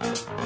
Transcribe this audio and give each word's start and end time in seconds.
Thank 0.00 0.40
you. 0.40 0.45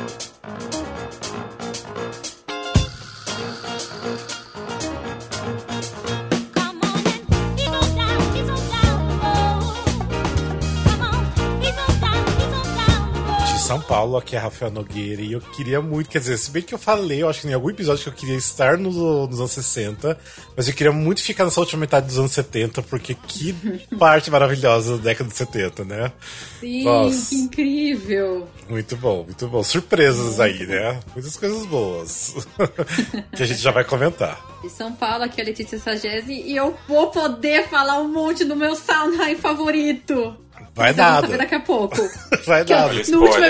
Paulo, 14.01 14.17
aqui 14.17 14.35
é 14.35 14.39
Rafael 14.39 14.73
Nogueira, 14.73 15.21
e 15.21 15.33
eu 15.33 15.43
queria 15.43 15.79
muito, 15.79 16.09
quer 16.09 16.21
dizer, 16.21 16.39
se 16.39 16.51
bem 16.51 16.63
que 16.63 16.73
eu 16.73 16.79
falei, 16.79 17.21
eu 17.21 17.29
acho 17.29 17.43
que 17.43 17.49
em 17.49 17.53
algum 17.53 17.69
episódio 17.69 18.03
que 18.03 18.09
eu 18.09 18.15
queria 18.15 18.35
estar 18.35 18.79
no, 18.79 19.27
nos 19.27 19.39
anos 19.39 19.51
60, 19.51 20.19
mas 20.57 20.67
eu 20.67 20.73
queria 20.73 20.91
muito 20.91 21.23
ficar 21.23 21.45
nessa 21.45 21.61
última 21.61 21.81
metade 21.81 22.07
dos 22.07 22.19
anos 22.19 22.33
70, 22.33 22.81
porque 22.85 23.15
que 23.15 23.53
parte 24.01 24.31
maravilhosa 24.31 24.97
da 24.97 25.03
década 25.03 25.29
de 25.29 25.37
70, 25.37 25.85
né? 25.85 26.13
Sim, 26.61 26.85
Nossa. 26.85 27.29
que 27.29 27.35
incrível! 27.35 28.49
Muito 28.71 28.97
bom, 28.97 29.25
muito 29.25 29.47
bom. 29.49 29.63
Surpresas 29.63 30.41
aí, 30.41 30.67
né? 30.67 30.99
Muitas 31.13 31.37
coisas 31.37 31.67
boas. 31.67 32.37
que 33.37 33.43
a 33.43 33.47
gente 33.47 33.61
já 33.61 33.71
vai 33.71 33.85
comentar. 33.85 34.41
De 34.63 34.71
São 34.71 34.95
Paulo, 34.95 35.25
aqui 35.25 35.43
é 35.43 35.45
a 35.45 35.47
Letícia 35.47 35.79
Sagese, 35.79 36.33
e 36.33 36.57
eu 36.57 36.75
vou 36.89 37.11
poder 37.11 37.69
falar 37.69 38.01
um 38.01 38.09
monte 38.09 38.47
do 38.47 38.57
meu 38.57 38.75
Soundheim 38.75 39.37
favorito. 39.37 40.39
Vai 40.75 40.93
nada. 40.93 41.27
saber 41.27 41.39
daqui 41.39 41.55
a 41.55 41.61
pouco. 41.61 41.97
Vai 42.47 42.65
nada. 42.65 42.93
No, 43.09 43.23
último, 43.23 43.45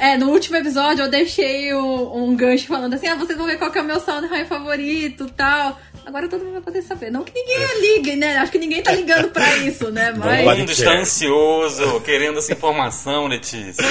é, 0.00 0.16
no 0.16 0.30
último 0.30 0.56
episódio 0.56 1.04
eu 1.04 1.10
deixei 1.10 1.74
um, 1.74 2.24
um 2.24 2.36
gancho 2.36 2.66
falando 2.66 2.94
assim: 2.94 3.08
ah, 3.08 3.14
vocês 3.14 3.36
vão 3.36 3.46
ver 3.46 3.58
qual 3.58 3.70
que 3.70 3.78
é 3.78 3.82
o 3.82 3.84
meu 3.84 4.00
Soundheim 4.00 4.44
favorito 4.44 5.26
tal. 5.36 5.78
Agora 6.04 6.28
todo 6.28 6.44
mundo 6.44 6.54
vai 6.54 6.62
poder 6.62 6.82
saber. 6.82 7.10
Não 7.10 7.22
que 7.22 7.32
ninguém 7.32 7.80
ligue, 7.80 8.16
né? 8.16 8.36
Acho 8.38 8.50
que 8.50 8.58
ninguém 8.58 8.82
tá 8.82 8.92
ligando 8.92 9.28
pra 9.30 9.54
isso, 9.58 9.90
né? 9.90 10.12
Mas... 10.16 10.44
Todo 10.44 10.58
mundo 10.58 10.72
está 10.72 10.92
ansioso, 10.94 12.00
querendo 12.00 12.38
essa 12.38 12.52
informação, 12.52 13.26
Letícia. 13.28 13.84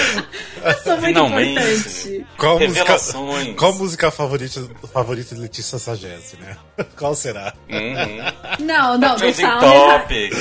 Eu 0.61 0.73
sou 0.83 0.93
muito 0.93 1.05
Finalmente. 1.05 1.51
importante. 1.51 2.25
Qual 2.37 2.57
Revelações. 2.57 3.25
Música, 3.25 3.53
qual 3.55 3.73
música 3.73 4.11
favorita, 4.11 4.69
favorita 4.91 5.35
de 5.35 5.41
Letícia 5.41 5.79
Sagese, 5.79 6.37
né? 6.37 6.57
Qual 6.97 7.15
será? 7.15 7.53
Uhum. 7.69 8.65
Não, 8.65 8.97
não, 8.97 9.15
do 9.15 9.33
Sound. 9.33 9.61
Top. 9.61 10.31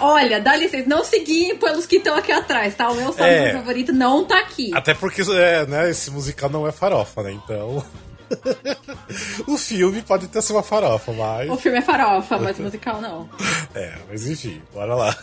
Olha, 0.00 0.40
dá 0.40 0.56
licença, 0.56 0.88
não 0.88 1.04
seguir 1.04 1.56
pelos 1.58 1.86
que 1.86 1.96
estão 1.96 2.16
aqui 2.16 2.32
atrás, 2.32 2.74
tá? 2.74 2.90
O 2.90 2.96
meu 2.96 3.14
é, 3.18 3.52
favorito 3.52 3.92
não 3.92 4.24
tá 4.24 4.38
aqui. 4.40 4.70
Até 4.74 4.92
porque 4.92 5.22
é, 5.32 5.66
né, 5.66 5.90
esse 5.90 6.10
musical 6.10 6.50
não 6.50 6.66
é 6.66 6.72
farofa, 6.72 7.22
né? 7.22 7.32
Então. 7.32 7.84
o 9.46 9.56
filme 9.56 10.02
pode 10.02 10.28
ter 10.28 10.42
sido 10.42 10.56
uma 10.56 10.62
farofa, 10.62 11.12
mas. 11.12 11.48
O 11.48 11.56
filme 11.56 11.78
é 11.78 11.82
farofa, 11.82 12.38
mas 12.38 12.58
o 12.58 12.62
musical 12.62 13.00
não. 13.00 13.28
É, 13.74 13.94
mas 14.08 14.26
enfim, 14.26 14.60
bora 14.74 14.94
lá. 14.94 15.16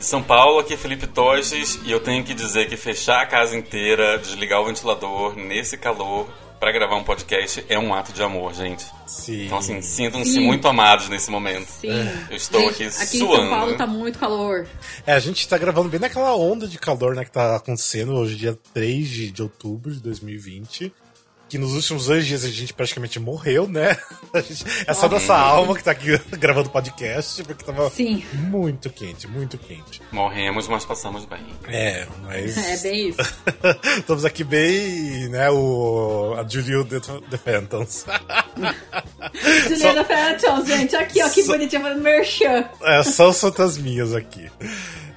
São 0.00 0.20
Paulo, 0.22 0.58
aqui 0.58 0.74
é 0.74 0.76
Felipe 0.76 1.06
Toches, 1.06 1.78
e 1.84 1.92
eu 1.92 2.00
tenho 2.00 2.24
que 2.24 2.34
dizer 2.34 2.68
que 2.68 2.76
fechar 2.76 3.20
a 3.20 3.26
casa 3.26 3.56
inteira, 3.56 4.18
desligar 4.18 4.60
o 4.60 4.64
ventilador 4.64 5.36
nesse 5.36 5.76
calor 5.76 6.26
para 6.62 6.70
gravar 6.70 6.94
um 6.94 7.02
podcast 7.02 7.64
é 7.68 7.76
um 7.76 7.92
ato 7.92 8.12
de 8.12 8.22
amor, 8.22 8.54
gente. 8.54 8.86
Sim. 9.04 9.46
Então, 9.46 9.58
assim, 9.58 9.82
sintam-se 9.82 10.38
muito 10.38 10.68
amados 10.68 11.08
nesse 11.08 11.28
momento. 11.28 11.66
Sim. 11.66 11.88
Eu 12.30 12.36
estou 12.36 12.60
gente, 12.70 12.84
aqui, 12.84 13.02
aqui 13.02 13.18
suando. 13.18 13.34
Aqui 13.34 13.42
em 13.42 13.48
São 13.48 13.58
Paulo 13.58 13.76
tá 13.76 13.84
muito 13.84 14.16
calor. 14.16 14.68
É, 15.04 15.12
a 15.12 15.18
gente 15.18 15.48
tá 15.48 15.58
gravando 15.58 15.88
bem 15.88 15.98
naquela 15.98 16.36
onda 16.36 16.68
de 16.68 16.78
calor, 16.78 17.16
né, 17.16 17.24
que 17.24 17.32
tá 17.32 17.56
acontecendo 17.56 18.14
hoje, 18.14 18.36
dia 18.36 18.56
3 18.72 19.08
de, 19.08 19.32
de 19.32 19.42
outubro 19.42 19.92
de 19.92 19.98
2020 19.98 20.92
que 21.52 21.58
nos 21.58 21.74
últimos 21.74 22.06
dois 22.06 22.26
dias 22.26 22.46
a 22.46 22.48
gente 22.48 22.72
praticamente 22.72 23.20
morreu, 23.20 23.68
né? 23.68 23.94
Gente, 24.48 24.64
é 24.86 24.94
só 24.94 25.06
nossa 25.06 25.36
alma 25.36 25.76
que 25.76 25.84
tá 25.84 25.90
aqui 25.90 26.16
gravando 26.38 26.70
podcast, 26.70 27.44
porque 27.44 27.62
tava 27.62 27.90
Sim. 27.90 28.24
muito 28.32 28.88
quente, 28.88 29.28
muito 29.28 29.58
quente. 29.58 30.00
Morremos, 30.10 30.66
mas 30.66 30.86
passamos 30.86 31.26
bem. 31.26 31.44
É, 31.68 32.06
mas. 32.22 32.56
É 32.56 32.88
bem 32.88 33.10
isso. 33.10 33.20
Estamos 33.98 34.24
aqui 34.24 34.42
bem, 34.42 35.28
né? 35.28 35.50
O. 35.50 36.34
A 36.38 36.48
Julia 36.48 36.82
The, 36.86 37.00
The 37.28 37.36
Phantoms. 37.36 38.06
Julia 39.68 39.92
The 39.92 40.04
Phantoms, 40.04 40.66
gente. 40.66 40.96
Aqui, 40.96 41.22
ó, 41.22 41.28
que 41.28 41.42
só... 41.42 41.52
bonitinha 41.52 41.82
fazendo 41.82 42.00
merchan. 42.00 42.64
É, 42.80 43.02
só 43.02 43.28
os 43.28 43.38
fantasminhas 43.38 44.14
aqui. 44.14 44.50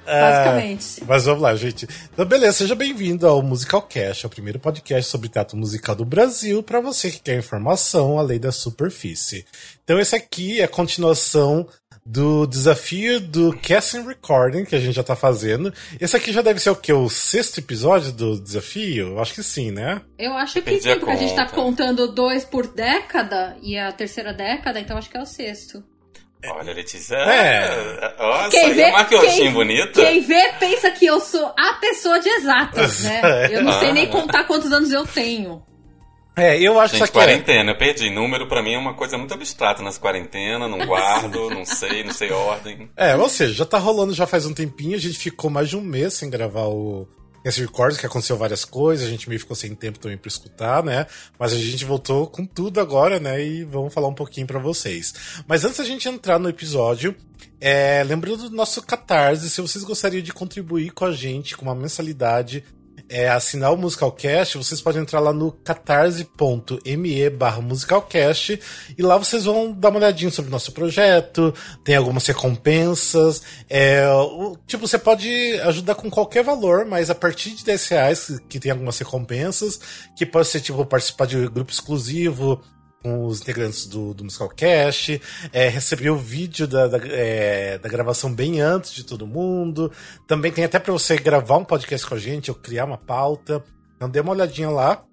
Basicamente. 0.05 1.01
É, 1.01 1.05
mas 1.07 1.25
vamos 1.25 1.41
lá, 1.41 1.55
gente. 1.55 1.87
Então, 2.13 2.25
beleza, 2.25 2.59
seja 2.59 2.75
bem-vindo 2.75 3.27
ao 3.27 3.41
Musical 3.41 3.81
Cast, 3.81 4.27
o 4.27 4.29
primeiro 4.29 4.59
podcast 4.59 5.09
sobre 5.09 5.29
teatro 5.29 5.57
musical 5.57 5.95
do 5.95 6.05
Brasil, 6.05 6.61
para 6.61 6.79
você 6.79 7.09
que 7.09 7.19
quer 7.19 7.37
informação 7.37 8.19
além 8.19 8.39
da 8.39 8.51
superfície. 8.51 9.45
Então, 9.83 9.99
esse 9.99 10.15
aqui 10.15 10.61
é 10.61 10.63
a 10.63 10.67
continuação 10.67 11.67
do 12.05 12.45
desafio 12.45 13.19
do 13.19 13.57
Casting 13.57 14.03
Recording, 14.05 14.63
que 14.63 14.75
a 14.75 14.79
gente 14.79 14.93
já 14.93 15.03
tá 15.03 15.15
fazendo. 15.15 15.73
Esse 15.99 16.15
aqui 16.15 16.31
já 16.31 16.43
deve 16.43 16.59
ser 16.59 16.69
o 16.69 16.75
que? 16.75 16.93
O 16.93 17.09
sexto 17.09 17.57
episódio 17.57 18.11
do 18.11 18.39
desafio? 18.39 19.07
Eu 19.07 19.19
acho 19.19 19.33
que 19.33 19.41
sim, 19.41 19.71
né? 19.71 20.01
Eu 20.19 20.33
acho 20.33 20.61
que 20.61 20.79
sim, 20.79 20.99
porque 20.99 21.11
a, 21.11 21.13
a 21.13 21.17
gente 21.17 21.35
tá 21.35 21.47
contando 21.47 22.13
dois 22.13 22.45
por 22.45 22.67
década 22.67 23.57
e 23.61 23.75
a 23.75 23.91
terceira 23.91 24.31
década, 24.31 24.79
então 24.79 24.97
acho 24.97 25.09
que 25.09 25.17
é 25.17 25.21
o 25.21 25.25
sexto. 25.25 25.83
Olha, 26.51 26.73
Letícia. 26.73 27.15
É. 27.15 28.15
Nossa, 28.17 28.49
quem 28.49 28.73
vê, 28.73 28.91
quem, 29.09 29.51
bonito. 29.51 29.99
Quem 29.99 30.21
vê 30.21 30.53
pensa 30.59 30.91
que 30.91 31.05
eu 31.05 31.19
sou 31.19 31.53
a 31.57 31.73
pessoa 31.73 32.19
de 32.19 32.29
exatas, 32.29 33.01
né? 33.05 33.49
Eu 33.51 33.63
não 33.63 33.79
sei 33.79 33.91
nem 33.91 34.07
contar 34.07 34.45
quantos 34.45 34.71
anos 34.71 34.91
eu 34.91 35.05
tenho. 35.05 35.63
É, 36.37 36.59
eu 36.59 36.77
acho 36.79 36.97
Gente, 36.97 37.07
que 37.07 37.13
quarentena, 37.13 37.71
é... 37.71 37.73
eu 37.73 37.77
perdi. 37.77 38.09
Número 38.09 38.47
pra 38.47 38.61
mim 38.61 38.73
é 38.73 38.77
uma 38.77 38.93
coisa 38.93 39.17
muito 39.17 39.33
abstrata 39.33 39.81
nas 39.81 39.97
quarentenas, 39.97 40.69
não 40.69 40.85
guardo, 40.85 41.49
não 41.53 41.63
sei, 41.63 42.03
não 42.03 42.13
sei 42.13 42.29
ordem. 42.31 42.89
É, 42.97 43.15
ou 43.15 43.29
seja, 43.29 43.53
já 43.53 43.65
tá 43.65 43.77
rolando 43.77 44.13
já 44.13 44.27
faz 44.27 44.45
um 44.45 44.53
tempinho, 44.53 44.95
a 44.95 44.99
gente 44.99 45.17
ficou 45.17 45.49
mais 45.49 45.69
de 45.69 45.77
um 45.77 45.81
mês 45.81 46.13
sem 46.15 46.29
gravar 46.29 46.65
o, 46.65 47.07
esse 47.45 47.61
recorde 47.61 47.99
que 47.99 48.05
aconteceu 48.07 48.35
várias 48.35 48.65
coisas, 48.65 49.05
a 49.05 49.09
gente 49.09 49.29
meio 49.29 49.39
ficou 49.39 49.55
sem 49.55 49.75
tempo 49.75 49.99
também 49.99 50.17
para 50.17 50.27
escutar, 50.27 50.83
né? 50.83 51.05
Mas 51.37 51.53
a 51.53 51.57
gente 51.57 51.85
voltou 51.85 52.25
com 52.25 52.43
tudo 52.43 52.79
agora, 52.79 53.19
né? 53.19 53.45
E 53.45 53.63
vamos 53.63 53.93
falar 53.93 54.07
um 54.07 54.15
pouquinho 54.15 54.47
para 54.47 54.57
vocês. 54.57 55.13
Mas 55.47 55.63
antes 55.63 55.77
da 55.77 55.83
gente 55.83 56.09
entrar 56.09 56.39
no 56.39 56.49
episódio, 56.49 57.15
é, 57.61 58.03
lembrando 58.03 58.49
do 58.49 58.55
nosso 58.55 58.81
Catarse, 58.81 59.49
se 59.49 59.61
vocês 59.61 59.83
gostariam 59.83 60.23
de 60.23 60.33
contribuir 60.33 60.91
com 60.91 61.05
a 61.05 61.11
gente 61.11 61.55
com 61.55 61.65
uma 61.65 61.75
mensalidade 61.75 62.63
é, 63.09 63.29
assinar 63.29 63.73
o 63.73 63.77
Musicalcast, 63.77 64.57
vocês 64.57 64.81
podem 64.81 65.01
entrar 65.01 65.19
lá 65.19 65.31
no 65.31 65.51
catarse.me 65.51 67.29
barra 67.29 67.61
musicalcast 67.61 68.59
e 68.97 69.01
lá 69.01 69.17
vocês 69.17 69.45
vão 69.45 69.71
dar 69.71 69.89
uma 69.89 69.99
olhadinha 69.99 70.31
sobre 70.31 70.49
o 70.49 70.51
nosso 70.51 70.71
projeto, 70.71 71.53
tem 71.83 71.95
algumas 71.95 72.25
recompensas. 72.25 73.41
É, 73.69 74.07
o, 74.09 74.57
tipo, 74.65 74.87
você 74.87 74.97
pode 74.97 75.29
ajudar 75.61 75.95
com 75.95 76.09
qualquer 76.09 76.43
valor, 76.43 76.85
mas 76.85 77.09
a 77.09 77.15
partir 77.15 77.51
de 77.51 77.63
10 77.63 77.87
reais, 77.87 78.41
que 78.49 78.59
tem 78.59 78.71
algumas 78.71 78.97
recompensas, 78.97 79.79
que 80.15 80.25
pode 80.25 80.47
ser 80.47 80.61
tipo 80.61 80.85
participar 80.85 81.27
de 81.27 81.47
grupo 81.47 81.71
exclusivo, 81.71 82.61
com 83.05 83.27
os 83.27 83.39
integrantes 83.39 83.85
do, 83.85 84.15
do 84.15 84.23
Musical 84.23 84.49
Cast, 84.49 85.21
é, 85.53 85.67
recebi 85.67 86.09
o 86.09 86.17
vídeo 86.17 86.65
da, 86.65 86.87
da, 86.87 86.97
é, 87.03 87.77
da, 87.77 87.87
gravação 87.87 88.33
bem 88.33 88.59
antes 88.61 88.91
de 88.95 89.03
todo 89.03 89.27
mundo. 89.27 89.91
Também 90.25 90.51
tem 90.51 90.63
até 90.63 90.79
para 90.79 90.91
você 90.91 91.15
gravar 91.15 91.57
um 91.57 91.63
podcast 91.63 92.07
com 92.07 92.15
a 92.15 92.17
gente 92.17 92.49
ou 92.49 92.55
criar 92.55 92.85
uma 92.85 92.97
pauta. 92.97 93.63
Então 93.95 94.09
dê 94.09 94.19
uma 94.21 94.31
olhadinha 94.31 94.71
lá. 94.71 95.03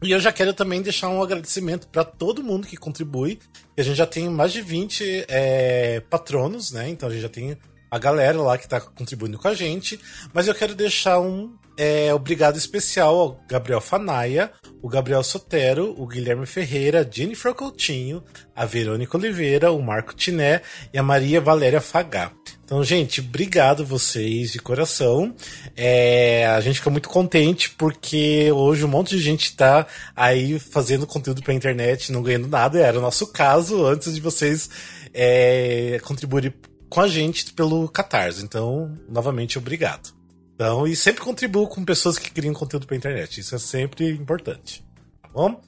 E 0.00 0.12
eu 0.12 0.20
já 0.20 0.30
quero 0.30 0.54
também 0.54 0.80
deixar 0.80 1.08
um 1.08 1.20
agradecimento 1.20 1.88
para 1.88 2.04
todo 2.04 2.40
mundo 2.40 2.68
que 2.68 2.76
contribui. 2.76 3.40
A 3.76 3.82
gente 3.82 3.96
já 3.96 4.06
tem 4.06 4.28
mais 4.28 4.52
de 4.52 4.62
20 4.62 5.24
é, 5.26 6.00
patronos, 6.08 6.70
né? 6.70 6.88
Então 6.88 7.08
a 7.08 7.12
gente 7.12 7.22
já 7.22 7.28
tem 7.28 7.58
a 7.90 7.98
galera 7.98 8.40
lá 8.40 8.56
que 8.56 8.64
está 8.64 8.80
contribuindo 8.80 9.38
com 9.38 9.48
a 9.48 9.54
gente. 9.54 9.98
Mas 10.32 10.46
eu 10.46 10.54
quero 10.54 10.72
deixar 10.72 11.18
um 11.18 11.52
é, 11.76 12.14
obrigado 12.14 12.56
especial 12.56 13.18
ao 13.18 13.44
Gabriel 13.48 13.80
Fanaia, 13.80 14.52
o 14.80 14.88
Gabriel 14.88 15.22
Sotero, 15.24 15.94
o 15.98 16.06
Guilherme 16.06 16.46
Ferreira, 16.46 17.00
a 17.00 17.10
Jennifer 17.10 17.52
Coutinho, 17.54 18.22
a 18.54 18.64
Verônica 18.64 19.16
Oliveira, 19.16 19.72
o 19.72 19.82
Marco 19.82 20.14
Tiné 20.14 20.62
e 20.92 20.98
a 20.98 21.02
Maria 21.02 21.40
Valéria 21.40 21.80
Fagá. 21.80 22.32
Então, 22.64 22.82
gente, 22.82 23.20
obrigado 23.20 23.84
vocês 23.84 24.52
de 24.52 24.58
coração. 24.58 25.34
É, 25.76 26.46
a 26.46 26.60
gente 26.60 26.78
fica 26.78 26.90
muito 26.90 27.08
contente 27.08 27.70
porque 27.70 28.50
hoje 28.52 28.84
um 28.84 28.88
monte 28.88 29.16
de 29.16 29.22
gente 29.22 29.44
está 29.44 29.86
aí 30.16 30.58
fazendo 30.58 31.06
conteúdo 31.06 31.42
para 31.42 31.52
internet, 31.52 32.10
não 32.10 32.22
ganhando 32.22 32.48
nada. 32.48 32.78
Era 32.78 32.98
o 32.98 33.02
nosso 33.02 33.26
caso 33.32 33.84
antes 33.84 34.14
de 34.14 34.20
vocês 34.20 34.70
é, 35.12 36.00
contribuírem 36.04 36.54
com 36.88 37.00
a 37.00 37.08
gente 37.08 37.52
pelo 37.52 37.88
Catarse. 37.88 38.42
Então, 38.42 38.96
novamente, 39.08 39.58
obrigado. 39.58 40.23
Então, 40.54 40.86
e 40.86 40.94
sempre 40.94 41.22
contribuo 41.22 41.66
com 41.66 41.84
pessoas 41.84 42.18
que 42.18 42.30
criam 42.30 42.54
conteúdo 42.54 42.86
para 42.86 42.96
internet. 42.96 43.40
Isso 43.40 43.54
é 43.54 43.58
sempre 43.58 44.10
importante. 44.10 44.84
Tá 45.20 45.28
bom? 45.28 45.60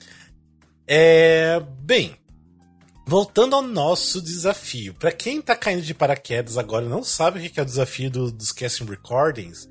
É, 0.86 1.60
bem, 1.80 2.16
voltando 3.06 3.56
ao 3.56 3.62
nosso 3.62 4.22
desafio. 4.22 4.94
Para 4.94 5.10
quem 5.10 5.42
tá 5.42 5.56
caindo 5.56 5.82
de 5.82 5.92
paraquedas 5.92 6.56
agora 6.56 6.86
e 6.86 6.88
não 6.88 7.02
sabe 7.02 7.38
o 7.38 7.50
que 7.50 7.58
é 7.58 7.62
o 7.62 7.66
desafio 7.66 8.10
do, 8.10 8.30
dos 8.30 8.52
casting 8.52 8.84
recordings, 8.84 9.68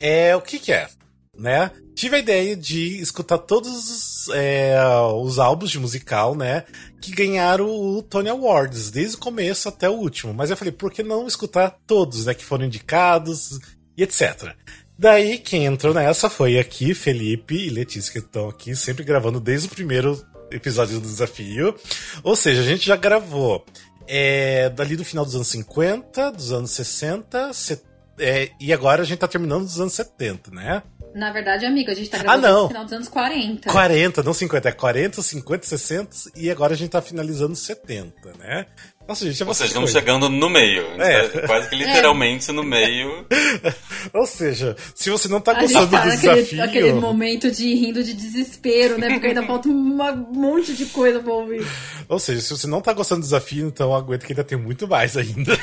é 0.00 0.34
o 0.34 0.40
que, 0.40 0.58
que 0.58 0.72
é, 0.72 0.88
né? 1.36 1.70
Tive 1.94 2.16
a 2.16 2.20
ideia 2.20 2.56
de 2.56 3.00
escutar 3.00 3.38
todos 3.38 3.70
os, 3.70 4.28
é, 4.34 4.76
os 5.22 5.38
álbuns 5.38 5.70
de 5.70 5.78
musical, 5.78 6.34
né? 6.34 6.64
Que 7.00 7.12
ganharam 7.12 7.68
o 7.68 8.02
Tony 8.02 8.28
Awards, 8.28 8.90
desde 8.90 9.16
o 9.16 9.20
começo 9.20 9.68
até 9.68 9.88
o 9.88 9.94
último. 9.94 10.34
Mas 10.34 10.50
eu 10.50 10.56
falei, 10.56 10.72
por 10.72 10.92
que 10.92 11.02
não 11.02 11.26
escutar 11.26 11.76
todos, 11.86 12.26
né? 12.26 12.34
Que 12.34 12.44
foram 12.44 12.64
indicados 12.64 13.58
e 13.98 14.02
etc. 14.04 14.54
Daí, 14.96 15.38
quem 15.38 15.66
entrou 15.66 15.92
nessa 15.92 16.30
foi 16.30 16.58
aqui, 16.58 16.94
Felipe 16.94 17.54
e 17.54 17.70
Letícia, 17.70 18.12
que 18.12 18.18
estão 18.18 18.48
aqui 18.48 18.74
sempre 18.74 19.04
gravando 19.04 19.40
desde 19.40 19.66
o 19.66 19.70
primeiro 19.70 20.24
episódio 20.50 21.00
do 21.00 21.06
desafio. 21.06 21.74
Ou 22.22 22.34
seja, 22.34 22.62
a 22.62 22.64
gente 22.64 22.86
já 22.86 22.96
gravou 22.96 23.64
é, 24.06 24.70
dali 24.70 24.96
do 24.96 25.04
final 25.04 25.24
dos 25.24 25.34
anos 25.34 25.48
50, 25.48 26.32
dos 26.32 26.52
anos 26.52 26.70
60, 26.70 27.52
set, 27.52 27.82
é, 28.18 28.50
e 28.60 28.72
agora 28.72 29.02
a 29.02 29.04
gente 29.04 29.18
tá 29.18 29.28
terminando 29.28 29.64
dos 29.64 29.80
anos 29.80 29.92
70, 29.92 30.50
né? 30.50 30.82
Na 31.14 31.32
verdade, 31.32 31.64
amigo, 31.64 31.90
a 31.90 31.94
gente 31.94 32.10
tá 32.10 32.18
gravando 32.18 32.46
ah, 32.46 32.50
não. 32.50 32.62
no 32.62 32.68
final 32.68 32.84
dos 32.84 32.92
anos 32.92 33.08
40. 33.08 33.70
40, 33.70 34.22
não 34.22 34.34
50, 34.34 34.68
é 34.68 34.72
40, 34.72 35.22
50, 35.22 35.66
60 35.66 36.16
e 36.36 36.50
agora 36.50 36.74
a 36.74 36.76
gente 36.76 36.90
tá 36.90 37.00
finalizando 37.00 37.54
70, 37.54 38.32
né? 38.38 38.66
Nossa, 39.08 39.24
gente, 39.24 39.42
é 39.42 39.46
Ou 39.46 39.54
seja, 39.54 39.68
estamos 39.68 39.90
chegando 39.90 40.28
no 40.28 40.50
meio. 40.50 40.84
É. 41.00 41.28
Tá 41.28 41.46
quase 41.46 41.70
que 41.70 41.76
literalmente 41.76 42.50
é. 42.50 42.52
no 42.52 42.62
meio. 42.62 43.26
Ou 44.12 44.26
seja, 44.26 44.76
se 44.94 45.08
você 45.08 45.28
não 45.28 45.40
tá 45.40 45.54
gostando 45.54 45.90
tá 45.90 46.02
do 46.02 46.08
naquele, 46.10 46.34
desafio... 46.34 46.62
aquele 46.62 46.92
momento 46.92 47.50
de 47.50 47.74
rindo 47.74 48.04
de 48.04 48.12
desespero, 48.12 48.98
né? 48.98 49.08
Porque 49.08 49.28
ainda 49.28 49.42
falta 49.44 49.66
um 49.70 49.72
monte 49.72 50.74
de 50.74 50.84
coisa 50.86 51.20
pra 51.20 51.32
ouvir. 51.32 51.66
Ou 52.06 52.18
seja, 52.18 52.42
se 52.42 52.50
você 52.50 52.66
não 52.66 52.82
tá 52.82 52.92
gostando 52.92 53.22
do 53.22 53.24
desafio, 53.24 53.68
então 53.68 53.94
aguenta 53.94 54.26
que 54.26 54.32
ainda 54.34 54.44
tem 54.44 54.58
muito 54.58 54.86
mais 54.86 55.16
ainda. 55.16 55.58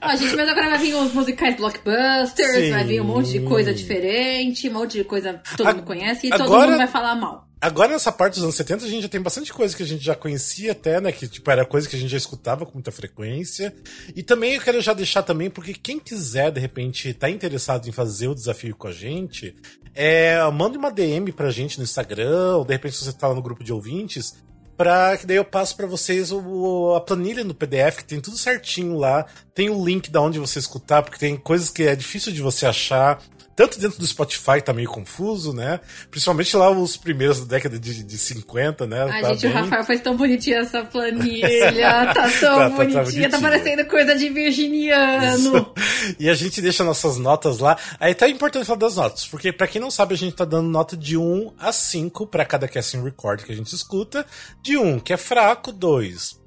Ó, 0.00 0.14
gente, 0.14 0.36
mas 0.36 0.48
agora 0.48 0.70
vai 0.70 0.78
vir 0.78 0.94
os 0.94 1.12
musicais 1.12 1.56
blockbusters, 1.56 2.66
Sim. 2.66 2.70
vai 2.70 2.84
vir 2.84 3.00
um 3.00 3.04
monte 3.04 3.32
de 3.32 3.40
coisa 3.40 3.74
diferente, 3.74 4.68
um 4.68 4.74
monte 4.74 4.98
de 4.98 5.04
coisa 5.04 5.40
que 5.42 5.56
todo 5.56 5.66
a, 5.66 5.74
mundo 5.74 5.82
conhece 5.82 6.28
e 6.28 6.32
agora... 6.32 6.48
todo 6.48 6.66
mundo 6.68 6.76
vai 6.76 6.86
falar 6.86 7.16
mal. 7.16 7.45
Agora, 7.58 7.92
nessa 7.92 8.12
parte 8.12 8.34
dos 8.34 8.42
anos 8.42 8.54
70, 8.54 8.84
a 8.84 8.88
gente 8.88 9.02
já 9.02 9.08
tem 9.08 9.20
bastante 9.20 9.52
coisa 9.52 9.74
que 9.74 9.82
a 9.82 9.86
gente 9.86 10.04
já 10.04 10.14
conhecia 10.14 10.72
até, 10.72 11.00
né? 11.00 11.10
Que, 11.10 11.26
tipo, 11.26 11.50
era 11.50 11.64
coisa 11.64 11.88
que 11.88 11.96
a 11.96 11.98
gente 11.98 12.10
já 12.10 12.18
escutava 12.18 12.66
com 12.66 12.74
muita 12.74 12.92
frequência. 12.92 13.74
E 14.14 14.22
também 14.22 14.54
eu 14.54 14.60
quero 14.60 14.80
já 14.80 14.92
deixar 14.92 15.22
também, 15.22 15.48
porque 15.48 15.72
quem 15.72 15.98
quiser, 15.98 16.52
de 16.52 16.60
repente, 16.60 17.14
tá 17.14 17.30
interessado 17.30 17.88
em 17.88 17.92
fazer 17.92 18.28
o 18.28 18.34
desafio 18.34 18.76
com 18.76 18.88
a 18.88 18.92
gente, 18.92 19.56
é, 19.94 20.38
manda 20.50 20.78
uma 20.78 20.90
DM 20.90 21.32
pra 21.32 21.50
gente 21.50 21.78
no 21.78 21.84
Instagram, 21.84 22.56
ou 22.56 22.64
de 22.64 22.74
repente 22.74 22.96
se 22.96 23.04
você 23.04 23.12
tá 23.12 23.28
lá 23.28 23.34
no 23.34 23.40
grupo 23.40 23.64
de 23.64 23.72
ouvintes, 23.72 24.36
para 24.76 25.16
que 25.16 25.26
daí 25.26 25.38
eu 25.38 25.44
passo 25.44 25.74
para 25.74 25.86
vocês 25.86 26.30
o, 26.30 26.94
a 26.94 27.00
planilha 27.00 27.42
no 27.42 27.54
PDF, 27.54 27.96
que 27.96 28.04
tem 28.04 28.20
tudo 28.20 28.36
certinho 28.36 28.98
lá. 28.98 29.24
Tem 29.54 29.70
o 29.70 29.82
link 29.82 30.10
da 30.10 30.20
onde 30.20 30.38
você 30.38 30.58
escutar, 30.58 31.02
porque 31.02 31.18
tem 31.18 31.36
coisas 31.38 31.70
que 31.70 31.84
é 31.84 31.96
difícil 31.96 32.30
de 32.30 32.42
você 32.42 32.66
achar 32.66 33.22
tanto 33.56 33.80
dentro 33.80 33.98
do 33.98 34.06
Spotify 34.06 34.60
tá 34.62 34.74
meio 34.74 34.90
confuso, 34.90 35.54
né? 35.54 35.80
Principalmente 36.10 36.54
lá 36.54 36.70
os 36.70 36.98
primeiros 36.98 37.40
da 37.40 37.56
década 37.56 37.78
de, 37.78 38.04
de 38.04 38.18
50, 38.18 38.86
né? 38.86 39.06
Ai, 39.10 39.22
tá 39.22 39.28
gente, 39.30 39.42
bem... 39.42 39.50
o 39.50 39.54
Rafael 39.54 39.84
faz 39.84 40.00
tão 40.02 40.14
bonitinha 40.14 40.58
essa 40.58 40.84
planilha. 40.84 42.12
tá 42.12 42.28
tão 42.38 42.58
tá, 42.58 42.68
bonitinha, 42.68 43.30
tá, 43.30 43.38
tá, 43.38 43.42
tá, 43.42 43.48
parecendo 43.48 43.86
coisa 43.86 44.14
de 44.14 44.28
virginiano. 44.28 45.72
e 46.20 46.28
a 46.28 46.34
gente 46.34 46.60
deixa 46.60 46.84
nossas 46.84 47.16
notas 47.16 47.58
lá. 47.58 47.78
Aí 47.98 48.14
tá 48.14 48.28
importante 48.28 48.66
falar 48.66 48.78
das 48.78 48.96
notas, 48.96 49.26
porque 49.26 49.50
para 49.50 49.66
quem 49.66 49.80
não 49.80 49.90
sabe, 49.90 50.12
a 50.12 50.18
gente 50.18 50.36
tá 50.36 50.44
dando 50.44 50.68
nota 50.68 50.94
de 50.94 51.16
1 51.16 51.54
a 51.58 51.72
5 51.72 52.26
para 52.26 52.44
cada 52.44 52.68
casting 52.68 53.02
record 53.02 53.42
que 53.42 53.52
a 53.52 53.56
gente 53.56 53.74
escuta. 53.74 54.26
De 54.62 54.76
1, 54.76 55.00
que 55.00 55.14
é 55.14 55.16
fraco, 55.16 55.72
2, 55.72 56.38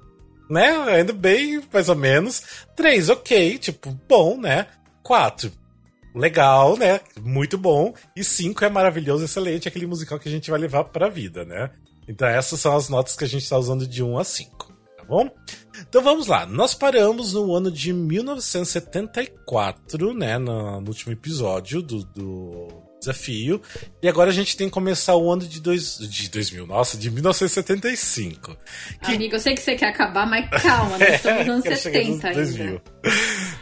né? 0.48 0.70
Ainda 0.94 1.12
bem, 1.12 1.60
mais 1.72 1.88
ou 1.88 1.96
menos. 1.96 2.40
3, 2.76 3.08
ok, 3.08 3.58
tipo, 3.58 3.98
bom, 4.08 4.38
né? 4.38 4.68
4, 5.02 5.50
legal, 6.14 6.76
né? 6.76 7.00
Muito 7.20 7.58
bom. 7.58 7.92
E 8.16 8.24
cinco 8.24 8.64
é 8.64 8.68
maravilhoso, 8.68 9.24
excelente, 9.24 9.68
aquele 9.68 9.86
musical 9.86 10.18
que 10.18 10.28
a 10.28 10.32
gente 10.32 10.50
vai 10.50 10.60
levar 10.60 10.84
pra 10.84 11.08
vida, 11.08 11.44
né? 11.44 11.70
Então 12.08 12.26
essas 12.26 12.58
são 12.60 12.76
as 12.76 12.88
notas 12.88 13.14
que 13.16 13.24
a 13.24 13.28
gente 13.28 13.42
está 13.42 13.56
usando 13.56 13.86
de 13.86 14.02
1 14.02 14.18
a 14.18 14.24
5, 14.24 14.72
tá 14.98 15.04
bom? 15.04 15.30
Então 15.88 16.02
vamos 16.02 16.26
lá. 16.26 16.44
Nós 16.46 16.74
paramos 16.74 17.34
no 17.34 17.54
ano 17.54 17.70
de 17.70 17.92
1974, 17.92 20.12
né? 20.14 20.38
No, 20.38 20.80
no 20.80 20.88
último 20.88 21.12
episódio 21.12 21.82
do, 21.82 22.02
do 22.04 22.89
desafio. 23.00 23.60
E 24.02 24.08
agora 24.08 24.30
a 24.30 24.32
gente 24.32 24.56
tem 24.56 24.68
que 24.68 24.72
começar 24.72 25.16
o 25.16 25.30
ano 25.32 25.42
de, 25.42 25.60
dois, 25.60 25.98
de 25.98 26.28
2000, 26.30 26.66
nossa, 26.66 26.96
de 26.96 27.10
1975. 27.10 28.56
Que... 29.02 29.14
Amigo, 29.14 29.34
eu 29.34 29.40
sei 29.40 29.54
que 29.54 29.60
você 29.60 29.74
quer 29.74 29.88
acabar, 29.88 30.26
mas 30.26 30.48
calma, 30.62 30.98
nós 30.98 31.08
estamos 31.16 31.46
nos 31.46 31.66
anos 31.66 31.80
70 31.80 32.28
ainda. 32.28 32.40
2000. 32.40 32.80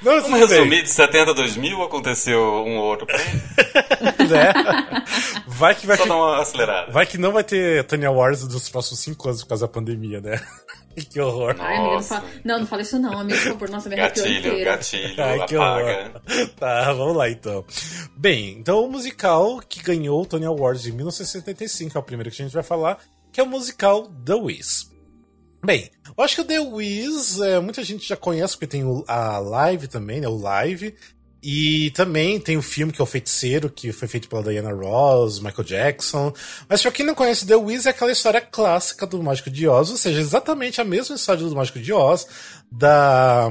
Não, 0.03 0.23
Vamos 0.23 0.51
resumir, 0.51 0.83
de 0.83 0.91
70 0.91 1.31
a 1.31 1.35
2000 1.35 1.83
aconteceu 1.83 2.39
um 2.39 2.77
ou 2.77 2.85
outro. 2.85 3.07
né? 3.07 5.05
Vai 5.47 5.75
que 5.75 5.87
vai 5.87 5.97
Só 5.97 6.05
que... 6.05 6.09
dar 6.09 6.17
uma 6.17 6.41
acelerada. 6.41 6.93
Vai 6.93 7.07
que 7.07 7.19
não 7.19 7.33
vai 7.33 7.43
ter 7.43 7.85
Tony 7.85 8.05
Awards 8.05 8.47
dos 8.47 8.69
próximos 8.69 9.01
5 9.01 9.29
anos 9.29 9.43
por 9.43 9.49
causa 9.49 9.67
da 9.67 9.73
pandemia, 9.73 10.21
né? 10.21 10.41
que 11.11 11.21
horror. 11.21 11.57
Ai, 11.59 11.77
amiga, 11.77 11.95
não 11.95 12.03
fala, 12.03 12.25
não, 12.45 12.59
não 12.61 12.67
fala 12.67 12.83
isso 12.83 12.99
não, 12.99 13.19
amigo, 13.19 13.39
por 13.39 13.53
favor. 13.53 13.71
Nossa, 13.71 13.89
me 13.89 13.97
Gatilho, 13.97 14.65
gatilho, 14.65 15.23
Ai, 15.23 15.47
que 15.47 15.57
apaga. 15.57 15.85
Horror. 15.85 16.49
Tá, 16.59 16.93
vamos 16.93 17.17
lá 17.17 17.31
então. 17.31 17.65
Bem, 18.17 18.59
então 18.59 18.85
o 18.85 18.91
musical 18.91 19.61
que 19.61 19.83
ganhou 19.83 20.23
o 20.23 20.27
Tony 20.27 20.45
Awards 20.47 20.87
em 20.87 20.93
1975 20.93 21.97
é 21.97 22.01
o 22.01 22.05
primeiro 22.05 22.31
que 22.31 22.43
a 22.43 22.45
gente 22.45 22.55
vai 22.55 22.63
falar, 22.63 22.99
que 23.33 23.41
é 23.41 23.43
o 23.43 23.47
musical 23.47 24.09
The 24.25 24.35
Wiz. 24.35 24.91
Bem, 25.65 25.91
eu 26.17 26.25
acho 26.25 26.37
que 26.37 26.41
o 26.41 26.45
The 26.45 26.61
Wiz, 26.61 27.41
é, 27.41 27.59
muita 27.59 27.83
gente 27.83 28.07
já 28.07 28.17
conhece, 28.17 28.55
porque 28.55 28.69
tem 28.69 28.85
o, 28.85 29.05
a 29.09 29.39
live 29.39 29.89
também, 29.89 30.21
né? 30.21 30.29
O 30.29 30.37
live. 30.37 30.95
E 31.43 31.91
também 31.93 32.41
tem 32.41 32.57
o 32.57 32.63
filme 32.63 32.93
que 32.93 33.01
é 33.01 33.05
O 33.05 33.07
Feiticeiro, 33.07 33.71
que 33.71 33.93
foi 33.93 34.09
feito 34.09 34.29
pela 34.29 34.43
Diana 34.43 34.73
Ross, 34.73 35.39
Michael 35.39 35.65
Jackson. 35.65 36.33
Mas 36.69 36.83
pra 36.83 36.91
quem 36.91 37.07
não 37.07 37.15
conhece 37.15 37.47
The 37.47 37.55
Wiz, 37.55 37.87
é 37.87 37.91
aquela 37.91 38.11
história 38.11 38.41
clássica 38.41 39.07
do 39.07 39.23
Mágico 39.23 39.51
de 39.51 39.69
Oz, 39.69 39.91
ou 39.91 39.97
seja, 39.97 40.21
exatamente 40.21 40.81
a 40.81 40.85
mesma 40.85 41.15
história 41.15 41.43
do 41.43 41.55
Mágico 41.55 41.79
de 41.79 41.93
Oz, 41.93 42.27
da, 42.71 43.49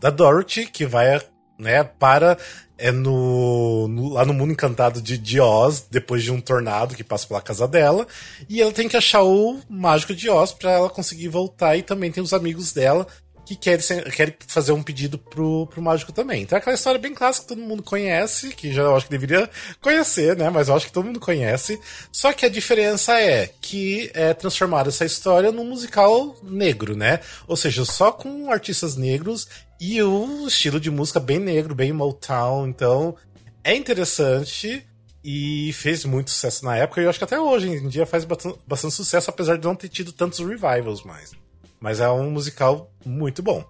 da 0.00 0.10
Dorothy, 0.10 0.66
que 0.66 0.86
vai 0.86 1.20
né, 1.58 1.84
para 1.84 2.38
é 2.82 2.90
no, 2.90 3.86
no, 3.86 4.08
lá 4.08 4.24
no 4.24 4.34
mundo 4.34 4.52
encantado 4.52 5.00
de, 5.00 5.16
de 5.16 5.40
Oz, 5.40 5.86
depois 5.88 6.24
de 6.24 6.32
um 6.32 6.40
tornado 6.40 6.96
que 6.96 7.04
passa 7.04 7.28
pela 7.28 7.40
casa 7.40 7.68
dela, 7.68 8.08
e 8.48 8.60
ela 8.60 8.72
tem 8.72 8.88
que 8.88 8.96
achar 8.96 9.22
o 9.22 9.60
mágico 9.70 10.12
de 10.12 10.28
Oz 10.28 10.52
para 10.52 10.72
ela 10.72 10.90
conseguir 10.90 11.28
voltar, 11.28 11.76
e 11.76 11.82
também 11.82 12.10
tem 12.10 12.20
os 12.20 12.32
amigos 12.32 12.72
dela 12.72 13.06
que 13.44 13.56
querem, 13.56 13.84
querem 14.10 14.34
fazer 14.46 14.72
um 14.72 14.82
pedido 14.82 15.18
pro, 15.18 15.66
pro 15.66 15.82
mágico 15.82 16.12
também. 16.12 16.42
Então 16.42 16.56
é 16.56 16.60
aquela 16.60 16.74
história 16.74 17.00
bem 17.00 17.14
clássica 17.14 17.46
que 17.46 17.54
todo 17.54 17.66
mundo 17.66 17.82
conhece, 17.82 18.50
que 18.50 18.72
já 18.72 18.82
eu 18.82 18.96
acho 18.96 19.06
que 19.06 19.10
deveria 19.10 19.48
conhecer, 19.80 20.36
né? 20.36 20.48
Mas 20.50 20.68
eu 20.68 20.76
acho 20.76 20.86
que 20.86 20.92
todo 20.92 21.06
mundo 21.06 21.20
conhece. 21.20 21.80
Só 22.10 22.32
que 22.32 22.46
a 22.46 22.48
diferença 22.48 23.20
é 23.20 23.50
que 23.60 24.10
é 24.14 24.32
transformar 24.32 24.86
essa 24.86 25.04
história 25.04 25.50
num 25.50 25.64
musical 25.64 26.36
negro, 26.42 26.96
né? 26.96 27.20
Ou 27.46 27.56
seja, 27.56 27.84
só 27.84 28.12
com 28.12 28.50
artistas 28.50 28.96
negros 28.96 29.48
e 29.80 30.00
o 30.02 30.46
estilo 30.46 30.78
de 30.78 30.90
música 30.90 31.18
bem 31.18 31.38
negro, 31.38 31.74
bem 31.74 31.92
Motown. 31.92 32.68
Então 32.68 33.16
é 33.64 33.74
interessante 33.74 34.86
e 35.24 35.72
fez 35.72 36.04
muito 36.04 36.30
sucesso 36.30 36.64
na 36.64 36.76
época. 36.76 37.00
E 37.00 37.04
eu 37.04 37.10
acho 37.10 37.18
que 37.18 37.24
até 37.24 37.38
hoje 37.38 37.68
em 37.68 37.88
dia 37.88 38.06
faz 38.06 38.24
bastante 38.24 38.94
sucesso, 38.94 39.30
apesar 39.30 39.56
de 39.56 39.64
não 39.64 39.74
ter 39.74 39.88
tido 39.88 40.12
tantos 40.12 40.38
revivals 40.38 41.02
mais. 41.04 41.41
Mas 41.82 41.98
é 41.98 42.08
um 42.08 42.30
musical 42.30 42.90
muito 43.04 43.42
bom. 43.42 43.64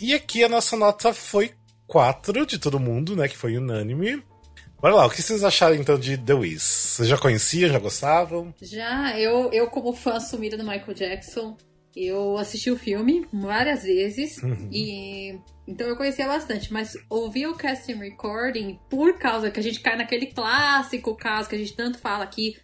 E 0.00 0.12
aqui 0.12 0.42
a 0.42 0.48
nossa 0.48 0.76
nota 0.76 1.14
foi 1.14 1.52
4 1.86 2.44
de 2.44 2.58
todo 2.58 2.80
mundo, 2.80 3.14
né? 3.14 3.28
Que 3.28 3.36
foi 3.36 3.56
unânime. 3.56 4.22
Bora 4.80 4.94
lá, 4.94 5.06
o 5.06 5.10
que 5.10 5.22
vocês 5.22 5.42
acharam 5.42 5.76
então 5.76 5.98
de 5.98 6.16
The 6.18 6.34
Wiz? 6.34 6.62
Vocês 6.62 7.08
já 7.08 7.16
conheciam, 7.16 7.70
já 7.70 7.78
gostavam? 7.78 8.52
Já, 8.60 9.18
eu, 9.18 9.52
eu 9.52 9.68
como 9.68 9.92
fã 9.92 10.14
assumida 10.14 10.56
do 10.56 10.64
Michael 10.64 10.94
Jackson, 10.94 11.56
eu 11.96 12.36
assisti 12.36 12.70
o 12.70 12.78
filme 12.78 13.26
várias 13.32 13.82
vezes 13.82 14.40
uhum. 14.42 14.68
e 14.70 15.38
então 15.66 15.86
eu 15.88 15.96
conhecia 15.96 16.26
bastante, 16.26 16.72
mas 16.72 16.96
ouvir 17.10 17.46
o 17.46 17.56
casting 17.56 17.94
recording 17.94 18.78
por 18.88 19.18
causa 19.18 19.50
que 19.50 19.58
a 19.58 19.62
gente 19.62 19.80
cai 19.80 19.96
naquele 19.96 20.26
clássico 20.26 21.16
caso 21.16 21.48
que 21.48 21.56
a 21.56 21.58
gente 21.58 21.74
tanto 21.74 21.98
fala 21.98 22.22
aqui, 22.22 22.56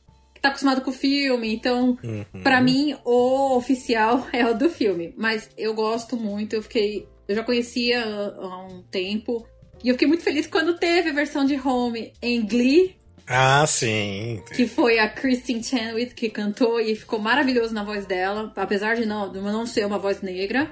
tá 0.44 0.48
acostumado 0.50 0.82
com 0.82 0.90
o 0.90 0.94
filme, 0.94 1.54
então, 1.54 1.98
uhum. 2.02 2.42
para 2.42 2.60
mim, 2.60 2.96
o 3.04 3.56
oficial 3.56 4.26
é 4.32 4.46
o 4.46 4.54
do 4.54 4.68
filme. 4.68 5.14
Mas 5.16 5.48
eu 5.56 5.74
gosto 5.74 6.16
muito, 6.16 6.54
eu 6.54 6.62
fiquei. 6.62 7.08
Eu 7.26 7.34
já 7.34 7.42
conhecia 7.42 8.04
há 8.04 8.66
um 8.66 8.82
tempo. 8.90 9.46
E 9.82 9.88
eu 9.88 9.94
fiquei 9.94 10.08
muito 10.08 10.22
feliz 10.22 10.46
quando 10.46 10.78
teve 10.78 11.10
a 11.10 11.12
versão 11.12 11.44
de 11.44 11.58
Home 11.58 12.12
em 12.22 12.46
Glee. 12.46 12.96
Ah, 13.26 13.66
sim. 13.66 14.42
Que 14.54 14.66
foi 14.66 14.98
a 14.98 15.08
Kristen 15.08 15.62
Chenoweth 15.62 16.10
que 16.14 16.28
cantou 16.28 16.78
e 16.78 16.94
ficou 16.94 17.18
maravilhoso 17.18 17.72
na 17.72 17.82
voz 17.82 18.06
dela, 18.06 18.52
apesar 18.56 18.96
de 18.96 19.06
não, 19.06 19.32
de 19.32 19.40
não 19.40 19.66
ser 19.66 19.86
uma 19.86 19.98
voz 19.98 20.20
negra. 20.20 20.70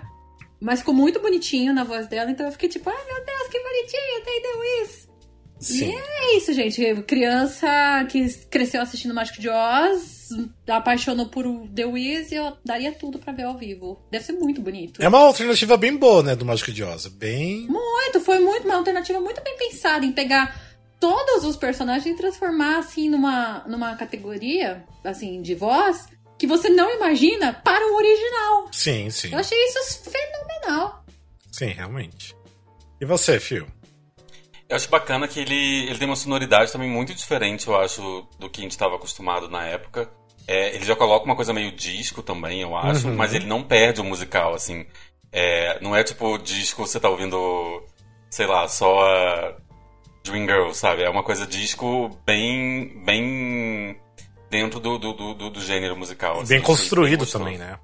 Mas 0.60 0.80
ficou 0.80 0.94
muito 0.94 1.20
bonitinho 1.20 1.72
na 1.72 1.82
voz 1.82 2.06
dela, 2.06 2.30
então 2.30 2.46
eu 2.46 2.52
fiquei 2.52 2.68
tipo, 2.68 2.88
ai 2.88 3.04
meu 3.06 3.24
Deus, 3.24 3.48
que 3.48 3.58
bonitinho, 3.58 4.22
The 4.24 4.58
Wiz. 4.58 5.11
Sim. 5.62 5.90
E 5.90 5.94
é 5.94 6.36
isso, 6.36 6.52
gente. 6.52 7.02
Criança 7.02 7.68
que 8.10 8.28
cresceu 8.50 8.82
assistindo 8.82 9.14
Mágico 9.14 9.40
de 9.40 9.48
Oz, 9.48 10.28
apaixonou 10.66 11.26
por 11.26 11.44
The 11.68 11.84
Wiz 11.86 12.32
e 12.32 12.34
eu 12.34 12.56
daria 12.64 12.92
tudo 12.92 13.18
para 13.18 13.32
ver 13.32 13.44
ao 13.44 13.56
vivo. 13.56 14.00
Deve 14.10 14.24
ser 14.24 14.32
muito 14.32 14.60
bonito. 14.60 15.00
É 15.00 15.08
uma 15.08 15.18
alternativa 15.18 15.76
bem 15.76 15.96
boa, 15.96 16.22
né, 16.22 16.34
do 16.34 16.44
Mágico 16.44 16.72
de 16.72 16.82
Oz. 16.82 17.06
Bem. 17.06 17.66
Muito, 17.68 18.20
foi 18.20 18.40
muito 18.40 18.64
uma 18.64 18.76
alternativa 18.76 19.20
muito 19.20 19.42
bem 19.42 19.56
pensada 19.56 20.04
em 20.04 20.12
pegar 20.12 20.60
todos 20.98 21.44
os 21.44 21.56
personagens 21.56 22.06
e 22.06 22.16
transformar 22.16 22.78
assim 22.78 23.08
numa, 23.08 23.64
numa 23.66 23.96
categoria 23.96 24.84
assim 25.04 25.42
de 25.42 25.54
voz 25.54 26.06
que 26.38 26.46
você 26.46 26.68
não 26.68 26.90
imagina 26.90 27.52
para 27.52 27.86
o 27.86 27.96
original. 27.96 28.68
Sim, 28.72 29.10
sim. 29.10 29.32
Eu 29.32 29.38
achei 29.38 29.58
isso 29.66 30.10
fenomenal. 30.10 31.04
Sim, 31.52 31.66
realmente. 31.66 32.34
E 33.00 33.04
você, 33.04 33.38
Fio? 33.38 33.66
Eu 34.72 34.76
acho 34.76 34.88
bacana 34.88 35.28
que 35.28 35.38
ele, 35.38 35.84
ele 35.86 35.98
tem 35.98 36.08
uma 36.08 36.16
sonoridade 36.16 36.72
também 36.72 36.88
muito 36.88 37.14
diferente, 37.14 37.68
eu 37.68 37.78
acho, 37.78 38.26
do 38.38 38.48
que 38.48 38.60
a 38.60 38.62
gente 38.62 38.70
estava 38.70 38.96
acostumado 38.96 39.46
na 39.46 39.66
época. 39.66 40.08
É, 40.48 40.74
ele 40.74 40.82
já 40.82 40.96
coloca 40.96 41.26
uma 41.26 41.36
coisa 41.36 41.52
meio 41.52 41.70
disco 41.72 42.22
também, 42.22 42.62
eu 42.62 42.74
acho, 42.74 43.06
uhum. 43.06 43.14
mas 43.14 43.34
ele 43.34 43.44
não 43.44 43.62
perde 43.62 44.00
o 44.00 44.04
musical, 44.04 44.54
assim. 44.54 44.86
É, 45.30 45.78
não 45.82 45.94
é 45.94 46.02
tipo 46.02 46.38
disco, 46.38 46.86
você 46.86 46.98
tá 46.98 47.10
ouvindo, 47.10 47.82
sei 48.30 48.46
lá, 48.46 48.66
só 48.66 49.06
a 49.06 49.56
Dream 50.24 50.46
Girl, 50.46 50.70
sabe? 50.70 51.02
É 51.02 51.10
uma 51.10 51.22
coisa 51.22 51.46
disco 51.46 52.08
bem, 52.24 53.04
bem 53.04 54.00
dentro 54.48 54.80
do, 54.80 54.96
do, 54.98 55.34
do, 55.34 55.50
do 55.50 55.60
gênero 55.60 55.94
musical. 55.98 56.40
Assim, 56.40 56.54
bem 56.54 56.62
construído 56.62 57.26
também, 57.26 57.58
né? 57.58 57.78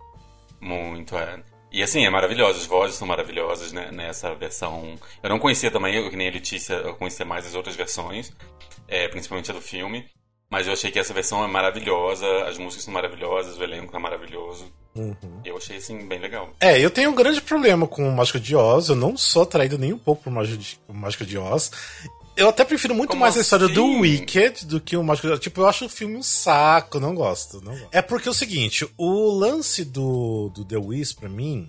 Muito, 0.59 1.19
é. 1.19 1.39
E 1.71 1.83
assim, 1.83 2.05
é 2.05 2.11
maravilhoso, 2.11 2.61
as 2.61 2.67
vozes 2.67 2.97
são 2.97 3.07
maravilhosas 3.07 3.73
né, 3.73 3.91
nessa 3.93 4.35
versão. 4.35 4.95
Eu 5.23 5.29
não 5.29 5.39
conhecia 5.39 5.71
também, 5.71 5.95
eu, 5.95 6.09
que 6.09 6.17
nem 6.17 6.29
a 6.29 6.33
Letícia, 6.33 6.75
eu 6.75 6.95
conhecia 6.95 7.27
mais 7.27 7.47
as 7.47 7.55
outras 7.55 7.77
versões, 7.77 8.33
é, 8.87 9.07
principalmente 9.09 9.51
a 9.51 9.55
do 9.55 9.61
filme. 9.61 10.07
Mas 10.51 10.67
eu 10.67 10.73
achei 10.73 10.91
que 10.91 10.99
essa 10.99 11.13
versão 11.13 11.45
é 11.45 11.47
maravilhosa, 11.47 12.27
as 12.45 12.57
músicas 12.57 12.85
são 12.85 12.95
maravilhosas, 12.95 13.59
o 13.59 13.63
elenco 13.63 13.95
é 13.95 13.99
maravilhoso. 13.99 14.73
Uhum. 14.95 15.43
Eu 15.45 15.59
achei, 15.59 15.77
assim, 15.77 16.09
bem 16.09 16.19
legal. 16.19 16.49
É, 16.59 16.81
eu 16.83 16.91
tenho 16.91 17.11
um 17.11 17.15
grande 17.15 17.43
problema 17.43 17.87
com 17.87 18.09
o 18.09 18.17
Mágico 18.17 18.41
de 18.41 18.57
Oz, 18.57 18.89
eu 18.89 18.97
não 18.97 19.15
sou 19.15 19.43
atraído 19.43 19.77
nem 19.77 19.93
um 19.93 19.99
pouco 19.99 20.23
por 20.25 20.33
Mágico 20.33 21.27
de 21.27 21.37
Oz. 21.37 21.71
Eu 22.39 22.49
até 22.49 22.65
prefiro 22.65 22.95
muito 22.95 23.11
Como 23.11 23.21
mais 23.21 23.33
assim? 23.33 23.41
a 23.41 23.43
história 23.43 23.69
do 23.69 23.85
assim? 23.85 24.01
Wicked 24.01 24.67
do 24.67 24.81
que 24.81 24.97
o 24.97 25.03
Mágico 25.03 25.27
de 25.27 25.33
Oz. 25.33 25.41
Tipo, 25.41 25.63
eu 25.63 25.67
acho 25.67 25.87
o 25.87 25.89
filme 25.89 26.17
um 26.17 26.23
saco, 26.23 27.01
não 27.01 27.13
gosto, 27.13 27.61
não 27.61 27.73
gosto. 27.73 27.89
É 27.91 28.01
porque 28.01 28.29
é 28.29 28.31
o 28.31 28.35
seguinte, 28.35 28.89
o 28.97 29.31
lance 29.31 29.85
do, 29.85 30.49
do 30.51 30.65
The 30.65 30.77
Wiz, 30.77 31.13
pra 31.13 31.29
mim, 31.29 31.69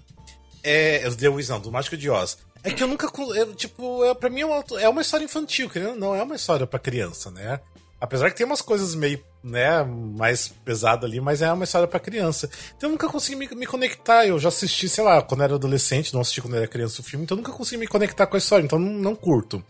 é... 0.63 1.01
é 1.01 1.09
o 1.09 1.15
The 1.15 1.27
Wiz 1.27 1.49
não, 1.49 1.59
do 1.59 1.71
Mágico 1.71 1.97
de 1.97 2.07
Oz. 2.07 2.37
É 2.63 2.69
que 2.69 2.83
eu 2.83 2.87
nunca. 2.87 3.09
Eu, 3.35 3.55
tipo, 3.55 4.03
é, 4.03 4.13
pra 4.13 4.29
mim 4.29 4.41
é 4.41 4.45
uma, 4.45 4.63
é 4.79 4.87
uma 4.87 5.01
história 5.01 5.25
infantil, 5.25 5.69
querendo 5.69 5.95
não, 5.95 6.13
é 6.13 6.21
uma 6.21 6.35
história 6.35 6.67
pra 6.67 6.77
criança, 6.77 7.31
né? 7.31 7.59
Apesar 8.01 8.29
que 8.29 8.37
tem 8.37 8.45
umas 8.45 8.61
coisas 8.61 8.95
meio, 8.95 9.21
né, 9.43 9.83
mais 9.83 10.47
pesado 10.63 11.05
ali, 11.05 11.19
mas 11.19 11.41
é 11.41 11.51
uma 11.51 11.65
história 11.65 11.87
para 11.87 11.99
criança. 11.99 12.49
Então 12.77 12.89
eu 12.89 12.91
nunca 12.91 13.09
consegui 13.09 13.35
me, 13.35 13.47
me, 13.55 13.65
conectar. 13.65 14.25
Eu 14.25 14.39
já 14.39 14.47
assisti, 14.47 14.87
sei 14.87 15.03
lá, 15.03 15.21
quando 15.21 15.43
era 15.43 15.55
adolescente, 15.55 16.13
não 16.13 16.21
assisti 16.21 16.41
quando 16.41 16.55
era 16.55 16.67
criança 16.67 17.01
o 17.01 17.03
filme, 17.03 17.25
então 17.25 17.35
eu 17.35 17.41
nunca 17.41 17.51
consegui 17.51 17.77
me 17.77 17.87
conectar 17.87 18.25
com 18.25 18.35
a 18.35 18.39
história, 18.39 18.63
então 18.63 18.79
não, 18.79 18.93
não 18.93 19.15
curto. 19.15 19.63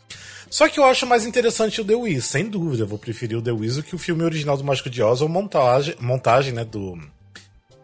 Só 0.49 0.67
que 0.67 0.79
eu 0.79 0.83
acho 0.83 1.05
mais 1.05 1.25
interessante 1.25 1.81
o 1.81 1.85
The 1.85 1.95
Wiz, 1.95 2.25
sem 2.25 2.49
dúvida. 2.49 2.83
Eu 2.83 2.87
vou 2.87 2.99
preferir 2.99 3.37
o 3.37 3.41
The 3.41 3.51
Wiz 3.51 3.75
do 3.75 3.83
que 3.83 3.95
o 3.95 3.99
filme 3.99 4.23
original 4.23 4.57
do 4.57 4.63
Mágico 4.63 4.89
de 4.89 5.01
Oz 5.01 5.21
ou 5.21 5.29
montagem, 5.29 5.95
montagem 5.99 6.53
né, 6.53 6.65
do, 6.65 6.97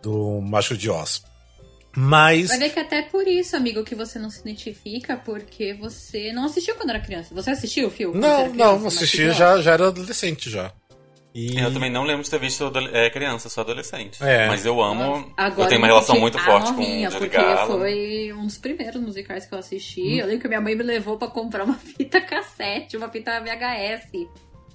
do 0.02 0.42
Mágico 0.42 0.78
de 0.78 0.90
Oz. 0.90 1.24
Mas. 1.96 2.50
Vai 2.50 2.58
ver 2.58 2.70
que 2.72 2.80
até 2.80 3.02
por 3.02 3.28
isso, 3.28 3.56
amigo, 3.56 3.84
que 3.84 3.96
você 3.96 4.20
não 4.20 4.30
se 4.30 4.42
identifica, 4.42 5.16
porque 5.16 5.74
você 5.74 6.34
não 6.34 6.46
assistiu 6.46 6.76
quando 6.76 6.90
era 6.90 7.00
criança. 7.00 7.34
Você 7.34 7.52
assistiu 7.52 7.88
o 7.88 7.92
filme? 7.92 8.20
Não, 8.20 8.54
não, 8.54 8.80
não 8.80 8.88
assisti, 8.88 9.32
já, 9.32 9.62
já 9.62 9.74
era 9.74 9.88
adolescente 9.88 10.50
já. 10.50 10.72
E... 11.36 11.60
Eu 11.60 11.74
também 11.74 11.92
não 11.92 12.06
lembro 12.06 12.24
de 12.24 12.30
ter 12.30 12.40
visto 12.40 12.72
é, 12.94 13.10
criança, 13.10 13.50
sou 13.50 13.62
adolescente. 13.62 14.24
É. 14.24 14.48
Mas 14.48 14.66
eu 14.66 14.82
amo. 14.82 15.34
Agora 15.36 15.64
eu 15.64 15.68
tenho 15.68 15.82
uma 15.82 15.88
relação 15.88 16.18
muito 16.18 16.40
forte 16.40 16.72
novinha, 16.72 17.12
com 17.12 17.18
o 17.18 17.20
porque 17.20 17.36
Galo. 17.36 17.78
foi 17.78 18.32
um 18.32 18.46
dos 18.46 18.58
primeiros 18.58 19.02
musicais 19.02 19.46
que 19.46 19.54
eu 19.54 19.60
assisti. 19.60 20.02
Hum. 20.02 20.20
Eu 20.20 20.28
lembro 20.28 20.42
que 20.44 20.48
minha 20.48 20.62
mãe 20.62 20.76
me 20.76 20.84
levou 20.84 21.18
para 21.18 21.28
comprar 21.28 21.66
uma 21.66 21.76
fita 21.98 22.22
cassete, 22.22 22.96
uma 22.96 23.10
fita 23.10 23.42
VHS. 23.42 24.12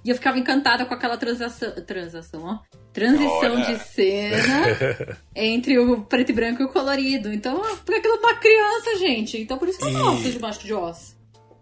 E 0.03 0.09
eu 0.09 0.15
ficava 0.15 0.39
encantada 0.39 0.85
com 0.85 0.93
aquela 0.93 1.17
transação. 1.17 1.71
Transação, 1.85 2.43
ó. 2.43 2.59
Transição 2.91 3.53
Olha. 3.53 3.65
de 3.65 3.79
cena 3.83 5.17
entre 5.35 5.77
o 5.79 6.01
preto 6.01 6.29
e 6.29 6.33
branco 6.33 6.61
e 6.61 6.65
o 6.65 6.69
colorido. 6.69 7.31
Então, 7.31 7.61
porque 7.85 7.99
aquilo 7.99 8.15
é 8.15 8.19
uma 8.19 8.35
criança, 8.35 8.97
gente. 8.97 9.37
Então 9.37 9.57
por 9.57 9.69
isso 9.69 9.79
que 9.79 9.85
eu 9.85 9.89
e... 9.89 9.93
gosto 9.93 10.31
de 10.31 10.39
Macho 10.39 10.59
de 10.59 10.73
Oz. 10.73 11.15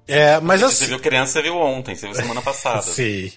É, 0.07 0.39
mas 0.39 0.63
assim... 0.63 0.85
Você 0.85 0.87
viu 0.87 0.99
criança, 0.99 1.33
você 1.33 1.41
viu 1.43 1.55
ontem, 1.55 1.95
você 1.95 2.07
viu 2.07 2.15
semana 2.15 2.41
passada. 2.41 2.81
Sim. 2.83 3.31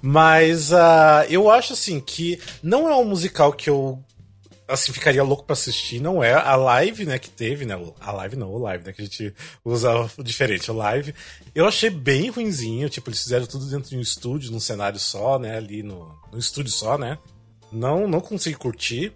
Mas 0.00 0.72
uh, 0.72 1.26
eu 1.28 1.50
acho 1.50 1.74
assim 1.74 2.00
que 2.00 2.40
não 2.62 2.88
é 2.88 2.96
um 2.96 3.04
musical 3.04 3.52
que 3.52 3.68
eu 3.68 4.02
assim, 4.66 4.92
ficaria 4.92 5.22
louco 5.22 5.44
pra 5.44 5.54
assistir, 5.54 6.00
não 6.00 6.22
é. 6.22 6.32
A 6.32 6.56
live, 6.56 7.04
né, 7.04 7.18
que 7.18 7.30
teve, 7.30 7.64
né? 7.64 7.78
A 8.00 8.12
live 8.12 8.36
não, 8.36 8.50
o 8.50 8.58
live, 8.58 8.84
né? 8.84 8.92
Que 8.92 9.02
a 9.02 9.04
gente 9.04 9.34
usa 9.64 10.10
diferente, 10.18 10.70
o 10.70 10.74
live. 10.74 11.14
Eu 11.54 11.66
achei 11.66 11.90
bem 11.90 12.30
ruinzinho, 12.30 12.88
tipo, 12.88 13.10
eles 13.10 13.22
fizeram 13.22 13.46
tudo 13.46 13.66
dentro 13.66 13.90
de 13.90 13.96
um 13.96 14.00
estúdio, 14.00 14.50
num 14.50 14.60
cenário 14.60 14.98
só, 14.98 15.38
né? 15.38 15.56
Ali 15.56 15.82
no, 15.82 16.14
no 16.32 16.38
estúdio 16.38 16.72
só, 16.72 16.96
né? 16.96 17.18
Não, 17.70 18.06
não 18.06 18.20
consegui 18.20 18.56
curtir. 18.56 19.12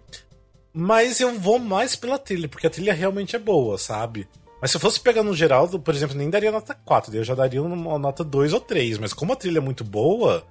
Mas 0.73 1.19
eu 1.19 1.39
vou 1.39 1.57
mais 1.57 1.95
pela 1.95 2.19
trilha, 2.19 2.47
porque 2.47 2.67
a 2.67 2.69
trilha 2.69 2.93
realmente 2.93 3.35
é 3.35 3.39
boa, 3.39 3.77
sabe? 3.77 4.27
Mas 4.61 4.71
se 4.71 4.77
eu 4.77 4.81
fosse 4.81 4.99
pegar 4.99 5.23
no 5.23 5.35
geral, 5.35 5.67
por 5.67 5.93
exemplo, 5.93 6.15
nem 6.15 6.29
daria 6.29 6.51
nota 6.51 6.73
4, 6.73 7.15
eu 7.15 7.23
já 7.23 7.35
daria 7.35 7.61
uma 7.61 7.97
nota 7.99 8.23
2 8.23 8.53
ou 8.53 8.59
3. 8.59 8.97
Mas 8.97 9.13
como 9.13 9.33
a 9.33 9.35
trilha 9.35 9.59
é 9.59 9.61
muito 9.61 9.83
boa, 9.83 10.45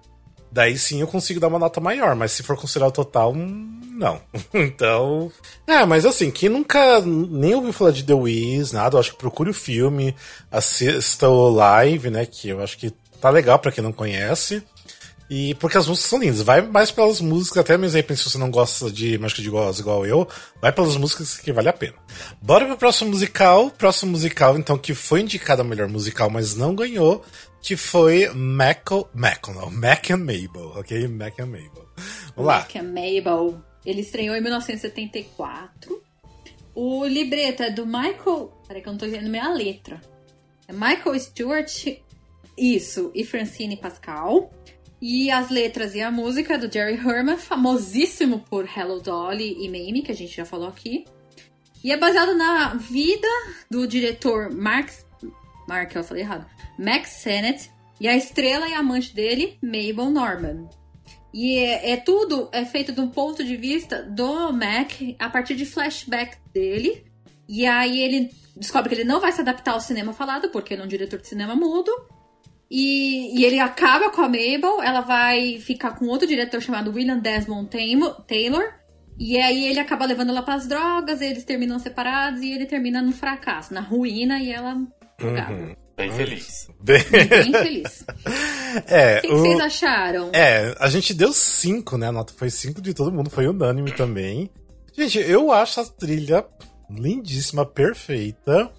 daí 0.51 0.79
sim 0.79 1.01
eu 1.01 1.07
consigo 1.07 1.41
dar 1.41 1.49
uma 1.49 1.59
nota 1.59 1.81
maior. 1.81 2.15
Mas 2.15 2.33
se 2.33 2.43
for 2.43 2.57
considerar 2.57 2.89
o 2.89 2.93
total, 2.93 3.33
hum, 3.33 3.81
não. 3.93 4.21
então. 4.53 5.31
É, 5.67 5.85
mas 5.85 6.05
assim, 6.05 6.31
quem 6.31 6.49
nunca 6.49 7.01
nem 7.01 7.55
ouviu 7.55 7.73
falar 7.73 7.91
de 7.91 8.05
The 8.05 8.15
Wiz, 8.15 8.73
nada, 8.73 8.97
eu 8.97 9.01
acho 9.01 9.13
que 9.13 9.19
procure 9.19 9.51
o 9.51 9.55
filme, 9.55 10.15
assista 10.51 11.29
o 11.29 11.49
live, 11.51 12.11
né? 12.11 12.27
Que 12.27 12.49
eu 12.49 12.63
acho 12.63 12.77
que 12.79 12.91
tá 13.21 13.31
legal 13.31 13.59
para 13.59 13.73
quem 13.73 13.83
não 13.83 13.93
conhece. 13.93 14.63
E 15.29 15.55
porque 15.57 15.77
as 15.77 15.89
músicas 15.89 16.09
são 16.09 16.21
lindas. 16.21 16.43
Vai 16.43 16.63
mais 16.63 16.91
pelas 16.91 17.21
músicas, 17.21 17.59
até 17.59 17.77
mesmo 17.77 17.99
aí, 17.99 18.17
se 18.17 18.31
você 18.31 18.39
não 18.39 18.51
gosta 18.51 18.91
de 18.91 19.19
Mágica 19.19 19.43
de 19.43 19.51
Goz 19.51 19.79
igual 19.79 20.07
eu, 20.07 20.29
vai 20.63 20.71
pelas 20.71 20.97
músicas 20.97 21.37
que 21.37 21.53
vale 21.53 21.69
a 21.69 21.73
pena. 21.73 21.95
Bora 22.41 22.65
pro 22.65 22.77
próximo 22.77 23.11
musical. 23.11 23.71
Próximo 23.71 24.13
musical, 24.13 24.57
então, 24.57 24.79
que 24.79 24.95
foi 24.95 25.21
indicado 25.21 25.63
a 25.63 25.65
melhor 25.65 25.89
musical, 25.89 26.31
mas 26.31 26.55
não 26.55 26.75
ganhou, 26.75 27.25
que 27.63 27.77
foi 27.77 28.29
Mac, 28.35 28.91
Mac, 29.15 29.49
não, 29.49 29.71
Mac 29.71 30.11
and 30.11 30.19
Mabel, 30.19 30.73
ok? 30.77 31.09
Mac 31.09 31.39
and 31.41 31.47
Mabel. 31.47 31.89
Vamos 32.35 32.47
lá. 32.47 32.59
Mac 32.61 32.77
and 32.77 32.83
Mabel. 32.85 33.63
Ele 33.85 34.01
estreou 34.01 34.37
em 34.37 34.41
1974. 34.41 36.03
O 36.75 37.07
libreto 37.07 37.63
é 37.63 37.71
do 37.71 37.87
Michael. 37.87 38.53
Peraí 38.67 38.83
que 38.83 38.89
eu 38.89 38.93
não 38.93 38.99
tô 38.99 39.07
vendo 39.07 39.31
minha 39.31 39.49
letra. 39.49 40.01
É 40.69 40.73
Michael 40.73 41.19
Stewart, 41.19 41.87
isso, 42.59 43.11
e 43.15 43.25
Francine 43.25 43.77
Pascal. 43.77 44.51
E 45.01 45.31
as 45.31 45.51
letras 45.51 45.95
e 45.95 46.01
a 46.01 46.11
música 46.11 46.55
é 46.55 46.59
do 46.59 46.73
Jerry 46.73 46.95
Herman, 46.95 47.37
famosíssimo 47.37 48.41
por 48.41 48.67
Hello 48.67 49.01
Dolly 49.01 49.65
e 49.65 49.69
Mamie, 49.69 50.03
que 50.03 50.11
a 50.13 50.15
gente 50.15 50.35
já 50.35 50.45
falou 50.45 50.69
aqui. 50.69 51.05
E 51.85 51.93
é 51.93 51.97
baseado 51.97 52.35
na 52.35 52.75
vida 52.75 53.29
do 53.71 53.87
diretor 53.87 54.51
Mark. 54.51 54.91
Mark, 55.67 55.95
eu 55.95 56.05
falei 56.05 56.23
errado. 56.23 56.47
Max 56.79 57.11
Sennett. 57.11 57.71
E 57.99 58.07
a 58.07 58.15
estrela 58.15 58.69
e 58.69 58.75
amante 58.75 59.15
dele, 59.15 59.59
Mabel 59.63 60.11
Norman. 60.11 60.69
E 61.33 61.59
é, 61.59 61.93
é, 61.93 61.97
tudo 61.97 62.49
é 62.53 62.65
feito 62.65 62.93
de 62.93 63.01
um 63.01 63.09
ponto 63.09 63.43
de 63.43 63.57
vista 63.57 64.03
do 64.03 64.53
Mac 64.53 64.93
a 65.19 65.29
partir 65.31 65.55
de 65.55 65.65
flashback 65.65 66.37
dele. 66.53 67.05
E 67.49 67.67
aí 67.67 68.01
ele 68.01 68.31
descobre 68.57 68.91
que 68.91 68.95
ele 68.97 69.09
não 69.09 69.21
vai 69.21 69.33
se 69.33 69.41
adaptar 69.41 69.73
ao 69.73 69.81
cinema 69.81 70.13
falado, 70.13 70.51
porque 70.51 70.75
ele 70.75 70.83
é 70.83 70.85
um 70.85 70.89
diretor 70.89 71.21
de 71.21 71.29
cinema 71.29 71.55
mudo. 71.55 71.91
E, 72.71 73.39
e 73.39 73.45
ele 73.45 73.61
acaba 73.61 74.11
com 74.11 74.23
a 74.23 74.29
Mabel, 74.29 74.83
ela 74.83 75.01
vai 75.01 75.59
ficar 75.61 75.93
com 75.93 76.07
outro 76.07 76.27
diretor 76.27 76.61
chamado 76.61 76.93
William 76.93 77.19
Desmond 77.19 77.71
Taylor. 78.27 78.75
E 79.19 79.39
aí 79.39 79.67
ele 79.67 79.79
acaba 79.79 80.05
levando 80.05 80.31
ela 80.31 80.43
para 80.43 80.55
as 80.55 80.67
drogas, 80.67 81.23
eles 81.23 81.45
terminam 81.45 81.79
separados 81.79 82.43
e 82.43 82.53
ele 82.53 82.67
termina 82.67 83.01
no 83.01 83.13
fracasso, 83.13 83.73
na 83.73 83.81
ruína 83.81 84.41
e 84.41 84.51
ela 84.51 84.77
uhum. 85.23 85.75
Bem 85.97 86.13
feliz. 86.13 86.69
Bem, 86.79 87.03
Bem 87.11 87.53
feliz. 87.53 88.05
É, 88.87 89.19
o 89.19 89.21
que, 89.23 89.29
o... 89.29 89.39
vocês 89.39 89.61
acharam? 89.61 90.31
É, 90.33 90.75
a 90.79 90.91
gente 90.91 91.15
deu 91.15 91.33
cinco, 91.33 91.97
né? 91.97 92.09
A 92.09 92.13
nota 92.13 92.35
foi 92.37 92.51
cinco 92.51 92.83
de 92.83 92.93
todo 92.93 93.13
mundo, 93.13 93.31
foi 93.31 93.47
unânime 93.47 93.93
também. 93.93 94.51
Gente, 94.97 95.19
eu 95.19 95.51
acho 95.51 95.81
a 95.81 95.85
trilha 95.85 96.45
lindíssima, 96.91 97.65
perfeita. 97.65 98.71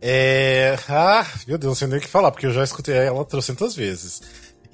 É. 0.00 0.76
Ah, 0.86 1.26
meu 1.46 1.56
Deus, 1.56 1.70
não 1.70 1.74
sei 1.74 1.88
nem 1.88 1.98
o 1.98 2.00
que 2.00 2.08
falar, 2.08 2.30
porque 2.30 2.46
eu 2.46 2.52
já 2.52 2.62
escutei 2.62 2.94
ela 2.94 3.24
trocentas 3.24 3.74
vezes. 3.74 4.20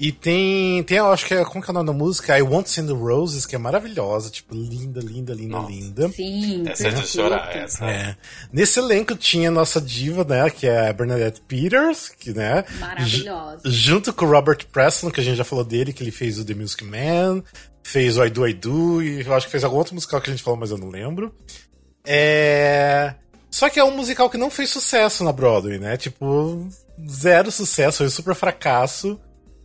E 0.02 0.10
tem, 0.12 0.82
tem, 0.84 0.96
eu 0.96 1.12
acho 1.12 1.26
que 1.26 1.34
é, 1.34 1.44
como 1.44 1.62
que 1.62 1.68
é 1.68 1.72
o 1.72 1.74
nome 1.74 1.86
da 1.88 1.92
música? 1.92 2.38
I 2.38 2.40
Want 2.40 2.68
Send 2.68 2.88
the 2.88 2.94
Roses, 2.94 3.44
que 3.44 3.54
é 3.54 3.58
maravilhosa, 3.58 4.30
tipo, 4.30 4.54
linda, 4.54 4.98
linda, 4.98 5.34
linda, 5.34 5.58
Nossa. 5.58 5.70
linda. 5.70 6.08
Sim, 6.08 6.66
essa 6.66 6.88
é 6.88 6.90
de 6.90 7.06
chorar, 7.06 7.54
essa. 7.54 7.84
É. 7.84 8.16
Nesse 8.50 8.78
elenco 8.78 9.14
tinha 9.14 9.50
a 9.50 9.52
nossa 9.52 9.78
diva, 9.78 10.24
né, 10.24 10.48
que 10.48 10.66
é 10.66 10.88
a 10.88 10.92
Bernadette 10.94 11.42
Peters, 11.42 12.08
que, 12.08 12.32
né... 12.32 12.64
Maravilhosa. 12.78 13.60
Junto 13.66 14.10
com 14.14 14.24
o 14.24 14.30
Robert 14.30 14.66
Preston, 14.72 15.10
que 15.10 15.20
a 15.20 15.22
gente 15.22 15.36
já 15.36 15.44
falou 15.44 15.66
dele, 15.66 15.92
que 15.92 16.02
ele 16.02 16.10
fez 16.10 16.38
o 16.38 16.46
The 16.46 16.54
Music 16.54 16.82
Man, 16.82 17.42
fez 17.82 18.16
o 18.16 18.24
I 18.24 18.30
Do, 18.30 18.48
I 18.48 18.54
Do, 18.54 19.02
e 19.02 19.20
eu 19.20 19.34
acho 19.34 19.48
que 19.48 19.52
fez 19.52 19.64
algum 19.64 19.76
outro 19.76 19.94
musical 19.94 20.18
que 20.22 20.30
a 20.30 20.32
gente 20.32 20.42
falou, 20.42 20.58
mas 20.58 20.70
eu 20.70 20.78
não 20.78 20.88
lembro. 20.88 21.30
É... 22.06 23.16
Só 23.50 23.68
que 23.68 23.78
é 23.78 23.84
um 23.84 23.94
musical 23.94 24.30
que 24.30 24.38
não 24.38 24.50
fez 24.50 24.70
sucesso 24.70 25.22
na 25.24 25.30
Broadway, 25.32 25.78
né? 25.78 25.98
Tipo, 25.98 26.66
zero 27.06 27.50
sucesso, 27.50 27.98
foi 27.98 28.06
um 28.06 28.10
super 28.10 28.34
fracasso. 28.34 29.20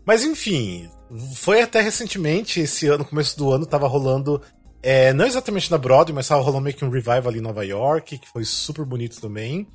Mas 0.05 0.23
enfim, 0.23 0.89
foi 1.35 1.61
até 1.61 1.81
recentemente, 1.81 2.59
esse 2.59 2.87
ano, 2.87 2.99
no 2.99 3.05
começo 3.05 3.37
do 3.37 3.51
ano, 3.51 3.65
tava 3.65 3.87
rolando. 3.87 4.41
É, 4.81 5.11
não 5.13 5.25
exatamente 5.25 5.71
na 5.71 5.77
Broadway, 5.77 6.13
mas 6.13 6.27
tava 6.27 6.43
rolando 6.43 6.63
meio 6.63 6.75
que 6.75 6.85
um 6.85 6.89
revival 6.89 7.27
ali 7.27 7.39
em 7.39 7.41
Nova 7.41 7.65
York, 7.65 8.19
que 8.19 8.29
foi 8.29 8.45
super 8.45 8.85
bonito 8.85 9.19
também. 9.19 9.67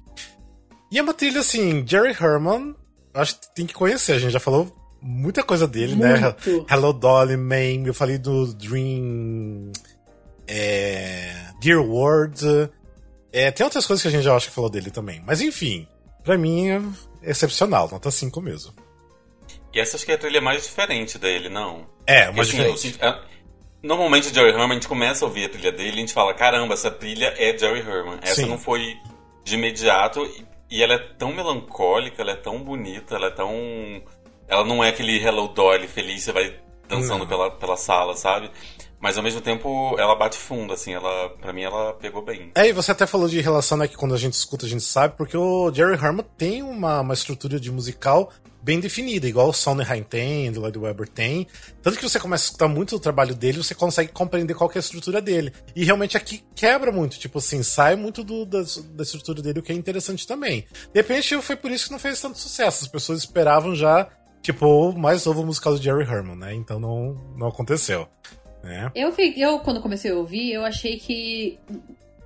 E 0.91 0.99
é 0.99 1.03
uma 1.03 1.15
trilha 1.15 1.41
assim, 1.41 1.85
Jerry 1.87 2.11
Herman, 2.11 2.75
acho 3.13 3.41
que 3.41 3.55
tem 3.55 3.67
que 3.67 3.75
conhecer. 3.75 4.13
A 4.13 4.19
gente 4.19 4.33
já 4.33 4.41
falou 4.41 4.73
muita 5.01 5.43
coisa 5.43 5.67
dele, 5.67 5.97
né? 5.97 6.21
Muito. 6.21 6.59
né? 6.59 6.67
Hello 6.71 6.93
Dolly, 6.93 7.37
Man. 7.37 7.87
Eu 7.87 7.95
falei 7.95 8.19
do 8.19 8.53
Dream. 8.55 9.73
É, 10.47 11.33
Dear 11.61 11.81
World. 11.81 12.71
É, 13.33 13.51
tem 13.51 13.65
outras 13.65 13.87
coisas 13.87 14.03
que 14.03 14.09
a 14.09 14.11
gente 14.11 14.25
já 14.25 14.35
acho 14.35 14.49
que 14.49 14.55
falou 14.55 14.71
dele 14.71 14.91
também. 14.91 15.23
Mas 15.25 15.41
enfim, 15.41 15.87
pra 16.25 16.37
mim 16.37 16.69
é 16.69 16.83
excepcional, 17.23 17.89
nota 17.91 18.11
5 18.11 18.41
mesmo. 18.41 18.73
E 19.73 19.81
essa 19.81 19.97
acho 19.97 20.05
que 20.05 20.12
é 20.12 20.15
a 20.15 20.19
trilha 20.19 20.41
mais 20.41 20.65
diferente 20.65 21.19
dele, 21.19 21.49
não? 21.49 21.87
É, 22.07 22.27
mais 22.33 22.49
assim, 22.49 22.57
diferente. 22.57 22.99
Eu, 23.00 23.09
é, 23.09 23.23
normalmente, 23.83 24.35
Jerry 24.35 24.50
Herman, 24.50 24.71
a 24.71 24.75
gente 24.75 24.89
começa 24.89 25.25
a 25.25 25.29
ouvir 25.29 25.47
a 25.47 25.49
trilha 25.49 25.73
dele 25.73 25.91
e 25.91 25.93
a 25.93 26.00
gente 26.00 26.12
fala: 26.12 26.35
caramba, 26.35 26.75
essa 26.75 26.91
trilha 26.91 27.35
é 27.39 27.57
Jerry 27.57 27.81
Herman. 27.81 28.19
Essa 28.23 28.43
Sim. 28.43 28.47
não 28.47 28.59
foi 28.59 28.97
de 29.45 29.55
imediato. 29.55 30.29
E 30.71 30.83
ela 30.83 30.95
é 30.95 30.99
tão 30.99 31.33
melancólica, 31.33 32.23
ela 32.23 32.33
é 32.33 32.37
tão 32.37 32.62
bonita, 32.62 33.17
ela 33.17 33.27
é 33.27 33.31
tão. 33.31 33.53
Ela 34.49 34.65
não 34.65 34.83
é 34.83 34.89
aquele 34.89 35.17
Hello 35.23 35.49
Dolly 35.49 35.87
feliz, 35.87 36.23
você 36.23 36.33
vai 36.33 36.57
dançando 36.89 37.27
pela, 37.27 37.50
pela 37.50 37.77
sala, 37.77 38.17
sabe? 38.17 38.50
Mas 39.00 39.17
ao 39.17 39.23
mesmo 39.23 39.41
tempo 39.41 39.95
ela 39.99 40.15
bate 40.15 40.37
fundo, 40.37 40.73
assim, 40.75 40.93
ela, 40.93 41.31
pra 41.41 41.53
mim 41.53 41.62
ela 41.62 41.95
pegou 41.95 42.23
bem. 42.23 42.53
É, 42.55 42.69
e 42.69 42.73
você 42.73 42.93
até 42.93 43.07
falou 43.07 43.29
de 43.29 43.41
relação, 43.41 43.79
né, 43.79 43.89
que 43.89 43.97
quando 43.97 44.15
a 44.15 44.19
gente 44.19 44.35
escuta 44.35 44.67
a 44.67 44.69
gente 44.69 44.83
sabe, 44.83 45.15
porque 45.17 45.37
o 45.37 45.73
Jerry 45.73 45.95
Herman 45.95 46.27
tem 46.37 46.62
uma, 46.62 47.00
uma 47.00 47.15
estrutura 47.15 47.59
de 47.59 47.73
musical 47.73 48.31
bem 48.62 48.81
definida, 48.81 49.26
igual 49.26 49.49
o 49.49 49.52
Sondheim 49.52 50.02
tem, 50.02 50.50
o 50.50 50.81
Webber 50.81 51.09
tem. 51.09 51.47
Tanto 51.83 51.97
que 51.97 52.02
você 52.02 52.19
começa 52.19 52.45
a 52.45 52.47
escutar 52.47 52.69
muito 52.69 52.97
o 52.97 53.00
trabalho 53.00 53.35
dele, 53.35 53.59
você 53.59 53.75
consegue 53.75 54.12
compreender 54.12 54.55
qual 54.55 54.71
é 54.71 54.79
a 54.79 54.81
estrutura 54.81 55.21
dele. 55.21 55.52
E 55.75 55.85
realmente 55.85 56.17
aqui 56.17 56.43
quebra 56.55 56.93
muito, 56.93 57.19
tipo 57.19 57.38
assim, 57.38 57.62
sai 57.62 57.97
muito 57.97 58.23
do, 58.23 58.45
da, 58.45 58.62
da 58.93 59.02
estrutura 59.02 59.43
dele, 59.43 59.61
o 59.61 59.62
que 59.62 59.73
é 59.73 59.75
interessante 59.75 60.26
também. 60.26 60.67
De 60.93 61.00
repente 61.00 61.40
foi 61.43 61.57
por 61.57 61.71
isso 61.71 61.87
que 61.87 61.93
não 61.93 61.99
fez 61.99 62.21
tanto 62.21 62.38
sucesso. 62.38 62.85
As 62.85 62.90
pessoas 62.90 63.21
esperavam 63.21 63.75
já, 63.75 64.09
tipo, 64.43 64.93
mais 64.93 65.25
novo 65.25 65.45
musical 65.45 65.75
do 65.75 65.83
Jerry 65.83 66.02
Herman, 66.02 66.37
né? 66.37 66.55
Então 66.55 66.79
não, 66.79 67.14
não 67.37 67.49
aconteceu. 67.49 68.09
Né? 68.62 68.90
Eu, 68.95 69.14
eu, 69.37 69.59
quando 69.61 69.81
comecei 69.81 70.11
a 70.11 70.14
ouvir, 70.14 70.52
eu 70.52 70.64
achei 70.64 70.99
que 70.99 71.59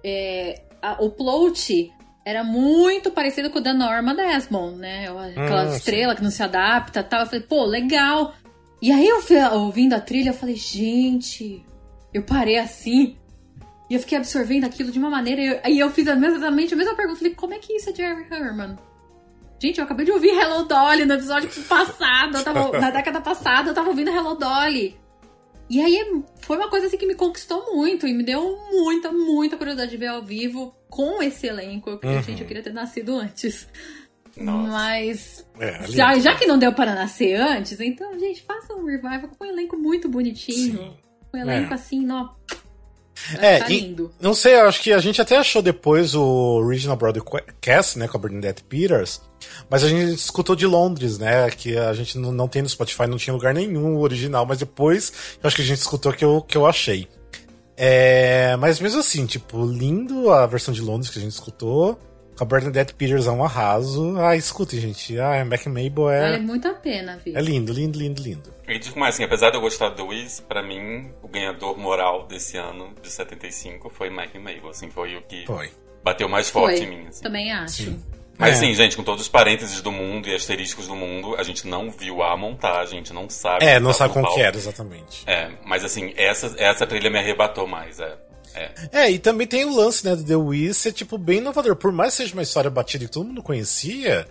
é, 0.02 0.62
a, 0.82 1.02
o 1.02 1.10
plot 1.10 1.92
era 2.24 2.42
muito 2.42 3.10
parecido 3.10 3.50
com 3.50 3.58
o 3.58 3.62
da 3.62 3.74
Norma 3.74 4.14
Desmond, 4.14 4.78
né? 4.78 5.06
Aquela 5.08 5.64
hum, 5.66 5.76
estrela 5.76 6.12
sim. 6.12 6.16
que 6.16 6.24
não 6.24 6.30
se 6.30 6.42
adapta 6.42 7.02
tal. 7.02 7.20
Eu 7.20 7.26
falei, 7.26 7.40
pô, 7.42 7.64
legal. 7.64 8.34
E 8.80 8.90
aí 8.90 9.06
eu 9.06 9.20
fui 9.20 9.42
ouvindo 9.42 9.94
a 9.94 10.00
trilha, 10.00 10.30
eu 10.30 10.34
falei, 10.34 10.56
gente, 10.56 11.64
eu 12.12 12.22
parei 12.22 12.58
assim. 12.58 13.16
E 13.90 13.94
eu 13.94 14.00
fiquei 14.00 14.16
absorvendo 14.16 14.64
aquilo 14.64 14.90
de 14.90 14.98
uma 14.98 15.10
maneira. 15.10 15.40
E 15.40 15.46
eu, 15.46 15.60
aí 15.62 15.78
eu 15.78 15.90
fiz 15.90 16.06
exatamente 16.06 16.72
a 16.72 16.76
mesma 16.76 16.94
pergunta. 16.94 17.18
Falei, 17.18 17.34
como 17.34 17.52
é 17.52 17.58
que 17.58 17.74
isso 17.74 17.90
é 17.90 17.94
Jerry 17.94 18.26
Herman? 18.30 18.76
Gente, 19.60 19.78
eu 19.78 19.84
acabei 19.84 20.06
de 20.06 20.12
ouvir 20.12 20.30
Hello 20.30 20.64
Dolly 20.64 21.04
no 21.04 21.14
episódio 21.14 21.50
passado. 21.64 22.42
Tava, 22.42 22.72
na 22.80 22.90
década 22.90 23.20
passada, 23.20 23.70
eu 23.70 23.74
tava 23.74 23.88
ouvindo 23.88 24.10
Hello 24.10 24.34
Dolly. 24.34 24.96
E 25.68 25.80
aí 25.80 26.22
foi 26.40 26.56
uma 26.56 26.68
coisa 26.68 26.86
assim 26.86 26.98
que 26.98 27.06
me 27.06 27.14
conquistou 27.14 27.74
muito 27.74 28.06
e 28.06 28.12
me 28.12 28.22
deu 28.22 28.58
muita, 28.70 29.10
muita 29.10 29.56
curiosidade 29.56 29.90
de 29.90 29.96
ver 29.96 30.08
ao 30.08 30.22
vivo 30.22 30.74
com 30.90 31.22
esse 31.22 31.46
elenco. 31.46 31.90
Eu 31.90 31.98
queria, 31.98 32.16
uhum. 32.16 32.22
gente, 32.22 32.42
eu 32.42 32.46
queria 32.46 32.62
ter 32.62 32.72
nascido 32.72 33.16
antes. 33.16 33.66
Nossa. 34.36 34.68
Mas 34.68 35.46
é, 35.58 35.86
já, 35.88 36.18
já 36.18 36.34
que 36.34 36.46
não 36.46 36.58
deu 36.58 36.72
para 36.72 36.94
nascer 36.94 37.34
antes, 37.34 37.80
então, 37.80 38.18
gente, 38.18 38.42
faça 38.42 38.74
um 38.74 38.84
revival 38.84 39.30
com 39.38 39.44
um 39.44 39.48
elenco 39.48 39.76
muito 39.76 40.08
bonitinho. 40.08 40.78
Sim. 40.78 40.94
Um 41.32 41.38
elenco 41.38 41.72
é. 41.72 41.74
assim, 41.74 42.10
ó. 42.10 42.28
É, 43.38 43.58
tá 43.58 43.68
lindo. 43.68 44.12
E, 44.20 44.22
não 44.22 44.34
sei, 44.34 44.54
eu 44.54 44.66
acho 44.66 44.80
que 44.82 44.92
a 44.92 44.98
gente 44.98 45.20
até 45.20 45.36
achou 45.36 45.62
depois 45.62 46.14
o 46.14 46.22
Original 46.64 46.96
Broadcast, 46.96 47.98
né, 47.98 48.08
com 48.08 48.16
a 48.16 48.20
Bernadette 48.20 48.62
Peters, 48.64 49.20
mas 49.70 49.84
a 49.84 49.88
gente 49.88 50.14
escutou 50.14 50.56
de 50.56 50.66
Londres, 50.66 51.18
né, 51.18 51.48
que 51.50 51.76
a 51.76 51.92
gente 51.92 52.18
não, 52.18 52.32
não 52.32 52.48
tem 52.48 52.62
no 52.62 52.68
Spotify, 52.68 53.06
não 53.06 53.16
tinha 53.16 53.34
lugar 53.34 53.54
nenhum 53.54 53.98
original, 53.98 54.44
mas 54.46 54.58
depois 54.58 55.12
eu 55.42 55.46
acho 55.46 55.56
que 55.56 55.62
a 55.62 55.66
gente 55.66 55.78
escutou 55.78 56.12
que 56.12 56.24
eu, 56.24 56.42
que 56.42 56.56
eu 56.56 56.66
achei. 56.66 57.08
É, 57.76 58.56
mas 58.56 58.78
mesmo 58.78 59.00
assim, 59.00 59.26
tipo, 59.26 59.64
lindo 59.66 60.30
a 60.30 60.46
versão 60.46 60.72
de 60.72 60.80
Londres 60.80 61.10
que 61.10 61.18
a 61.18 61.22
gente 61.22 61.32
escutou. 61.32 61.98
Com 62.36 62.44
a 62.44 62.46
Bernadette 62.46 62.94
Peters 62.94 63.26
é 63.26 63.30
um 63.30 63.44
arraso. 63.44 64.16
Ah, 64.18 64.34
escutem, 64.36 64.80
gente. 64.80 65.18
Ah, 65.18 65.44
Mac 65.44 65.64
Mabel 65.66 66.10
é. 66.10 66.30
Vale 66.30 66.42
muito 66.42 66.66
a 66.66 66.74
pena, 66.74 67.18
viu? 67.24 67.36
É 67.36 67.40
lindo, 67.40 67.72
lindo, 67.72 67.98
lindo, 67.98 68.22
lindo. 68.22 68.54
E 68.66 68.78
digo 68.78 68.98
mais, 68.98 69.14
assim, 69.14 69.24
apesar 69.24 69.50
de 69.50 69.56
eu 69.56 69.60
gostar 69.60 69.90
do 69.90 70.06
Wiz, 70.06 70.40
pra 70.40 70.62
mim, 70.62 71.10
o 71.22 71.28
ganhador 71.28 71.78
moral 71.78 72.26
desse 72.26 72.56
ano, 72.56 72.92
de 73.00 73.10
75, 73.10 73.88
foi 73.90 74.10
Mac 74.10 74.34
Mabel. 74.34 74.68
Assim, 74.68 74.90
foi 74.90 75.16
o 75.16 75.22
que 75.22 75.46
foi. 75.46 75.70
bateu 76.02 76.28
mais 76.28 76.50
forte 76.50 76.78
foi. 76.78 76.86
em 76.86 76.88
mim. 76.88 77.06
Assim. 77.06 77.22
Também 77.22 77.52
acho. 77.52 77.84
Sim. 77.84 78.02
Mas 78.36 78.56
é. 78.56 78.66
sim, 78.66 78.74
gente, 78.74 78.96
com 78.96 79.04
todos 79.04 79.22
os 79.22 79.28
parênteses 79.28 79.80
do 79.80 79.92
mundo 79.92 80.28
e 80.28 80.34
asterísticos 80.34 80.88
do 80.88 80.96
mundo, 80.96 81.36
a 81.36 81.42
gente 81.42 81.66
não 81.68 81.90
viu 81.90 82.22
a 82.22 82.36
montagem, 82.36 82.94
a 82.94 83.02
gente 83.02 83.12
não 83.12 83.30
sabe. 83.30 83.64
É, 83.64 83.78
não 83.78 83.92
sabe 83.92 84.12
como 84.12 84.32
que 84.34 84.40
era 84.40 84.56
exatamente. 84.56 85.22
É, 85.26 85.52
mas 85.64 85.84
assim, 85.84 86.12
essa, 86.16 86.52
essa 86.58 86.86
trilha 86.86 87.10
me 87.10 87.18
arrebatou 87.18 87.66
mais, 87.66 88.00
é. 88.00 88.16
É. 88.54 88.70
é, 88.92 89.10
e 89.10 89.18
também 89.18 89.46
tem 89.46 89.64
o 89.64 89.74
lance, 89.74 90.04
né, 90.04 90.14
do 90.14 90.24
The 90.24 90.36
Wiz 90.36 90.76
ser, 90.76 90.92
tipo, 90.92 91.18
bem 91.18 91.38
inovador. 91.38 91.76
Por 91.76 91.92
mais 91.92 92.12
que 92.12 92.22
seja 92.22 92.34
uma 92.34 92.42
história 92.42 92.70
batida 92.70 93.04
que 93.04 93.10
todo 93.10 93.26
mundo 93.26 93.42
conhecia, 93.42 94.26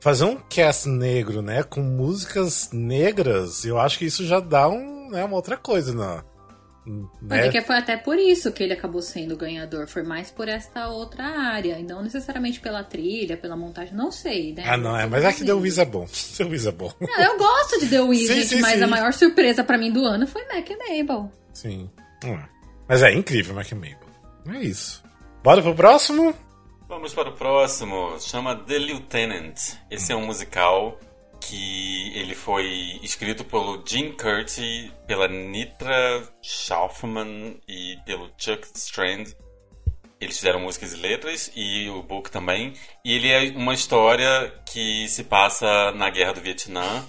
fazer 0.00 0.24
um 0.24 0.36
cast 0.36 0.88
negro, 0.88 1.42
né, 1.42 1.62
com 1.62 1.80
músicas 1.80 2.70
negras, 2.72 3.64
eu 3.64 3.78
acho 3.78 3.98
que 3.98 4.06
isso 4.06 4.26
já 4.26 4.40
dá 4.40 4.68
um, 4.68 5.10
né, 5.10 5.24
uma 5.24 5.36
outra 5.36 5.56
coisa, 5.56 5.94
né? 5.94 6.22
Né? 7.20 7.50
que 7.50 7.60
foi 7.60 7.76
até 7.76 7.96
por 7.96 8.18
isso 8.18 8.50
que 8.50 8.62
ele 8.62 8.72
acabou 8.72 9.02
sendo 9.02 9.36
ganhador. 9.36 9.86
Foi 9.86 10.02
mais 10.02 10.30
por 10.30 10.48
esta 10.48 10.88
outra 10.88 11.24
área. 11.24 11.78
E 11.78 11.82
não 11.82 12.02
necessariamente 12.02 12.60
pela 12.60 12.82
trilha, 12.82 13.36
pela 13.36 13.56
montagem. 13.56 13.94
Não 13.94 14.10
sei, 14.10 14.54
né? 14.54 14.64
Ah, 14.66 14.76
não, 14.76 14.96
é. 14.96 15.06
Mas 15.06 15.22
é 15.24 15.32
que 15.32 15.44
The 15.44 15.52
Wiz 15.52 15.76
é 15.78 15.84
bom. 15.84 16.06
The 16.38 16.44
Wiz 16.44 16.66
é 16.66 16.72
bom. 16.72 16.90
Não, 16.98 17.20
eu 17.20 17.36
gosto 17.36 17.80
de 17.80 17.88
The 17.88 18.00
Wiz, 18.00 18.26
sim, 18.26 18.34
gente. 18.34 18.46
Sim, 18.46 18.60
mas 18.60 18.78
sim. 18.78 18.82
a 18.82 18.86
maior 18.86 19.12
surpresa 19.12 19.62
para 19.62 19.76
mim 19.76 19.92
do 19.92 20.02
ano 20.04 20.26
foi 20.26 20.42
Mac 20.46 20.68
e 20.70 20.76
Mabel. 20.76 21.30
Sim. 21.52 21.90
Hum. 22.24 22.38
Mas 22.88 23.02
é 23.02 23.12
incrível, 23.12 23.54
Mac 23.54 23.70
Mabel. 23.72 23.98
É 24.48 24.58
isso. 24.62 25.04
Bora 25.44 25.60
pro 25.60 25.74
próximo? 25.74 26.34
Vamos 26.88 27.12
para 27.12 27.28
o 27.28 27.32
próximo. 27.34 28.18
Chama 28.18 28.56
The 28.56 28.78
Lieutenant. 28.78 29.58
Esse 29.90 30.12
é 30.12 30.16
um 30.16 30.24
musical 30.24 30.98
que 31.38 32.18
ele 32.18 32.34
foi 32.34 32.98
escrito 33.02 33.44
pelo 33.44 33.82
Gene 33.86 34.12
Curti, 34.12 34.90
pela 35.06 35.28
Nitra 35.28 36.26
Schaufman 36.42 37.60
e 37.68 37.98
pelo 38.06 38.30
Chuck 38.38 38.66
Strand. 38.74 39.34
Eles 40.18 40.36
fizeram 40.36 40.60
músicas 40.60 40.94
e 40.94 40.96
letras 40.96 41.52
e 41.54 41.90
o 41.90 42.02
book 42.02 42.30
também. 42.30 42.72
E 43.04 43.12
ele 43.12 43.30
é 43.30 43.50
uma 43.54 43.74
história 43.74 44.50
que 44.64 45.06
se 45.08 45.24
passa 45.24 45.92
na 45.92 46.08
Guerra 46.08 46.32
do 46.32 46.40
Vietnã. 46.40 47.04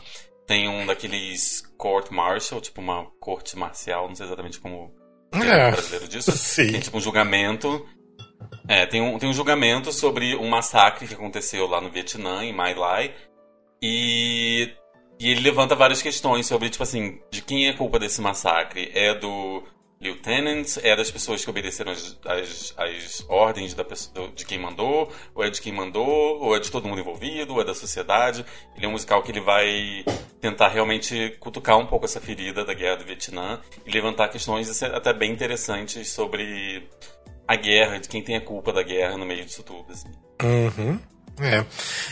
Tem 0.46 0.68
um 0.68 0.86
daqueles 0.86 1.62
court 1.78 2.12
martial, 2.12 2.60
tipo 2.60 2.82
uma 2.82 3.06
corte 3.20 3.58
marcial, 3.58 4.10
não 4.10 4.16
sei 4.16 4.26
exatamente 4.26 4.60
como 4.60 4.94
é. 5.32 5.72
brasileiro 5.72 6.08
disso. 6.08 6.32
Sim. 6.38 6.72
Tem 6.72 6.80
tipo 6.80 6.98
um 6.98 7.02
julgamento. 7.02 7.86
É, 8.68 8.86
tem 8.86 9.02
um, 9.02 9.18
tem 9.18 9.30
um 9.30 9.34
julgamento 9.34 9.92
sobre 9.92 10.36
um 10.36 10.48
massacre 10.48 11.08
que 11.08 11.14
aconteceu 11.14 11.68
lá 11.68 11.82
no 11.82 11.90
Vietnã, 11.90 12.44
em 12.44 12.54
My 12.54 12.74
Lai. 12.74 13.14
E, 13.82 14.72
e 15.20 15.32
ele 15.32 15.42
levanta 15.42 15.76
várias 15.76 16.02
questões 16.02 16.46
sobre, 16.46 16.70
tipo 16.70 16.84
assim, 16.84 17.20
de 17.32 17.42
quem 17.42 17.68
é 17.68 17.72
a 17.72 17.78
culpa 17.78 17.98
desse 17.98 18.22
massacre? 18.22 18.92
É 18.94 19.14
do 19.14 19.64
lieutenant? 20.02 20.78
É 20.82 20.96
das 20.96 21.12
pessoas 21.12 21.44
que 21.44 21.50
obedeceram 21.50 21.92
as, 21.92 22.18
as, 22.26 22.74
as 22.78 23.26
ordens 23.28 23.74
da 23.74 23.84
pessoa, 23.84 24.30
de 24.30 24.46
quem 24.46 24.60
mandou? 24.60 25.12
Ou 25.36 25.44
é 25.44 25.50
de 25.50 25.62
quem 25.62 25.74
mandou? 25.74 26.42
Ou 26.42 26.56
é 26.56 26.60
de 26.60 26.72
todo 26.72 26.88
mundo 26.88 27.02
envolvido? 27.02 27.54
Ou 27.54 27.62
é 27.62 27.66
da 27.66 27.76
sociedade? 27.76 28.46
Ele 28.76 28.86
é 28.86 28.90
um 28.90 28.94
musical 28.94 29.22
que 29.22 29.32
ele 29.32 29.42
vai 29.42 30.06
tentar 30.40 30.70
realmente 30.70 31.36
cutucar 31.40 31.78
um 31.78 31.86
pouco 31.86 32.06
essa 32.06 32.22
ferida 32.22 32.64
da 32.64 32.74
guerra 32.74 32.98
do 32.98 33.06
Vietnã 33.06 33.60
e 33.86 33.92
levantar 33.92 34.30
questões 34.30 34.82
até 34.82 35.14
bem 35.14 35.32
interessantes 35.32 36.10
sobre 36.10 36.88
a 37.48 37.56
guerra, 37.56 37.98
de 37.98 38.08
quem 38.08 38.24
tem 38.24 38.36
a 38.36 38.42
culpa 38.42 38.72
da 38.72 38.84
guerra 38.84 39.18
no 39.18 39.26
meio 39.26 39.44
disso 39.44 39.64
tudo. 39.64 39.92
Assim. 39.92 40.10
Uhum. 40.44 41.00
É. 41.42 41.66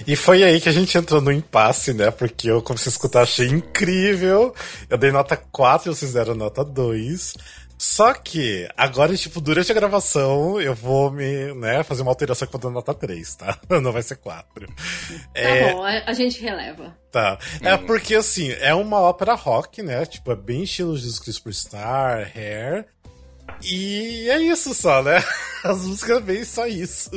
E 0.08 0.16
foi 0.16 0.44
aí 0.44 0.60
que 0.60 0.70
a 0.70 0.72
gente 0.72 0.98
entrou 0.98 1.22
no 1.22 1.32
impasse, 1.32 1.94
né? 1.94 2.10
Porque 2.12 2.50
eu 2.50 2.62
comecei 2.62 2.90
a 2.90 2.94
escutar, 2.94 3.22
achei 3.24 3.48
incrível. 3.48 4.54
Eu 4.90 4.98
dei 4.98 5.12
nota 5.12 5.36
4, 5.36 5.94
vocês 5.94 6.14
deram 6.14 6.34
nota 6.34 6.64
2. 6.64 7.34
Só 7.78 8.14
que, 8.14 8.68
agora, 8.76 9.16
tipo, 9.16 9.40
durante 9.40 9.72
a 9.72 9.76
gravação, 9.76 10.60
eu 10.60 10.74
vou 10.74 11.12
me, 11.12 11.54
né, 11.54 11.84
fazer 11.84 12.02
uma 12.02 12.12
alteração 12.12 12.48
que 12.48 12.56
eu 12.56 12.60
vou 12.60 12.72
dar 12.72 12.74
nota 12.74 12.94
3, 12.94 13.36
tá? 13.36 13.60
Não 13.82 13.92
vai 13.92 14.02
ser 14.02 14.18
4. 14.18 14.68
Tá 14.68 14.74
é... 15.36 15.74
bom, 15.74 15.84
a 15.84 16.14
gente 16.14 16.42
releva. 16.42 16.98
Tá. 17.12 17.38
É 17.62 17.76
hum. 17.76 17.86
porque, 17.86 18.16
assim, 18.16 18.52
é 18.52 18.74
uma 18.74 19.00
ópera 19.00 19.36
rock, 19.36 19.82
né? 19.84 20.06
Tipo, 20.06 20.32
é 20.32 20.36
bem 20.36 20.64
estilo 20.64 20.98
Jesus 20.98 21.20
Cristo 21.20 21.38
Superstar, 21.38 22.32
Hair. 22.36 22.86
E 23.64 24.30
é 24.30 24.42
isso 24.42 24.74
só, 24.74 25.02
né? 25.02 25.24
As 25.64 25.86
músicas 25.86 26.24
vêm 26.24 26.46
só 26.46 26.68
isso. 26.68 27.10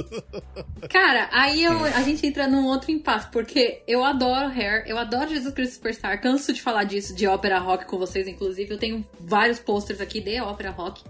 Cara, 0.88 1.28
aí 1.32 1.62
eu, 1.62 1.84
a 1.84 2.02
gente 2.02 2.26
entra 2.26 2.48
num 2.48 2.66
outro 2.66 2.90
impasse, 2.90 3.28
porque 3.30 3.82
eu 3.86 4.02
adoro 4.02 4.48
Hair, 4.48 4.84
eu 4.86 4.98
adoro 4.98 5.28
Jesus 5.28 5.54
Cristo 5.54 5.74
Superstar, 5.74 6.20
canso 6.20 6.52
de 6.52 6.62
falar 6.62 6.84
disso, 6.84 7.14
de 7.14 7.26
ópera 7.26 7.58
rock 7.58 7.84
com 7.84 7.98
vocês, 7.98 8.26
inclusive. 8.26 8.72
Eu 8.72 8.78
tenho 8.78 9.06
vários 9.20 9.58
posters 9.58 10.00
aqui 10.00 10.20
de 10.20 10.40
ópera 10.40 10.70
rock. 10.70 11.02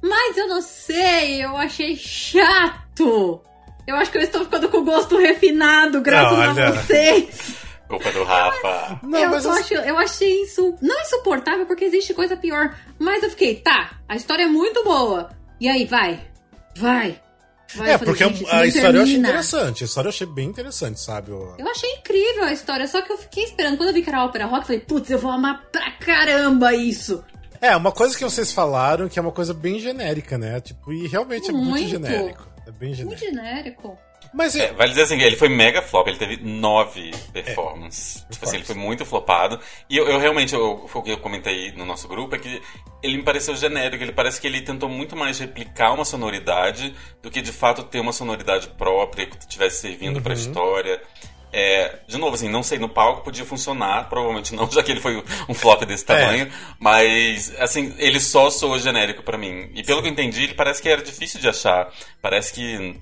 Mas 0.00 0.36
eu 0.36 0.46
não 0.46 0.62
sei, 0.62 1.44
eu 1.44 1.56
achei 1.56 1.96
chato. 1.96 3.42
Eu 3.86 3.96
acho 3.96 4.10
que 4.10 4.18
eu 4.18 4.22
estou 4.22 4.44
ficando 4.44 4.68
com 4.68 4.84
gosto 4.84 5.18
refinado, 5.18 6.00
graças 6.00 6.56
não, 6.56 6.62
a 6.64 6.70
vocês. 6.70 7.67
Culpa 7.88 8.12
do 8.12 8.22
Rafa. 8.22 9.00
Não, 9.02 9.18
eu, 9.18 9.30
mas 9.30 9.44
eu... 9.44 9.52
Acho, 9.52 9.74
eu 9.74 9.98
achei 9.98 10.42
isso 10.42 10.76
não 10.80 11.00
insuportável 11.00 11.66
porque 11.66 11.84
existe 11.84 12.12
coisa 12.12 12.36
pior. 12.36 12.76
Mas 12.98 13.22
eu 13.22 13.30
fiquei, 13.30 13.56
tá, 13.56 13.98
a 14.08 14.14
história 14.14 14.44
é 14.44 14.48
muito 14.48 14.84
boa. 14.84 15.30
E 15.58 15.68
aí, 15.68 15.86
vai, 15.86 16.20
vai. 16.76 17.20
Vai, 17.74 17.92
é, 17.92 17.98
porque 17.98 18.24
gente, 18.24 18.46
a, 18.48 18.60
a 18.60 18.66
história 18.66 18.96
eu 18.96 19.02
achei 19.02 19.16
interessante. 19.16 19.84
A 19.84 19.86
história 19.86 20.08
eu 20.08 20.10
achei 20.10 20.26
bem 20.26 20.48
interessante, 20.48 21.00
sabe? 21.00 21.30
Eu... 21.30 21.54
eu 21.58 21.68
achei 21.68 21.90
incrível 21.96 22.44
a 22.44 22.52
história, 22.52 22.86
só 22.86 23.02
que 23.02 23.12
eu 23.12 23.18
fiquei 23.18 23.44
esperando. 23.44 23.76
Quando 23.76 23.90
eu 23.90 23.94
vi 23.94 24.02
que 24.02 24.08
era 24.08 24.24
ópera 24.24 24.46
rock, 24.46 24.60
eu 24.60 24.66
falei, 24.66 24.80
putz, 24.80 25.10
eu 25.10 25.18
vou 25.18 25.30
amar 25.30 25.66
pra 25.70 25.90
caramba 25.92 26.74
isso. 26.74 27.22
É, 27.60 27.76
uma 27.76 27.92
coisa 27.92 28.16
que 28.16 28.24
vocês 28.24 28.52
falaram 28.52 29.08
que 29.08 29.18
é 29.18 29.22
uma 29.22 29.32
coisa 29.32 29.52
bem 29.52 29.80
genérica, 29.80 30.38
né? 30.38 30.60
Tipo, 30.60 30.92
e 30.92 31.06
realmente 31.08 31.50
é 31.50 31.52
muito, 31.52 31.68
muito 31.70 31.88
genérico. 31.88 32.48
É 32.66 32.70
bem 32.70 32.94
genérico. 32.94 33.22
Muito 33.22 33.36
genérico. 33.36 33.98
Mas 34.32 34.54
é, 34.56 34.72
vale 34.72 34.90
dizer 34.90 35.02
assim, 35.02 35.20
ele 35.20 35.36
foi 35.36 35.48
mega 35.48 35.80
flop, 35.80 36.06
ele 36.06 36.18
teve 36.18 36.36
nove 36.42 37.10
performances. 37.32 38.24
É, 38.28 38.32
tipo 38.32 38.44
assim, 38.44 38.56
ele 38.56 38.64
foi 38.64 38.74
muito 38.74 39.04
flopado. 39.04 39.58
E 39.88 39.96
eu, 39.96 40.06
eu 40.08 40.18
realmente, 40.18 40.54
eu, 40.54 40.88
o 40.92 41.02
que 41.02 41.10
eu 41.10 41.18
comentei 41.18 41.72
no 41.72 41.84
nosso 41.84 42.06
grupo, 42.08 42.34
é 42.34 42.38
que 42.38 42.60
ele 43.02 43.16
me 43.16 43.22
pareceu 43.22 43.56
genérico, 43.56 44.02
ele 44.02 44.12
parece 44.12 44.40
que 44.40 44.46
ele 44.46 44.60
tentou 44.60 44.88
muito 44.88 45.16
mais 45.16 45.38
replicar 45.38 45.92
uma 45.92 46.04
sonoridade 46.04 46.94
do 47.22 47.30
que 47.30 47.40
de 47.40 47.52
fato 47.52 47.82
ter 47.84 48.00
uma 48.00 48.12
sonoridade 48.12 48.68
própria 48.70 49.26
que 49.26 49.38
estivesse 49.38 49.80
servindo 49.80 50.16
uhum. 50.16 50.22
pra 50.22 50.34
história. 50.34 51.00
É, 51.50 52.00
de 52.06 52.18
novo, 52.18 52.34
assim, 52.34 52.48
não 52.48 52.62
sei, 52.62 52.78
no 52.78 52.90
palco 52.90 53.22
podia 53.22 53.44
funcionar, 53.44 54.08
provavelmente 54.08 54.54
não, 54.54 54.68
já 54.70 54.82
que 54.82 54.92
ele 54.92 55.00
foi 55.00 55.22
um 55.48 55.54
flop 55.54 55.82
desse 55.84 56.04
é. 56.04 56.06
tamanho, 56.06 56.44
é. 56.44 56.50
mas, 56.78 57.54
assim, 57.58 57.94
ele 57.98 58.20
só 58.20 58.50
soa 58.50 58.78
genérico 58.78 59.22
para 59.22 59.38
mim. 59.38 59.70
E 59.74 59.82
pelo 59.82 59.98
Sim. 59.98 60.02
que 60.02 60.08
eu 60.08 60.12
entendi, 60.12 60.44
ele 60.44 60.54
parece 60.54 60.82
que 60.82 60.88
era 60.88 61.02
difícil 61.02 61.40
de 61.40 61.48
achar. 61.48 61.90
Parece 62.20 62.52
que 62.52 63.00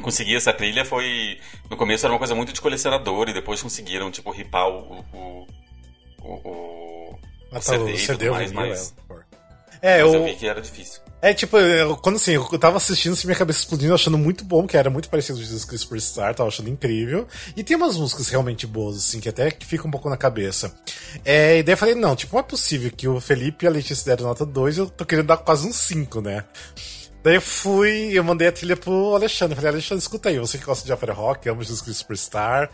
conseguir 0.00 0.36
essa 0.36 0.52
trilha 0.52 0.84
foi. 0.84 1.38
No 1.70 1.76
começo 1.76 2.04
era 2.06 2.12
uma 2.12 2.18
coisa 2.18 2.34
muito 2.34 2.52
de 2.52 2.60
colecionador, 2.60 3.28
e 3.28 3.34
depois 3.34 3.62
conseguiram, 3.62 4.10
tipo, 4.10 4.30
ripar 4.30 4.68
o. 4.68 5.04
o, 5.12 5.46
o, 6.22 6.32
o, 6.32 7.18
ah, 7.52 7.58
tá, 7.58 7.58
o 7.58 7.62
CD, 7.62 7.92
o 7.92 7.98
CD 7.98 8.30
mais, 8.30 8.52
mas, 8.52 8.94
é, 9.84 10.00
eu... 10.00 10.14
eu 10.14 10.24
vi 10.24 10.34
que 10.34 10.46
era 10.48 10.62
difícil. 10.62 11.02
É, 11.20 11.32
tipo, 11.32 11.58
eu, 11.58 11.96
quando 11.96 12.16
assim, 12.16 12.32
eu 12.32 12.58
tava 12.58 12.78
assistindo, 12.78 13.12
assim, 13.12 13.26
minha 13.26 13.38
cabeça 13.38 13.58
explodindo, 13.60 13.94
achando 13.94 14.16
muito 14.16 14.44
bom, 14.44 14.66
que 14.66 14.76
era 14.76 14.88
muito 14.88 15.08
parecido 15.10 15.38
com 15.38 15.44
o 15.44 15.66
Christ 15.66 15.84
Superstar, 15.84 16.34
tava 16.34 16.48
achando 16.48 16.68
incrível. 16.68 17.26
E 17.54 17.62
tem 17.62 17.76
umas 17.76 17.96
músicas 17.96 18.28
realmente 18.28 18.66
boas, 18.66 18.96
assim, 18.96 19.20
que 19.20 19.28
até 19.28 19.50
que 19.50 19.64
fica 19.66 19.86
um 19.86 19.90
pouco 19.90 20.08
na 20.08 20.16
cabeça. 20.16 20.74
É, 21.24 21.58
e 21.58 21.62
daí 21.62 21.74
eu 21.74 21.78
falei, 21.78 21.94
não, 21.94 22.16
tipo, 22.16 22.34
não 22.34 22.40
é 22.40 22.42
possível 22.42 22.90
que 22.90 23.06
o 23.06 23.20
Felipe 23.20 23.64
e 23.64 23.68
a 23.68 23.70
Letícia 23.70 24.04
deram 24.04 24.26
nota 24.26 24.44
2 24.44 24.78
eu 24.78 24.86
tô 24.88 25.04
querendo 25.04 25.26
dar 25.26 25.36
quase 25.36 25.66
um 25.66 25.72
5, 25.72 26.20
né? 26.20 26.44
Daí 27.24 27.36
eu 27.36 27.40
fui, 27.40 28.10
eu 28.12 28.22
mandei 28.22 28.48
a 28.48 28.52
trilha 28.52 28.76
pro 28.76 29.14
Alexandre. 29.14 29.56
Falei, 29.56 29.70
Alexandre, 29.70 30.02
escuta 30.02 30.28
aí, 30.28 30.38
você 30.38 30.58
que 30.58 30.64
gosta 30.66 30.84
de 30.84 30.92
ópera 30.92 31.14
rock, 31.14 31.48
ama 31.48 31.62
Jesus 31.62 31.80
Christ 31.80 32.00
Superstar. 32.00 32.70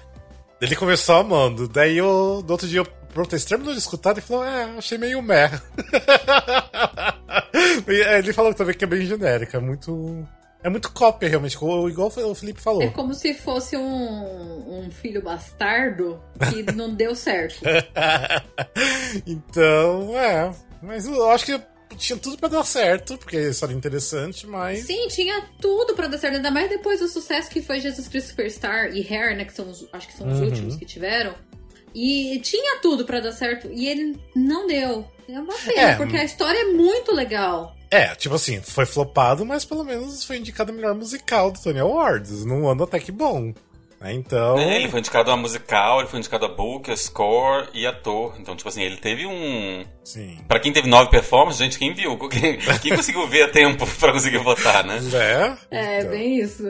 Ele 0.61 0.75
começou 0.75 1.15
amando. 1.19 1.69
Daí 1.69 1.99
eu, 1.99 2.43
no 2.45 2.51
outro 2.51 2.67
dia, 2.67 2.81
eu 2.81 2.85
perguntei, 3.15 3.39
terminou 3.39 3.73
de 3.73 3.79
escutar? 3.79 4.11
Ele 4.11 4.21
falou, 4.21 4.45
é, 4.45 4.65
achei 4.77 4.99
meio 4.99 5.23
meh. 5.23 5.53
ele 7.87 8.33
falou 8.33 8.53
também 8.53 8.75
que 8.75 8.83
é 8.83 8.89
bem 8.89 9.07
genérica, 9.07 9.59
é 9.59 9.61
muito. 9.61 10.27
É 10.65 10.69
muito 10.69 10.91
cópia, 10.91 11.29
realmente, 11.29 11.55
igual 11.55 12.09
o 12.09 12.35
Felipe 12.35 12.61
falou. 12.61 12.83
É 12.83 12.89
como 12.89 13.15
se 13.15 13.33
fosse 13.33 13.77
um, 13.77 14.85
um 14.85 14.91
filho 14.91 15.23
bastardo 15.23 16.21
que 16.51 16.65
não 16.73 16.93
deu 16.93 17.15
certo. 17.15 17.63
então, 19.25 20.19
é. 20.19 20.53
Mas 20.83 21.07
eu 21.07 21.31
acho 21.31 21.47
que 21.47 21.61
tinha 21.97 22.19
tudo 22.19 22.39
para 22.39 22.49
dar 22.49 22.65
certo, 22.65 23.19
porque 23.19 23.37
a 23.37 23.51
história 23.51 23.75
é 23.75 23.77
interessante, 23.77 24.47
mas. 24.47 24.85
Sim, 24.85 25.09
tinha 25.09 25.43
tudo 25.61 25.95
para 25.95 26.09
dar 26.09 26.19
certo. 26.19 26.37
Ainda 26.37 26.51
mais 26.51 26.69
depois 26.69 27.01
do 27.01 27.09
sucesso 27.09 27.51
que 27.51 27.63
foi 27.63 27.81
Jesus 27.81 28.09
Cristo 28.09 28.31
Superstar 28.31 28.95
e 28.95 29.01
Hair, 29.01 29.37
né? 29.37 29.45
Que 29.45 29.53
são 29.53 29.69
os, 29.69 29.87
acho 29.93 30.09
que 30.09 30.15
são 30.15 30.31
os 30.31 30.39
uhum. 30.39 30.47
últimos 30.47 30.77
que 30.77 30.85
tiveram. 30.85 31.35
E 31.95 32.39
tinha 32.41 32.79
tudo 32.81 33.05
para 33.05 33.21
dar 33.21 33.33
certo. 33.33 33.69
E 33.73 33.89
ele 33.89 34.19
não 34.35 34.67
deu. 34.67 35.05
É 35.29 35.39
uma 35.39 35.55
pena, 35.55 35.81
é, 35.81 35.97
porque 35.97 36.17
a 36.17 36.25
história 36.25 36.59
é 36.59 36.73
muito 36.73 37.13
legal. 37.13 37.77
É, 37.91 38.15
tipo 38.15 38.35
assim, 38.35 38.61
foi 38.61 38.87
flopado, 38.87 39.45
mas 39.45 39.65
pelo 39.65 39.85
menos 39.85 40.25
foi 40.25 40.39
indicado 40.39 40.73
melhor 40.73 40.95
musical 40.95 41.51
do 41.51 41.61
Tony 41.61 41.81
Awards. 41.81 42.45
Num 42.45 42.69
ano 42.69 42.85
até 42.85 42.99
que 42.99 43.13
bom. 43.13 43.53
Né? 44.01 44.15
Então. 44.15 44.59
É, 44.59 44.77
ele 44.77 44.89
foi 44.89 45.01
indicado 45.01 45.31
a 45.31 45.37
musical, 45.37 46.01
ele 46.01 46.09
foi 46.09 46.19
indicado 46.19 46.47
a 46.47 46.49
book, 46.49 46.91
a 46.91 46.97
score 46.97 47.69
e 47.75 47.87
ator. 47.87 48.35
Então, 48.39 48.57
tipo 48.57 48.69
assim, 48.69 48.83
ele 48.83 48.97
teve 48.97 49.27
um. 49.27 49.85
Sim. 50.03 50.39
Pra 50.49 50.59
quem 50.59 50.73
teve 50.73 50.89
nove 50.89 51.11
performances, 51.11 51.59
gente, 51.59 51.79
quem 51.79 51.93
viu? 51.93 52.17
Quem, 52.29 52.59
quem 52.81 52.97
conseguiu 52.97 53.29
ver 53.29 53.45
a 53.45 53.49
tempo 53.49 53.87
pra 54.01 54.13
conseguir 54.13 54.39
votar, 54.39 54.85
né? 54.85 54.99
É. 55.13 55.77
É, 55.77 55.99
então. 56.01 56.11
bem 56.11 56.41
isso. 56.41 56.65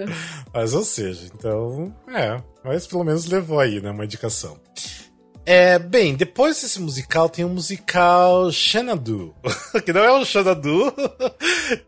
Mas, 0.53 0.75
ou 0.75 0.83
seja, 0.83 1.31
então. 1.33 1.95
É. 2.09 2.43
Mas 2.65 2.87
pelo 2.87 3.05
menos 3.05 3.27
levou 3.27 3.61
aí, 3.61 3.81
né? 3.81 3.91
Uma 3.91 4.05
indicação. 4.05 4.59
É, 5.47 5.79
bem, 5.79 6.15
depois 6.15 6.61
desse 6.61 6.81
musical 6.81 7.29
tem 7.29 7.45
o 7.45 7.49
um 7.49 7.55
musical 7.55 8.53
Xanadu, 8.53 9.35
que 9.85 9.93
não 9.93 10.03
é 10.03 10.13
o 10.13 10.25
Xanadu, 10.25 10.95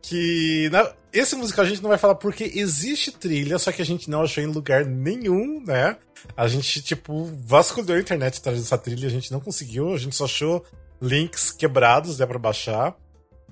que 0.00 0.68
na, 0.72 0.90
esse 1.12 1.37
musical 1.37 1.64
a 1.64 1.68
gente 1.68 1.83
não 1.83 1.90
vai 1.90 1.98
falar 1.98 2.14
porque 2.14 2.44
existe 2.55 3.12
trilha, 3.12 3.59
só 3.59 3.70
que 3.70 3.83
a 3.83 3.85
gente 3.85 4.09
não 4.09 4.22
achou 4.22 4.42
em 4.42 4.46
lugar 4.46 4.85
nenhum, 4.85 5.62
né? 5.64 5.96
A 6.37 6.48
gente, 6.48 6.81
tipo, 6.81 7.31
vasculhou 7.44 7.96
a 7.96 8.01
internet 8.01 8.38
atrás 8.38 8.59
dessa 8.59 8.79
trilha, 8.79 9.07
a 9.07 9.11
gente 9.11 9.31
não 9.31 9.40
conseguiu, 9.40 9.92
a 9.92 9.98
gente 9.98 10.16
só 10.16 10.25
achou 10.25 10.64
links 11.01 11.51
quebrados, 11.51 12.18
né, 12.18 12.27
pra 12.27 12.38
baixar. 12.38 12.96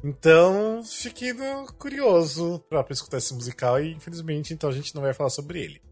Então, 0.03 0.83
fiquei 0.85 1.35
curioso 1.77 2.65
pra, 2.69 2.83
pra 2.83 2.95
escutar 2.95 3.19
esse 3.19 3.35
musical 3.35 3.83
e, 3.83 3.93
infelizmente, 3.93 4.55
então 4.55 4.71
a 4.71 4.73
gente 4.73 4.95
não 4.95 5.03
vai 5.03 5.13
falar 5.13 5.31
sobre 5.31 5.61
ele. 5.61 5.83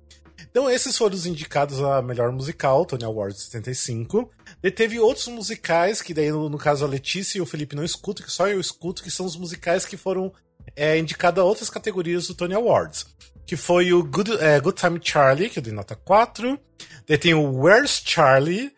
Então, 0.51 0.71
esses 0.71 0.97
foram 0.97 1.15
os 1.15 1.27
indicados 1.27 1.81
a 1.81 2.01
melhor 2.01 2.33
musical, 2.33 2.87
Tony 2.87 3.05
Awards 3.05 3.43
75. 3.43 4.31
E 4.63 4.71
teve 4.71 4.99
outros 4.99 5.27
musicais, 5.29 6.01
que 6.01 6.15
daí, 6.15 6.31
no, 6.31 6.49
no, 6.49 6.57
caso, 6.57 6.85
a 6.85 6.89
Letícia 6.89 7.39
e 7.39 7.41
o 7.41 7.47
Felipe 7.47 7.77
não 7.77 7.85
escutam, 7.85 8.25
que 8.25 8.33
só 8.33 8.49
eu 8.49 8.61
escuto, 8.61 9.03
que 9.03 9.11
são 9.11 9.27
os 9.27 9.37
musicais 9.37 9.85
que 9.85 9.97
foram 9.97 10.33
é, 10.79 10.97
indicados 10.97 11.43
a 11.43 11.45
outras 11.45 11.69
categorias 11.69 12.29
do 12.29 12.35
Tony 12.35 12.55
Awards. 12.55 13.07
Que 13.45 13.57
foi 13.57 13.93
o 13.93 14.05
Good, 14.05 14.39
é, 14.39 14.61
Good 14.61 14.81
Time 14.81 15.01
Charlie, 15.03 15.51
que 15.51 15.59
eu 15.59 15.63
dei 15.63 15.73
nota 15.73 15.97
4. 15.97 16.59
Daí 17.07 17.19
tem 17.19 17.35
o 17.35 17.63
Where's 17.63 18.03
Charlie, 18.05 18.71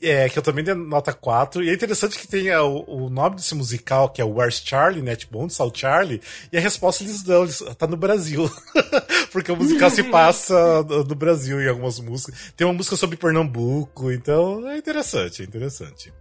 é, 0.00 0.28
que 0.28 0.38
eu 0.38 0.42
também 0.42 0.64
dei 0.64 0.72
nota 0.72 1.12
4. 1.12 1.62
E 1.62 1.68
é 1.68 1.74
interessante 1.74 2.18
que 2.18 2.26
tem 2.26 2.50
o, 2.56 2.84
o, 2.86 3.10
nome 3.10 3.36
desse 3.36 3.54
musical, 3.54 4.08
que 4.08 4.22
é 4.22 4.24
Where's 4.24 4.62
Charlie, 4.64 5.02
né? 5.02 5.16
Tipo, 5.16 5.40
onde 5.40 5.52
está 5.52 5.64
o 5.64 5.74
Charlie? 5.74 6.22
E 6.52 6.56
a 6.56 6.60
resposta 6.60 7.02
eles 7.02 7.22
dão, 7.22 7.42
eles, 7.42 7.62
tá 7.76 7.86
no 7.86 7.96
Brasil. 7.96 8.50
Porque 9.32 9.52
o 9.52 9.56
musical 9.56 9.90
se 9.90 10.04
passa 10.04 10.82
no 10.82 11.14
Brasil 11.14 11.60
em 11.60 11.68
algumas 11.68 11.98
músicas. 11.98 12.52
Tem 12.56 12.66
uma 12.66 12.72
música 12.72 12.96
sobre 12.96 13.16
Pernambuco, 13.16 14.10
então 14.12 14.66
é 14.68 14.78
interessante, 14.78 15.42
é 15.42 15.44
interessante. 15.44 16.12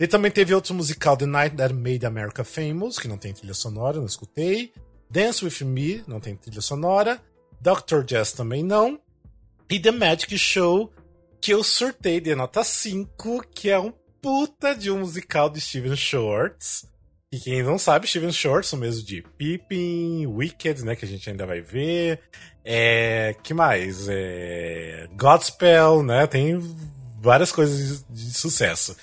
E 0.00 0.06
também 0.06 0.30
teve 0.30 0.54
outro 0.54 0.72
musical, 0.72 1.14
The 1.14 1.26
Night 1.26 1.54
That 1.56 1.74
Made 1.74 2.06
America 2.06 2.42
Famous, 2.42 2.98
que 2.98 3.06
não 3.06 3.18
tem 3.18 3.34
trilha 3.34 3.52
sonora, 3.52 3.98
não 3.98 4.06
escutei. 4.06 4.72
Dance 5.10 5.44
With 5.44 5.62
Me, 5.62 6.02
não 6.06 6.18
tem 6.18 6.34
trilha 6.34 6.62
sonora. 6.62 7.20
Dr. 7.60 8.02
Jazz 8.06 8.32
também 8.32 8.62
não. 8.62 8.98
E 9.68 9.78
The 9.78 9.90
Magic 9.90 10.38
Show, 10.38 10.90
que 11.38 11.52
eu 11.52 11.62
surtei 11.62 12.18
de 12.18 12.34
nota 12.34 12.64
5, 12.64 13.44
que 13.54 13.68
é 13.68 13.78
um 13.78 13.92
puta 14.22 14.74
de 14.74 14.90
um 14.90 15.00
musical 15.00 15.50
de 15.50 15.60
Steven 15.60 15.94
Shorts. 15.94 16.86
E 17.30 17.38
quem 17.38 17.62
não 17.62 17.78
sabe, 17.78 18.06
Steven 18.06 18.32
Shorts, 18.32 18.72
o 18.72 18.78
mesmo 18.78 19.04
de 19.04 19.22
Pippin, 19.36 20.26
Wicked, 20.26 20.82
né, 20.82 20.96
que 20.96 21.04
a 21.04 21.08
gente 21.08 21.28
ainda 21.28 21.44
vai 21.44 21.60
ver. 21.60 22.20
É, 22.64 23.36
que 23.42 23.52
mais? 23.52 24.08
É, 24.08 25.08
Godspell, 25.14 26.02
né, 26.02 26.26
tem 26.26 26.58
várias 27.20 27.52
coisas 27.52 28.02
de, 28.08 28.28
de 28.28 28.34
sucesso. 28.34 28.96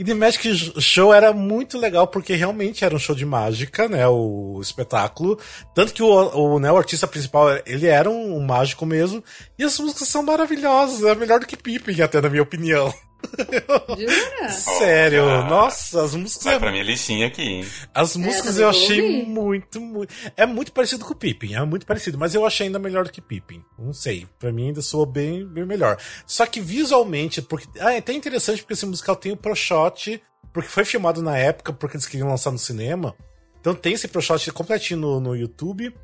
E 0.00 0.04
The 0.04 0.14
Magic 0.14 0.80
Show 0.80 1.12
era 1.12 1.30
muito 1.30 1.76
legal 1.76 2.06
porque 2.06 2.34
realmente 2.34 2.86
era 2.86 2.96
um 2.96 2.98
show 2.98 3.14
de 3.14 3.26
mágica, 3.26 3.86
né? 3.86 4.08
O 4.08 4.58
espetáculo. 4.62 5.38
Tanto 5.74 5.92
que 5.92 6.02
o, 6.02 6.08
o, 6.08 6.58
né, 6.58 6.72
o 6.72 6.78
artista 6.78 7.06
principal, 7.06 7.50
ele 7.66 7.86
era 7.86 8.08
um, 8.08 8.38
um 8.38 8.40
mágico 8.40 8.86
mesmo. 8.86 9.22
E 9.58 9.62
as 9.62 9.78
músicas 9.78 10.08
são 10.08 10.22
maravilhosas, 10.22 11.04
é 11.04 11.14
melhor 11.14 11.38
do 11.38 11.46
que 11.46 11.54
Pippin, 11.54 12.00
até 12.00 12.18
na 12.18 12.30
minha 12.30 12.42
opinião. 12.42 12.90
Jura? 13.98 14.48
Sério, 14.50 15.24
oh, 15.24 15.44
nossa, 15.44 16.02
as 16.02 16.14
músicas. 16.14 16.44
Vai 16.44 16.54
é... 16.54 16.58
pra 16.58 16.70
minha 16.70 16.84
listinha 16.84 17.26
aqui, 17.26 17.42
hein? 17.42 17.66
As 17.94 18.16
músicas 18.16 18.58
é, 18.58 18.62
eu 18.62 18.68
achei 18.68 19.24
muito, 19.24 19.80
muito. 19.80 20.12
É 20.36 20.46
muito 20.46 20.72
parecido 20.72 21.04
com 21.04 21.12
o 21.12 21.16
Pippin, 21.16 21.54
é 21.54 21.64
muito 21.64 21.86
parecido, 21.86 22.18
mas 22.18 22.34
eu 22.34 22.44
achei 22.44 22.66
ainda 22.66 22.78
melhor 22.78 23.04
do 23.04 23.12
que 23.12 23.20
Pippin. 23.20 23.62
Não 23.78 23.92
sei, 23.92 24.26
pra 24.38 24.52
mim 24.52 24.68
ainda 24.68 24.82
soou 24.82 25.06
bem, 25.06 25.46
bem 25.46 25.64
melhor. 25.64 25.98
Só 26.26 26.46
que 26.46 26.60
visualmente, 26.60 27.42
porque. 27.42 27.66
Ah, 27.78 27.94
é 27.94 27.98
até 27.98 28.12
interessante 28.12 28.62
porque 28.62 28.74
esse 28.74 28.86
musical 28.86 29.16
tem 29.16 29.32
o 29.32 29.36
Pro 29.36 29.54
Shot, 29.54 30.22
porque 30.52 30.68
foi 30.68 30.84
filmado 30.84 31.22
na 31.22 31.36
época, 31.36 31.72
porque 31.72 31.96
eles 31.96 32.06
queriam 32.06 32.28
lançar 32.28 32.50
no 32.50 32.58
cinema. 32.58 33.14
Então 33.60 33.74
tem 33.74 33.94
esse 33.94 34.08
Pro 34.08 34.22
Shot 34.22 34.50
completinho 34.52 35.00
no, 35.00 35.20
no 35.20 35.36
YouTube. 35.36 35.94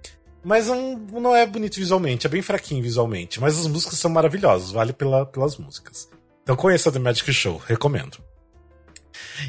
Mas 0.45 0.69
não, 0.69 0.97
não 0.97 1.35
é 1.35 1.45
bonito 1.45 1.75
visualmente, 1.75 2.25
é 2.25 2.31
bem 2.31 2.41
fraquinho 2.41 2.81
visualmente. 2.81 3.41
Mas 3.41 3.59
as 3.59 3.67
músicas 3.67 3.99
são 3.99 4.09
maravilhosas, 4.09 4.71
vale 4.71 4.93
pela, 4.93 5.27
pelas 5.27 5.57
músicas. 5.57 6.09
Então 6.47 6.55
conheça 6.55 6.93
The 6.93 7.01
Magic 7.01 7.33
Show, 7.33 7.61
recomendo. 7.67 8.19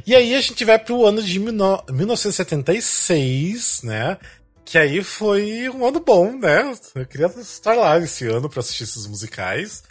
E 0.04 0.16
aí 0.16 0.34
a 0.34 0.42
gente 0.42 0.66
vai 0.66 0.80
pro 0.80 1.06
ano 1.06 1.22
de 1.22 1.40
1976, 1.40 3.84
né? 3.84 4.18
Que 4.66 4.80
aí 4.80 5.04
foi 5.04 5.70
um 5.70 5.86
ano 5.86 6.00
bom, 6.00 6.36
né? 6.40 6.74
Eu 6.96 7.06
queria 7.06 7.28
estar 7.28 7.76
lá 7.76 8.00
esse 8.00 8.26
ano 8.26 8.50
para 8.50 8.62
assistir 8.62 8.86
esses 8.86 9.06
musicais. 9.06 9.84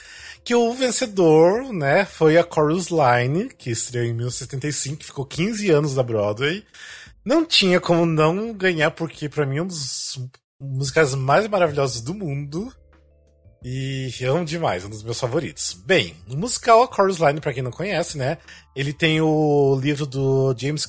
que 0.45 0.53
o 0.53 0.75
vencedor, 0.75 1.73
né, 1.73 2.05
foi 2.05 2.37
a 2.37 2.45
Chorus 2.45 2.89
Line, 2.89 3.51
que 3.57 3.71
estreou 3.71 4.05
em 4.05 4.13
1975, 4.13 5.05
ficou 5.05 5.25
15 5.25 5.71
anos 5.71 5.95
da 5.95 6.03
Broadway. 6.03 6.65
Não 7.25 7.45
tinha 7.45 7.81
como 7.81 8.05
não 8.05 8.53
ganhar, 8.53 8.91
porque 8.91 9.29
para 9.29 9.47
mim 9.47 9.59
é 9.59 9.63
um 9.63 9.69
dos 9.69 10.19
musicais 10.61 11.15
mais 11.15 11.47
maravilhosos 11.47 12.01
do 12.01 12.15
mundo. 12.15 12.75
E 13.69 14.13
amo 14.25 14.45
demais, 14.45 14.85
um 14.85 14.89
dos 14.89 15.03
meus 15.03 15.19
favoritos. 15.19 15.73
Bem, 15.73 16.15
o 16.31 16.37
musical 16.37 16.85
A 16.85 16.95
Chorus 16.95 17.19
Line, 17.19 17.41
pra 17.41 17.53
quem 17.53 17.65
não 17.65 17.73
conhece, 17.73 18.17
né? 18.17 18.39
Ele 18.77 18.93
tem 18.93 19.21
o 19.21 19.77
livro 19.83 20.07
do 20.07 20.55
James 20.57 20.87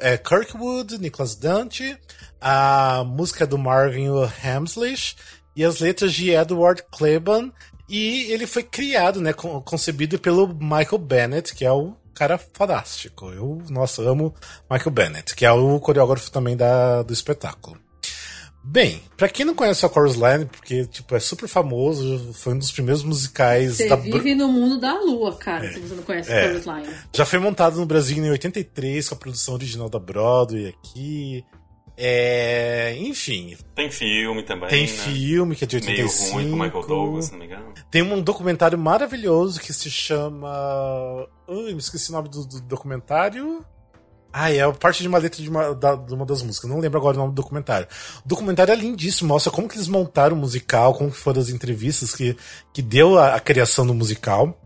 é, 0.00 0.18
Kirkwood, 0.18 0.98
Nicholas 0.98 1.36
Dante, 1.36 1.96
a 2.40 3.04
música 3.06 3.46
do 3.46 3.56
Marvin 3.56 4.08
Hamslish 4.42 5.14
e 5.54 5.64
as 5.64 5.78
letras 5.78 6.12
de 6.14 6.30
Edward 6.30 6.82
Kleban. 6.90 7.52
E 7.88 8.22
ele 8.32 8.48
foi 8.48 8.64
criado, 8.64 9.20
né? 9.20 9.32
Concebido 9.32 10.18
pelo 10.18 10.48
Michael 10.48 10.98
Bennett, 10.98 11.54
que 11.54 11.64
é 11.64 11.70
o 11.70 11.94
cara 12.12 12.38
fantástico. 12.38 13.30
Eu, 13.30 13.62
nossa, 13.70 14.02
amo 14.02 14.34
Michael 14.68 14.90
Bennett, 14.90 15.36
que 15.36 15.46
é 15.46 15.52
o 15.52 15.78
coreógrafo 15.78 16.28
também 16.32 16.56
da, 16.56 17.04
do 17.04 17.12
espetáculo. 17.12 17.85
Bem, 18.68 19.00
para 19.16 19.28
quem 19.28 19.46
não 19.46 19.54
conhece 19.54 19.86
a 19.86 19.88
Chorus 19.88 20.16
Line, 20.16 20.44
porque 20.44 20.86
tipo 20.86 21.14
é 21.14 21.20
super 21.20 21.46
famoso, 21.46 22.32
foi 22.34 22.52
um 22.52 22.58
dos 22.58 22.72
primeiros 22.72 23.04
musicais 23.04 23.76
você 23.76 23.88
da 23.88 23.94
vive 23.94 24.34
no 24.34 24.48
mundo 24.48 24.80
da 24.80 24.92
lua, 24.98 25.36
cara, 25.36 25.64
é, 25.64 25.72
se 25.72 25.78
você 25.78 25.94
não 25.94 26.02
conhece 26.02 26.32
é. 26.32 26.40
a 26.40 26.48
Chorus 26.48 26.66
Line. 26.66 26.96
Já 27.14 27.24
foi 27.24 27.38
montado 27.38 27.78
no 27.78 27.86
Brasil 27.86 28.16
em 28.16 28.28
83 28.28 29.08
com 29.08 29.14
a 29.14 29.18
produção 29.18 29.54
original 29.54 29.88
da 29.88 30.00
Broadway 30.00 30.66
aqui. 30.66 31.44
É, 31.96 32.96
enfim. 32.98 33.56
Tem 33.74 33.88
filme 33.88 34.42
também. 34.42 34.68
Tem 34.68 34.82
né? 34.82 34.86
filme 34.88 35.54
que 35.54 35.62
é 35.62 35.66
de 35.66 35.76
85. 35.76 36.24
Meio 36.24 36.34
ruim 36.34 36.50
com 36.50 36.64
Michael 36.64 36.86
Douglas, 36.88 37.24
se 37.26 37.32
não 37.32 37.38
me 37.38 37.46
engano. 37.46 37.72
Tem 37.88 38.02
um 38.02 38.20
documentário 38.20 38.76
maravilhoso 38.76 39.60
que 39.60 39.72
se 39.72 39.88
chama. 39.88 41.26
Ui, 41.46 41.72
me 41.72 41.78
esqueci 41.78 42.10
o 42.10 42.14
nome 42.14 42.28
do, 42.28 42.44
do 42.44 42.60
documentário. 42.62 43.64
Ah, 44.38 44.52
é 44.52 44.70
parte 44.70 45.00
de 45.00 45.08
uma 45.08 45.16
letra 45.16 45.42
de 45.42 45.48
uma, 45.48 45.74
da, 45.74 45.94
de 45.94 46.12
uma 46.12 46.26
das 46.26 46.42
músicas. 46.42 46.68
Não 46.68 46.78
lembro 46.78 46.98
agora 46.98 47.16
o 47.16 47.20
nome 47.20 47.32
do 47.32 47.36
documentário. 47.36 47.88
O 48.22 48.28
documentário 48.28 48.70
é 48.70 48.76
lindíssimo, 48.76 49.28
mostra 49.28 49.50
como 49.50 49.66
que 49.66 49.76
eles 49.76 49.88
montaram 49.88 50.36
o 50.36 50.38
musical, 50.38 50.92
como 50.92 51.10
que 51.10 51.16
foram 51.16 51.40
as 51.40 51.48
entrevistas 51.48 52.14
que, 52.14 52.36
que 52.70 52.82
deu 52.82 53.18
a, 53.18 53.34
a 53.34 53.40
criação 53.40 53.86
do 53.86 53.94
musical. 53.94 54.60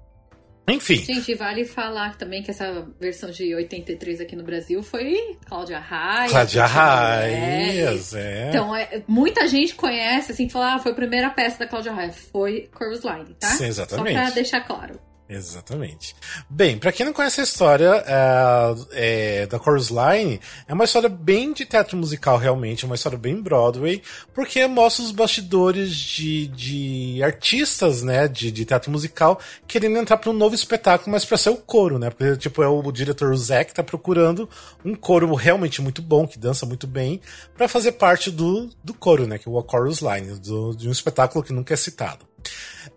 Enfim. 0.66 0.96
Gente, 0.96 1.36
vale 1.36 1.64
falar 1.64 2.18
também 2.18 2.42
que 2.42 2.50
essa 2.50 2.84
versão 3.00 3.30
de 3.30 3.54
83 3.54 4.20
aqui 4.20 4.34
no 4.34 4.42
Brasil 4.42 4.82
foi 4.82 5.38
Cláudia 5.46 5.78
Raia. 5.78 6.30
Cláudia 6.30 6.66
Raia, 6.66 7.96
é. 8.14 8.48
Então, 8.48 8.74
é, 8.74 9.04
muita 9.06 9.46
gente 9.46 9.76
conhece, 9.76 10.32
assim, 10.32 10.48
falar, 10.48 10.74
ah, 10.74 10.78
foi 10.80 10.90
a 10.90 10.96
primeira 10.96 11.30
peça 11.30 11.60
da 11.60 11.68
Cláudia 11.68 11.92
Raia. 11.92 12.12
Foi 12.12 12.68
Chorus 12.76 13.04
Line, 13.04 13.36
tá? 13.38 13.46
Sim, 13.50 13.66
exatamente. 13.66 14.16
Só 14.16 14.22
pra 14.24 14.30
deixar 14.30 14.60
claro. 14.62 15.09
Exatamente. 15.30 16.16
Bem, 16.48 16.76
para 16.76 16.90
quem 16.90 17.06
não 17.06 17.12
conhece 17.12 17.40
a 17.40 17.44
história 17.44 18.02
é, 18.04 19.42
é, 19.42 19.46
da 19.46 19.60
Chorus 19.62 19.88
Line, 19.88 20.40
é 20.66 20.74
uma 20.74 20.82
história 20.82 21.08
bem 21.08 21.52
de 21.52 21.64
teatro 21.64 21.96
musical, 21.96 22.36
realmente, 22.36 22.84
uma 22.84 22.96
história 22.96 23.16
bem 23.16 23.40
Broadway, 23.40 24.02
porque 24.34 24.66
mostra 24.66 25.04
os 25.04 25.12
bastidores 25.12 25.94
de, 25.94 26.48
de 26.48 27.22
artistas, 27.22 28.02
né, 28.02 28.26
de, 28.26 28.50
de 28.50 28.64
teatro 28.64 28.90
musical, 28.90 29.38
querendo 29.68 29.98
entrar 29.98 30.16
para 30.16 30.30
um 30.30 30.34
novo 30.34 30.56
espetáculo, 30.56 31.12
mas 31.12 31.24
para 31.24 31.38
ser 31.38 31.50
o 31.50 31.56
coro, 31.56 31.96
né? 31.96 32.10
Porque, 32.10 32.36
tipo, 32.36 32.60
é 32.60 32.66
o, 32.66 32.90
diretor 32.90 33.36
Zé 33.36 33.62
que 33.62 33.72
tá 33.72 33.84
procurando 33.84 34.48
um 34.84 34.96
coro 34.96 35.32
realmente 35.34 35.80
muito 35.80 36.02
bom, 36.02 36.26
que 36.26 36.40
dança 36.40 36.66
muito 36.66 36.88
bem, 36.88 37.20
para 37.56 37.68
fazer 37.68 37.92
parte 37.92 38.32
do, 38.32 38.68
do 38.82 38.92
coro, 38.92 39.28
né? 39.28 39.38
Que 39.38 39.48
é 39.48 39.52
o 39.52 39.64
Chorus 39.70 40.00
Line, 40.00 40.40
do, 40.40 40.74
de 40.74 40.88
um 40.88 40.92
espetáculo 40.92 41.44
que 41.44 41.52
nunca 41.52 41.72
é 41.72 41.76
citado. 41.76 42.29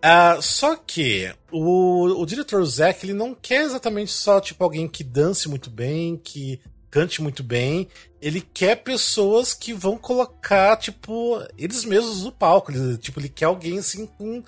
Uh, 0.04 0.42
só 0.42 0.76
que 0.76 1.34
o, 1.52 2.22
o 2.22 2.26
diretor 2.26 2.64
Zack 2.66 3.06
ele 3.06 3.14
não 3.14 3.34
quer 3.34 3.64
exatamente 3.64 4.12
só 4.12 4.40
tipo 4.40 4.64
alguém 4.64 4.88
que 4.88 5.04
dance 5.04 5.48
muito 5.48 5.70
bem, 5.70 6.18
que 6.18 6.60
cante 6.90 7.22
muito 7.22 7.42
bem. 7.42 7.88
Ele 8.22 8.42
quer 8.42 8.76
pessoas 8.84 9.54
que 9.54 9.74
vão 9.74 9.98
colocar 9.98 10.78
tipo 10.78 11.42
eles 11.58 11.84
mesmos 11.86 12.24
no 12.24 12.32
palco. 12.32 12.72
Ele, 12.72 12.98
tipo 12.98 13.20
ele 13.20 13.30
quer 13.30 13.46
alguém 13.46 13.80
assim 13.80 14.06
com 14.06 14.44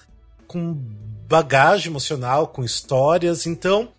com 0.47 0.73
bagagem 1.27 1.89
emocional, 1.89 2.47
com 2.47 2.63
histórias. 2.63 3.45
Então 3.45 3.89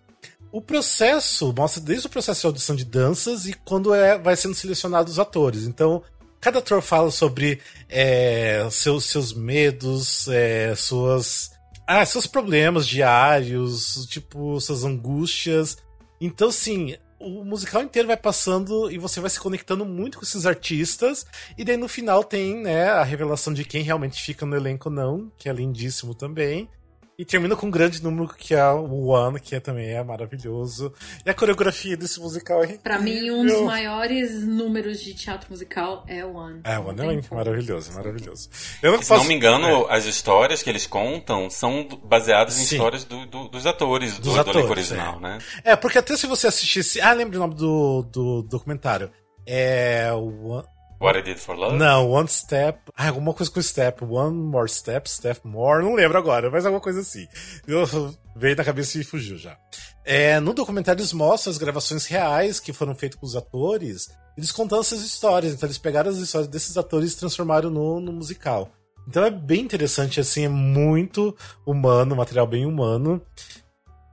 o 0.51 0.61
processo 0.61 1.53
mostra 1.55 1.81
desde 1.81 2.07
o 2.07 2.09
processo 2.09 2.41
de 2.41 2.47
audição 2.47 2.75
de 2.75 2.85
danças 2.85 3.45
e 3.45 3.53
quando 3.53 3.93
é, 3.93 4.17
vai 4.17 4.35
sendo 4.35 4.55
selecionados 4.55 5.13
os 5.13 5.19
atores. 5.19 5.63
Então 5.63 6.01
Cada 6.39 6.59
ator 6.59 6.81
fala 6.81 7.11
sobre 7.11 7.59
é, 7.89 8.67
seus, 8.71 9.05
seus 9.05 9.33
medos, 9.33 10.27
é, 10.27 10.75
suas. 10.75 11.51
Ah, 11.85 12.05
seus 12.05 12.27
problemas 12.27 12.87
diários, 12.87 14.05
tipo, 14.07 14.59
suas 14.59 14.83
angústias. 14.83 15.77
Então, 16.19 16.51
sim, 16.51 16.95
o 17.19 17.43
musical 17.43 17.81
inteiro 17.81 18.07
vai 18.07 18.17
passando 18.17 18.91
e 18.91 18.97
você 18.97 19.19
vai 19.19 19.29
se 19.29 19.39
conectando 19.39 19.85
muito 19.85 20.17
com 20.17 20.23
esses 20.23 20.45
artistas. 20.45 21.25
E 21.57 21.63
daí 21.63 21.77
no 21.77 21.87
final 21.87 22.23
tem, 22.23 22.57
né, 22.57 22.89
a 22.89 23.03
revelação 23.03 23.53
de 23.53 23.63
quem 23.63 23.83
realmente 23.83 24.21
fica 24.21 24.45
no 24.45 24.55
elenco 24.55 24.89
não, 24.89 25.31
que 25.37 25.49
é 25.49 25.53
lindíssimo 25.53 26.13
também. 26.13 26.69
E 27.17 27.25
termina 27.25 27.55
com 27.55 27.65
um 27.65 27.71
grande 27.71 28.03
número 28.03 28.27
que 28.27 28.53
é 28.53 28.63
o 28.69 29.07
One, 29.07 29.39
que 29.39 29.55
é, 29.55 29.59
também 29.59 29.89
é 29.89 30.03
maravilhoso. 30.03 30.93
E 31.25 31.29
a 31.29 31.33
coreografia 31.33 31.97
desse 31.97 32.19
musical 32.19 32.63
é 32.63 32.77
Pra 32.77 32.99
mim, 32.99 33.31
um 33.31 33.43
dos 33.43 33.61
maiores 33.61 34.45
números 34.45 35.01
de 35.01 35.15
teatro 35.15 35.49
musical 35.49 36.05
é 36.07 36.23
o 36.23 36.35
One. 36.35 36.61
É, 36.63 36.77
o 36.77 36.89
One 36.89 37.01
é 37.01 37.35
maravilhoso, 37.35 37.91
maravilhoso. 37.93 38.49
Eu 38.83 38.91
não 38.91 39.01
Se 39.01 39.07
posso... 39.09 39.21
não 39.21 39.27
me 39.27 39.33
engano, 39.33 39.87
é. 39.89 39.95
as 39.95 40.05
histórias 40.05 40.61
que 40.61 40.69
eles 40.69 40.85
contam 40.85 41.49
são 41.49 41.87
baseadas 42.03 42.59
em 42.59 42.65
Sim. 42.65 42.75
histórias 42.75 43.03
do, 43.03 43.25
do, 43.25 43.47
dos 43.47 43.65
atores, 43.65 44.19
dos 44.19 44.35
do, 44.35 44.39
atores, 44.39 44.63
do 44.63 44.69
original, 44.69 45.17
é. 45.17 45.21
né? 45.21 45.37
É, 45.63 45.75
porque 45.75 45.97
até 45.97 46.15
se 46.15 46.27
você 46.27 46.45
assistisse... 46.45 47.01
Ah, 47.01 47.13
lembra 47.13 47.37
o 47.37 47.39
nome 47.39 47.55
do, 47.55 48.03
do 48.03 48.43
documentário. 48.43 49.09
É... 49.43 50.11
O 50.13 50.63
What 50.99 51.19
I 51.19 51.21
Did 51.21 51.37
for 51.37 51.55
Love? 51.55 51.77
Não, 51.77 52.09
One 52.09 52.27
Step. 52.27 52.79
Ah, 52.95 53.09
alguma 53.09 53.33
coisa 53.33 53.51
com 53.51 53.61
Step. 53.61 54.03
One 54.03 54.35
More 54.35 54.69
Step, 54.69 55.09
Step 55.09 55.41
More. 55.43 55.83
Não 55.83 55.93
lembro 55.93 56.17
agora, 56.17 56.49
mas 56.49 56.65
alguma 56.65 56.81
coisa 56.81 57.01
assim. 57.01 57.27
Eu 57.67 57.85
veio 58.35 58.55
na 58.55 58.63
cabeça 58.63 58.97
e 58.97 59.03
fugiu 59.03 59.37
já. 59.37 59.57
É, 60.03 60.39
no 60.39 60.53
documentário 60.53 60.99
eles 60.99 61.13
mostram 61.13 61.51
as 61.51 61.57
gravações 61.57 62.05
reais 62.05 62.59
que 62.59 62.73
foram 62.73 62.95
feitas 62.95 63.19
com 63.19 63.25
os 63.25 63.35
atores. 63.35 64.09
Eles 64.35 64.51
contando 64.51 64.81
essas 64.81 65.03
histórias. 65.03 65.53
Então 65.53 65.67
eles 65.67 65.77
pegaram 65.77 66.09
as 66.09 66.17
histórias 66.17 66.49
desses 66.49 66.77
atores 66.77 67.13
e 67.13 67.17
transformaram 67.17 67.69
no, 67.69 67.99
no 67.99 68.11
musical. 68.11 68.71
Então 69.07 69.23
é 69.23 69.29
bem 69.29 69.61
interessante, 69.61 70.19
assim, 70.19 70.43
é 70.43 70.49
muito 70.49 71.35
humano, 71.65 72.15
material 72.15 72.45
bem 72.45 72.65
humano. 72.65 73.21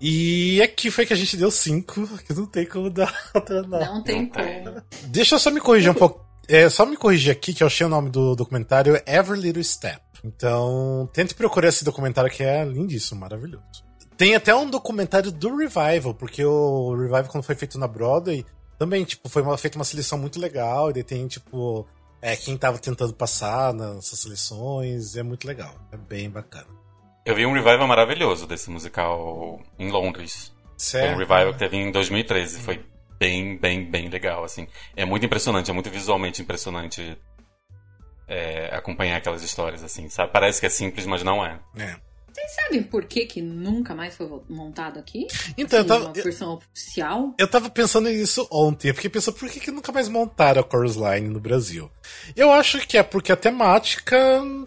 E 0.00 0.60
aqui 0.62 0.90
foi 0.90 1.06
que 1.06 1.12
a 1.12 1.16
gente 1.16 1.36
deu 1.36 1.50
cinco, 1.50 2.06
que 2.26 2.34
não 2.34 2.46
tem 2.46 2.66
como 2.66 2.90
dar 2.90 3.30
outra 3.34 3.62
nota. 3.62 3.86
Não 3.86 4.02
tem 4.02 4.26
como. 4.26 4.82
Deixa 5.06 5.34
eu 5.34 5.38
só 5.38 5.50
me 5.50 5.60
corrigir 5.60 5.90
um 5.90 5.94
pouco. 5.94 6.22
É, 6.48 6.68
só 6.68 6.84
me 6.84 6.96
corrigir 6.96 7.32
aqui 7.32 7.54
que 7.54 7.62
eu 7.62 7.66
achei 7.66 7.86
o 7.86 7.90
nome 7.90 8.10
do 8.10 8.34
documentário 8.34 9.00
Every 9.06 9.40
Little 9.40 9.64
Step. 9.64 10.00
Então, 10.24 11.08
tente 11.12 11.34
procurar 11.34 11.68
esse 11.68 11.84
documentário 11.84 12.30
que 12.30 12.42
é 12.42 12.64
lindíssimo, 12.64 13.20
maravilhoso. 13.20 13.84
Tem 14.16 14.34
até 14.34 14.54
um 14.54 14.70
documentário 14.70 15.30
do 15.30 15.56
Revival, 15.56 16.14
porque 16.14 16.44
o 16.44 16.94
Revival, 16.94 17.24
quando 17.24 17.44
foi 17.44 17.54
feito 17.54 17.78
na 17.78 17.88
Broadway, 17.88 18.46
também, 18.78 19.04
tipo, 19.04 19.28
foi 19.28 19.42
uma, 19.42 19.58
feita 19.58 19.76
uma 19.76 19.84
seleção 19.84 20.18
muito 20.18 20.40
legal, 20.40 20.90
e 20.90 20.94
daí 20.94 21.04
tem, 21.04 21.26
tipo, 21.26 21.86
é, 22.22 22.36
quem 22.36 22.56
tava 22.56 22.78
tentando 22.78 23.12
passar 23.12 23.74
nessas 23.74 24.18
seleções, 24.20 25.16
é 25.16 25.22
muito 25.22 25.46
legal, 25.46 25.74
é 25.92 25.96
bem 25.96 26.30
bacana. 26.30 26.68
Eu 27.24 27.34
vi 27.34 27.44
um 27.44 27.52
revival 27.52 27.86
maravilhoso 27.86 28.46
desse 28.46 28.70
musical 28.70 29.60
em 29.78 29.90
Londres. 29.90 30.54
Certo. 30.76 31.06
Foi 31.06 31.14
um 31.14 31.18
revival 31.18 31.52
que 31.52 31.58
teve 31.58 31.76
em 31.76 31.90
2013, 31.90 32.60
foi 32.60 32.84
bem, 33.24 33.56
bem, 33.56 33.90
bem 33.90 34.08
legal, 34.08 34.44
assim. 34.44 34.68
É 34.94 35.04
muito 35.04 35.24
impressionante, 35.24 35.70
é 35.70 35.74
muito 35.74 35.88
visualmente 35.88 36.42
impressionante 36.42 37.16
é, 38.28 38.68
acompanhar 38.74 39.16
aquelas 39.16 39.42
histórias, 39.42 39.82
assim, 39.82 40.08
sabe? 40.10 40.30
Parece 40.30 40.60
que 40.60 40.66
é 40.66 40.70
simples, 40.70 41.06
mas 41.06 41.22
não 41.22 41.44
é. 41.44 41.58
É. 41.76 41.96
Vocês 42.34 42.50
sabem 42.50 42.82
por 42.82 43.04
que, 43.04 43.26
que 43.26 43.40
nunca 43.40 43.94
mais 43.94 44.16
foi 44.16 44.28
montado 44.48 44.98
aqui? 44.98 45.28
Então, 45.56 45.78
assim, 45.78 45.88
eu 45.88 45.94
tava. 45.94 46.04
Uma 46.06 46.12
versão 46.12 46.50
eu, 46.50 46.56
oficial? 46.56 47.34
Eu 47.38 47.48
tava 47.48 47.70
pensando 47.70 48.08
nisso 48.08 48.46
ontem. 48.50 48.88
Eu 48.88 48.94
fiquei 48.94 49.08
pensando 49.08 49.36
por 49.36 49.48
que, 49.48 49.60
que 49.60 49.70
nunca 49.70 49.92
mais 49.92 50.08
montaram 50.08 50.60
a 50.60 50.68
Chorus 50.68 50.96
Line 50.96 51.28
no 51.28 51.38
Brasil. 51.38 51.88
Eu 52.34 52.52
acho 52.52 52.84
que 52.88 52.98
é 52.98 53.04
porque 53.04 53.30
a 53.30 53.36
temática 53.36 54.18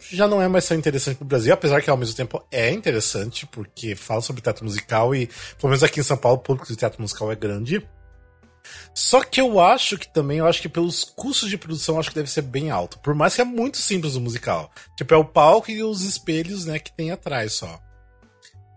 já 0.10 0.30
não 0.30 0.42
é 0.42 0.48
mais 0.48 0.66
tão 0.66 0.78
interessante 0.78 1.20
no 1.20 1.28
Brasil, 1.28 1.54
apesar 1.54 1.82
que 1.82 1.90
ao 1.90 1.98
mesmo 1.98 2.16
tempo 2.16 2.42
é 2.50 2.72
interessante, 2.72 3.46
porque 3.46 3.96
fala 3.96 4.22
sobre 4.22 4.42
teatro 4.42 4.64
musical 4.64 5.14
e, 5.14 5.28
pelo 5.60 5.70
menos 5.70 5.84
aqui 5.84 6.00
em 6.00 6.04
São 6.04 6.18
Paulo, 6.18 6.38
o 6.38 6.42
público 6.42 6.70
de 6.70 6.78
teatro 6.78 7.02
musical 7.02 7.30
é 7.32 7.36
grande. 7.36 7.86
Só 8.94 9.24
que 9.24 9.40
eu 9.40 9.60
acho 9.60 9.98
que 9.98 10.08
também, 10.08 10.40
eu 10.40 10.48
acho 10.48 10.62
que 10.62 10.70
pelos 10.70 11.04
custos 11.04 11.50
de 11.50 11.58
produção, 11.58 12.00
acho 12.00 12.10
que 12.10 12.16
deve 12.16 12.30
ser 12.30 12.42
bem 12.42 12.72
alto. 12.72 13.00
Por 13.00 13.14
mais 13.14 13.36
que 13.36 13.42
é 13.42 13.46
muito 13.46 13.78
simples 13.78 14.16
o 14.16 14.22
musical. 14.22 14.72
Tipo, 14.96 15.14
é 15.14 15.18
o 15.18 15.26
palco 15.26 15.70
e 15.70 15.84
os 15.84 16.02
espelhos, 16.02 16.66
né, 16.66 16.80
que 16.80 16.92
tem 16.92 17.12
atrás 17.12 17.54
só. 17.54 17.80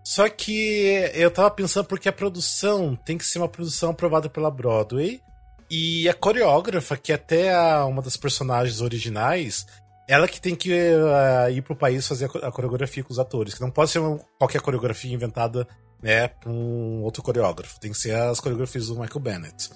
Só 0.03 0.27
que 0.27 1.09
eu 1.13 1.31
tava 1.31 1.49
pensando 1.51 1.85
porque 1.85 2.09
a 2.09 2.13
produção 2.13 2.95
tem 2.95 3.17
que 3.17 3.25
ser 3.25 3.39
uma 3.39 3.47
produção 3.47 3.91
aprovada 3.91 4.29
pela 4.29 4.51
Broadway. 4.51 5.21
E 5.69 6.09
a 6.09 6.13
coreógrafa, 6.13 6.97
que 6.97 7.13
até 7.13 7.47
é 7.47 7.83
uma 7.83 8.01
das 8.01 8.17
personagens 8.17 8.81
originais, 8.81 9.65
ela 10.07 10.27
que 10.27 10.41
tem 10.41 10.53
que 10.53 10.69
uh, 10.73 11.49
ir 11.49 11.61
pro 11.61 11.75
país 11.75 12.05
fazer 12.05 12.25
a 12.25 12.51
coreografia 12.51 13.01
com 13.01 13.13
os 13.13 13.19
atores, 13.19 13.53
que 13.53 13.61
não 13.61 13.71
pode 13.71 13.91
ser 13.91 13.99
uma, 13.99 14.19
qualquer 14.37 14.59
coreografia 14.59 15.13
inventada, 15.13 15.65
né, 16.01 16.27
por 16.27 16.49
um 16.49 17.01
outro 17.03 17.21
coreógrafo. 17.21 17.79
Tem 17.79 17.91
que 17.91 17.97
ser 17.97 18.15
as 18.15 18.39
coreografias 18.39 18.87
do 18.87 18.99
Michael 18.99 19.19
Bennett. 19.19 19.69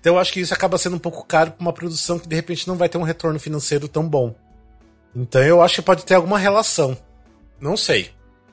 Então 0.00 0.14
eu 0.14 0.18
acho 0.18 0.32
que 0.32 0.40
isso 0.40 0.52
acaba 0.52 0.76
sendo 0.76 0.96
um 0.96 0.98
pouco 0.98 1.24
caro 1.24 1.52
pra 1.52 1.62
uma 1.62 1.72
produção 1.72 2.18
que 2.18 2.28
de 2.28 2.36
repente 2.36 2.68
não 2.68 2.76
vai 2.76 2.88
ter 2.88 2.98
um 2.98 3.02
retorno 3.02 3.40
financeiro 3.40 3.88
tão 3.88 4.06
bom. 4.06 4.34
Então 5.16 5.42
eu 5.42 5.62
acho 5.62 5.76
que 5.76 5.82
pode 5.82 6.04
ter 6.04 6.14
alguma 6.14 6.38
relação. 6.38 6.96
Não 7.58 7.76
sei. 7.76 8.10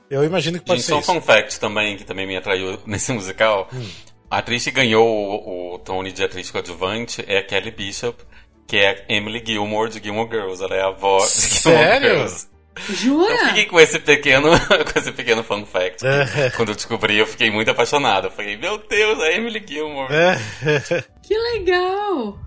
Eu 0.08 0.24
imagino 0.24 0.58
que 0.58 0.64
pode 0.64 0.80
Gente, 0.80 0.86
ser. 0.86 1.02
Só 1.02 1.12
um 1.12 1.20
fun 1.20 1.20
fact 1.20 1.58
também, 1.58 1.96
que 1.96 2.04
também 2.04 2.26
me 2.26 2.36
atraiu 2.36 2.78
nesse 2.86 3.12
musical. 3.12 3.68
Hum. 3.72 3.86
A 4.30 4.38
atriz 4.38 4.64
que 4.64 4.70
ganhou 4.70 5.06
o, 5.06 5.74
o 5.74 5.78
Tony 5.78 6.10
de 6.10 6.24
atriz 6.24 6.50
coadjuvante 6.50 7.22
é 7.26 7.38
a 7.38 7.42
Kelly 7.42 7.70
Bishop, 7.70 8.22
que 8.66 8.78
é 8.78 9.04
Emily 9.08 9.42
Gilmore 9.44 9.90
de 9.90 10.02
Gilmore 10.02 10.30
Girls. 10.30 10.62
Ela 10.62 10.74
é 10.74 10.82
a 10.82 10.88
avó 10.88 11.18
de 11.18 11.30
Gilmore 11.30 11.60
Sério? 11.60 12.08
Girls. 12.08 12.51
Jura? 12.76 13.32
Eu 13.32 13.48
fiquei 13.48 13.66
com 13.66 13.80
esse 13.80 13.98
pequeno, 13.98 14.48
com 14.92 14.98
esse 14.98 15.12
pequeno 15.12 15.44
fun 15.44 15.64
fact. 15.64 16.02
Quando 16.56 16.70
eu 16.70 16.74
descobri, 16.74 17.18
eu 17.18 17.26
fiquei 17.26 17.50
muito 17.50 17.70
apaixonado. 17.70 18.28
Eu 18.28 18.30
falei, 18.30 18.56
meu 18.56 18.78
Deus, 18.78 19.20
a 19.20 19.32
Emily 19.32 19.62
Gilmore. 19.66 20.08
que 21.22 21.36
legal! 21.36 22.38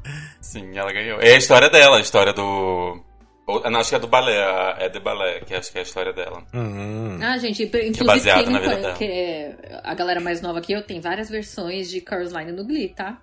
Sim, 0.42 0.78
ela 0.78 0.92
ganhou. 0.92 1.20
É 1.20 1.34
a 1.34 1.38
história 1.38 1.70
dela, 1.70 1.98
a 1.98 2.02
história 2.02 2.34
do. 2.34 3.02
Não, 3.48 3.80
acho 3.80 3.90
que 3.90 3.96
é 3.96 4.00
do 4.00 4.08
balé, 4.08 4.76
é 4.80 4.90
de 4.90 5.00
balé, 5.00 5.40
que 5.42 5.54
acho 5.54 5.72
que 5.72 5.78
é 5.78 5.82
a 5.82 5.84
história 5.84 6.12
dela. 6.12 6.44
Hum. 6.54 7.20
Ah, 7.22 7.38
gente, 7.38 7.64
inclusive 7.64 8.04
baseado 8.04 8.44
quem 8.44 8.54
na 8.54 8.60
não 8.60 8.76
vida 8.76 8.94
que 8.94 9.04
é 9.04 9.82
a 9.84 9.94
galera 9.94 10.20
mais 10.20 10.42
nova 10.42 10.60
aqui, 10.60 10.74
eu 10.74 10.82
tenho 10.82 11.02
várias 11.02 11.30
versões 11.30 11.90
de 11.90 12.04
Chorus 12.08 12.32
Line 12.32 12.52
no 12.52 12.66
Glee, 12.66 12.90
tá? 12.90 13.20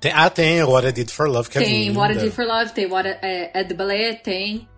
Tem, 0.00 0.12
ah, 0.14 0.28
tem 0.30 0.62
What 0.62 0.86
I 0.86 0.92
Did 0.92 1.10
for 1.10 1.28
Love, 1.28 1.48
que 1.48 1.58
tem 1.58 1.66
é 1.66 1.84
linda. 1.86 1.98
What 1.98 2.14
I 2.14 2.18
Did 2.18 2.32
for 2.32 2.46
Love, 2.46 2.72
tem 2.72 2.86
What 2.86 3.08
I, 3.08 3.18
é, 3.22 3.60
é 3.60 3.64
the 3.64 3.74
Ballet, 3.74 4.20
tem. 4.22 4.68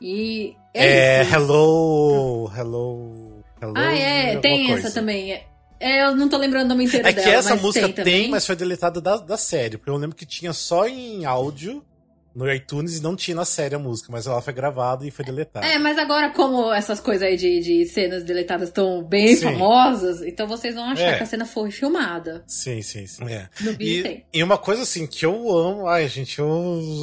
E. 0.00 0.56
É, 0.74 1.20
É. 1.20 1.22
Hello, 1.22 2.50
Hello, 2.56 3.42
Hello. 3.60 3.74
Ah, 3.76 3.94
é, 3.94 4.36
tem 4.36 4.68
coisa. 4.68 4.88
essa 4.88 4.94
também. 5.00 5.40
É, 5.78 6.04
eu 6.04 6.14
não 6.14 6.28
tô 6.28 6.36
lembrando 6.36 6.66
o 6.66 6.68
nome 6.68 6.84
inteiro 6.84 7.06
É 7.06 7.12
que 7.12 7.20
dela, 7.20 7.34
essa 7.34 7.50
mas 7.50 7.62
música 7.62 7.88
tem, 7.88 8.04
tem, 8.04 8.30
mas 8.30 8.46
foi 8.46 8.54
deletada 8.56 9.00
da, 9.00 9.16
da 9.16 9.36
série. 9.36 9.76
Porque 9.76 9.90
eu 9.90 9.96
lembro 9.96 10.16
que 10.16 10.24
tinha 10.24 10.52
só 10.52 10.86
em 10.86 11.24
áudio 11.24 11.84
no 12.34 12.50
iTunes 12.52 12.98
e 12.98 13.02
não 13.02 13.14
tinha 13.16 13.34
na 13.34 13.44
série 13.44 13.74
a 13.74 13.78
música, 13.78 14.08
mas 14.10 14.26
ela 14.26 14.40
foi 14.40 14.52
gravada 14.52 15.06
e 15.06 15.10
foi 15.10 15.24
deletada. 15.24 15.66
É, 15.66 15.78
mas 15.78 15.98
agora, 15.98 16.30
como 16.30 16.72
essas 16.72 16.98
coisas 17.00 17.22
aí 17.26 17.36
de, 17.36 17.60
de 17.60 17.86
cenas 17.86 18.24
deletadas 18.24 18.68
estão 18.68 19.02
bem 19.04 19.36
Sim. 19.36 19.44
famosas, 19.44 20.22
então 20.22 20.46
vocês 20.48 20.74
vão 20.74 20.84
achar 20.90 21.12
É. 21.14 21.16
que 21.18 21.22
a 21.22 21.26
cena 21.26 21.44
foi 21.44 21.70
filmada. 21.70 22.42
Sim, 22.46 22.80
sim, 22.82 23.06
sim. 23.06 23.24
É. 23.28 23.48
No 23.60 23.72
vídeo 23.72 24.02
tem. 24.02 24.24
E, 24.32 24.38
e 24.38 24.42
uma 24.42 24.56
coisa 24.58 24.82
assim 24.82 25.06
que 25.06 25.24
eu 25.26 25.50
amo. 25.56 25.86
Ai, 25.86 26.08
gente, 26.08 26.38
eu, 26.38 26.48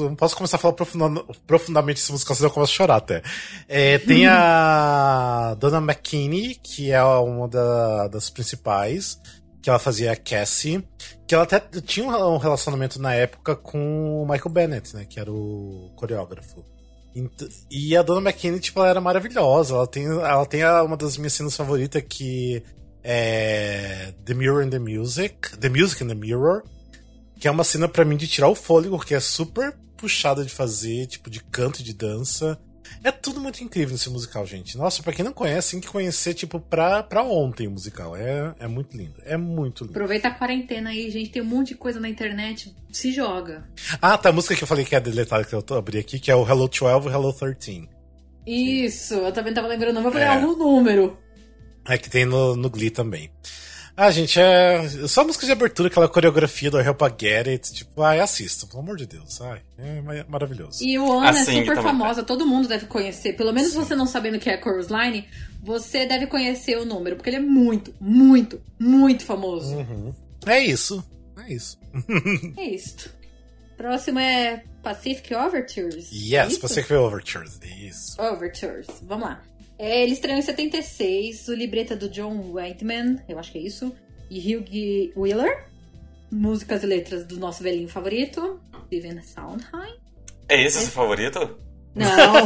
não 0.01 0.15
posso 0.15 0.35
começar 0.35 0.57
a 0.57 0.59
falar 0.59 0.73
profunda- 0.73 1.23
profundamente 1.45 1.99
dessa 2.01 2.11
música, 2.11 2.33
senão 2.33 2.49
eu 2.49 2.53
começo 2.53 2.73
a 2.73 2.75
chorar 2.75 2.95
até. 2.97 3.21
É, 3.67 3.97
tem 3.99 4.25
a 4.27 5.55
Donna 5.59 5.77
McKinney, 5.79 6.55
que 6.61 6.91
é 6.91 7.03
uma 7.03 7.47
da- 7.47 8.07
das 8.07 8.29
principais, 8.29 9.19
que 9.61 9.69
ela 9.69 9.79
fazia 9.79 10.11
a 10.11 10.15
Cassie, 10.15 10.83
que 11.27 11.35
ela 11.35 11.43
até 11.43 11.59
tinha 11.81 12.07
um 12.07 12.37
relacionamento 12.37 13.01
na 13.01 13.13
época 13.13 13.55
com 13.55 14.23
o 14.23 14.25
Michael 14.25 14.49
Bennett, 14.49 14.95
né? 14.95 15.05
Que 15.05 15.19
era 15.19 15.31
o 15.31 15.91
coreógrafo. 15.95 16.65
E 17.69 17.97
a 17.97 18.01
Donna 18.01 18.29
McKinney, 18.29 18.59
tipo, 18.59 18.79
ela 18.79 18.89
era 18.89 19.01
maravilhosa. 19.01 19.75
Ela 19.75 19.87
tem, 19.87 20.05
ela 20.05 20.45
tem 20.45 20.63
uma 20.63 20.95
das 20.95 21.17
minhas 21.17 21.33
cenas 21.33 21.55
favoritas 21.55 22.03
que 22.07 22.63
é 23.03 24.13
The 24.25 24.33
Mirror 24.33 24.63
and 24.63 24.69
the 24.69 24.79
Music, 24.79 25.57
The 25.57 25.69
Music 25.69 26.03
and 26.03 26.07
the 26.07 26.15
Mirror, 26.15 26.63
que 27.39 27.47
é 27.47 27.51
uma 27.51 27.63
cena 27.63 27.87
pra 27.87 28.05
mim 28.05 28.17
de 28.17 28.27
tirar 28.27 28.47
o 28.47 28.55
fôlego, 28.55 28.99
que 28.99 29.15
é 29.15 29.19
super 29.19 29.75
puxada 29.97 30.43
de 30.45 30.49
fazer, 30.49 31.07
tipo 31.07 31.29
de 31.29 31.43
canto 31.43 31.81
e 31.81 31.83
de 31.83 31.93
dança. 31.93 32.59
É 33.03 33.11
tudo 33.11 33.39
muito 33.39 33.63
incrível 33.63 33.93
nesse 33.93 34.09
musical, 34.09 34.45
gente. 34.45 34.77
Nossa, 34.77 35.01
pra 35.01 35.13
quem 35.13 35.23
não 35.23 35.31
conhece, 35.33 35.71
tem 35.71 35.79
que 35.81 35.87
conhecer, 35.87 36.33
tipo, 36.33 36.59
pra, 36.59 37.01
pra 37.03 37.23
ontem 37.23 37.67
o 37.67 37.71
musical. 37.71 38.15
É, 38.15 38.53
é 38.59 38.67
muito 38.67 38.95
lindo. 38.97 39.15
É 39.25 39.37
muito 39.37 39.83
lindo. 39.83 39.93
Aproveita 39.93 40.27
a 40.27 40.31
quarentena 40.31 40.89
aí, 40.89 41.09
gente. 41.09 41.29
Tem 41.29 41.41
um 41.41 41.45
monte 41.45 41.69
de 41.69 41.75
coisa 41.75 41.99
na 41.99 42.09
internet. 42.09 42.75
Se 42.91 43.11
joga. 43.11 43.67
Ah, 44.01 44.17
tá, 44.17 44.29
a 44.29 44.33
música 44.33 44.55
que 44.55 44.63
eu 44.63 44.67
falei 44.67 44.83
que 44.85 44.95
é 44.95 44.99
deletada, 44.99 45.43
que 45.43 45.53
eu 45.53 45.61
tô 45.61 45.75
abri 45.75 45.97
aqui, 45.99 46.19
que 46.19 46.29
é 46.31 46.35
o 46.35 46.47
Hello 46.47 46.67
12 46.67 47.07
e 47.07 47.11
Hello 47.11 47.33
13. 47.33 47.89
Isso, 48.45 49.13
eu 49.13 49.31
também 49.31 49.53
tava 49.53 49.67
lembrando 49.67 49.91
o 49.91 49.93
nome, 49.95 50.07
eu 50.07 50.11
falei, 50.11 50.27
É. 50.27 50.31
algum 50.31 50.55
número. 50.57 51.17
É 51.87 51.97
que 51.97 52.09
tem 52.09 52.25
no, 52.25 52.55
no 52.55 52.69
Glee 52.69 52.89
também. 52.89 53.29
Ah, 54.01 54.11
gente, 54.11 54.39
é. 54.39 54.87
Só 55.07 55.21
a 55.21 55.23
música 55.25 55.45
de 55.45 55.51
abertura, 55.51 55.89
aquela 55.89 56.07
coreografia 56.07 56.71
do 56.71 56.79
Help 56.79 57.01
I 57.01 57.13
Get 57.19 57.47
It. 57.47 57.73
Tipo, 57.73 58.01
ai, 58.01 58.19
assista, 58.21 58.65
pelo 58.65 58.79
amor 58.79 58.95
de 58.95 59.05
Deus. 59.05 59.41
Ai, 59.41 59.61
é 59.77 60.01
ma- 60.01 60.25
maravilhoso. 60.29 60.81
E 60.83 60.97
o 60.97 61.11
Ana 61.19 61.31
Assim, 61.31 61.57
é 61.57 61.59
super 61.61 61.75
também. 61.75 61.83
famosa, 61.83 62.23
todo 62.23 62.45
mundo 62.47 62.67
deve 62.67 62.85
conhecer. 62.85 63.33
Pelo 63.33 63.51
menos 63.51 63.73
você 63.73 63.95
não 63.95 64.05
sabendo 64.05 64.37
o 64.37 64.39
que 64.39 64.49
é 64.49 64.57
Chorus 64.61 64.87
Line, 64.87 65.27
você 65.61 66.05
deve 66.05 66.27
conhecer 66.27 66.77
o 66.77 66.85
número, 66.85 67.17
porque 67.17 67.29
ele 67.29 67.37
é 67.37 67.41
muito, 67.41 67.93
muito, 67.99 68.61
muito 68.79 69.25
famoso. 69.25 69.75
Uhum. 69.75 70.13
É 70.45 70.59
isso. 70.63 71.03
É 71.45 71.53
isso. 71.53 71.77
É 72.57 72.63
isso. 72.63 73.09
Próximo 73.75 74.19
é 74.19 74.63
Pacific 74.83 75.33
Overtures. 75.33 76.09
Yes, 76.11 76.55
É? 76.55 76.59
Pacific 76.59 76.93
Overtures. 76.93 77.59
Isso. 77.81 78.21
Overtures. 78.21 78.87
Vamos 79.03 79.27
lá. 79.29 79.41
É, 79.79 80.03
ele 80.03 80.11
estreou 80.11 80.37
em 80.37 80.41
76, 80.41 81.47
o 81.47 81.53
libreto 81.55 81.93
é 81.93 81.95
do 81.95 82.09
John 82.09 82.51
Whiteman, 82.51 83.19
eu 83.29 83.39
acho 83.39 83.51
que 83.53 83.57
é 83.57 83.61
isso, 83.61 83.95
e 84.29 84.53
Hugh 84.55 85.13
Wheeler. 85.15 85.65
Músicas 86.31 86.83
e 86.83 86.85
letras 86.85 87.25
do 87.25 87.37
nosso 87.39 87.63
velhinho 87.63 87.87
favorito, 87.87 88.59
Steven 88.85 89.19
Sondheim. 89.23 89.95
É 90.47 90.61
esse 90.61 90.77
o 90.77 90.81
seu 90.81 90.91
favorito? 90.91 91.57
Não! 91.95 92.45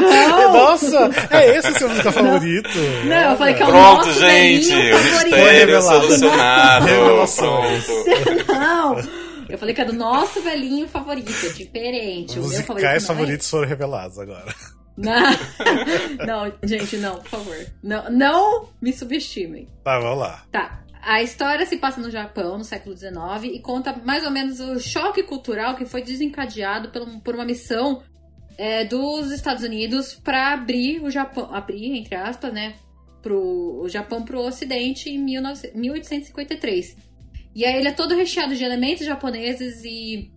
Não! 0.00 0.52
Nossa, 0.52 1.08
é 1.30 1.56
esse 1.56 1.70
o 1.70 1.78
seu 1.78 1.88
música 1.88 2.10
favorito? 2.12 2.68
Não, 3.08 3.30
eu 3.30 3.36
falei 3.38 3.54
que 3.54 3.62
é 3.62 3.66
o 3.66 3.68
Pronto, 3.68 4.06
nosso 4.06 4.20
gente! 4.20 4.68
velhinho 4.70 4.96
O 4.96 4.98
favorito. 4.98 5.24
mistério 5.24 5.58
Revelado. 5.60 6.00
solucionado! 6.06 6.84
Revelações. 6.86 7.84
Pronto. 7.86 8.52
Não! 8.52 9.24
Eu 9.48 9.58
falei 9.58 9.74
que 9.74 9.80
é 9.80 9.84
do 9.84 9.92
nosso 9.92 10.40
velhinho 10.42 10.88
favorito, 10.88 11.30
é 11.46 11.48
diferente. 11.50 12.38
Os 12.38 12.46
o 12.46 12.48
meu 12.48 12.62
favorito 12.62 12.72
musicais 12.72 13.02
não 13.02 13.14
é 13.14 13.16
favoritos 13.18 13.48
foram 13.50 13.68
revelados 13.68 14.18
agora. 14.18 14.54
Não, 16.26 16.52
gente, 16.62 16.96
não, 16.98 17.16
por 17.18 17.28
favor. 17.30 17.56
Não, 17.82 18.10
não 18.10 18.68
me 18.80 18.92
subestimem. 18.92 19.68
Tá, 19.82 19.98
vamos 19.98 20.18
lá. 20.18 20.44
Tá. 20.52 20.84
A 21.02 21.22
história 21.22 21.66
se 21.66 21.76
passa 21.76 22.00
no 22.00 22.10
Japão, 22.10 22.56
no 22.56 22.64
século 22.64 22.96
XIX, 22.96 23.12
e 23.54 23.60
conta 23.60 23.92
mais 24.04 24.24
ou 24.24 24.30
menos 24.30 24.58
o 24.60 24.78
choque 24.80 25.22
cultural 25.22 25.74
que 25.76 25.84
foi 25.84 26.00
desencadeado 26.02 26.88
por, 26.90 27.02
um- 27.02 27.20
por 27.20 27.34
uma 27.34 27.44
missão 27.44 28.02
é, 28.56 28.84
dos 28.84 29.30
Estados 29.30 29.62
Unidos 29.64 30.14
para 30.14 30.52
abrir 30.52 31.02
o 31.02 31.10
Japão, 31.10 31.52
abrir, 31.54 31.96
entre 31.98 32.14
aspas, 32.14 32.52
né, 32.52 32.74
pro, 33.20 33.80
o 33.82 33.88
Japão 33.88 34.22
pro 34.24 34.40
Ocidente 34.40 35.10
em 35.10 35.24
19 35.26 35.72
1853. 35.74 36.96
E 37.54 37.64
aí 37.64 37.76
ele 37.76 37.88
é 37.88 37.92
todo 37.92 38.14
recheado 38.16 38.54
de 38.54 38.64
elementos 38.64 39.04
japoneses 39.04 39.84
e 39.84 40.30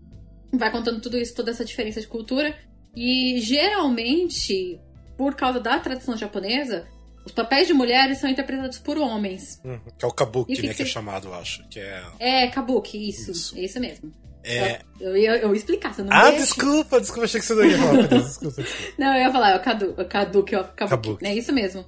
vai 0.51 0.71
contando 0.71 0.99
tudo 0.99 1.17
isso, 1.17 1.33
toda 1.35 1.51
essa 1.51 1.63
diferença 1.63 2.01
de 2.01 2.07
cultura. 2.07 2.53
E 2.95 3.39
geralmente, 3.39 4.79
por 5.17 5.35
causa 5.35 5.59
da 5.59 5.79
tradição 5.79 6.17
japonesa, 6.17 6.87
os 7.25 7.31
papéis 7.31 7.67
de 7.67 7.73
mulheres 7.73 8.19
são 8.19 8.29
interpretados 8.29 8.79
por 8.79 8.97
homens. 8.97 9.59
Uhum. 9.63 9.79
Que 9.97 10.05
é 10.05 10.07
o 10.07 10.11
Kabuki, 10.11 10.53
o 10.53 10.55
que 10.55 10.61
né? 10.61 10.67
que 10.69 10.75
Que 10.75 10.83
é 10.83 10.85
chamado, 10.85 11.27
eu 11.27 11.33
acho. 11.33 11.67
Que 11.67 11.79
é. 11.79 12.03
É, 12.19 12.47
kabuki, 12.47 13.09
isso. 13.09 13.31
Isso. 13.31 13.57
É 13.57 13.61
isso 13.61 13.79
mesmo. 13.79 14.11
é... 14.43 14.79
Eu 14.99 15.15
ia, 15.17 15.37
eu 15.37 15.49
ia 15.49 15.57
explicar, 15.57 15.93
você 15.93 16.03
não 16.03 16.11
Ah, 16.11 16.31
desculpa, 16.31 17.01
desculpa, 17.01 17.25
achei 17.25 17.39
que 17.41 17.45
você 17.45 17.53
não 17.53 17.65
ia 17.65 17.77
falar. 17.77 18.07
Desculpa, 18.07 18.61
desculpa. 18.61 18.93
Não, 18.97 19.13
eu 19.13 19.21
ia 19.21 19.31
falar, 19.31 19.51
é 19.51 19.57
o 19.57 19.61
kadu, 19.61 19.89
o 19.91 20.05
kaduki, 20.05 20.55
ó, 20.55 20.63
kabuki. 20.63 20.89
Kabuki. 20.89 21.25
É 21.25 21.35
isso 21.35 21.51
mesmo. 21.51 21.85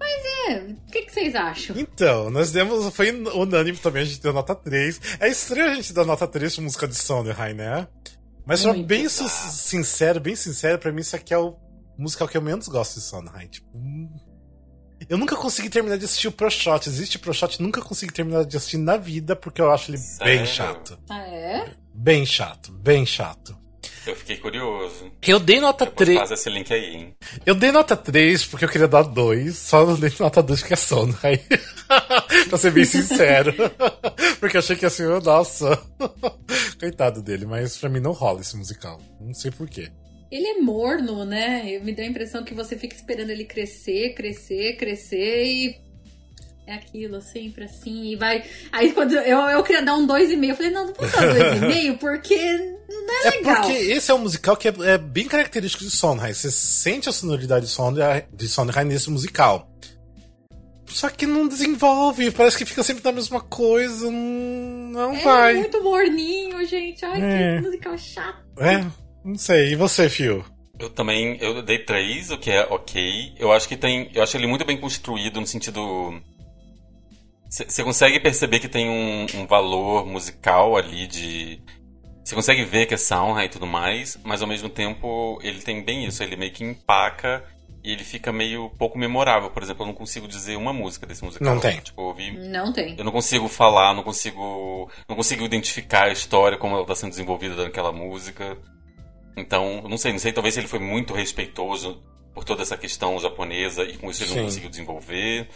Mas 0.00 0.24
é, 0.48 0.58
o 0.58 0.90
que, 0.90 1.02
que 1.02 1.12
vocês 1.12 1.34
acham? 1.34 1.76
Então, 1.78 2.28
nós 2.30 2.50
demos. 2.50 2.92
Foi 2.92 3.12
unânime 3.12 3.78
também, 3.78 4.02
a 4.02 4.04
gente 4.04 4.20
deu 4.20 4.32
nota 4.32 4.54
3. 4.54 5.18
É 5.20 5.28
estranho 5.28 5.70
a 5.70 5.74
gente 5.74 5.92
dar 5.92 6.04
nota 6.04 6.26
3 6.26 6.56
pra 6.56 6.64
música 6.64 6.88
de 6.88 6.96
Sondheim, 6.96 7.54
né? 7.54 7.86
Mas 8.44 8.62
pra 8.62 8.72
Muito. 8.72 8.86
bem 8.86 9.08
su- 9.08 9.28
sincero, 9.28 10.20
bem 10.20 10.34
sincero, 10.34 10.78
pra 10.78 10.90
mim 10.92 11.00
isso 11.00 11.14
aqui 11.14 11.32
é 11.32 11.38
o 11.38 11.56
musical 11.96 12.26
que 12.26 12.36
eu 12.36 12.42
menos 12.42 12.66
gosto 12.68 12.94
de 12.96 13.00
Sondheim. 13.02 13.46
Tipo, 13.46 13.68
hum, 13.76 14.10
eu 15.08 15.16
nunca 15.16 15.36
consegui 15.36 15.68
terminar 15.70 15.96
de 15.96 16.04
assistir 16.04 16.28
o 16.28 16.32
Pro 16.32 16.50
Shot. 16.50 16.88
Existe 16.88 17.18
Pro 17.18 17.32
Shot, 17.32 17.62
nunca 17.62 17.80
consegui 17.82 18.12
terminar 18.12 18.44
de 18.44 18.56
assistir 18.56 18.78
na 18.78 18.96
vida 18.96 19.36
porque 19.36 19.60
eu 19.60 19.70
acho 19.70 19.90
ele 19.90 19.98
bem 19.98 20.06
Sério? 20.44 20.46
chato. 20.46 20.98
Ah, 21.08 21.20
é? 21.28 21.72
Bem 21.94 22.26
chato, 22.26 22.72
bem 22.72 23.06
chato. 23.06 23.56
Eu 24.06 24.16
fiquei 24.16 24.36
curioso. 24.36 25.12
Eu 25.26 25.38
dei 25.38 25.60
nota 25.60 25.84
Depois 25.84 26.06
3. 26.06 26.18
faz 26.18 26.30
esse 26.32 26.50
link 26.50 26.72
aí, 26.72 26.94
hein? 26.94 27.14
Eu 27.46 27.54
dei 27.54 27.70
nota 27.70 27.96
3 27.96 28.44
porque 28.46 28.64
eu 28.64 28.68
queria 28.68 28.88
dar 28.88 29.02
2, 29.02 29.56
só 29.56 29.86
não 29.86 29.94
dei 29.94 30.12
nota 30.18 30.42
2 30.42 30.60
porque 30.60 30.74
é 30.74 30.76
sono. 30.76 31.16
Aí, 31.22 31.38
pra 32.48 32.58
ser 32.58 32.72
bem 32.72 32.84
sincero. 32.84 33.54
porque 34.40 34.56
eu 34.56 34.60
achei 34.60 34.74
que 34.74 34.86
assim, 34.86 35.04
nossa. 35.24 35.80
Coitado 36.80 37.22
dele, 37.22 37.46
mas 37.46 37.76
pra 37.76 37.88
mim 37.88 38.00
não 38.00 38.12
rola 38.12 38.40
esse 38.40 38.56
musical. 38.56 39.00
Não 39.20 39.34
sei 39.34 39.50
porquê. 39.52 39.90
Ele 40.32 40.46
é 40.46 40.54
morno, 40.58 41.24
né? 41.24 41.78
Me 41.80 41.92
deu 41.92 42.04
a 42.04 42.08
impressão 42.08 42.42
que 42.42 42.54
você 42.54 42.76
fica 42.76 42.96
esperando 42.96 43.30
ele 43.30 43.44
crescer, 43.44 44.14
crescer, 44.14 44.76
crescer 44.78 45.44
e. 45.44 45.91
É 46.72 46.76
aquilo, 46.76 47.20
sempre 47.20 47.64
assim, 47.64 48.12
e 48.12 48.16
vai. 48.16 48.42
Aí 48.72 48.92
quando 48.92 49.12
eu, 49.12 49.38
eu 49.40 49.62
queria 49.62 49.82
dar 49.82 49.94
um 49.94 50.06
2,5, 50.06 50.48
eu 50.48 50.56
falei, 50.56 50.72
não, 50.72 50.86
não 50.86 50.94
vou 50.94 51.06
dar 51.06 51.60
2,5, 51.60 51.98
porque. 52.00 52.34
Né? 52.34 52.78
é, 53.24 53.28
é 53.28 53.42
porque 53.42 53.72
esse 53.72 54.10
é 54.10 54.14
um 54.14 54.18
musical 54.18 54.56
que 54.56 54.68
é, 54.68 54.74
é 54.84 54.96
bem 54.96 55.26
característico 55.28 55.84
de 55.84 55.90
Sondheim. 55.90 56.32
Você 56.32 56.50
sente 56.50 57.10
a 57.10 57.12
sonoridade 57.12 57.66
de 57.66 57.70
Sondheim, 57.70 58.22
de 58.32 58.48
Sondheim 58.48 58.86
nesse 58.86 59.10
musical. 59.10 59.70
Só 60.86 61.10
que 61.10 61.26
não 61.26 61.46
desenvolve, 61.46 62.30
parece 62.30 62.56
que 62.56 62.64
fica 62.64 62.82
sempre 62.82 63.02
da 63.02 63.12
mesma 63.12 63.40
coisa. 63.42 64.10
Não 64.10 65.14
é 65.14 65.22
vai. 65.22 65.56
É 65.56 65.58
muito 65.58 65.82
morninho, 65.82 66.64
gente. 66.64 67.04
Ai, 67.04 67.20
é. 67.22 67.56
que 67.56 67.66
musical 67.66 67.98
chato. 67.98 68.42
É, 68.58 68.82
não 69.22 69.36
sei. 69.36 69.72
E 69.72 69.76
você, 69.76 70.08
Fio? 70.08 70.42
Eu 70.82 70.90
também, 70.90 71.38
eu 71.40 71.62
dei 71.62 71.78
três, 71.78 72.30
o 72.30 72.38
que 72.38 72.50
é 72.50 72.64
ok. 72.64 73.34
Eu 73.38 73.52
acho 73.52 73.68
que 73.68 73.76
tem, 73.76 74.10
eu 74.12 74.22
acho 74.22 74.36
ele 74.36 74.48
muito 74.48 74.64
bem 74.64 74.76
construído 74.76 75.40
no 75.40 75.46
sentido 75.46 75.80
você 77.52 77.84
consegue 77.84 78.18
perceber 78.18 78.60
que 78.60 78.68
tem 78.68 78.88
um, 78.88 79.26
um, 79.42 79.46
valor 79.46 80.06
musical 80.06 80.74
ali 80.74 81.06
de. 81.06 81.62
Você 82.24 82.34
consegue 82.34 82.64
ver 82.64 82.86
que 82.86 82.94
é 82.94 82.96
Soundhigh 82.96 83.44
e 83.44 83.50
tudo 83.50 83.66
mais, 83.66 84.18
mas 84.24 84.40
ao 84.40 84.48
mesmo 84.48 84.70
tempo 84.70 85.38
ele 85.42 85.60
tem 85.60 85.84
bem 85.84 86.06
isso, 86.06 86.22
ele 86.22 86.34
meio 86.34 86.50
que 86.50 86.64
empaca 86.64 87.44
e 87.84 87.92
ele 87.92 88.04
fica 88.04 88.32
meio 88.32 88.70
pouco 88.78 88.96
memorável. 88.96 89.50
Por 89.50 89.62
exemplo, 89.62 89.82
eu 89.82 89.88
não 89.88 89.94
consigo 89.94 90.26
dizer 90.26 90.56
uma 90.56 90.72
música 90.72 91.06
desse 91.06 91.22
musical. 91.22 91.54
Não 91.54 91.60
tem. 91.60 91.78
Tipo, 91.80 92.00
eu 92.00 92.06
ouvi, 92.06 92.30
não 92.30 92.72
tem. 92.72 92.96
Eu 92.96 93.04
não 93.04 93.12
consigo 93.12 93.46
falar, 93.48 93.92
não 93.92 94.02
consigo. 94.02 94.90
Não 95.06 95.14
consigo 95.14 95.44
identificar 95.44 96.04
a 96.04 96.12
história, 96.12 96.56
como 96.56 96.74
ela 96.74 96.84
está 96.84 96.94
sendo 96.94 97.10
desenvolvida 97.10 97.62
naquela 97.62 97.92
música. 97.92 98.56
Então, 99.36 99.82
não 99.82 99.98
sei, 99.98 100.12
não 100.12 100.18
sei, 100.18 100.32
talvez 100.32 100.56
ele 100.56 100.68
foi 100.68 100.78
muito 100.78 101.12
respeitoso 101.12 102.02
por 102.34 102.44
toda 102.44 102.62
essa 102.62 102.76
questão 102.76 103.18
japonesa 103.18 103.84
e 103.84 103.96
com 103.96 104.10
isso 104.10 104.22
ele 104.22 104.30
Sim. 104.30 104.36
não 104.36 104.44
conseguiu 104.44 104.70
desenvolver. 104.70 105.48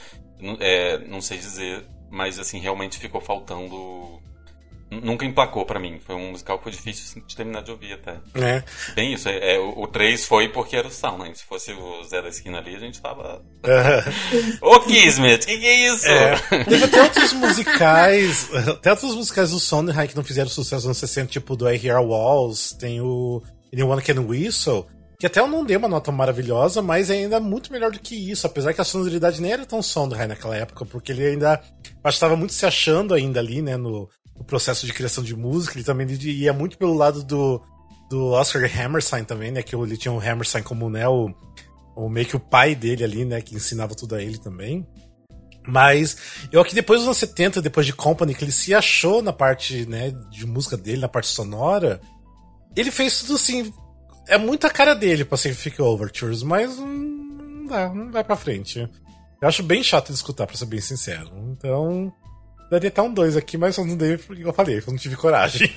É, 0.61 0.99
não 0.99 1.21
sei 1.21 1.39
dizer, 1.39 1.87
mas 2.11 2.39
assim, 2.39 2.59
realmente 2.59 2.99
ficou 2.99 3.21
faltando. 3.21 4.21
Nunca 4.89 5.25
emplacou 5.25 5.67
para 5.67 5.81
mim. 5.81 5.99
Foi 5.99 6.15
um 6.15 6.31
musical 6.31 6.59
que 6.59 6.65
foi 6.65 6.73
difícil 6.73 7.21
de 7.27 7.35
terminar 7.35 7.63
de 7.63 7.73
ouvir 7.73 7.95
até. 7.95 8.19
É. 8.35 8.63
Bem 8.95 9.15
isso. 9.15 9.29
É, 9.29 9.57
é 9.57 9.59
o, 9.59 9.85
3 9.89 10.25
foi 10.25 10.49
porque 10.49 10.77
era 10.77 10.87
o 10.87 10.91
Sal, 10.93 11.19
né? 11.19 11.33
Se 11.35 11.45
fosse 11.45 11.73
o 11.73 12.05
Zé 12.05 12.23
da 12.23 12.29
esquina 12.29 12.59
ali, 12.59 12.77
a 12.77 12.79
gente 12.79 13.03
tava. 13.03 13.45
Ô 14.63 14.79
Kismet, 14.81 15.45
que 15.45 15.59
que 15.59 15.67
é 15.67 15.89
isso? 15.89 16.07
É. 16.07 16.65
Teve 16.65 16.85
até 16.85 17.03
outros 17.03 17.33
musicais. 17.33 18.49
Até 18.69 18.91
outros 18.93 19.17
musicais 19.17 19.51
do 19.51 19.59
Sondheim 19.59 20.07
que 20.07 20.15
não 20.15 20.23
fizeram 20.23 20.49
sucesso 20.49 20.87
nos 20.87 20.99
60, 20.99 21.33
tipo 21.33 21.57
do 21.57 21.69
I 21.69 21.85
Hear 21.85 22.01
Walls, 22.01 22.73
tem 22.79 23.01
o 23.01 23.43
Anyone 23.73 24.03
Can 24.03 24.21
Whistle. 24.21 24.87
Que 25.27 25.29
até 25.29 25.41
eu 25.41 25.49
não 25.49 25.65
dei 25.65 25.77
uma 25.77 25.89
nota 25.89 26.13
maravilhosa, 26.13 26.81
mas 26.81 27.11
é 27.11 27.15
ainda 27.15 27.41
muito 27.41 27.73
melhor 27.73 27.91
do 27.91 27.99
que 27.99 28.15
isso. 28.31 28.47
Apesar 28.47 28.73
que 28.73 28.81
a 28.81 28.85
sonoridade 28.85 29.43
nem 29.43 29.51
era 29.51 29.67
tão 29.67 29.83
Sondheim 29.83 30.29
naquela 30.29 30.55
época, 30.55 30.87
porque 30.87 31.11
ele 31.11 31.27
ainda 31.27 31.61
estava 32.05 32.37
muito 32.37 32.53
se 32.53 32.65
achando 32.65 33.13
ainda 33.13 33.41
ali, 33.41 33.61
né, 33.61 33.77
no, 33.77 34.09
no, 34.37 34.45
processo 34.45 34.87
de 34.87 34.93
criação 34.93 35.25
de 35.25 35.35
música. 35.35 35.77
Ele 35.77 35.85
também 35.85 36.07
ia 36.07 36.53
muito 36.53 36.79
pelo 36.79 36.95
lado 36.95 37.25
do, 37.25 37.61
do 38.09 38.27
Oscar 38.29 38.63
Hammerstein 38.63 39.25
também, 39.25 39.51
né, 39.51 39.65
que 39.65 39.75
ele 39.75 39.97
tinha 39.97 40.15
o 40.15 40.21
Hammerstein 40.21 40.63
como, 40.63 40.89
né, 40.89 41.09
o, 41.09 41.35
o 41.97 42.09
meio 42.09 42.29
que 42.29 42.37
o 42.37 42.41
pai 42.41 42.77
dele 42.77 43.03
ali, 43.03 43.25
né, 43.25 43.41
que 43.41 43.57
ensinava 43.57 43.97
tudo 43.97 44.15
a 44.15 44.23
ele 44.23 44.39
também. 44.39 44.87
Mas 45.67 46.17
eu 46.53 46.61
aqui 46.61 46.73
depois 46.73 47.01
dos 47.01 47.09
anos 47.09 47.19
70, 47.19 47.61
depois 47.61 47.85
de 47.85 47.93
Company, 47.93 48.33
que 48.33 48.45
ele 48.45 48.53
se 48.53 48.73
achou 48.73 49.21
na 49.21 49.33
parte, 49.33 49.87
né, 49.87 50.13
de 50.31 50.47
música 50.47 50.77
dele, 50.77 51.01
na 51.01 51.09
parte 51.09 51.27
sonora, 51.27 52.01
ele 52.77 52.93
fez 52.93 53.19
tudo 53.19 53.35
assim, 53.35 53.73
é 54.29 54.39
muito 54.39 54.67
a 54.67 54.71
cara 54.71 54.95
dele 54.95 55.25
Pacific 55.25 55.81
Overtures, 55.81 56.43
mas 56.43 56.77
não 56.79 57.67
dá, 57.67 57.89
não 57.89 58.11
vai 58.11 58.25
pra 58.25 58.37
frente. 58.37 58.89
Eu 59.41 59.49
acho 59.49 59.63
bem 59.63 59.83
chato 59.83 60.09
de 60.09 60.15
escutar, 60.15 60.47
pra 60.47 60.57
ser 60.57 60.67
bem 60.67 60.81
sincero. 60.81 61.31
Então, 61.51 62.13
daria 62.71 62.89
até 62.89 63.03
um 63.03 63.13
2 63.13 63.37
aqui, 63.37 63.57
mas 63.57 63.77
eu 63.77 63.85
não 63.85 63.97
dei 63.97 64.17
porque 64.17 64.45
eu 64.45 64.53
falei, 64.53 64.79
eu 64.79 64.83
não 64.89 64.97
tive 64.97 65.17
coragem. 65.17 65.73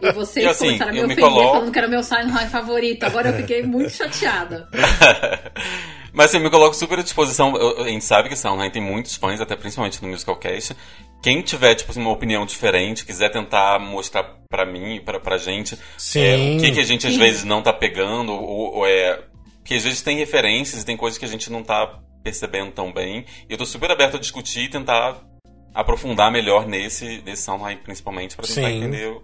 E 0.00 0.12
vocês 0.12 0.46
e 0.46 0.48
assim, 0.48 0.66
começaram 0.66 0.90
a 0.90 0.94
me 0.94 1.04
ofender 1.04 1.24
coloco... 1.24 1.52
falando 1.52 1.72
que 1.72 1.78
era 1.78 1.88
meu 1.88 2.02
Silent 2.02 2.50
favorito. 2.50 3.04
Agora 3.04 3.30
eu 3.30 3.36
fiquei 3.36 3.62
muito 3.62 3.90
chateada. 3.90 4.68
Mas 6.12 6.26
assim, 6.26 6.36
eu 6.36 6.42
me 6.42 6.50
coloco 6.50 6.76
super 6.76 6.98
à 6.98 7.02
disposição. 7.02 7.54
a 7.56 7.88
gente 7.88 8.04
sabe 8.04 8.28
que 8.28 8.36
Soundline 8.36 8.70
tem 8.70 8.82
muitos 8.82 9.16
fãs, 9.16 9.40
até 9.40 9.56
principalmente 9.56 10.02
no 10.02 10.08
Musical 10.08 10.36
Cast. 10.36 10.76
Quem 11.22 11.40
tiver, 11.40 11.74
tipo, 11.74 11.98
uma 11.98 12.10
opinião 12.10 12.44
diferente, 12.44 13.06
quiser 13.06 13.30
tentar 13.30 13.78
mostrar 13.78 14.24
para 14.50 14.66
mim, 14.66 15.00
pra, 15.02 15.18
pra 15.18 15.38
gente, 15.38 15.78
é, 16.16 16.56
o 16.56 16.60
que, 16.60 16.72
que 16.72 16.80
a 16.80 16.84
gente 16.84 17.06
às 17.06 17.16
vezes 17.16 17.44
não 17.44 17.62
tá 17.62 17.72
pegando, 17.72 18.32
ou, 18.32 18.74
ou 18.76 18.86
é. 18.86 19.22
Porque 19.58 19.74
às 19.74 19.84
vezes 19.84 20.02
tem 20.02 20.16
referências 20.16 20.82
e 20.82 20.84
tem 20.84 20.96
coisas 20.96 21.16
que 21.16 21.24
a 21.24 21.28
gente 21.28 21.50
não 21.50 21.62
tá 21.62 21.98
percebendo 22.22 22.72
tão 22.72 22.92
bem. 22.92 23.24
E 23.48 23.52
eu 23.52 23.56
tô 23.56 23.64
super 23.64 23.90
aberto 23.90 24.16
a 24.16 24.20
discutir 24.20 24.64
e 24.64 24.68
tentar 24.68 25.20
aprofundar 25.74 26.30
melhor 26.30 26.66
nesse, 26.66 27.22
nesse 27.22 27.42
Soundline, 27.42 27.80
principalmente, 27.82 28.36
para 28.36 28.46
tentar 28.46 28.68
Sim. 28.68 28.76
entender 28.76 29.16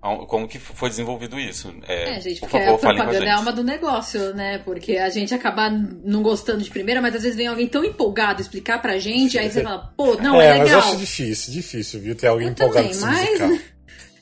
como 0.00 0.48
que 0.48 0.58
foi 0.58 0.88
desenvolvido 0.88 1.38
isso. 1.38 1.74
É, 1.86 2.16
é 2.16 2.20
gente, 2.20 2.40
porque 2.40 2.58
favor, 2.58 2.74
a 2.74 2.78
propaganda 2.78 3.24
é 3.24 3.30
alma 3.30 3.52
do 3.52 3.62
negócio, 3.62 4.34
né? 4.34 4.58
Porque 4.58 4.96
a 4.96 5.10
gente 5.10 5.34
acaba 5.34 5.68
não 5.68 6.22
gostando 6.22 6.62
de 6.62 6.70
primeira, 6.70 7.02
mas 7.02 7.14
às 7.14 7.22
vezes 7.22 7.36
vem 7.36 7.46
alguém 7.46 7.68
tão 7.68 7.84
empolgado 7.84 8.40
explicar 8.40 8.80
pra 8.80 8.98
gente, 8.98 9.38
aí 9.38 9.50
você 9.50 9.62
fala, 9.62 9.92
pô, 9.96 10.14
não, 10.14 10.40
é, 10.40 10.46
é 10.46 10.52
legal. 10.52 10.60
Mas 10.60 10.72
eu 10.72 10.78
acho 10.78 10.96
difícil, 10.96 11.52
difícil, 11.52 12.00
viu? 12.00 12.14
Ter 12.14 12.28
alguém 12.28 12.46
eu 12.46 12.52
empolgado 12.52 12.88
também, 12.88 13.38
mas... 13.38 13.60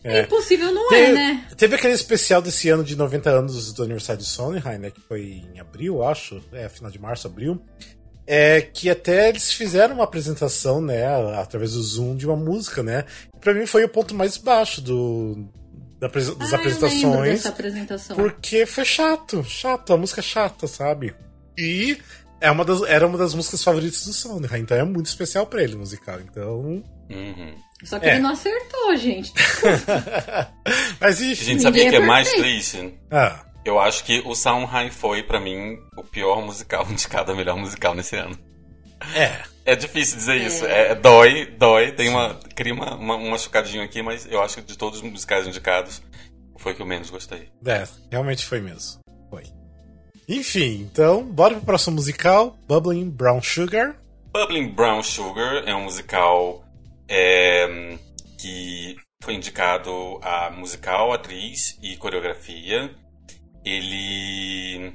É. 0.05 0.23
Impossível 0.23 0.73
não 0.73 0.93
é, 0.93 1.13
né? 1.13 1.45
Teve 1.57 1.75
aquele 1.75 1.93
especial 1.93 2.41
desse 2.41 2.69
ano 2.69 2.85
de 2.85 2.97
90 2.97 3.31
anos 3.31 3.73
do 3.73 3.83
aniversário 3.83 4.23
de 4.23 4.29
Sondheim, 4.29 4.79
né? 4.79 4.91
Que 4.91 5.01
foi 5.01 5.43
em 5.53 5.59
abril, 5.59 6.05
acho. 6.05 6.41
É, 6.53 6.69
final 6.69 6.91
de 6.91 7.01
março, 7.01 7.27
abril. 7.27 7.61
É 8.31 8.61
que 8.61 8.91
até 8.91 9.31
eles 9.31 9.51
fizeram 9.51 9.95
uma 9.95 10.05
apresentação, 10.05 10.83
né? 10.83 11.07
Através 11.39 11.73
do 11.73 11.83
Zoom 11.83 12.15
de 12.15 12.27
uma 12.27 12.37
música, 12.37 12.83
né? 12.83 13.07
Pra 13.41 13.55
mim 13.55 13.65
foi 13.65 13.85
o 13.85 13.89
ponto 13.89 14.15
mais 14.15 14.37
baixo 14.37 14.83
do, 14.83 15.49
da, 15.99 16.09
das 16.09 16.53
ah, 16.53 16.57
apresentações. 16.57 17.47
apresentação. 17.47 18.17
Porque 18.17 18.67
foi 18.67 18.85
chato, 18.85 19.43
chato, 19.45 19.95
a 19.95 19.97
música 19.97 20.21
é 20.21 20.23
chata, 20.23 20.67
sabe? 20.67 21.15
E 21.57 21.99
é 22.39 22.51
uma 22.51 22.65
das, 22.65 22.83
era 22.83 23.07
uma 23.07 23.17
das 23.17 23.35
músicas 23.35 23.65
favoritas 23.65 24.05
do 24.05 24.13
Sondheim, 24.13 24.61
então 24.61 24.77
é 24.77 24.85
muito 24.85 25.07
especial 25.07 25.47
para 25.47 25.63
ele 25.63 25.77
musical. 25.77 26.21
Então. 26.21 26.85
Uhum. 27.11 27.55
Só 27.83 27.99
que 27.99 28.07
é. 28.07 28.13
ele 28.13 28.21
não 28.21 28.31
acertou, 28.31 28.97
gente. 28.97 29.33
Mas 31.01 31.21
enfim. 31.21 31.43
A 31.43 31.45
gente 31.45 31.63
sabia 31.63 31.87
é 31.87 31.91
que 31.91 31.97
é 31.97 32.01
mais 32.01 32.31
triste. 32.31 32.95
Ah. 33.11 33.48
Eu 33.69 33.79
acho 33.79 34.03
que 34.03 34.23
o 34.25 34.35
Soundheim 34.35 34.89
foi, 34.89 35.23
para 35.23 35.39
mim, 35.39 35.79
o 35.95 36.03
pior 36.03 36.41
musical 36.41 36.87
de 36.89 37.07
cada 37.07 37.35
melhor 37.35 37.55
musical 37.59 37.95
nesse 37.95 38.17
ano. 38.17 38.35
É. 39.15 39.43
É 39.67 39.77
difícil 39.77 40.17
dizer 40.17 40.41
é. 40.41 40.47
isso. 40.47 40.65
É, 40.65 40.95
dói, 40.95 41.45
dói. 41.45 41.93
Tem 41.93 42.09
uma. 42.09 42.35
Cria 42.57 42.73
uma, 42.73 42.95
uma, 42.95 43.17
um 43.17 43.29
machucadinho 43.29 43.85
aqui, 43.85 44.01
mas 44.01 44.25
eu 44.25 44.43
acho 44.43 44.57
que 44.57 44.63
de 44.63 44.79
todos 44.79 45.03
os 45.03 45.11
musicais 45.11 45.47
indicados, 45.47 46.03
foi 46.57 46.73
que 46.73 46.81
eu 46.81 46.87
menos 46.87 47.11
gostei. 47.11 47.51
É, 47.67 47.87
realmente 48.11 48.47
foi 48.47 48.63
mesmo. 48.63 49.01
Foi. 49.29 49.43
Enfim, 50.27 50.89
então, 50.91 51.23
bora 51.23 51.55
pro 51.57 51.67
próximo 51.67 51.97
musical: 51.97 52.57
Bubbling 52.67 53.11
Brown 53.11 53.43
Sugar. 53.43 54.01
Bubbling 54.33 54.71
Brown 54.71 55.03
Sugar 55.03 55.65
é 55.67 55.75
um 55.75 55.83
musical 55.83 56.65
é, 57.07 57.99
que 58.39 58.97
foi 59.23 59.35
indicado 59.35 60.19
a 60.23 60.51
musical, 60.51 61.13
atriz 61.13 61.79
e 61.83 61.99
coreografia. 61.99 62.91
Ele 63.65 64.93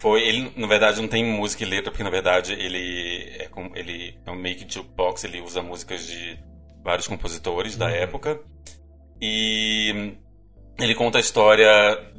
foi, 0.00 0.22
ele, 0.22 0.52
na 0.56 0.66
verdade, 0.66 1.00
não 1.00 1.08
tem 1.08 1.24
música 1.24 1.62
e 1.62 1.66
letra, 1.66 1.90
porque, 1.90 2.02
na 2.02 2.10
verdade, 2.10 2.54
ele 2.54 3.36
é, 3.38 3.48
com, 3.48 3.70
ele 3.74 4.18
é 4.24 4.30
um 4.30 4.36
meio 4.36 4.56
que 4.56 4.72
jukebox, 4.72 5.24
ele 5.24 5.42
usa 5.42 5.62
músicas 5.62 6.06
de 6.06 6.38
vários 6.82 7.06
compositores 7.06 7.76
da 7.76 7.86
uhum. 7.86 7.92
época. 7.92 8.40
E 9.20 10.14
ele 10.78 10.94
conta 10.94 11.18
a 11.18 11.20
história 11.20 11.68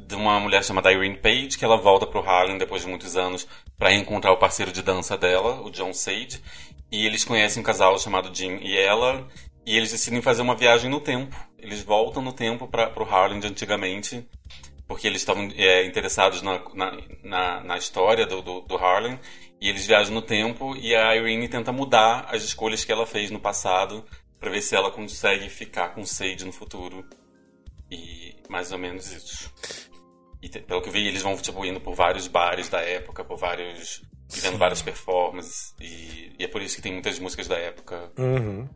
de 0.06 0.14
uma 0.14 0.38
mulher 0.38 0.62
chamada 0.62 0.92
Irene 0.92 1.16
Page, 1.16 1.58
que 1.58 1.64
ela 1.64 1.76
volta 1.76 2.06
pro 2.06 2.20
Harlem 2.20 2.56
depois 2.56 2.82
de 2.82 2.88
muitos 2.88 3.16
anos 3.16 3.48
para 3.76 3.92
encontrar 3.92 4.32
o 4.32 4.38
parceiro 4.38 4.70
de 4.70 4.82
dança 4.82 5.18
dela, 5.18 5.60
o 5.62 5.70
John 5.70 5.92
Sage. 5.92 6.40
E 6.90 7.04
eles 7.04 7.24
conhecem 7.24 7.60
um 7.60 7.64
casal 7.64 7.98
chamado 7.98 8.32
Jim 8.32 8.58
e 8.62 8.76
ela, 8.76 9.26
e 9.66 9.76
eles 9.76 9.90
decidem 9.90 10.22
fazer 10.22 10.42
uma 10.42 10.54
viagem 10.54 10.88
no 10.88 11.00
tempo. 11.00 11.34
Eles 11.58 11.82
voltam 11.82 12.22
no 12.22 12.32
tempo 12.32 12.68
para 12.68 12.90
pro 12.90 13.04
Harlem 13.04 13.40
de 13.40 13.48
antigamente 13.48 14.24
porque 14.92 15.06
eles 15.06 15.22
estavam 15.22 15.48
é, 15.56 15.86
interessados 15.86 16.42
na, 16.42 16.62
na, 17.24 17.60
na, 17.62 17.78
história 17.78 18.26
do, 18.26 18.42
do, 18.42 18.60
do, 18.60 18.76
Harlem, 18.76 19.18
e 19.58 19.70
eles 19.70 19.86
viajam 19.86 20.12
no 20.12 20.20
tempo, 20.20 20.76
e 20.76 20.94
a 20.94 21.16
Irene 21.16 21.48
tenta 21.48 21.72
mudar 21.72 22.26
as 22.28 22.42
escolhas 22.42 22.84
que 22.84 22.92
ela 22.92 23.06
fez 23.06 23.30
no 23.30 23.40
passado, 23.40 24.04
para 24.38 24.50
ver 24.50 24.60
se 24.60 24.76
ela 24.76 24.90
consegue 24.90 25.48
ficar 25.48 25.94
com 25.94 26.04
Sage 26.04 26.44
no 26.44 26.52
futuro. 26.52 27.06
E 27.90 28.36
mais 28.50 28.70
ou 28.70 28.76
menos 28.76 29.10
isso. 29.10 29.50
E 30.42 30.50
pelo 30.50 30.82
que 30.82 30.90
eu 30.90 30.92
vi, 30.92 31.08
eles 31.08 31.22
vão 31.22 31.38
tipo, 31.38 31.64
indo 31.64 31.80
por 31.80 31.94
vários 31.94 32.28
bares 32.28 32.68
da 32.68 32.82
época, 32.82 33.24
por 33.24 33.38
vários. 33.38 34.02
vivendo 34.28 34.58
várias 34.58 34.82
performances, 34.82 35.74
e, 35.80 36.34
e, 36.38 36.44
é 36.44 36.48
por 36.48 36.60
isso 36.60 36.76
que 36.76 36.82
tem 36.82 36.92
muitas 36.92 37.18
músicas 37.18 37.48
da 37.48 37.56
época. 37.56 38.12
Uhum. 38.18 38.68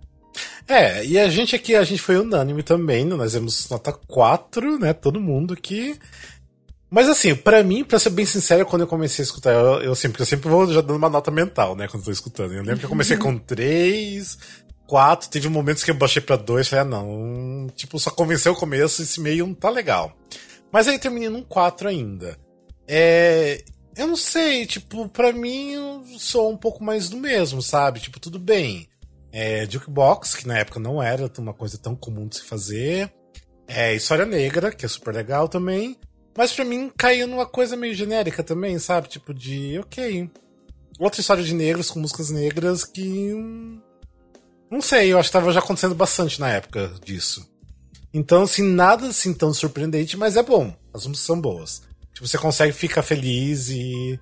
É, 0.69 1.05
e 1.05 1.19
a 1.19 1.29
gente 1.29 1.55
aqui, 1.55 1.75
a 1.75 1.85
gente 1.85 2.01
foi 2.01 2.17
unânime 2.17 2.63
também, 2.63 3.05
né? 3.05 3.15
nós 3.15 3.33
temos 3.33 3.69
nota 3.69 3.93
4, 3.93 4.79
né? 4.79 4.93
Todo 4.93 5.21
mundo 5.21 5.55
aqui. 5.55 5.99
Mas 6.91 7.09
assim, 7.09 7.35
para 7.35 7.63
mim, 7.63 7.85
para 7.85 7.99
ser 7.99 8.11
bem 8.11 8.25
sincero, 8.25 8.65
quando 8.65 8.83
eu 8.83 8.87
comecei 8.87 9.23
a 9.23 9.27
escutar, 9.27 9.53
eu, 9.53 9.83
eu 9.83 9.95
sempre, 9.95 10.23
eu 10.23 10.27
sempre 10.27 10.49
vou 10.49 10.67
já 10.73 10.81
dando 10.81 10.97
uma 10.97 11.11
nota 11.11 11.31
mental, 11.31 11.75
né, 11.75 11.89
quando 11.89 12.03
eu 12.03 12.07
tô 12.07 12.13
escutando. 12.13 12.53
Eu 12.53 12.63
lembro 12.63 12.79
que 12.79 12.85
eu 12.85 12.91
comecei 12.91 13.17
com 13.17 13.37
3, 13.37 14.39
4, 14.87 15.29
teve 15.29 15.49
momentos 15.49 15.83
que 15.83 15.91
eu 15.91 15.95
baixei 15.95 16.23
pra 16.23 16.37
2, 16.37 16.69
falei, 16.69 16.85
ah, 16.85 16.89
não, 16.89 17.67
tipo, 17.75 17.99
só 17.99 18.11
convenceu 18.11 18.53
o 18.53 18.57
começo, 18.57 19.03
esse 19.03 19.21
meio 19.21 19.47
não 19.47 19.55
tá 19.55 19.69
legal. 19.69 20.17
Mas 20.73 20.87
aí 20.87 20.99
terminei 20.99 21.29
num 21.29 21.43
4 21.43 21.89
ainda. 21.89 22.39
É, 22.87 23.65
eu 23.97 24.07
não 24.07 24.17
sei, 24.17 24.65
tipo, 24.65 25.09
pra 25.09 25.33
mim 25.33 25.75
sou 26.19 26.53
um 26.53 26.57
pouco 26.57 26.85
mais 26.85 27.09
do 27.09 27.17
mesmo, 27.17 27.61
sabe? 27.61 27.99
Tipo, 27.99 28.21
tudo 28.21 28.39
bem. 28.39 28.89
É, 29.33 29.67
Jukebox, 29.69 30.35
que 30.35 30.47
na 30.47 30.59
época 30.59 30.81
não 30.81 31.03
era 31.03 31.31
uma 31.39 31.53
coisa 31.53 31.79
tão 31.79 31.95
comum 31.95 32.27
de 32.27 32.37
se 32.37 32.45
fazer. 32.45 33.13
É, 33.67 33.95
História 33.95 34.25
Negra, 34.25 34.73
que 34.73 34.87
é 34.87 34.89
super 34.89 35.15
legal 35.15 35.49
também. 35.49 35.99
Mas 36.37 36.53
pra 36.53 36.65
mim 36.65 36.91
caiu 36.97 37.27
numa 37.27 37.47
coisa 37.47 37.77
meio 37.77 37.95
genérica 37.95 38.43
também, 38.43 38.79
sabe? 38.79 39.09
Tipo, 39.09 39.33
de, 39.33 39.79
ok. 39.79 40.31
Outra 40.99 41.21
história 41.21 41.43
de 41.43 41.55
negros 41.55 41.91
com 41.91 42.01
músicas 42.01 42.31
negras 42.31 42.85
que. 42.85 43.33
Hum, 43.35 43.81
não 44.71 44.81
sei, 44.81 45.13
eu 45.13 45.19
acho 45.19 45.29
que 45.29 45.33
tava 45.33 45.53
já 45.53 45.61
acontecendo 45.61 45.95
bastante 45.95 46.41
na 46.41 46.51
época 46.51 46.93
disso. 47.05 47.49
Então, 48.13 48.43
assim, 48.43 48.63
nada 48.63 49.09
assim 49.09 49.33
tão 49.33 49.53
surpreendente, 49.53 50.17
mas 50.17 50.37
é 50.37 50.43
bom. 50.43 50.75
As 50.93 51.07
músicas 51.07 51.27
são 51.27 51.41
boas. 51.41 51.83
Tipo, 52.13 52.27
você 52.27 52.39
consegue 52.39 52.73
ficar 52.73 53.03
feliz 53.03 53.69
e, 53.69 54.19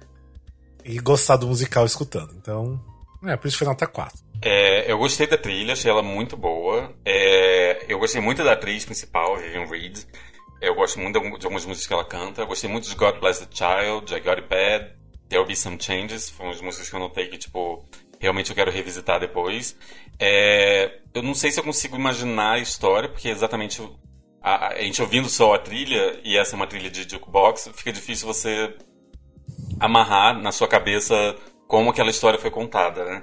e 0.85 0.99
gostar 0.99 1.37
do 1.37 1.47
musical 1.47 1.87
escutando. 1.87 2.35
Então, 2.37 2.81
é, 3.25 3.37
por 3.37 3.47
isso 3.49 3.59
foi 3.59 3.67
nota 3.67 3.87
4. 3.87 4.19
É, 4.47 4.93
eu 4.93 4.99
gostei 4.99 5.27
da 5.27 5.39
trilha, 5.39 5.73
achei 5.73 5.91
ela 5.91 6.03
muito 6.03 6.37
boa. 6.37 6.95
É, 7.03 7.87
eu 7.89 7.99
gostei 7.99 8.21
muito 8.21 8.45
da 8.45 8.53
atriz 8.53 8.85
principal, 8.85 9.39
Vivian 9.39 9.65
Reed. 9.65 10.01
Eu 10.61 10.75
gosto 10.75 11.01
muito 11.01 11.19
de 11.19 11.47
algumas 11.47 11.65
músicas 11.65 11.87
que 11.87 11.93
ela 11.95 12.05
canta. 12.05 12.43
Eu 12.43 12.47
gostei 12.47 12.69
muito 12.69 12.87
de 12.87 12.95
God 12.95 13.19
Bless 13.21 13.47
the 13.47 13.49
Child, 13.51 14.15
I 14.15 14.21
Got 14.21 14.41
It 14.41 14.49
Bad, 14.49 14.93
There'll 15.31 15.47
Be 15.47 15.57
Some 15.57 15.79
Changes. 15.81 16.29
Foram 16.29 16.51
as 16.51 16.61
músicas 16.61 16.91
que 16.91 16.95
eu 16.95 17.01
notei 17.01 17.29
que, 17.29 17.39
tipo, 17.39 17.83
realmente 18.21 18.51
eu 18.51 18.55
quero 18.55 18.71
revisitar 18.71 19.19
depois. 19.19 19.79
É, 20.19 20.99
eu 21.15 21.23
não 21.23 21.35
sei 21.35 21.51
se 21.51 21.59
eu 21.59 21.65
consigo 21.65 21.97
imaginar 21.97 22.53
a 22.53 22.59
história, 22.59 23.09
porque 23.09 23.31
exatamente 23.31 23.81
a, 24.43 24.75
a, 24.75 24.83
gente 24.83 25.01
ouvindo 25.01 25.31
só 25.31 25.55
a 25.55 25.59
trilha, 25.59 26.21
e 26.23 26.37
essa 26.37 26.55
é 26.55 26.57
uma 26.57 26.67
trilha 26.67 26.91
de 26.91 27.09
jukebox, 27.09 27.71
fica 27.75 27.91
difícil 27.91 28.27
você 28.27 28.77
amarrar 29.81 30.39
na 30.39 30.53
sua 30.53 30.69
cabeça 30.69 31.35
como 31.67 31.89
aquela 31.89 32.11
história 32.11 32.39
foi 32.39 32.51
contada, 32.51 33.07
né? 33.07 33.23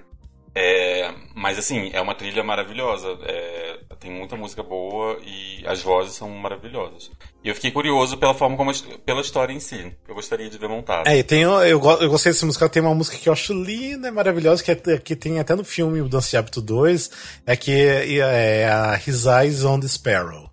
É, 0.53 1.13
mas 1.33 1.57
assim, 1.57 1.89
é 1.93 2.01
uma 2.01 2.13
trilha 2.13 2.43
maravilhosa. 2.43 3.17
É, 3.23 3.79
tem 3.99 4.11
muita 4.11 4.35
música 4.35 4.61
boa 4.61 5.17
e 5.23 5.65
as 5.65 5.81
vozes 5.81 6.15
são 6.15 6.29
maravilhosas. 6.29 7.09
E 7.43 7.49
eu 7.49 7.55
fiquei 7.55 7.71
curioso 7.71 8.17
pela 8.17 8.33
forma 8.33 8.57
como 8.57 8.71
pela 9.05 9.21
história 9.21 9.53
em 9.53 9.59
si. 9.59 9.95
Eu 10.07 10.15
gostaria 10.15 10.49
de 10.49 10.57
ver 10.57 10.67
montado. 10.67 11.07
É, 11.07 11.23
tem, 11.23 11.41
eu, 11.41 11.59
eu 11.61 12.09
gostei 12.09 12.31
desse 12.31 12.45
musical, 12.45 12.67
tem 12.67 12.81
uma 12.81 12.93
música 12.93 13.17
que 13.17 13.29
eu 13.29 13.33
acho 13.33 13.53
linda, 13.53 14.11
maravilhosa, 14.11 14.63
que, 14.63 14.71
é, 14.71 14.97
que 14.97 15.15
tem 15.15 15.39
até 15.39 15.55
no 15.55 15.63
filme 15.63 16.01
Dance 16.09 16.35
Hábito 16.35 16.61
2, 16.61 17.11
é 17.45 17.55
que 17.55 17.71
é, 17.71 18.17
é 18.17 18.69
a 18.69 18.95
His 18.95 19.25
Eyes 19.25 19.63
on 19.63 19.79
the 19.79 19.87
Sparrow. 19.87 20.50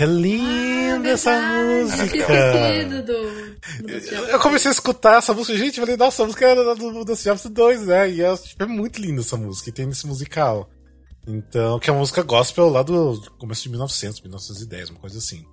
Que 0.00 0.04
é 0.04 0.06
linda 0.06 1.10
ah, 1.10 1.12
essa 1.12 1.38
música. 1.38 2.26
Do, 2.88 3.02
do 3.02 4.30
eu 4.30 4.40
comecei 4.40 4.70
a 4.70 4.72
escutar 4.72 5.18
essa 5.18 5.34
música, 5.34 5.58
gente, 5.58 5.78
eu 5.78 5.84
falei, 5.84 5.98
nossa, 5.98 6.22
a 6.22 6.24
música 6.24 6.46
era 6.46 6.74
do 6.74 7.04
Dance 7.04 7.22
Jobs 7.22 7.44
2, 7.44 7.86
né? 7.86 8.10
E 8.10 8.22
é, 8.22 8.34
tipo, 8.34 8.62
é 8.62 8.66
muito 8.66 8.98
linda 8.98 9.20
essa 9.20 9.36
música, 9.36 9.68
e 9.68 9.72
tem 9.74 9.84
nesse 9.84 10.06
musical. 10.06 10.70
Então, 11.28 11.78
que 11.78 11.90
é 11.90 11.92
uma 11.92 11.98
música 11.98 12.22
gospel 12.22 12.70
lá 12.70 12.82
do 12.82 13.20
começo 13.38 13.64
de 13.64 13.68
1900, 13.68 14.22
1910, 14.22 14.88
uma 14.88 15.00
coisa 15.00 15.18
assim. 15.18 15.44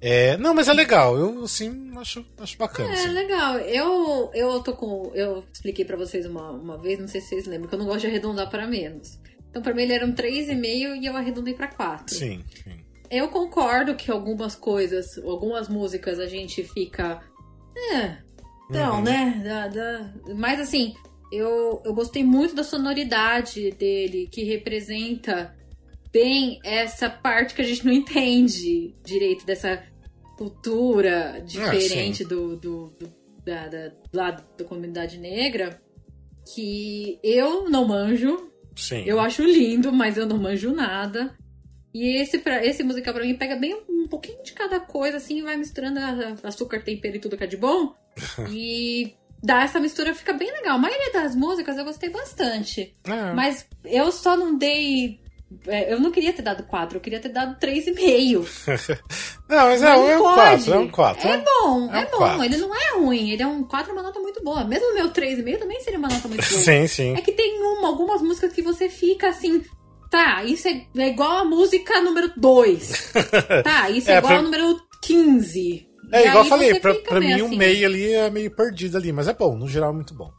É, 0.00 0.36
não, 0.36 0.54
mas 0.54 0.68
é 0.68 0.72
legal. 0.72 1.18
Eu, 1.18 1.42
assim, 1.42 1.90
acho, 1.96 2.24
acho 2.38 2.56
bacana. 2.56 2.88
É, 2.88 2.92
assim. 2.92 3.08
legal. 3.08 3.58
Eu, 3.58 4.30
eu 4.32 4.60
tô 4.62 4.76
com. 4.76 5.10
Eu 5.12 5.42
expliquei 5.52 5.84
para 5.84 5.96
vocês 5.96 6.24
uma, 6.24 6.52
uma 6.52 6.78
vez, 6.78 7.00
não 7.00 7.08
sei 7.08 7.20
se 7.20 7.30
vocês 7.30 7.46
lembram, 7.46 7.68
que 7.68 7.74
eu 7.74 7.80
não 7.80 7.86
gosto 7.86 8.02
de 8.02 8.06
arredondar 8.06 8.48
para 8.48 8.64
menos. 8.64 9.18
Então, 9.50 9.60
para 9.60 9.74
mim, 9.74 9.82
ele 9.82 9.92
era 9.92 10.06
um 10.06 10.14
3,5 10.14 11.02
e 11.02 11.04
eu 11.04 11.16
arredondei 11.16 11.54
para 11.54 11.66
4. 11.66 12.14
Sim, 12.14 12.44
sim. 12.62 12.81
Eu 13.12 13.28
concordo 13.28 13.94
que 13.94 14.10
algumas 14.10 14.54
coisas, 14.54 15.18
algumas 15.18 15.68
músicas 15.68 16.18
a 16.18 16.26
gente 16.26 16.64
fica. 16.64 17.20
É. 17.92 18.16
Então, 18.70 18.96
uhum. 18.96 19.02
né? 19.02 19.42
Da, 19.44 19.68
da... 19.68 20.14
Mas 20.34 20.58
assim, 20.58 20.94
eu, 21.30 21.82
eu 21.84 21.92
gostei 21.92 22.24
muito 22.24 22.54
da 22.54 22.64
sonoridade 22.64 23.70
dele, 23.72 24.26
que 24.32 24.44
representa 24.44 25.54
bem 26.10 26.58
essa 26.64 27.10
parte 27.10 27.54
que 27.54 27.60
a 27.60 27.64
gente 27.64 27.84
não 27.84 27.92
entende 27.92 28.94
direito 29.04 29.44
dessa 29.44 29.82
cultura 30.38 31.42
diferente 31.44 32.24
ah, 32.24 32.28
do, 32.28 32.56
do, 32.56 32.86
do, 32.98 33.12
da, 33.44 33.68
da, 33.68 33.92
lado 34.10 34.42
da 34.56 34.64
comunidade 34.64 35.18
negra. 35.18 35.78
Que 36.54 37.18
eu 37.22 37.68
não 37.68 37.86
manjo. 37.86 38.50
Sim. 38.74 39.04
Eu 39.04 39.20
acho 39.20 39.42
lindo, 39.42 39.92
mas 39.92 40.16
eu 40.16 40.24
não 40.24 40.38
manjo 40.38 40.72
nada. 40.72 41.36
E 41.94 42.20
esse, 42.22 42.38
pra, 42.38 42.64
esse 42.64 42.82
musical 42.82 43.12
pra 43.12 43.24
mim 43.24 43.34
pega 43.34 43.56
bem 43.56 43.78
um 43.88 44.08
pouquinho 44.08 44.42
de 44.42 44.52
cada 44.52 44.80
coisa, 44.80 45.18
assim, 45.18 45.42
vai 45.42 45.56
misturando 45.56 46.00
açúcar, 46.42 46.82
tempero 46.82 47.16
e 47.16 47.20
tudo 47.20 47.36
que 47.36 47.44
é 47.44 47.46
de 47.46 47.56
bom. 47.56 47.94
e 48.50 49.14
dá 49.42 49.62
essa 49.62 49.80
mistura, 49.80 50.14
fica 50.14 50.32
bem 50.32 50.50
legal. 50.50 50.76
A 50.76 50.78
maioria 50.78 51.12
das 51.12 51.34
músicas 51.34 51.76
eu 51.76 51.84
gostei 51.84 52.08
bastante. 52.08 52.94
É. 53.04 53.32
Mas 53.32 53.66
eu 53.84 54.12
só 54.12 54.36
não 54.36 54.56
dei. 54.56 55.20
É, 55.66 55.92
eu 55.92 56.00
não 56.00 56.10
queria 56.10 56.32
ter 56.32 56.40
dado 56.40 56.62
4, 56.62 56.96
eu 56.96 57.00
queria 57.02 57.20
ter 57.20 57.28
dado 57.28 57.60
3,5. 57.60 58.98
não, 59.46 59.66
mas 59.66 59.82
é, 59.82 59.86
é 59.86 60.16
um 60.16 60.18
4, 60.18 60.72
é 60.72 60.78
um 60.78 60.88
4. 60.88 61.28
É 61.28 61.36
bom, 61.36 61.92
é, 61.92 62.00
é 62.00 62.06
um 62.06 62.10
bom. 62.10 62.16
4. 62.16 62.44
Ele 62.44 62.56
não 62.56 62.74
é 62.74 62.94
ruim, 62.96 63.30
ele 63.32 63.42
é 63.42 63.46
um 63.46 63.62
4, 63.62 63.90
é 63.90 63.92
uma 63.92 64.02
nota 64.02 64.18
muito 64.18 64.42
boa. 64.42 64.64
Mesmo 64.64 64.92
o 64.92 64.94
meu 64.94 65.10
3,5 65.10 65.58
também 65.58 65.78
seria 65.80 65.98
uma 65.98 66.08
nota 66.08 66.26
muito 66.26 66.40
boa. 66.48 66.62
sim, 66.62 66.86
sim. 66.86 67.14
É 67.14 67.20
que 67.20 67.32
tem 67.32 67.60
uma, 67.60 67.88
algumas 67.88 68.22
músicas 68.22 68.50
que 68.54 68.62
você 68.62 68.88
fica 68.88 69.28
assim, 69.28 69.62
Tá, 70.12 70.44
isso 70.44 70.68
é, 70.68 70.86
é 70.98 71.08
igual 71.08 71.38
a 71.38 71.44
música 71.46 71.98
número 72.02 72.30
2. 72.36 73.12
tá, 73.64 73.88
isso 73.88 74.10
é, 74.10 74.16
é 74.16 74.18
igual 74.18 74.32
pra... 74.34 74.38
a 74.40 74.42
número 74.42 74.78
15. 75.00 75.88
É, 76.12 76.18
e 76.18 76.28
igual 76.28 76.44
eu 76.44 76.50
falei, 76.50 76.78
pra, 76.78 76.94
pra 76.96 77.18
mim 77.18 77.32
assim. 77.32 77.42
o 77.42 77.48
meio 77.48 77.86
ali 77.86 78.12
é 78.12 78.28
meio 78.28 78.50
perdido 78.50 78.98
ali, 78.98 79.10
mas 79.10 79.26
é 79.26 79.32
bom, 79.32 79.56
no 79.56 79.66
geral 79.66 79.88
é 79.88 79.94
muito 79.94 80.12
bom. 80.12 80.30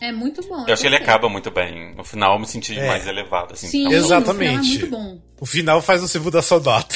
É 0.00 0.12
muito 0.12 0.46
bom. 0.46 0.64
Eu 0.66 0.72
acho 0.72 0.82
que 0.82 0.88
ele 0.88 0.96
acaba 0.96 1.28
muito 1.28 1.50
bem. 1.50 1.94
No 1.94 2.04
final 2.04 2.34
eu 2.34 2.38
me 2.38 2.46
senti 2.46 2.78
é. 2.78 2.86
mais 2.86 3.06
elevado. 3.06 3.54
Assim, 3.54 3.66
Sim, 3.66 3.92
exatamente. 3.92 4.76
O 4.76 4.86
final, 4.86 5.00
é 5.00 5.18
o 5.40 5.46
final 5.46 5.82
faz 5.82 6.00
você 6.00 6.18
mudar 6.18 6.40
sua 6.42 6.60
nota. 6.60 6.94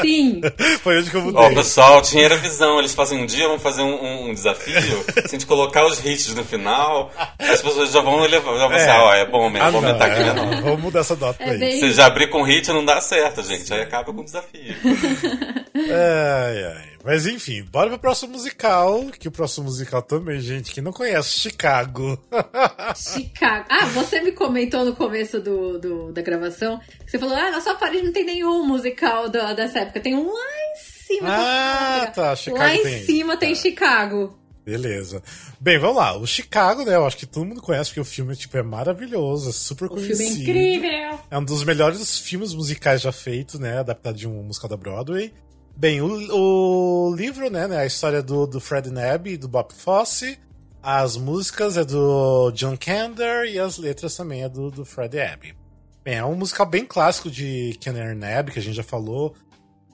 Sim. 0.00 0.40
Foi 0.82 0.98
onde 0.98 1.10
que 1.10 1.16
eu 1.16 1.20
mudei. 1.20 1.40
Ó, 1.40 1.48
oh, 1.48 1.54
pessoal, 1.54 2.00
tinha 2.00 2.24
era 2.24 2.36
visão. 2.36 2.78
Eles 2.78 2.94
fazem 2.94 3.22
um 3.22 3.26
dia, 3.26 3.46
vão 3.46 3.58
fazer 3.58 3.82
um, 3.82 4.30
um 4.30 4.34
desafio. 4.34 4.80
se 4.80 5.20
a 5.26 5.28
gente 5.28 5.46
colocar 5.46 5.86
os 5.86 6.04
hits 6.04 6.34
no 6.34 6.44
final, 6.44 7.12
as 7.38 7.60
pessoas 7.60 7.92
já 7.92 8.00
vão 8.00 8.20
levar. 8.20 8.58
Já 8.58 8.66
vão 8.66 8.76
é. 8.76 8.98
ó, 8.98 9.08
oh, 9.08 9.12
é 9.12 9.26
bom 9.26 9.50
mesmo, 9.50 9.68
ah, 9.68 9.70
vou 9.70 9.84
aumentar 9.84 10.06
aqui 10.06 10.20
minha 10.20 10.34
nota. 10.34 10.62
Vamos 10.62 10.80
mudar 10.80 11.00
essa 11.00 11.16
nota 11.16 11.42
é 11.42 11.50
aí. 11.50 11.80
Se 11.80 11.92
já 11.92 12.06
abrir 12.06 12.28
com 12.28 12.42
hit, 12.42 12.68
não 12.68 12.84
dá 12.84 13.00
certo, 13.00 13.42
gente. 13.42 13.72
Aí 13.72 13.82
acaba 13.82 14.12
com 14.12 14.20
o 14.20 14.24
desafio. 14.24 14.74
ai, 15.76 16.64
ai. 16.64 16.93
Mas 17.04 17.26
enfim, 17.26 17.62
bora 17.64 17.90
pro 17.90 17.98
próximo 17.98 18.32
musical. 18.32 19.04
Que 19.18 19.28
o 19.28 19.30
próximo 19.30 19.66
musical 19.66 20.00
também, 20.00 20.40
gente, 20.40 20.72
que 20.72 20.80
não 20.80 20.90
conhece, 20.90 21.38
Chicago. 21.38 22.18
Chicago. 22.96 23.66
Ah, 23.68 23.84
você 23.86 24.22
me 24.22 24.32
comentou 24.32 24.86
no 24.86 24.96
começo 24.96 25.38
do, 25.38 25.78
do 25.78 26.12
da 26.12 26.22
gravação. 26.22 26.80
Você 27.06 27.18
falou, 27.18 27.36
ah, 27.36 27.50
na 27.50 27.60
sua 27.60 27.74
parede 27.74 28.06
não 28.06 28.12
tem 28.12 28.24
nenhum 28.24 28.66
musical 28.66 29.28
da, 29.28 29.52
dessa 29.52 29.80
época. 29.80 30.00
Tem 30.00 30.14
um 30.14 30.32
lá 30.32 30.40
em 30.40 30.78
cima. 30.78 31.28
Ah, 31.28 32.06
tá. 32.06 32.34
Chicago 32.34 32.64
lá 32.64 32.70
tem. 32.70 32.80
em 32.80 33.04
cima 33.04 33.36
tem 33.36 33.54
tá. 33.54 33.60
Chicago. 33.60 34.38
Beleza. 34.64 35.22
Bem, 35.60 35.78
vamos 35.78 35.96
lá. 35.96 36.16
O 36.16 36.26
Chicago, 36.26 36.86
né? 36.86 36.94
Eu 36.94 37.06
acho 37.06 37.18
que 37.18 37.26
todo 37.26 37.44
mundo 37.44 37.60
conhece, 37.60 37.90
porque 37.90 38.00
o 38.00 38.04
filme 38.04 38.34
tipo, 38.34 38.56
é 38.56 38.62
maravilhoso, 38.62 39.50
é 39.50 39.52
super 39.52 39.86
o 39.86 39.88
conhecido. 39.90 40.14
O 40.14 40.16
filme 40.16 40.60
é 40.60 40.74
incrível. 40.76 41.18
É 41.30 41.36
um 41.36 41.44
dos 41.44 41.62
melhores 41.64 42.18
filmes 42.18 42.54
musicais 42.54 43.02
já 43.02 43.12
feitos, 43.12 43.60
né? 43.60 43.80
Adaptado 43.80 44.16
de 44.16 44.26
um 44.26 44.42
musical 44.42 44.70
da 44.70 44.76
Broadway. 44.78 45.34
Bem, 45.76 46.00
o, 46.00 47.08
o 47.08 47.14
livro, 47.14 47.50
né, 47.50 47.66
né, 47.66 47.78
a 47.78 47.86
história 47.86 48.22
do, 48.22 48.46
do 48.46 48.60
Fred 48.60 48.90
Neb 48.90 49.26
e 49.26 49.36
do 49.36 49.48
Bob 49.48 49.72
Fosse. 49.74 50.38
As 50.82 51.16
músicas 51.16 51.76
é 51.76 51.84
do 51.84 52.50
John 52.52 52.76
Kander 52.76 53.46
e 53.46 53.58
as 53.58 53.78
letras 53.78 54.14
também 54.14 54.42
é 54.42 54.48
do, 54.48 54.70
do 54.70 54.84
Fred 54.84 55.16
Neb. 55.16 55.56
Bem, 56.04 56.16
é 56.16 56.24
um 56.24 56.36
musical 56.36 56.66
bem 56.66 56.84
clássico 56.84 57.30
de 57.30 57.76
Kenner 57.80 58.14
Neb, 58.14 58.50
que 58.50 58.58
a 58.58 58.62
gente 58.62 58.76
já 58.76 58.82
falou 58.82 59.34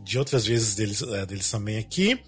de 0.03 0.19
outras 0.19 0.45
vezes 0.45 0.75
deles, 0.75 1.01
é, 1.03 1.25
deles 1.25 1.49
também 1.49 1.79
aqui. 1.79 2.21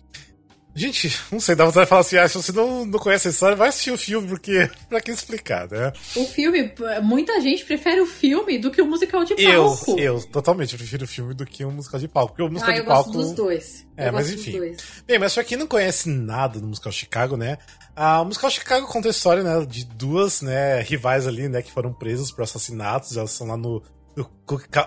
Gente, 0.74 1.14
não 1.30 1.38
sei, 1.38 1.54
dá 1.54 1.66
vontade 1.66 1.84
de 1.84 1.88
falar 1.88 2.00
assim, 2.00 2.16
ah, 2.16 2.26
se 2.26 2.34
você 2.34 2.50
não, 2.50 2.86
não 2.86 2.98
conhece 2.98 3.28
a 3.28 3.30
história, 3.30 3.54
vai 3.54 3.68
assistir 3.68 3.90
o 3.90 3.98
filme, 3.98 4.26
porque 4.26 4.70
pra 4.88 5.00
que 5.02 5.10
explicar, 5.10 5.68
né? 5.70 5.92
O 6.16 6.24
filme, 6.24 6.72
muita 7.02 7.38
gente 7.42 7.64
prefere 7.64 8.00
o 8.00 8.06
filme 8.06 8.58
do 8.58 8.70
que 8.70 8.80
o 8.80 8.86
musical 8.86 9.22
de 9.22 9.34
palco. 9.34 9.90
Eu, 9.98 10.14
eu 10.16 10.24
totalmente 10.28 10.74
prefiro 10.76 11.04
o 11.04 11.08
filme 11.08 11.34
do 11.34 11.44
que 11.44 11.62
o 11.64 11.70
musical 11.70 12.00
de 12.00 12.08
palco, 12.08 12.32
porque 12.32 12.42
o 12.42 12.50
musical 12.50 12.74
ah, 12.74 12.80
de 12.80 12.86
palco... 12.86 13.10
eu 13.10 13.14
gosto 13.14 13.26
dos 13.26 13.36
dois. 13.36 13.86
É, 13.96 14.08
eu 14.08 14.12
mas 14.14 14.32
enfim. 14.32 14.74
Bem, 15.06 15.18
mas 15.18 15.34
pra 15.34 15.44
quem 15.44 15.58
não 15.58 15.66
conhece 15.66 16.08
nada 16.08 16.58
do 16.58 16.66
musical 16.66 16.90
Chicago, 16.90 17.36
né, 17.36 17.58
a, 17.94 18.22
o 18.22 18.24
musical 18.24 18.50
Chicago 18.50 18.86
conta 18.86 19.08
a 19.08 19.10
história, 19.10 19.42
né, 19.42 19.66
de 19.66 19.84
duas, 19.84 20.40
né, 20.40 20.80
rivais 20.80 21.26
ali, 21.26 21.48
né, 21.48 21.60
que 21.60 21.70
foram 21.70 21.92
presas 21.92 22.32
por 22.32 22.42
assassinatos, 22.42 23.16
elas 23.16 23.32
estão 23.32 23.46
lá 23.46 23.58
no, 23.58 23.82
no, 24.16 24.30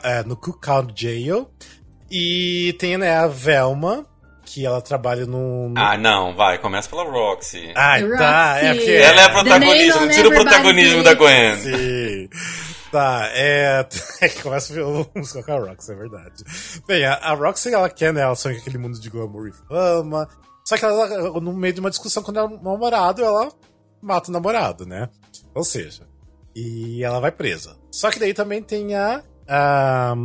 é, 0.03 0.23
no 0.23 0.35
Cookout 0.35 0.99
Jail, 0.99 1.47
e 2.09 2.75
tem, 2.79 2.97
né, 2.97 3.15
a 3.15 3.27
Velma, 3.27 4.07
que 4.45 4.65
ela 4.65 4.81
trabalha 4.81 5.25
no, 5.25 5.69
no, 5.69 5.79
Ah, 5.79 5.97
não, 5.97 6.35
vai, 6.35 6.57
começa 6.57 6.89
pela 6.89 7.03
Roxy. 7.03 7.73
Ah, 7.75 7.95
tá. 8.17 8.57
É 8.61 8.73
porque... 8.73 8.91
Ela 8.91 9.21
é 9.21 9.23
a 9.25 9.29
protagonista, 9.29 9.99
não 9.99 10.09
tira 10.09 10.27
o 10.29 10.31
protagonismo 10.31 11.03
da 11.03 11.13
Gwen. 11.13 11.55
Sim. 11.57 12.29
Tá, 12.91 13.27
é. 13.33 13.85
é 14.21 14.29
que 14.29 14.41
começa 14.41 14.71
a 14.71 14.75
ver 14.75 14.83
o 14.83 15.05
musical 15.15 15.43
com 15.43 15.51
a 15.51 15.69
Roxy, 15.69 15.91
é 15.91 15.95
verdade. 15.95 16.43
Bem, 16.87 17.05
a, 17.05 17.15
a 17.15 17.33
Roxy, 17.33 17.73
ela 17.73 17.89
quer, 17.89 18.13
né? 18.13 18.21
Ela 18.21 18.35
sonha 18.35 18.55
com 18.55 18.61
aquele 18.61 18.77
mundo 18.77 18.99
de 18.99 19.09
glamour 19.09 19.47
e 19.47 19.51
fama. 19.51 20.29
Só 20.63 20.77
que 20.77 20.85
ela, 20.85 21.39
no 21.39 21.53
meio 21.53 21.73
de 21.73 21.79
uma 21.79 21.89
discussão 21.89 22.23
com 22.23 22.31
o 22.31 22.33
namorado, 22.33 23.23
ela 23.23 23.51
mata 24.01 24.29
o 24.29 24.33
namorado, 24.33 24.85
né? 24.85 25.09
Ou 25.53 25.63
seja, 25.63 26.07
e 26.55 27.03
ela 27.03 27.19
vai 27.19 27.31
presa. 27.31 27.75
Só 27.91 28.09
que 28.09 28.19
daí 28.19 28.33
também 28.33 28.63
tem 28.63 28.95
a. 28.95 29.21
a 29.47 30.15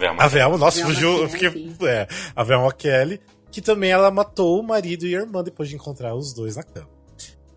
Velma. 0.00 0.24
A 0.24 0.26
Velma, 0.26 0.56
nossa, 0.56 0.78
Velma 0.78 0.94
fugiu. 0.94 1.22
Eu 1.22 1.28
fiquei, 1.28 1.76
é, 1.82 2.08
a 2.34 2.42
Velma 2.42 2.72
Kelly, 2.72 3.20
que 3.50 3.60
também 3.60 3.90
ela 3.90 4.10
matou 4.10 4.58
o 4.58 4.62
marido 4.62 5.06
e 5.06 5.14
a 5.14 5.20
irmã 5.20 5.44
depois 5.44 5.68
de 5.68 5.74
encontrar 5.74 6.14
os 6.14 6.32
dois 6.32 6.56
na 6.56 6.62
cama. 6.62 6.88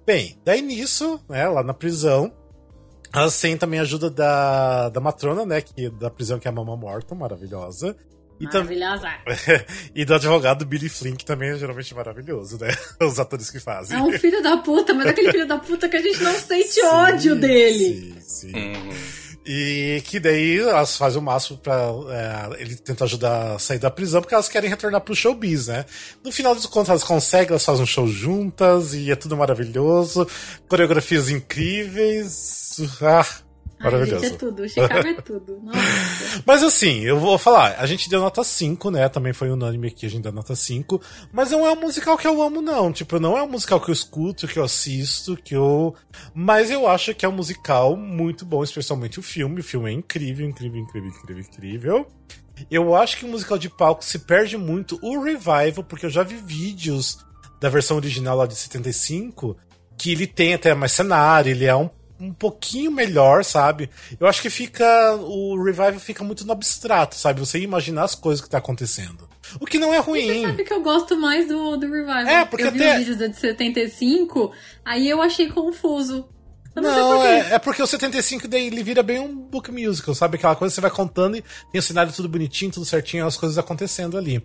Bem, 0.05 0.37
daí 0.43 0.61
nisso, 0.61 1.23
né, 1.29 1.47
lá 1.47 1.63
na 1.63 1.73
prisão, 1.73 2.33
elas 3.13 3.39
têm 3.39 3.55
também 3.55 3.79
a 3.79 3.83
ajuda 3.83 4.09
da, 4.09 4.89
da 4.89 4.99
matrona, 4.99 5.45
né, 5.45 5.61
que, 5.61 5.89
da 5.89 6.09
prisão, 6.09 6.37
que 6.37 6.47
é 6.47 6.51
a 6.51 6.53
Mama 6.53 6.75
Morton, 6.75 7.15
maravilhosa. 7.15 7.95
E 8.39 8.45
Maravilhosa. 8.45 9.07
e 9.95 10.03
do 10.03 10.13
advogado 10.15 10.65
Billy 10.65 10.89
Flynn, 10.89 11.15
que 11.15 11.23
também 11.23 11.51
é 11.51 11.57
geralmente 11.57 11.95
maravilhoso, 11.95 12.57
né? 12.59 12.67
Os 12.99 13.19
atores 13.19 13.49
que 13.49 13.59
fazem. 13.59 13.97
É 13.97 14.01
um 14.01 14.11
filho 14.11 14.41
da 14.41 14.57
puta, 14.57 14.93
mas 14.93 15.05
é 15.05 15.09
aquele 15.11 15.31
filho 15.31 15.47
da 15.47 15.59
puta 15.59 15.87
que 15.87 15.95
a 15.95 16.01
gente 16.01 16.21
não 16.21 16.33
sente 16.33 16.67
sim, 16.73 16.85
ódio 16.85 17.39
dele. 17.39 18.15
Sim, 18.19 18.51
sim. 18.51 18.53
Uhum. 18.53 19.32
E 19.45 20.01
que 20.05 20.19
daí 20.19 20.59
elas 20.59 20.95
fazem 20.95 21.19
o 21.19 21.21
máximo 21.21 21.57
pra 21.57 21.73
é, 22.09 22.61
ele 22.61 22.75
tentar 22.75 23.05
ajudar 23.05 23.55
a 23.55 23.59
sair 23.59 23.77
da 23.77 23.91
prisão, 23.91 24.21
porque 24.21 24.33
elas 24.33 24.47
querem 24.47 24.69
retornar 24.69 25.01
pro 25.01 25.15
showbiz, 25.15 25.67
né? 25.67 25.85
No 26.23 26.31
final 26.31 26.55
dos 26.55 26.65
contos, 26.65 26.89
elas 26.89 27.03
conseguem, 27.03 27.49
elas 27.49 27.65
fazem 27.65 27.83
um 27.83 27.87
show 27.87 28.07
juntas 28.07 28.93
e 28.93 29.11
é 29.11 29.15
tudo 29.15 29.35
maravilhoso. 29.35 30.25
Coreografias 30.67 31.29
incríveis. 31.29 32.77
Ah, 33.01 33.25
Maravilhoso. 33.83 34.15
Ai, 34.15 34.29
gente, 34.29 34.33
é 34.33 34.37
tudo. 34.37 34.69
Chicago 34.69 35.07
é 35.07 35.21
tudo. 35.21 35.59
Nossa. 35.63 36.43
Mas 36.45 36.63
assim, 36.63 37.01
eu 37.01 37.19
vou 37.19 37.37
falar, 37.37 37.75
a 37.77 37.85
gente 37.85 38.09
deu 38.09 38.21
nota 38.21 38.43
5, 38.43 38.89
né? 38.89 39.09
Também 39.09 39.33
foi 39.33 39.49
unânime 39.51 39.87
aqui, 39.87 40.05
a 40.05 40.09
gente 40.09 40.23
deu 40.23 40.31
nota 40.31 40.55
5. 40.55 41.01
Mas 41.31 41.51
não 41.51 41.65
é 41.67 41.71
um 41.71 41.79
musical 41.79 42.17
que 42.17 42.25
eu 42.25 42.41
amo, 42.41 42.61
não. 42.61 42.91
Tipo, 42.91 43.19
não 43.19 43.37
é 43.37 43.43
um 43.43 43.49
musical 43.49 43.81
que 43.81 43.89
eu 43.89 43.93
escuto, 43.93 44.47
que 44.47 44.57
eu 44.57 44.63
assisto, 44.63 45.35
que 45.35 45.55
eu. 45.55 45.93
Mas 46.33 46.71
eu 46.71 46.87
acho 46.87 47.13
que 47.13 47.25
é 47.25 47.29
um 47.29 47.33
musical 47.33 47.97
muito 47.97 48.45
bom, 48.45 48.63
especialmente 48.63 49.19
o 49.19 49.23
filme. 49.23 49.59
O 49.59 49.63
filme 49.63 49.89
é 49.89 49.93
incrível, 49.93 50.47
incrível, 50.47 50.79
incrível, 50.79 51.09
incrível, 51.09 51.43
incrível. 51.43 52.07
Eu 52.69 52.95
acho 52.95 53.17
que 53.17 53.25
o 53.25 53.27
musical 53.27 53.57
de 53.57 53.69
palco 53.69 54.05
se 54.05 54.19
perde 54.19 54.57
muito 54.57 54.99
o 55.01 55.21
revival, 55.21 55.83
porque 55.83 56.05
eu 56.05 56.09
já 56.09 56.23
vi 56.23 56.35
vídeos 56.35 57.17
da 57.59 57.69
versão 57.69 57.97
original 57.97 58.37
lá 58.37 58.45
de 58.45 58.55
75 58.55 59.57
que 59.97 60.11
ele 60.11 60.27
tem 60.27 60.53
até 60.53 60.73
mais 60.73 60.91
cenário, 60.91 61.51
ele 61.51 61.65
é 61.65 61.75
um 61.75 61.89
um 62.23 62.33
pouquinho 62.33 62.91
melhor, 62.91 63.43
sabe? 63.43 63.89
Eu 64.19 64.27
acho 64.27 64.41
que 64.41 64.49
fica. 64.49 65.15
O 65.15 65.61
revival 65.61 65.99
fica 65.99 66.23
muito 66.23 66.45
no 66.45 66.53
abstrato, 66.53 67.15
sabe? 67.15 67.39
Você 67.39 67.59
imaginar 67.59 68.03
as 68.03 68.15
coisas 68.15 68.43
que 68.43 68.49
tá 68.49 68.57
acontecendo. 68.57 69.27
O 69.59 69.65
que 69.65 69.77
não 69.77 69.93
é 69.93 69.99
ruim. 69.99 70.27
Você 70.27 70.41
sabe 70.41 70.63
que 70.63 70.73
eu 70.73 70.81
gosto 70.81 71.17
mais 71.17 71.47
do, 71.47 71.75
do 71.75 71.85
revival. 71.85 72.27
É, 72.27 72.45
porque 72.45 72.63
eu 72.63 72.69
até... 72.69 72.77
vi 72.77 73.01
os 73.01 73.17
vídeos 73.17 73.31
de 73.31 73.39
75, 73.39 74.51
aí 74.85 75.09
eu 75.09 75.21
achei 75.21 75.49
confuso. 75.49 76.27
Eu 76.75 76.81
não, 76.81 76.91
não 76.91 77.17
por 77.19 77.25
é, 77.27 77.53
é, 77.53 77.59
porque 77.59 77.83
o 77.83 77.87
75 77.87 78.47
daí 78.47 78.65
ele 78.65 78.81
vira 78.81 79.03
bem 79.03 79.19
um 79.19 79.35
book 79.35 79.71
musical, 79.71 80.15
sabe? 80.15 80.37
Aquela 80.37 80.55
coisa 80.55 80.71
que 80.71 80.75
você 80.75 80.81
vai 80.81 80.89
contando 80.89 81.37
e 81.37 81.43
tem 81.71 81.77
o 81.77 81.83
cenário 81.83 82.11
tudo 82.11 82.27
bonitinho, 82.27 82.71
tudo 82.71 82.85
certinho, 82.85 83.27
as 83.27 83.37
coisas 83.37 83.59
acontecendo 83.59 84.17
ali. 84.17 84.43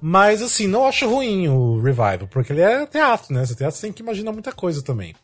Mas 0.00 0.40
assim, 0.40 0.66
não 0.66 0.86
acho 0.86 1.06
ruim 1.06 1.48
o 1.48 1.78
revival, 1.78 2.28
porque 2.30 2.52
ele 2.52 2.62
é 2.62 2.86
teatro, 2.86 3.34
né? 3.34 3.42
Esse 3.42 3.54
teatro 3.54 3.76
você 3.76 3.82
tem 3.82 3.92
que 3.92 4.02
imaginar 4.02 4.32
muita 4.32 4.52
coisa 4.52 4.82
também. 4.82 5.14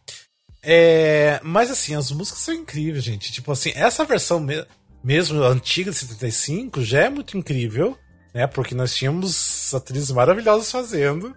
É, 0.63 1.41
mas 1.43 1.71
assim, 1.71 1.95
as 1.95 2.11
músicas 2.13 2.41
são 2.41 2.55
incríveis, 2.55 3.03
gente. 3.03 3.33
Tipo 3.33 3.53
assim, 3.53 3.73
essa 3.75 4.05
versão 4.05 4.39
me 4.39 4.65
mesmo 5.03 5.43
antiga 5.43 5.91
de 5.91 5.97
75 5.97 6.83
já 6.83 7.01
é 7.03 7.11
muito 7.11 7.37
incrível, 7.37 7.99
né? 8.33 8.47
Porque 8.47 8.75
nós 8.75 8.95
tínhamos 8.95 9.75
atrizes 9.75 10.11
maravilhosas 10.13 10.71
fazendo. 10.71 11.35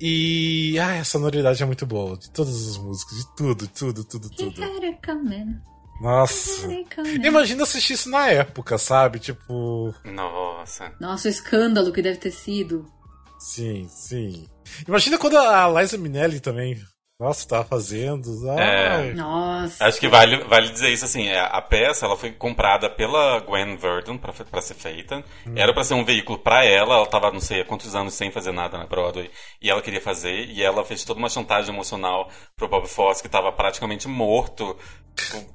E 0.00 0.78
ah, 0.78 1.00
a 1.00 1.04
sonoridade 1.04 1.60
é 1.60 1.66
muito 1.66 1.84
boa, 1.84 2.16
de 2.16 2.30
todas 2.30 2.68
as 2.68 2.76
músicas, 2.78 3.18
de 3.18 3.36
tudo, 3.36 3.66
tudo, 3.66 4.04
tudo, 4.04 4.30
tudo. 4.30 4.60
Nossa. 6.00 6.68
Imagina 7.24 7.64
assistir 7.64 7.94
isso 7.94 8.08
na 8.08 8.28
época, 8.28 8.78
sabe? 8.78 9.18
Tipo. 9.18 9.92
Nossa. 10.04 10.92
Nossa, 11.00 11.26
o 11.26 11.30
escândalo 11.30 11.92
que 11.92 12.00
deve 12.00 12.18
ter 12.18 12.30
sido. 12.30 12.86
Sim, 13.40 13.88
sim. 13.88 14.46
Imagina 14.86 15.18
quando 15.18 15.36
a 15.36 15.68
Liza 15.80 15.98
Minnelli 15.98 16.38
também 16.38 16.78
nossa, 17.20 17.48
tava 17.48 17.64
fazendo. 17.64 18.48
É, 18.56 19.12
Nossa. 19.12 19.84
Acho 19.84 19.98
que 19.98 20.06
vale, 20.06 20.36
vale 20.44 20.68
dizer 20.68 20.88
isso 20.90 21.04
assim: 21.04 21.26
é, 21.26 21.40
a 21.40 21.60
peça 21.60 22.06
ela 22.06 22.16
foi 22.16 22.30
comprada 22.30 22.88
pela 22.88 23.40
Gwen 23.40 23.76
Verdon 23.76 24.16
pra, 24.16 24.32
pra 24.32 24.60
ser 24.60 24.74
feita. 24.74 25.24
Hum. 25.44 25.54
Era 25.56 25.74
pra 25.74 25.82
ser 25.82 25.94
um 25.94 26.04
veículo 26.04 26.38
pra 26.38 26.64
ela. 26.64 26.94
Ela 26.94 27.06
tava, 27.06 27.32
não 27.32 27.40
sei 27.40 27.62
há 27.62 27.64
quantos 27.64 27.96
anos 27.96 28.14
sem 28.14 28.30
fazer 28.30 28.52
nada 28.52 28.78
na 28.78 28.86
Broadway. 28.86 29.28
E 29.60 29.68
ela 29.68 29.82
queria 29.82 30.00
fazer. 30.00 30.44
E 30.48 30.62
ela 30.62 30.84
fez 30.84 31.04
toda 31.04 31.18
uma 31.18 31.28
chantagem 31.28 31.74
emocional 31.74 32.28
pro 32.56 32.68
Bob 32.68 32.86
Fosse, 32.86 33.20
que 33.20 33.28
tava 33.28 33.50
praticamente 33.50 34.06
morto, 34.06 34.76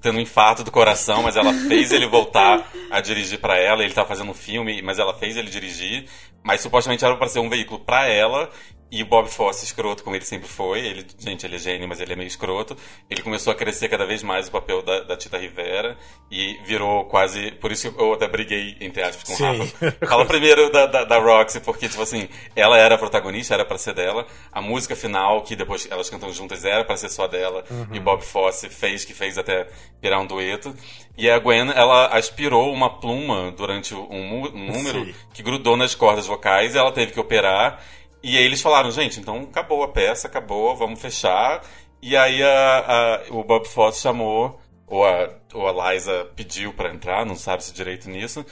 tendo 0.02 0.18
um 0.18 0.22
infarto 0.22 0.66
do 0.66 0.72
coração. 0.72 1.24
Mas 1.24 1.38
ela 1.38 1.54
fez 1.70 1.94
ele 1.94 2.08
voltar 2.08 2.70
a 2.92 3.00
dirigir 3.00 3.40
pra 3.40 3.58
ela. 3.58 3.86
Ele 3.86 3.94
tava 3.94 4.10
fazendo 4.10 4.32
um 4.32 4.36
filme, 4.36 4.82
mas 4.82 5.00
ela 5.00 5.14
fez 5.14 5.38
ele 5.38 5.50
dirigir. 5.50 6.10
Mas 6.44 6.60
supostamente 6.60 7.06
era 7.06 7.16
pra 7.16 7.30
ser 7.30 7.40
um 7.40 7.50
veículo 7.50 7.80
pra 7.80 8.06
ela. 8.06 8.50
E 8.94 9.02
o 9.02 9.08
Bob 9.08 9.28
Fosse, 9.28 9.66
escroto 9.66 10.04
como 10.04 10.16
ele 10.16 10.24
sempre 10.24 10.48
foi, 10.48 10.82
ele, 10.82 11.04
gente, 11.18 11.48
ele 11.48 11.56
é 11.56 11.58
gênio, 11.58 11.88
mas 11.88 12.00
ele 12.00 12.14
é 12.14 12.16
meio 12.16 12.28
escroto. 12.28 12.78
Ele 13.10 13.24
começou 13.24 13.52
a 13.52 13.56
crescer 13.56 13.90
cada 13.90 14.06
vez 14.06 14.22
mais 14.22 14.48
o 14.48 14.52
papel 14.52 14.84
da, 14.84 15.00
da 15.00 15.18
Tita 15.18 15.36
Rivera 15.40 15.98
e 16.30 16.60
virou 16.64 17.06
quase. 17.06 17.54
Por 17.54 17.72
isso 17.72 17.92
que 17.92 18.00
eu 18.00 18.14
até 18.14 18.28
briguei, 18.28 18.78
entre 18.80 19.02
aspas, 19.02 19.24
com 19.24 19.34
o 19.34 19.58
Rafa. 19.58 19.92
Fala 20.08 20.28
primeiro 20.28 20.72
da, 20.72 20.86
da, 20.86 21.04
da, 21.06 21.18
Roxy, 21.18 21.60
porque, 21.62 21.90
tipo 21.90 22.04
assim, 22.04 22.30
ela 22.56 22.78
era 22.78 22.94
a 22.94 22.98
protagonista, 23.00 23.56
era 23.56 23.66
para 23.66 23.80
ser 23.80 23.96
dela. 23.96 24.28
A 24.52 24.62
música 24.62 24.96
final, 24.96 25.42
que 25.42 25.56
depois 25.56 25.88
elas 25.90 26.08
cantam 26.08 26.32
juntas, 26.32 26.64
era 26.64 26.86
para 26.86 26.96
ser 26.96 27.10
só 27.10 27.28
dela. 27.28 27.64
Uhum. 27.72 27.96
E 27.96 28.00
Bob 28.00 28.24
Fosse 28.24 28.70
fez, 28.70 29.04
que 29.04 29.14
fez 29.16 29.40
até 29.40 29.70
virar 30.04 30.20
um 30.20 30.28
dueto. 30.28 30.72
E 31.18 31.28
a 31.28 31.40
Gwen, 31.40 31.72
ela 31.72 32.16
aspirou 32.16 32.72
uma 32.72 33.00
pluma 33.00 33.52
durante 33.58 33.96
um, 33.96 34.46
um 34.54 34.72
número 34.72 35.06
Sim. 35.06 35.16
que 35.34 35.42
grudou 35.42 35.76
nas 35.76 35.96
cordas 35.96 36.28
vocais 36.28 36.76
e 36.76 36.78
ela 36.78 36.92
teve 36.92 37.12
que 37.12 37.20
operar. 37.20 37.84
E 38.24 38.38
aí 38.38 38.44
eles 38.46 38.62
falaram, 38.62 38.90
gente, 38.90 39.20
então 39.20 39.42
acabou 39.42 39.84
a 39.84 39.90
peça, 39.90 40.28
acabou, 40.28 40.74
vamos 40.78 41.02
fechar. 41.02 41.62
E 42.02 42.16
aí 42.16 42.42
a, 42.42 42.80
a, 43.28 43.34
o 43.34 43.44
Bob 43.44 43.68
Fosse 43.68 44.02
chamou, 44.02 44.60
ou 44.88 45.06
a, 45.06 45.30
ou 45.54 45.68
a 45.68 45.94
Liza 45.94 46.28
pediu 46.36 46.74
para 46.74 46.94
entrar, 46.94 47.26
não 47.26 47.36
sabe 47.36 47.64
se 47.64 47.74
direito 47.74 48.10
nisso. 48.10 48.46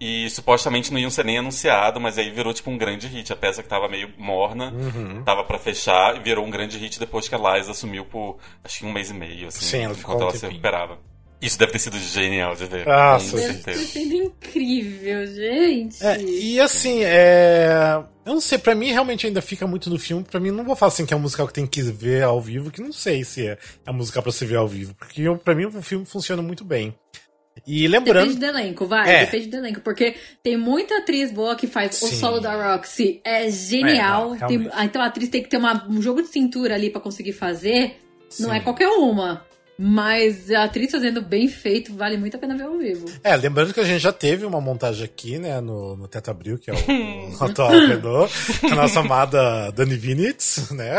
E 0.00 0.30
supostamente 0.30 0.92
não 0.92 0.98
iam 1.00 1.10
ser 1.10 1.24
nem 1.24 1.38
anunciado, 1.38 1.98
mas 1.98 2.16
aí 2.16 2.30
virou 2.30 2.54
tipo 2.54 2.70
um 2.70 2.78
grande 2.78 3.08
hit. 3.08 3.32
A 3.32 3.36
peça 3.36 3.64
que 3.64 3.68
tava 3.68 3.88
meio 3.88 4.12
morna, 4.16 4.72
uhum. 4.72 5.24
tava 5.24 5.42
para 5.42 5.58
fechar, 5.58 6.16
e 6.16 6.20
virou 6.20 6.44
um 6.46 6.50
grande 6.50 6.78
hit 6.78 7.00
depois 7.00 7.28
que 7.28 7.34
a 7.34 7.38
Liza 7.38 7.72
assumiu 7.72 8.04
por 8.04 8.38
acho 8.62 8.78
que 8.78 8.86
um 8.86 8.92
mês 8.92 9.10
e 9.10 9.14
meio, 9.14 9.48
assim, 9.48 9.64
Sim, 9.64 9.82
ela 9.82 9.94
enquanto 9.94 10.22
ela 10.22 10.30
se 10.30 10.46
recuperava. 10.46 10.98
Isso 11.40 11.58
deve 11.58 11.72
ter 11.72 11.78
sido 11.78 11.98
genial 11.98 12.56
de 12.56 12.66
ver. 12.66 12.88
Ah, 12.88 13.18
com 13.18 13.36
deve 13.36 13.58
ter 13.58 13.74
sido 13.74 14.14
incrível, 14.14 15.26
gente. 15.26 16.04
É, 16.04 16.20
e 16.20 16.60
assim, 16.60 17.04
é... 17.04 18.02
eu 18.26 18.32
não 18.32 18.40
sei, 18.40 18.58
pra 18.58 18.74
mim 18.74 18.90
realmente 18.90 19.26
ainda 19.26 19.40
fica 19.40 19.66
muito 19.66 19.88
no 19.88 19.98
filme. 19.98 20.24
Pra 20.24 20.40
mim, 20.40 20.50
não 20.50 20.64
vou 20.64 20.74
falar 20.74 20.88
assim 20.88 21.06
que 21.06 21.14
é 21.14 21.16
um 21.16 21.20
musical 21.20 21.46
que 21.46 21.52
tem 21.52 21.66
que 21.66 21.80
ver 21.82 22.24
ao 22.24 22.40
vivo, 22.40 22.72
que 22.72 22.82
não 22.82 22.92
sei 22.92 23.22
se 23.22 23.46
é 23.46 23.58
a 23.86 23.92
musical 23.92 24.22
pra 24.22 24.32
você 24.32 24.44
ver 24.44 24.56
ao 24.56 24.66
vivo. 24.66 24.94
Porque 24.94 25.22
pra 25.44 25.54
mim 25.54 25.66
o 25.66 25.82
filme 25.82 26.04
funciona 26.04 26.42
muito 26.42 26.64
bem. 26.64 26.94
E 27.66 27.86
lembrando. 27.88 28.26
Depende 28.26 28.40
do 28.40 28.46
elenco, 28.46 28.86
vai. 28.86 29.08
É. 29.08 29.24
Depende 29.24 29.46
do 29.48 29.56
elenco. 29.56 29.80
Porque 29.80 30.16
tem 30.42 30.56
muita 30.56 30.98
atriz 30.98 31.30
boa 31.30 31.56
que 31.56 31.66
faz 31.66 31.96
Sim. 31.96 32.06
o 32.06 32.08
solo 32.10 32.40
da 32.40 32.74
Roxy. 32.74 33.20
É 33.24 33.50
genial. 33.50 34.34
É, 34.34 34.38
não, 34.38 34.48
tem, 34.48 34.70
então 34.84 35.02
a 35.02 35.06
atriz 35.06 35.28
tem 35.28 35.42
que 35.42 35.48
ter 35.48 35.56
uma, 35.56 35.86
um 35.88 36.00
jogo 36.02 36.22
de 36.22 36.28
cintura 36.28 36.74
ali 36.74 36.90
para 36.90 37.00
conseguir 37.00 37.32
fazer. 37.32 37.96
Sim. 38.28 38.44
Não 38.44 38.52
é 38.54 38.60
qualquer 38.60 38.88
uma. 38.88 39.46
Mas 39.80 40.50
a 40.50 40.64
atriz 40.64 40.90
fazendo 40.90 41.22
bem 41.22 41.46
feito 41.46 41.94
vale 41.94 42.16
muito 42.16 42.36
a 42.36 42.40
pena 42.40 42.56
ver 42.56 42.64
ao 42.64 42.76
vivo. 42.76 43.06
É, 43.22 43.36
lembrando 43.36 43.72
que 43.72 43.78
a 43.78 43.84
gente 43.84 44.00
já 44.00 44.12
teve 44.12 44.44
uma 44.44 44.60
montagem 44.60 45.04
aqui, 45.04 45.38
né, 45.38 45.60
no, 45.60 45.96
no 45.96 46.08
Teto 46.08 46.32
Abril, 46.32 46.58
que 46.58 46.68
é 46.68 46.74
o, 46.74 46.76
o 47.38 47.44
atual 47.44 47.70
Renault, 47.70 48.32
a 48.64 48.74
nossa 48.74 48.98
amada 48.98 49.70
Dani 49.70 49.94
Vinitz, 49.94 50.72
né? 50.72 50.94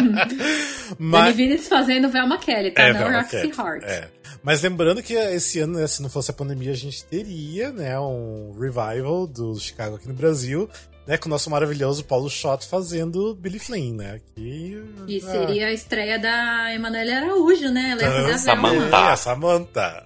Mas... 0.98 1.24
Dani 1.24 1.36
Vinitz 1.36 1.66
fazendo 1.66 2.10
Velma 2.10 2.36
Kelly, 2.36 2.70
tá? 2.70 2.82
É, 2.82 2.92
Não 2.92 3.10
Roxy 3.10 3.50
Hart. 3.56 3.82
É. 3.84 4.08
Mas 4.42 4.60
lembrando 4.60 5.02
que 5.02 5.14
esse 5.14 5.60
ano, 5.60 5.78
né, 5.78 5.86
se 5.86 6.02
não 6.02 6.10
fosse 6.10 6.30
a 6.30 6.34
pandemia, 6.34 6.72
a 6.72 6.76
gente 6.76 7.02
teria, 7.06 7.72
né, 7.72 7.98
um 7.98 8.52
revival 8.52 9.26
do 9.26 9.58
Chicago 9.58 9.96
aqui 9.96 10.06
no 10.06 10.12
Brasil. 10.12 10.68
Né, 11.06 11.16
com 11.16 11.26
o 11.26 11.30
nosso 11.30 11.50
maravilhoso 11.50 12.04
Paulo 12.04 12.30
Schott 12.30 12.66
fazendo 12.66 13.34
Billy 13.34 13.58
Flynn, 13.58 13.96
né? 13.96 14.20
Que, 14.34 14.82
e 15.06 15.18
ah. 15.18 15.30
seria 15.30 15.66
a 15.66 15.72
estreia 15.72 16.18
da 16.18 16.72
Emanuele 16.74 17.12
Araújo, 17.12 17.68
né? 17.70 17.90
Ela 17.92 18.02
ia 18.02 18.10
fazer 18.10 18.38
Samantha. 18.38 18.96
A 18.96 19.16
Samantha. 19.16 20.04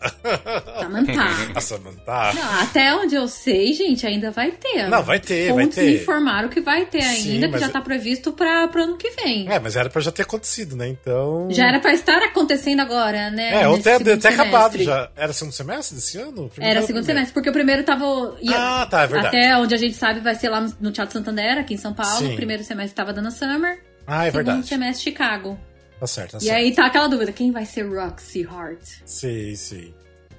Samantha. 0.80 1.22
a 1.54 1.60
Samantha. 1.60 2.32
Não, 2.34 2.60
até 2.62 2.94
onde 2.94 3.14
eu 3.14 3.28
sei, 3.28 3.72
gente, 3.72 4.06
ainda 4.06 4.30
vai 4.30 4.50
ter. 4.50 4.88
Não, 4.88 5.02
vai 5.02 5.20
ter, 5.20 5.50
Fontes 5.50 5.76
vai 5.76 5.84
ter. 5.86 6.02
informaram 6.02 6.48
que 6.48 6.60
vai 6.60 6.86
ter 6.86 7.02
ainda, 7.02 7.46
Sim, 7.46 7.52
que 7.52 7.58
já 7.58 7.68
tá 7.68 7.80
previsto 7.80 8.32
para 8.32 8.66
pro 8.68 8.82
ano 8.82 8.96
que 8.96 9.10
vem. 9.10 9.50
É, 9.50 9.58
mas 9.58 9.76
era 9.76 9.88
pra 9.88 10.02
já 10.02 10.10
ter 10.10 10.22
acontecido, 10.22 10.76
né? 10.76 10.88
Então. 10.88 11.48
Já 11.50 11.68
era 11.68 11.78
pra 11.80 11.92
estar 11.92 12.22
acontecendo 12.22 12.80
agora, 12.80 13.30
né? 13.30 13.62
É, 13.62 13.68
ou 13.68 13.76
até, 13.76 13.94
até 13.94 14.28
acabado 14.28 14.82
já. 14.82 15.10
Era 15.16 15.32
segundo 15.32 15.52
semestre 15.52 15.96
desse 15.96 16.18
ano? 16.18 16.50
Era 16.58 16.82
segundo 16.82 17.04
semestre, 17.04 17.32
porque 17.32 17.50
o 17.50 17.52
primeiro 17.52 17.84
tava. 17.84 18.36
Ia, 18.40 18.82
ah, 18.82 18.86
tá, 18.86 19.02
é 19.02 19.06
verdade. 19.06 19.36
Até 19.36 19.56
onde 19.56 19.74
a 19.74 19.78
gente 19.78 19.94
sabe 19.94 20.20
vai 20.20 20.34
ser 20.34 20.48
lá 20.48 20.66
no 20.80 20.87
Teatro 20.92 21.12
Santander, 21.12 21.58
aqui 21.58 21.74
em 21.74 21.78
São 21.78 21.94
Paulo. 21.94 22.26
Sim. 22.26 22.32
O 22.32 22.36
primeiro 22.36 22.64
semestre 22.64 22.94
tava 22.94 23.12
dando 23.12 23.30
Summer. 23.30 23.82
Ah, 24.06 24.26
é 24.26 24.30
segundo 24.30 24.46
verdade. 24.46 24.66
semestre 24.66 25.04
Chicago. 25.04 25.58
Tá 26.00 26.06
certo, 26.06 26.32
tá 26.32 26.38
e 26.38 26.40
certo. 26.42 26.56
aí 26.56 26.74
tá 26.74 26.86
aquela 26.86 27.08
dúvida: 27.08 27.32
quem 27.32 27.50
vai 27.50 27.66
ser 27.66 27.82
Roxy 27.82 28.46
Hart? 28.46 28.80
Sim, 29.04 29.54
sim. 29.54 29.94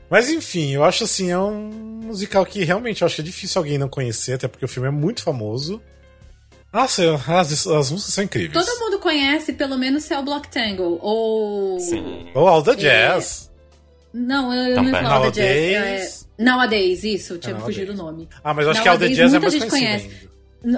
Mas 0.10 0.30
enfim, 0.30 0.72
eu 0.72 0.84
acho 0.84 1.04
assim, 1.04 1.30
é 1.30 1.38
um 1.38 1.70
musical 2.04 2.44
que 2.46 2.64
realmente 2.64 3.02
eu 3.02 3.06
acho 3.06 3.16
que 3.16 3.22
é 3.22 3.24
difícil 3.24 3.60
alguém 3.60 3.78
não 3.78 3.88
conhecer, 3.88 4.34
até 4.34 4.48
porque 4.48 4.66
o 4.66 4.68
filme 4.68 4.88
é 4.88 4.92
muito 4.92 5.22
famoso. 5.22 5.80
Nossa, 6.74 7.16
as, 7.28 7.68
as 7.68 7.92
músicas 7.92 8.14
são 8.14 8.24
incríveis. 8.24 8.66
Todo 8.66 8.80
mundo 8.80 9.00
conhece 9.00 9.54
pelo 9.54 9.78
menos 9.78 10.04
Cell 10.04 10.24
Block 10.24 10.48
Tangle, 10.50 10.98
ou. 11.02 11.80
Sim. 11.80 12.28
Ou 12.34 12.48
All 12.48 12.64
the 12.64 12.76
Jazz. 12.76 13.52
É... 13.54 14.18
Não, 14.18 14.54
eu, 14.54 14.72
eu 14.72 14.76
não 14.78 14.86
ia 14.86 14.92
falar 14.92 15.16
All 15.16 15.32
the 15.32 15.42
Jazz. 15.42 16.28
É... 16.38 16.44
Nowadays, 16.44 17.04
isso, 17.04 17.38
tinha 17.38 17.56
é 17.56 17.60
fugido 17.60 17.92
o 17.92 17.96
nome. 17.96 18.28
Ah, 18.44 18.54
mas 18.54 18.66
eu 18.66 18.72
acho 18.72 18.84
Nowadays, 18.84 19.16
que 19.16 19.22
All 19.22 19.30
the 19.30 19.38
Jazz 19.38 19.54
é 19.56 19.60
mais 19.60 19.72
conhecido. 19.72 20.30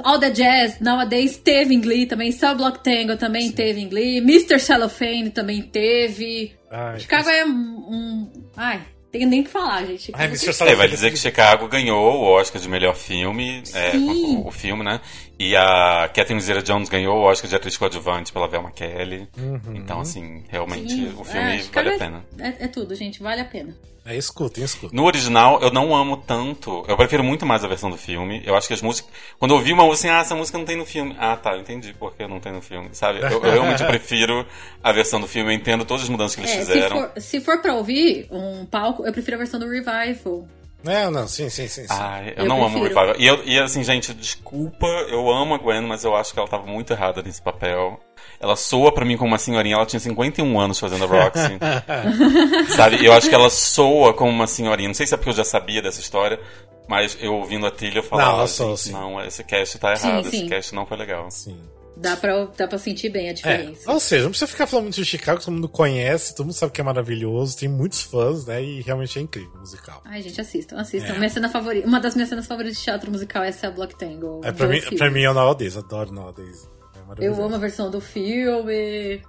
All 0.03 0.19
the 0.19 0.29
Jazz, 0.29 0.79
Nowadays, 0.79 1.37
teve 1.37 1.73
em 1.73 1.81
Glee 1.81 2.05
também. 2.05 2.31
Cell 2.31 2.55
Block 2.55 2.83
Tango 2.83 3.17
também 3.17 3.47
Sim. 3.47 3.53
teve 3.53 3.81
em 3.81 3.89
Glee. 3.89 4.17
Mr. 4.17 4.59
Cellophane 4.59 5.31
também 5.31 5.61
teve. 5.61 6.53
Ai, 6.69 6.99
Chicago 6.99 7.29
é 7.29 7.45
um. 7.45 8.29
Ai, 8.55 8.81
tem 9.11 9.25
nem 9.25 9.41
o 9.41 9.43
que 9.43 9.49
falar, 9.49 9.85
gente. 9.85 10.11
Ai, 10.13 10.31
é, 10.67 10.75
vai 10.75 10.87
dizer 10.87 11.11
que 11.11 11.17
Chicago 11.17 11.67
ganhou 11.67 11.99
o 11.99 12.23
Oscar 12.23 12.61
de 12.61 12.69
melhor 12.69 12.95
filme, 12.95 13.61
é, 13.73 13.97
o, 13.97 14.47
o, 14.47 14.51
filme, 14.51 14.83
né? 14.83 15.01
E 15.41 15.55
a 15.55 16.07
Catherine 16.13 16.39
Zeta-Jones 16.39 16.87
ganhou 16.87 17.17
o 17.17 17.21
Oscar 17.23 17.49
de 17.49 17.55
atriz 17.55 17.75
coadjuvante 17.75 18.31
pela 18.31 18.47
Velma 18.47 18.69
Kelly. 18.69 19.27
Uhum. 19.35 19.75
Então, 19.75 19.99
assim, 19.99 20.43
realmente 20.47 20.93
Sim. 20.93 21.15
o 21.17 21.23
filme 21.23 21.57
é, 21.57 21.63
vale 21.63 21.89
a 21.89 21.97
pena. 21.97 22.25
É, 22.37 22.47
é, 22.65 22.67
tudo, 22.67 22.93
gente, 22.93 23.23
vale 23.23 23.41
a 23.41 23.45
pena. 23.45 23.75
É, 24.05 24.15
escutem, 24.15 24.63
escutem. 24.63 24.95
No 24.95 25.03
original, 25.03 25.59
eu 25.59 25.71
não 25.71 25.95
amo 25.95 26.17
tanto. 26.17 26.85
Eu 26.87 26.95
prefiro 26.95 27.23
muito 27.23 27.43
mais 27.43 27.63
a 27.63 27.67
versão 27.67 27.89
do 27.89 27.97
filme. 27.97 28.43
Eu 28.45 28.55
acho 28.55 28.67
que 28.67 28.75
as 28.75 28.83
músicas. 28.83 29.11
Quando 29.39 29.49
eu 29.51 29.57
ouvi 29.57 29.73
uma 29.73 29.83
música 29.83 30.09
assim, 30.09 30.15
ah, 30.15 30.21
essa 30.21 30.35
música 30.35 30.59
não 30.59 30.65
tem 30.65 30.77
no 30.77 30.85
filme. 30.85 31.15
Ah, 31.17 31.35
tá, 31.35 31.55
eu 31.55 31.61
entendi 31.61 31.91
porque 31.97 32.27
não 32.27 32.39
tem 32.39 32.51
no 32.51 32.61
filme, 32.61 32.89
sabe? 32.93 33.21
Eu, 33.21 33.43
eu 33.43 33.51
realmente 33.51 33.81
prefiro 33.85 34.45
a 34.83 34.91
versão 34.91 35.19
do 35.19 35.27
filme. 35.27 35.49
Eu 35.49 35.55
entendo 35.55 35.85
todas 35.85 36.03
as 36.03 36.09
mudanças 36.09 36.35
que 36.35 36.41
eles 36.41 36.51
é, 36.51 36.59
fizeram. 36.59 36.97
Se 36.97 37.01
for, 37.01 37.21
se 37.21 37.41
for 37.41 37.61
pra 37.63 37.73
ouvir 37.73 38.27
um 38.29 38.63
palco, 38.63 39.07
eu 39.07 39.11
prefiro 39.11 39.37
a 39.37 39.39
versão 39.39 39.59
do 39.59 39.67
Revival. 39.67 40.47
É, 40.85 41.09
não, 41.09 41.27
sim, 41.27 41.49
sim, 41.49 41.67
sim. 41.67 41.81
sim. 41.83 41.87
Ah, 41.89 42.21
eu, 42.23 42.43
eu 42.43 42.45
não 42.45 42.57
prefiro. 42.57 42.65
amo 42.65 42.79
o 42.79 42.83
Revival. 42.83 43.15
E, 43.19 43.27
eu, 43.27 43.43
e 43.45 43.59
assim, 43.59 43.83
gente, 43.83 44.13
desculpa, 44.13 44.87
eu 45.09 45.29
amo 45.31 45.55
a 45.55 45.57
Gwen, 45.57 45.81
mas 45.81 46.03
eu 46.03 46.15
acho 46.15 46.33
que 46.33 46.39
ela 46.39 46.47
tava 46.47 46.65
muito 46.65 46.91
errada 46.91 47.21
nesse 47.21 47.41
papel. 47.41 47.99
Ela 48.39 48.55
soa 48.55 48.91
para 48.91 49.05
mim 49.05 49.17
como 49.17 49.29
uma 49.29 49.37
senhorinha, 49.37 49.75
ela 49.75 49.85
tinha 49.85 49.99
51 49.99 50.59
anos 50.59 50.79
fazendo 50.79 51.03
a 51.03 51.07
Roxy. 51.07 51.59
sabe? 52.75 53.05
Eu 53.05 53.13
acho 53.13 53.29
que 53.29 53.35
ela 53.35 53.49
soa 53.49 54.13
como 54.13 54.31
uma 54.31 54.47
senhorinha. 54.47 54.89
Não 54.89 54.95
sei 54.95 55.05
se 55.05 55.13
é 55.13 55.17
porque 55.17 55.29
eu 55.29 55.35
já 55.35 55.43
sabia 55.43 55.81
dessa 55.81 55.99
história, 55.99 56.39
mas 56.87 57.17
eu 57.21 57.35
ouvindo 57.35 57.65
a 57.67 57.71
trilha 57.71 57.99
eu 57.99 58.03
falava, 58.03 58.37
não, 58.39 58.47
sou, 58.47 58.75
não, 58.91 59.23
esse 59.23 59.43
cast 59.43 59.77
tá 59.77 59.93
errado, 59.93 60.23
sim, 60.23 60.29
sim. 60.31 60.37
esse 60.37 60.49
cast 60.49 60.75
não 60.75 60.85
foi 60.85 60.97
legal. 60.97 61.29
Sim. 61.29 61.59
Dá 62.01 62.17
pra, 62.17 62.45
dá 62.57 62.67
pra 62.67 62.79
sentir 62.79 63.09
bem 63.09 63.29
a 63.29 63.33
diferença. 63.33 63.89
É, 63.89 63.93
ou 63.93 63.99
seja, 63.99 64.23
não 64.23 64.31
precisa 64.31 64.47
ficar 64.49 64.65
falando 64.65 64.85
muito 64.85 64.95
de 64.95 65.05
Chicago, 65.05 65.39
todo 65.39 65.53
mundo 65.53 65.69
conhece, 65.69 66.35
todo 66.35 66.47
mundo 66.47 66.55
sabe 66.55 66.71
que 66.71 66.81
é 66.81 66.83
maravilhoso, 66.83 67.55
tem 67.55 67.69
muitos 67.69 68.01
fãs, 68.01 68.45
né? 68.45 68.63
E 68.63 68.81
realmente 68.81 69.19
é 69.19 69.21
incrível 69.21 69.51
o 69.55 69.59
musical. 69.59 70.01
Ai, 70.03 70.23
gente, 70.23 70.41
assistam, 70.41 70.77
assistam. 70.77 71.13
É. 71.13 71.17
Minha 71.17 71.29
cena 71.29 71.47
favorita, 71.47 71.87
uma 71.87 71.99
das 71.99 72.15
minhas 72.15 72.29
cenas 72.29 72.47
favoritas 72.47 72.79
de 72.79 72.83
teatro 72.83 73.11
musical 73.11 73.43
é 73.43 73.49
essa 73.49 73.69
Block 73.69 73.95
Tango. 73.95 74.41
É, 74.43 74.51
pra, 74.51 74.67
mim, 74.67 74.81
pra 74.97 75.11
mim 75.11 75.21
é 75.21 75.29
o 75.29 75.33
Nowadays, 75.33 75.77
adoro 75.77 76.11
Nowadays. 76.11 76.67
É 77.19 77.27
eu 77.27 77.43
amo 77.43 77.55
a 77.55 77.59
versão 77.59 77.91
do 77.91 78.01
filme. 78.01 79.21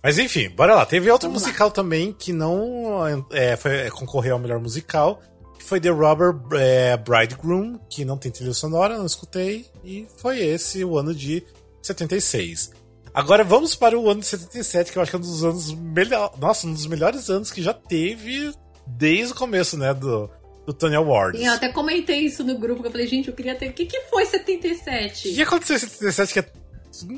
Mas 0.00 0.16
enfim, 0.18 0.48
bora 0.50 0.76
lá. 0.76 0.86
Teve 0.86 1.10
outro 1.10 1.28
Vamos 1.28 1.42
musical 1.42 1.68
lá. 1.68 1.74
também 1.74 2.12
que 2.12 2.32
não 2.32 3.04
é, 3.32 3.56
foi, 3.56 3.80
é, 3.80 3.90
concorreu 3.90 4.34
ao 4.34 4.38
melhor 4.38 4.60
musical, 4.60 5.20
que 5.58 5.64
foi 5.64 5.80
The 5.80 5.88
Robber 5.88 6.34
é, 6.52 6.96
Bridegroom, 6.96 7.78
que 7.90 8.04
não 8.04 8.16
tem 8.16 8.30
trilha 8.30 8.52
sonora, 8.52 8.96
não 8.96 9.06
escutei, 9.06 9.66
e 9.82 10.06
foi 10.18 10.40
esse 10.40 10.84
o 10.84 10.96
ano 10.96 11.12
de 11.12 11.44
76. 11.86 12.70
Agora 13.14 13.44
vamos 13.44 13.74
para 13.74 13.98
o 13.98 14.08
ano 14.08 14.20
de 14.20 14.26
77, 14.26 14.90
que 14.90 14.98
eu 14.98 15.02
acho 15.02 15.10
que 15.10 15.16
é 15.16 15.18
um 15.18 15.22
dos 15.22 15.44
anos 15.44 15.72
melhor, 15.74 16.32
nossa, 16.38 16.66
um 16.66 16.72
dos 16.72 16.86
melhores 16.86 17.28
anos 17.28 17.50
que 17.50 17.62
já 17.62 17.74
teve 17.74 18.52
desde 18.86 19.32
o 19.32 19.36
começo, 19.36 19.76
né, 19.76 19.92
do, 19.92 20.30
do 20.66 20.72
Tony 20.72 20.96
Awards. 20.96 21.38
Sim, 21.38 21.46
eu 21.46 21.52
até 21.52 21.68
comentei 21.68 22.20
isso 22.20 22.42
no 22.42 22.58
grupo, 22.58 22.80
que 22.80 22.88
eu 22.88 22.92
falei, 22.92 23.06
gente, 23.06 23.28
eu 23.28 23.34
queria 23.34 23.54
ter. 23.54 23.68
O 23.68 23.72
que, 23.72 23.84
que 23.84 24.00
foi 24.02 24.24
77? 24.24 25.28
O 25.28 25.34
que 25.34 25.42
aconteceu 25.42 25.76
em 25.76 25.80
77 25.80 26.32
que 26.32 26.38
é 26.38 26.62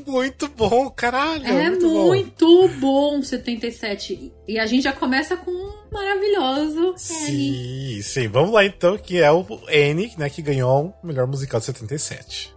muito 0.07 0.49
bom, 0.49 0.89
caralho. 0.89 1.47
É 1.47 1.71
muito, 1.71 1.89
muito 1.89 2.69
bom. 2.81 3.19
bom 3.19 3.23
77. 3.23 4.33
E 4.47 4.59
a 4.59 4.67
gente 4.67 4.85
já 4.85 4.93
começa 4.93 5.37
com 5.37 5.51
um 5.51 5.73
maravilhoso 5.93 6.95
Sim, 6.97 7.97
N. 7.97 8.03
sim. 8.03 8.29
Vamos 8.29 8.53
lá 8.53 8.65
então, 8.65 8.97
que 8.97 9.21
é 9.21 9.31
o 9.31 9.45
N, 9.69 10.13
né, 10.17 10.31
que 10.31 10.43
ganhou 10.43 10.95
o 11.03 11.07
melhor 11.07 11.27
musical 11.27 11.59
de 11.59 11.67
77. 11.67 12.54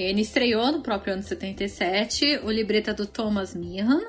Ele 0.00 0.22
estreou 0.22 0.72
no 0.72 0.80
próprio 0.80 1.14
ano 1.14 1.22
de 1.22 1.28
77, 1.28 2.40
o 2.44 2.50
libreto 2.50 2.90
é 2.90 2.94
do 2.94 3.06
Thomas 3.06 3.54
Meehan, 3.54 4.00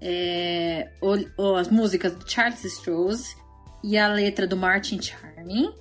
é, 0.00 0.90
o, 1.00 1.42
o, 1.42 1.56
as 1.56 1.68
músicas 1.68 2.14
do 2.14 2.30
Charles 2.30 2.62
Strouse 2.62 3.34
e 3.82 3.96
a 3.96 4.06
letra 4.08 4.46
do 4.46 4.54
Martin 4.56 5.00
Charming. 5.00 5.72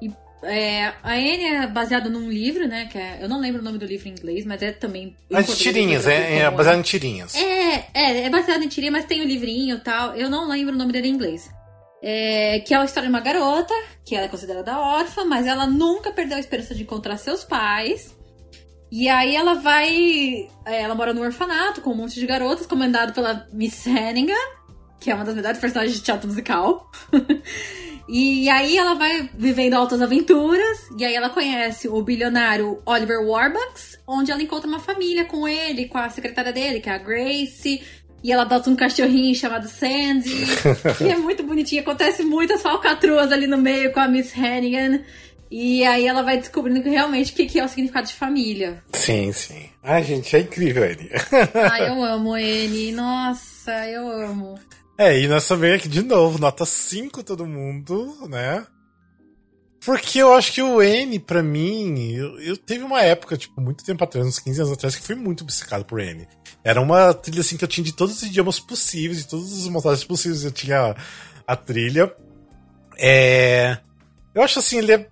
E, 0.00 0.10
é, 0.42 0.86
a 1.02 1.12
Anne 1.12 1.44
é 1.44 1.66
baseada 1.66 2.08
num 2.08 2.30
livro, 2.30 2.66
né? 2.66 2.86
Que 2.90 2.96
é, 2.96 3.18
eu 3.20 3.28
não 3.28 3.38
lembro 3.38 3.60
o 3.60 3.64
nome 3.64 3.76
do 3.76 3.84
livro 3.84 4.08
em 4.08 4.12
inglês, 4.12 4.46
mas 4.46 4.62
é 4.62 4.72
também. 4.72 5.14
As 5.30 5.58
tirinhas, 5.58 6.06
é, 6.06 6.38
é 6.38 6.50
baseado 6.50 6.78
em 6.78 6.82
tirinhas. 6.82 7.34
É, 7.34 7.88
é, 7.92 8.22
é 8.22 8.30
baseado 8.30 8.62
em 8.62 8.68
tirinhas, 8.68 8.92
mas 8.94 9.04
tem 9.04 9.20
o 9.20 9.26
livrinho 9.26 9.76
e 9.76 9.80
tal. 9.80 10.16
Eu 10.16 10.30
não 10.30 10.48
lembro 10.48 10.74
o 10.74 10.78
nome 10.78 10.92
dele 10.92 11.08
em 11.08 11.12
inglês. 11.12 11.50
É, 12.02 12.60
que 12.60 12.72
é 12.72 12.78
a 12.78 12.84
história 12.84 13.08
de 13.08 13.14
uma 13.14 13.22
garota, 13.22 13.74
que 14.04 14.14
ela 14.14 14.26
é 14.26 14.28
considerada 14.28 14.78
órfã, 14.78 15.24
mas 15.24 15.46
ela 15.46 15.66
nunca 15.66 16.12
perdeu 16.12 16.36
a 16.36 16.40
esperança 16.40 16.74
de 16.74 16.82
encontrar 16.82 17.18
seus 17.18 17.44
pais. 17.44 18.15
E 18.90 19.08
aí 19.08 19.34
ela 19.34 19.54
vai. 19.54 20.48
É, 20.64 20.82
ela 20.82 20.94
mora 20.94 21.12
no 21.12 21.22
orfanato 21.22 21.80
com 21.80 21.90
um 21.90 21.96
monte 21.96 22.20
de 22.20 22.26
garotas, 22.26 22.66
comandado 22.66 23.12
pela 23.12 23.46
Miss 23.52 23.86
Hannigan, 23.86 24.34
que 25.00 25.10
é 25.10 25.14
uma 25.14 25.24
das 25.24 25.34
melhores 25.34 25.58
personagens 25.58 25.96
de 25.96 26.02
teatro 26.02 26.28
musical. 26.28 26.90
e 28.08 28.48
aí 28.48 28.76
ela 28.76 28.94
vai 28.94 29.28
vivendo 29.34 29.74
altas 29.74 30.00
aventuras, 30.00 30.78
e 30.96 31.04
aí 31.04 31.14
ela 31.14 31.30
conhece 31.30 31.88
o 31.88 32.00
bilionário 32.00 32.80
Oliver 32.86 33.20
Warbucks, 33.20 33.98
onde 34.06 34.30
ela 34.30 34.42
encontra 34.42 34.68
uma 34.68 34.80
família 34.80 35.24
com 35.24 35.48
ele, 35.48 35.86
com 35.86 35.98
a 35.98 36.08
secretária 36.08 36.52
dele, 36.52 36.80
que 36.80 36.88
é 36.88 36.94
a 36.94 36.98
Grace. 36.98 37.82
E 38.22 38.32
ela 38.32 38.42
adota 38.42 38.70
um 38.70 38.76
cachorrinho 38.76 39.34
chamado 39.34 39.68
Sandy, 39.68 40.46
que 40.98 41.04
é 41.04 41.16
muito 41.16 41.42
bonitinho. 41.42 41.82
Acontece 41.82 42.24
muitas 42.24 42.62
falcatruas 42.62 43.30
ali 43.30 43.46
no 43.46 43.58
meio 43.58 43.92
com 43.92 44.00
a 44.00 44.08
Miss 44.08 44.32
Hannigan. 44.36 45.00
E 45.50 45.84
aí 45.84 46.06
ela 46.06 46.22
vai 46.22 46.38
descobrindo 46.38 46.82
que 46.82 46.88
realmente 46.88 47.32
o 47.32 47.34
que, 47.34 47.46
que 47.46 47.58
é 47.58 47.64
o 47.64 47.68
significado 47.68 48.06
de 48.06 48.14
família. 48.14 48.82
Sim, 48.92 49.32
sim. 49.32 49.68
Ai, 49.82 50.02
gente, 50.02 50.34
é 50.34 50.40
incrível, 50.40 50.82
Annie. 50.82 51.10
Ai, 51.70 51.88
eu 51.88 52.02
amo 52.02 52.36
ele. 52.36 52.92
Nossa, 52.92 53.72
eu 53.88 54.10
amo. 54.10 54.58
É, 54.98 55.18
e 55.20 55.28
nós 55.28 55.46
também 55.46 55.74
aqui 55.74 55.88
de 55.88 56.02
novo, 56.02 56.38
nota 56.38 56.64
5 56.64 57.22
todo 57.22 57.46
mundo, 57.46 58.26
né? 58.28 58.66
Porque 59.86 60.18
eu 60.18 60.32
acho 60.32 60.52
que 60.52 60.60
o 60.60 60.82
N, 60.82 61.18
pra 61.20 61.44
mim, 61.44 62.10
eu, 62.10 62.40
eu, 62.40 62.56
teve 62.56 62.82
uma 62.82 63.02
época, 63.02 63.36
tipo, 63.36 63.60
muito 63.60 63.84
tempo 63.84 64.02
atrás, 64.02 64.26
uns 64.26 64.40
15 64.40 64.60
anos 64.62 64.72
atrás, 64.72 64.96
que 64.96 65.06
fui 65.06 65.14
muito 65.14 65.44
obcecado 65.44 65.84
por 65.84 66.00
N. 66.00 66.26
Era 66.64 66.80
uma 66.80 67.14
trilha 67.14 67.40
assim 67.40 67.56
que 67.56 67.62
eu 67.62 67.68
tinha 67.68 67.84
de 67.84 67.92
todos 67.92 68.16
os 68.16 68.22
idiomas 68.24 68.58
possíveis, 68.58 69.18
de 69.18 69.28
todas 69.28 69.52
as 69.52 69.68
montagens 69.68 70.02
possíveis, 70.02 70.44
eu 70.44 70.50
tinha 70.50 70.90
a, 70.90 70.96
a 71.46 71.54
trilha. 71.54 72.12
É. 72.98 73.78
Eu 74.34 74.42
acho 74.42 74.58
assim, 74.58 74.78
ele 74.78 74.92
é. 74.92 75.08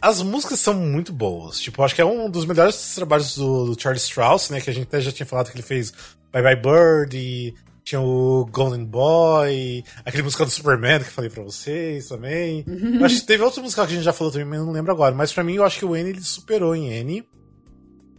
As 0.00 0.22
músicas 0.22 0.60
são 0.60 0.74
muito 0.74 1.12
boas. 1.12 1.60
Tipo, 1.60 1.80
eu 1.80 1.84
acho 1.84 1.94
que 1.94 2.00
é 2.00 2.04
um 2.04 2.30
dos 2.30 2.44
melhores 2.44 2.94
trabalhos 2.94 3.36
do, 3.36 3.74
do 3.74 3.80
Charles 3.80 4.02
Strauss, 4.02 4.50
né? 4.50 4.60
Que 4.60 4.70
a 4.70 4.72
gente 4.72 4.86
até 4.86 5.00
já 5.00 5.10
tinha 5.10 5.26
falado 5.26 5.50
que 5.50 5.56
ele 5.56 5.62
fez 5.62 5.92
Bye 6.32 6.42
Bye 6.42 6.56
Bird 6.56 7.16
e 7.16 7.54
tinha 7.88 8.00
o 8.00 8.46
Golden 8.52 8.84
Boy, 8.84 9.82
aquele 10.04 10.22
musical 10.22 10.46
do 10.46 10.52
Superman 10.52 11.00
que 11.00 11.06
eu 11.06 11.12
falei 11.12 11.30
pra 11.30 11.42
vocês 11.42 12.06
também. 12.06 12.64
Uhum. 12.68 13.04
Acho 13.04 13.20
que 13.20 13.26
teve 13.26 13.42
outro 13.42 13.62
musical 13.62 13.86
que 13.86 13.92
a 13.92 13.96
gente 13.96 14.04
já 14.04 14.12
falou 14.12 14.30
também, 14.30 14.46
mas 14.46 14.58
eu 14.58 14.66
não 14.66 14.72
lembro 14.72 14.92
agora. 14.92 15.14
Mas 15.14 15.32
pra 15.32 15.42
mim, 15.42 15.54
eu 15.54 15.64
acho 15.64 15.78
que 15.78 15.84
o 15.84 15.96
N 15.96 16.10
ele 16.10 16.22
superou 16.22 16.76
em 16.76 16.92
N. 16.92 17.24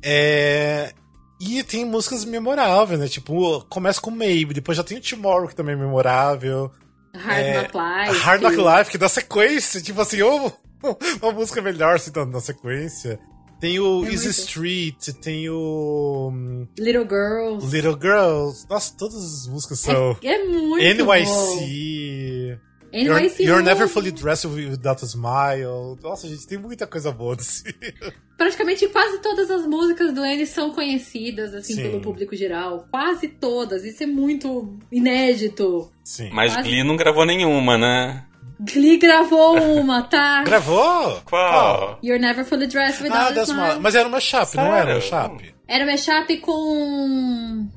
É... 0.02 0.92
E 1.40 1.64
tem 1.64 1.86
músicas 1.86 2.26
memoráveis, 2.26 3.00
né? 3.00 3.08
Tipo, 3.08 3.64
começa 3.70 4.02
com 4.02 4.12
Maybe, 4.12 4.54
depois 4.54 4.78
já 4.78 4.84
tem 4.84 4.98
o 4.98 5.02
Tomorrow, 5.02 5.48
que 5.48 5.56
também 5.56 5.76
é 5.76 5.78
memorável. 5.78 6.72
Hard 7.16 7.46
é, 7.46 7.54
Knock 7.54 7.74
Life. 7.76 8.20
Hard 8.22 8.42
Knock 8.42 8.56
Life, 8.58 8.92
que 8.92 8.98
dá 8.98 9.10
sequência, 9.10 9.82
tipo 9.82 10.00
assim, 10.02 10.22
oh, 10.22 10.52
uma 11.22 11.32
música 11.32 11.62
melhor 11.62 11.96
assim, 11.96 12.12
na 12.32 12.40
sequência. 12.40 13.20
Tem 13.60 13.78
o 13.78 14.06
é 14.06 14.12
Easy. 14.12 14.30
Street, 14.30 15.10
tem 15.22 15.50
o. 15.50 16.30
Hum, 16.32 16.68
Little 16.78 17.04
Girls. 17.04 17.68
Little 17.68 17.98
Girls. 18.00 18.66
Nossa, 18.70 18.96
todas 18.98 19.16
as 19.16 19.48
músicas 19.48 19.80
são. 19.82 20.18
É, 20.24 20.34
é 20.34 20.46
muito 20.46 20.82
NYC. 20.82 22.58
Bom. 22.58 22.69
NYC. 22.94 23.40
You're, 23.40 23.44
you're 23.44 23.62
Never 23.64 23.88
Fully 23.88 24.12
Dressed 24.12 24.48
Without 24.48 25.04
a 25.04 25.08
Smile. 25.08 25.98
Nossa, 26.02 26.28
gente, 26.28 26.48
tem 26.48 26.58
muita 26.58 26.88
coisa 26.88 27.12
boa 27.12 27.36
desse. 27.36 27.64
Praticamente 28.38 28.88
quase 28.88 29.20
todas 29.20 29.52
as 29.52 29.66
músicas 29.68 30.14
do 30.14 30.24
N 30.24 30.46
são 30.46 30.72
conhecidas, 30.72 31.54
assim, 31.54 31.76
Sim. 31.76 31.84
pelo 31.84 32.02
público 32.02 32.36
geral. 32.36 32.88
Quase 32.90 33.28
todas. 33.28 33.84
Isso 33.84 34.04
é 34.04 34.08
muito 34.08 34.78
inédito. 34.92 35.92
Sim. 36.04 36.30
Mas 36.32 36.54
quase... 36.54 36.70
Glee 36.70 36.84
não 36.84 36.96
gravou 36.96 37.26
nenhuma, 37.26 37.78
né? 37.78 38.26
Glee 38.60 38.98
gravou 38.98 39.56
uma, 39.58 40.04
tá? 40.04 40.44
Gravou? 40.44 41.22
Qual? 41.26 42.00
You're 42.04 42.22
Never 42.22 42.44
Fully 42.44 42.68
Dressed 42.68 43.02
Without 43.02 43.38
ah, 43.38 43.42
a 43.42 43.44
Smile. 43.44 43.80
Mas 43.80 43.96
era 43.96 44.08
uma 44.08 44.20
chape, 44.20 44.58
não 44.58 44.76
era 44.76 44.96
uma 44.96 45.02
chape? 45.02 45.56
Era 45.68 45.84
uma 45.86 45.98
chape 45.98 46.38
com... 46.38 47.70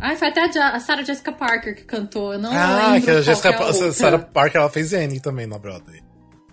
Ai, 0.00 0.16
foi 0.16 0.28
até 0.28 0.40
a 0.58 0.80
Sarah 0.80 1.02
Jessica 1.02 1.32
Parker 1.32 1.74
que 1.74 1.84
cantou. 1.84 2.32
Eu 2.32 2.38
não 2.38 2.50
ah, 2.52 2.92
lembro 2.92 3.02
que 3.02 3.10
a 3.10 3.20
Jessica 3.20 3.50
é 3.50 3.88
a 3.88 3.92
Sarah 3.92 4.18
Parker 4.18 4.60
ela 4.60 4.70
fez 4.70 4.94
Annie 4.94 5.20
também 5.20 5.46
na 5.46 5.58
Broadway. 5.58 6.00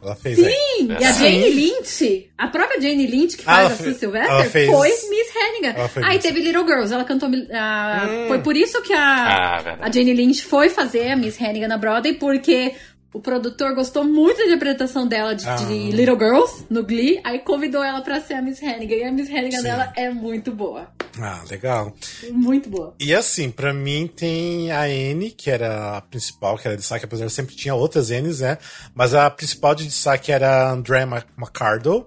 Ela 0.02 0.16
fez 0.16 0.38
Sim! 0.38 0.88
E 1.00 1.04
a 1.04 1.12
Jane 1.12 1.50
Lynch, 1.50 2.30
a 2.38 2.48
própria 2.48 2.80
Jane 2.80 3.08
Lynch 3.08 3.36
que 3.36 3.44
faz 3.44 3.72
ah, 3.72 3.74
a 3.74 3.76
Sue 3.76 3.94
Sylvester, 3.96 4.50
fez... 4.50 4.70
foi 4.70 4.90
Miss 4.90 5.34
Hannigan. 5.36 5.76
Aí 6.04 6.18
ah, 6.18 6.20
teve 6.20 6.42
Little 6.42 6.66
Girls, 6.68 6.94
ela 6.94 7.04
cantou. 7.04 7.30
Uh, 7.30 7.34
hum. 7.34 8.28
Foi 8.28 8.40
por 8.40 8.56
isso 8.56 8.82
que 8.84 8.94
a, 8.94 9.00
ah, 9.00 9.78
a 9.82 9.92
Jane 9.92 10.14
Lynch 10.14 10.44
foi 10.44 10.70
fazer 10.70 11.12
a 11.12 11.16
Miss 11.16 11.42
Hannigan 11.42 11.68
na 11.68 11.78
Broadway, 11.78 12.14
porque 12.14 12.76
o 13.14 13.20
produtor 13.20 13.74
gostou 13.74 14.04
muito 14.04 14.38
da 14.38 14.46
interpretação 14.46 15.08
dela 15.08 15.34
de, 15.34 15.48
ah. 15.48 15.56
de, 15.56 15.92
Little 15.92 16.18
Girls 16.20 16.66
no 16.70 16.84
Glee, 16.84 17.20
aí 17.24 17.40
convidou 17.40 17.84
ela 17.84 18.02
para 18.02 18.22
ser 18.22 18.36
a 18.36 18.42
Miss 18.42 18.62
Hannigan. 18.62 18.96
E 18.96 19.04
a 19.04 19.12
Miss 19.12 19.30
Hannigan 19.30 19.58
Sim. 19.58 19.64
dela 19.64 19.94
é 19.96 20.10
muito 20.10 20.52
boa. 20.52 20.88
Ah, 21.20 21.44
legal. 21.50 21.94
Muito 22.32 22.70
boa. 22.70 22.94
E 23.00 23.14
assim, 23.14 23.50
para 23.50 23.74
mim 23.74 24.08
tem 24.08 24.72
a 24.72 24.82
Anne, 24.82 25.32
que 25.32 25.50
era 25.50 25.98
a 25.98 26.02
principal, 26.02 26.58
que 26.58 26.68
era 26.68 26.76
de 26.76 26.82
destaque, 26.82 27.06
apesar 27.06 27.26
de 27.26 27.32
sempre 27.32 27.56
tinha 27.56 27.74
outras 27.74 28.10
N's, 28.10 28.42
né? 28.42 28.58
Mas 28.94 29.14
a 29.14 29.30
principal 29.30 29.74
de 29.74 29.86
destaque 29.86 30.32
era 30.32 30.68
a 30.68 30.72
Andrea 30.72 31.04
McCardle, 31.38 32.06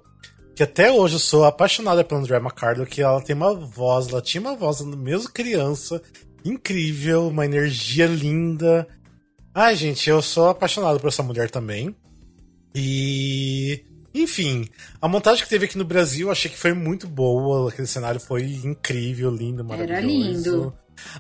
que 0.55 0.63
até 0.63 0.93
hoje 0.93 1.15
eu 1.15 1.21
sou 1.21 1.45
apaixonada 1.45 2.05
pela 2.05 2.21
Andrea 2.21 2.39
McCardle, 2.39 2.87
que 2.87 3.03
ela 3.03 3.21
tem 3.21 3.35
uma 3.35 3.55
voz, 3.55 4.09
ela 4.09 4.21
tinha 4.21 4.41
uma 4.41 4.55
voz 4.55 4.81
mesmo 4.83 5.33
criança, 5.33 6.01
incrível, 6.45 7.29
uma 7.29 7.45
energia 7.45 8.07
linda. 8.07 8.87
Ai, 9.55 9.75
gente, 9.77 10.09
eu 10.09 10.23
sou 10.23 10.49
apaixonado 10.49 11.01
por 11.01 11.09
essa 11.09 11.23
mulher 11.23 11.51
também. 11.51 11.95
E. 12.75 13.85
Enfim, 14.13 14.69
a 15.01 15.07
montagem 15.07 15.45
que 15.45 15.49
teve 15.49 15.67
aqui 15.67 15.79
no 15.79 15.85
Brasil 15.85 16.31
achei 16.31 16.51
que 16.51 16.59
foi 16.59 16.73
muito 16.73 17.07
boa. 17.07 17.69
Aquele 17.69 17.87
cenário 17.87 18.21
foi 18.21 18.43
incrível, 18.43 19.31
lindo, 19.31 19.65
maravilhoso. 19.65 19.97
Era 19.97 20.07
lindo. 20.07 20.75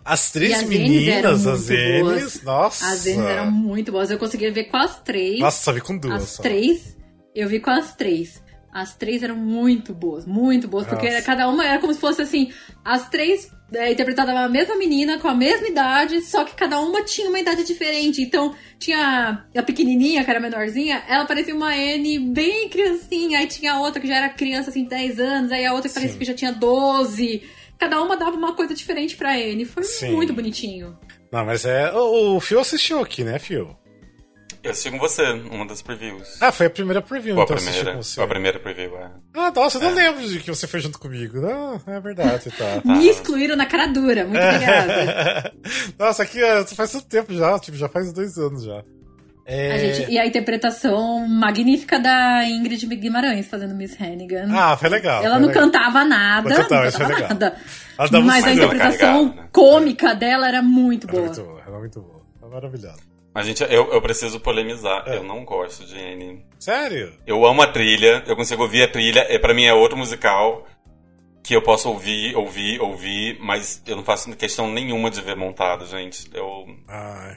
As 0.04 0.30
três 0.30 0.54
as 0.54 0.64
meninas, 0.64 1.46
as 1.46 1.70
Enes, 1.70 2.42
nossa. 2.42 2.86
As 2.86 3.06
Enes 3.06 3.24
eram 3.24 3.50
muito 3.50 3.92
boas. 3.92 4.10
Eu 4.10 4.18
conseguia 4.18 4.52
ver 4.52 4.64
com 4.64 4.76
as 4.76 5.00
três. 5.00 5.40
Nossa, 5.40 5.62
só 5.62 5.72
vi 5.72 5.80
com 5.80 5.96
duas. 5.96 6.22
As 6.22 6.28
só. 6.30 6.42
três, 6.42 6.96
eu 7.34 7.48
vi 7.48 7.60
com 7.60 7.70
as 7.70 7.94
três. 7.94 8.42
As 8.72 8.94
três 8.94 9.22
eram 9.22 9.36
muito 9.36 9.92
boas, 9.92 10.24
muito 10.24 10.68
boas, 10.68 10.86
porque 10.86 11.10
Nossa. 11.10 11.22
cada 11.22 11.48
uma 11.48 11.66
era 11.66 11.80
como 11.80 11.92
se 11.92 11.98
fosse 12.00 12.22
assim, 12.22 12.52
as 12.84 13.08
três 13.08 13.50
é, 13.72 13.92
interpretavam 13.92 14.36
a 14.36 14.48
mesma 14.48 14.76
menina 14.76 15.18
com 15.18 15.28
a 15.28 15.34
mesma 15.34 15.66
idade, 15.66 16.20
só 16.22 16.44
que 16.44 16.54
cada 16.54 16.78
uma 16.80 17.02
tinha 17.02 17.28
uma 17.28 17.38
idade 17.38 17.64
diferente. 17.64 18.22
Então, 18.22 18.54
tinha 18.78 19.44
a 19.56 19.62
pequenininha, 19.62 20.24
que 20.24 20.30
era 20.30 20.38
menorzinha, 20.38 21.02
ela 21.08 21.24
parecia 21.24 21.54
uma 21.54 21.76
N 21.76 22.18
bem 22.32 22.68
criancinha, 22.68 23.40
aí 23.40 23.46
tinha 23.46 23.72
a 23.72 23.80
outra 23.80 24.00
que 24.00 24.06
já 24.06 24.16
era 24.16 24.28
criança, 24.28 24.70
assim, 24.70 24.84
10 24.84 25.18
anos, 25.18 25.52
aí 25.52 25.66
a 25.66 25.72
outra 25.72 25.88
que 25.88 25.94
parecia 25.94 26.18
que 26.18 26.24
já 26.24 26.34
tinha 26.34 26.52
12. 26.52 27.42
Cada 27.78 28.00
uma 28.02 28.16
dava 28.16 28.36
uma 28.36 28.54
coisa 28.54 28.74
diferente 28.74 29.16
pra 29.16 29.38
N. 29.38 29.64
Foi 29.64 29.82
Sim. 29.82 30.12
muito 30.12 30.32
bonitinho. 30.32 30.98
Não, 31.32 31.44
mas 31.44 31.64
é. 31.64 31.90
O, 31.92 32.36
o 32.36 32.40
Phil 32.40 32.60
assistiu 32.60 33.00
aqui, 33.00 33.24
né, 33.24 33.38
Phil? 33.38 33.76
Eu 34.62 34.72
assisti 34.72 34.90
com 34.90 34.98
você, 34.98 35.22
uma 35.22 35.66
das 35.66 35.80
previews. 35.80 36.36
Ah, 36.40 36.52
foi 36.52 36.66
a 36.66 36.70
primeira 36.70 37.00
preview, 37.00 37.32
então 37.32 37.56
a 37.56 37.58
primeira, 37.58 37.92
com 37.92 38.02
você. 38.02 38.20
a 38.20 38.26
primeira 38.26 38.58
preview, 38.58 38.96
é. 38.98 39.10
Ah, 39.34 39.50
nossa, 39.54 39.78
eu 39.78 39.82
não 39.82 39.98
é. 39.98 40.10
lembro 40.10 40.28
de 40.28 40.38
que 40.40 40.50
você 40.50 40.66
foi 40.66 40.80
junto 40.80 40.98
comigo. 40.98 41.40
Não, 41.40 41.80
é 41.86 42.00
verdade, 42.00 42.50
tá. 42.50 42.82
Me 42.84 43.08
excluíram 43.08 43.56
na 43.56 43.64
cara 43.64 43.86
dura, 43.86 44.26
muito 44.26 44.42
obrigada. 44.42 45.52
nossa, 45.98 46.24
aqui 46.24 46.42
é, 46.42 46.64
faz 46.66 46.92
tanto 46.92 47.06
tempo 47.06 47.32
já, 47.32 47.58
tipo, 47.58 47.76
já 47.78 47.88
faz 47.88 48.12
dois 48.12 48.36
anos 48.36 48.62
já. 48.62 48.84
É... 49.46 49.72
A 49.72 49.78
gente, 49.78 50.10
e 50.12 50.18
a 50.18 50.26
interpretação 50.26 51.26
magnífica 51.26 51.98
da 51.98 52.44
Ingrid 52.44 52.86
Guimarães 52.86 53.46
fazendo 53.46 53.74
Miss 53.74 53.98
Hannigan. 53.98 54.46
Ah, 54.52 54.76
foi 54.76 54.90
legal. 54.90 55.24
Ela 55.24 55.36
foi 55.36 55.40
não 55.40 55.48
legal. 55.48 55.64
cantava 55.64 56.04
nada. 56.04 56.48
Não 56.50 56.56
cantava, 56.56 56.84
não 56.84 56.92
cantava 56.92 57.28
nada. 57.28 57.56
Mas 58.24 58.44
a 58.44 58.52
interpretação 58.52 59.34
né? 59.34 59.48
cômica 59.50 60.14
dela 60.14 60.46
era 60.46 60.62
muito 60.62 61.06
boa. 61.06 61.22
Era 61.22 61.32
muito 61.32 61.42
boa, 61.42 61.62
era 61.66 61.78
muito 61.78 62.00
boa. 62.00 62.20
Maravilhosa. 62.50 63.09
Mas, 63.34 63.46
gente, 63.46 63.62
eu, 63.62 63.92
eu 63.92 64.02
preciso 64.02 64.40
polemizar. 64.40 65.04
É. 65.06 65.16
Eu 65.16 65.22
não 65.22 65.44
gosto 65.44 65.84
de 65.86 65.96
Annie. 65.98 66.44
Sério? 66.58 67.12
Eu 67.26 67.46
amo 67.46 67.62
a 67.62 67.66
trilha, 67.66 68.24
eu 68.26 68.34
consigo 68.34 68.62
ouvir 68.62 68.82
a 68.82 68.88
trilha. 68.88 69.26
É, 69.28 69.38
para 69.38 69.54
mim 69.54 69.64
é 69.64 69.72
outro 69.72 69.96
musical 69.96 70.66
que 71.42 71.54
eu 71.54 71.62
posso 71.62 71.88
ouvir, 71.88 72.36
ouvir, 72.36 72.80
ouvir, 72.80 73.38
mas 73.40 73.82
eu 73.86 73.96
não 73.96 74.04
faço 74.04 74.34
questão 74.36 74.70
nenhuma 74.70 75.10
de 75.10 75.20
ver 75.20 75.36
montado, 75.36 75.86
gente. 75.86 76.28
Eu. 76.34 76.66
Ai. 76.88 77.36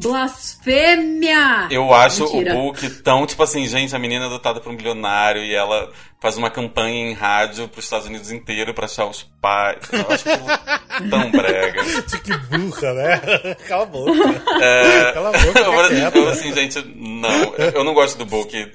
Blasfêmia! 0.00 1.66
Eu 1.70 1.92
acho 1.92 2.22
Mentira. 2.22 2.54
o 2.54 2.62
book 2.62 2.88
tão, 3.02 3.26
tipo 3.26 3.42
assim, 3.42 3.66
gente, 3.66 3.96
a 3.96 3.98
menina 3.98 4.24
é 4.24 4.26
adotada 4.28 4.60
por 4.60 4.70
um 4.70 4.76
bilionário 4.76 5.42
e 5.42 5.52
ela 5.52 5.90
faz 6.20 6.36
uma 6.36 6.48
campanha 6.48 7.10
em 7.10 7.14
rádio 7.14 7.66
pros 7.68 7.86
Estados 7.86 8.06
Unidos 8.06 8.30
inteiro 8.30 8.72
pra 8.72 8.84
achar 8.84 9.06
os 9.06 9.24
pais. 9.42 9.80
Eu 9.92 10.06
acho 10.08 10.24
tão 11.10 11.30
brega. 11.32 11.82
que 12.22 12.36
burra, 12.36 12.94
né? 12.94 13.20
Cala 13.66 13.82
a 13.82 13.86
boca. 13.86 14.42
É... 14.62 15.12
Cala 15.12 15.28
a 15.30 15.32
boca. 15.32 15.58
Eu, 15.58 16.22
eu, 16.22 16.28
assim, 16.28 16.54
gente, 16.54 16.80
não. 16.94 17.54
Eu 17.56 17.82
não 17.82 17.92
gosto 17.92 18.16
do 18.16 18.24
book 18.24 18.70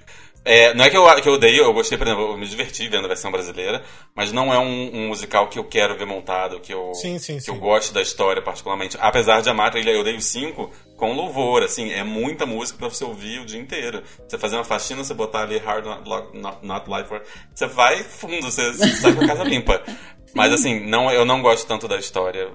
é, 0.45 0.73
não 0.73 0.83
é 0.83 0.89
que 0.89 0.97
eu, 0.97 1.21
que 1.21 1.29
eu 1.29 1.33
odeio, 1.33 1.63
eu 1.63 1.73
gostei, 1.73 1.97
por 1.97 2.05
exemplo, 2.05 2.31
eu 2.31 2.37
me 2.37 2.45
diverti 2.45 2.87
vendo 2.89 3.05
a 3.05 3.07
versão 3.07 3.31
brasileira, 3.31 3.81
mas 4.13 4.33
não 4.33 4.53
é 4.53 4.59
um, 4.59 4.91
um 4.93 5.07
musical 5.07 5.47
que 5.47 5.57
eu 5.57 5.63
quero 5.63 5.97
ver 5.97 6.05
montado, 6.05 6.59
que 6.59 6.73
eu, 6.73 6.93
sim, 6.95 7.17
sim, 7.17 7.35
que 7.35 7.43
sim. 7.43 7.51
eu 7.51 7.57
gosto 7.57 7.93
da 7.93 8.01
história 8.01 8.41
particularmente. 8.41 8.97
Apesar 8.99 9.41
de 9.41 9.49
amar 9.49 9.67
a 9.67 9.71
trilha, 9.71 9.91
eu 9.91 10.01
odeio 10.01 10.19
5 10.19 10.69
com 11.03 11.11
louvor, 11.11 11.63
assim, 11.63 11.91
é 11.91 12.01
muita 12.01 12.45
música 12.45 12.79
pra 12.79 12.87
você 12.87 13.03
ouvir 13.03 13.39
o 13.39 13.45
dia 13.45 13.59
inteiro. 13.59 14.01
Você 14.25 14.37
fazer 14.37 14.55
uma 14.55 14.63
faxina, 14.63 15.03
você 15.03 15.13
botar 15.13 15.41
ali 15.41 15.57
Hard 15.57 15.85
Not, 15.85 16.37
not, 16.37 16.65
not 16.65 16.89
Life. 16.89 17.09
Você 17.53 17.67
vai 17.67 18.01
fundo, 18.03 18.41
você, 18.41 18.71
você 18.71 18.87
sai 18.95 19.13
com 19.13 19.21
a 19.25 19.27
casa 19.27 19.43
limpa. 19.43 19.83
Mas 20.33 20.53
assim, 20.53 20.79
não, 20.79 21.11
eu 21.11 21.25
não 21.25 21.41
gosto 21.41 21.67
tanto 21.67 21.89
da 21.89 21.97
história 21.97 22.49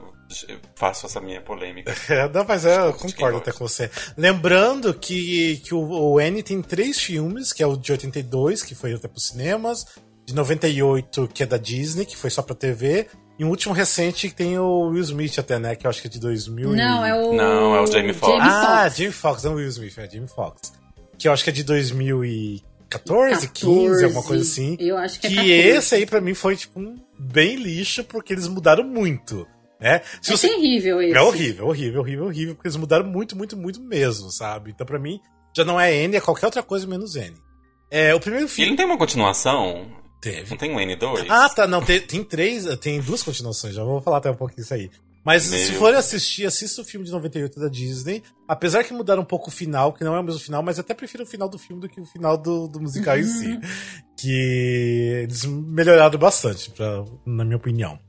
faço 0.74 1.06
essa 1.06 1.20
minha 1.20 1.40
polêmica. 1.42 1.94
É, 2.08 2.28
não, 2.28 2.44
mas 2.44 2.64
é, 2.64 2.78
eu 2.78 2.92
concordo 2.94 3.38
até 3.38 3.52
com 3.52 3.66
você. 3.66 3.90
Lembrando 4.16 4.94
que, 4.94 5.58
que 5.58 5.74
o, 5.74 5.80
o 5.80 6.20
N 6.20 6.42
tem 6.42 6.62
três 6.62 6.98
filmes, 6.98 7.52
que 7.52 7.62
é 7.62 7.66
o 7.66 7.76
de 7.76 7.92
82, 7.92 8.62
que 8.62 8.74
foi 8.74 8.94
até 8.94 9.08
para 9.08 9.16
os 9.16 9.26
cinemas, 9.26 9.86
de 10.26 10.34
98, 10.34 11.28
que 11.28 11.42
é 11.42 11.46
da 11.46 11.56
Disney, 11.56 12.04
que 12.04 12.16
foi 12.16 12.30
só 12.30 12.42
pra 12.42 12.54
TV, 12.54 13.08
e 13.38 13.44
um 13.44 13.48
último 13.50 13.72
recente 13.72 14.28
que 14.28 14.34
tem 14.34 14.58
o 14.58 14.88
Will 14.88 15.02
Smith 15.02 15.38
até, 15.38 15.58
né? 15.58 15.76
Que 15.76 15.86
eu 15.86 15.90
acho 15.90 16.00
que 16.00 16.08
é 16.08 16.10
de 16.10 16.18
2000 16.18 16.72
Não, 16.72 17.06
e... 17.06 17.08
é 17.08 17.14
o... 17.14 17.32
Não, 17.32 17.74
é 17.76 17.80
o 17.80 17.86
Jamie 17.86 18.12
Foxx. 18.12 18.38
Ah, 18.40 18.88
Jamie 18.88 19.12
Foxx, 19.12 19.44
não 19.44 19.52
o 19.52 19.56
Will 19.56 19.68
Smith, 19.68 19.96
é 19.96 20.10
Jamie 20.10 20.28
Foxx. 20.28 20.72
Que 21.16 21.28
eu 21.28 21.32
acho 21.32 21.44
que 21.44 21.50
é 21.50 21.52
de 21.52 21.62
2014, 21.62 22.64
14, 22.88 23.48
15, 23.48 24.04
alguma 24.04 24.22
coisa 24.22 24.42
assim. 24.42 24.76
Eu 24.80 24.96
acho 24.98 25.20
que 25.20 25.26
é 25.26 25.30
Que 25.30 25.36
14. 25.36 25.52
esse 25.52 25.94
aí 25.94 26.06
pra 26.06 26.20
mim 26.20 26.34
foi, 26.34 26.56
tipo, 26.56 26.80
um 26.80 26.96
bem 27.18 27.56
lixo, 27.56 28.02
porque 28.04 28.32
eles 28.32 28.48
mudaram 28.48 28.84
muito. 28.84 29.46
Né? 29.80 30.00
Se 30.20 30.32
é 30.32 30.36
você... 30.36 30.48
terrível 30.48 31.00
isso. 31.00 31.16
É 31.16 31.22
horrível, 31.22 31.68
horrível, 31.68 32.00
horrível, 32.00 32.24
horrível, 32.26 32.54
porque 32.56 32.66
eles 32.66 32.76
mudaram 32.76 33.06
muito, 33.06 33.36
muito, 33.36 33.56
muito 33.56 33.80
mesmo, 33.80 34.30
sabe? 34.30 34.72
Então, 34.72 34.86
pra 34.86 34.98
mim, 34.98 35.20
já 35.56 35.64
não 35.64 35.80
é 35.80 35.94
N, 35.94 36.16
é 36.16 36.20
qualquer 36.20 36.46
outra 36.46 36.62
coisa 36.62 36.86
menos 36.86 37.14
N. 37.14 37.36
É, 37.90 38.14
o 38.14 38.20
primeiro 38.20 38.48
filme. 38.48 38.64
Ele 38.64 38.70
não 38.70 38.76
tem 38.76 38.86
uma 38.86 38.98
continuação? 38.98 39.86
Teve. 40.20 40.50
Não 40.50 40.56
tem 40.56 40.74
um 40.74 40.78
N2? 40.78 41.26
Ah, 41.28 41.48
tá, 41.48 41.66
não, 41.66 41.82
tem, 41.82 42.00
tem 42.00 42.24
três, 42.24 42.64
tem 42.78 43.00
duas 43.00 43.22
continuações, 43.22 43.74
já 43.74 43.84
vou 43.84 44.00
falar 44.00 44.18
até 44.18 44.30
um 44.30 44.34
pouquinho 44.34 44.62
disso 44.62 44.74
aí. 44.74 44.90
Mas 45.24 45.50
Meu. 45.50 45.60
se 45.60 45.72
for 45.72 45.94
assistir, 45.94 46.46
assista 46.46 46.80
o 46.80 46.84
filme 46.84 47.04
de 47.04 47.12
98 47.12 47.60
da 47.60 47.68
Disney. 47.68 48.22
Apesar 48.48 48.82
que 48.82 48.94
mudaram 48.94 49.20
um 49.20 49.26
pouco 49.26 49.48
o 49.48 49.52
final, 49.52 49.92
que 49.92 50.02
não 50.02 50.14
é 50.14 50.20
o 50.20 50.22
mesmo 50.22 50.40
final, 50.40 50.62
mas 50.62 50.78
eu 50.78 50.80
até 50.80 50.94
prefiro 50.94 51.24
o 51.24 51.26
final 51.26 51.48
do 51.48 51.58
filme 51.58 51.82
do 51.82 51.88
que 51.88 52.00
o 52.00 52.06
final 52.06 52.38
do, 52.38 52.66
do 52.66 52.80
musical 52.80 53.18
em 53.18 53.24
si. 53.24 53.60
Que 54.16 55.20
eles 55.22 55.44
melhoraram 55.44 56.18
bastante, 56.18 56.70
pra, 56.70 57.04
na 57.24 57.44
minha 57.44 57.56
opinião. 57.56 58.00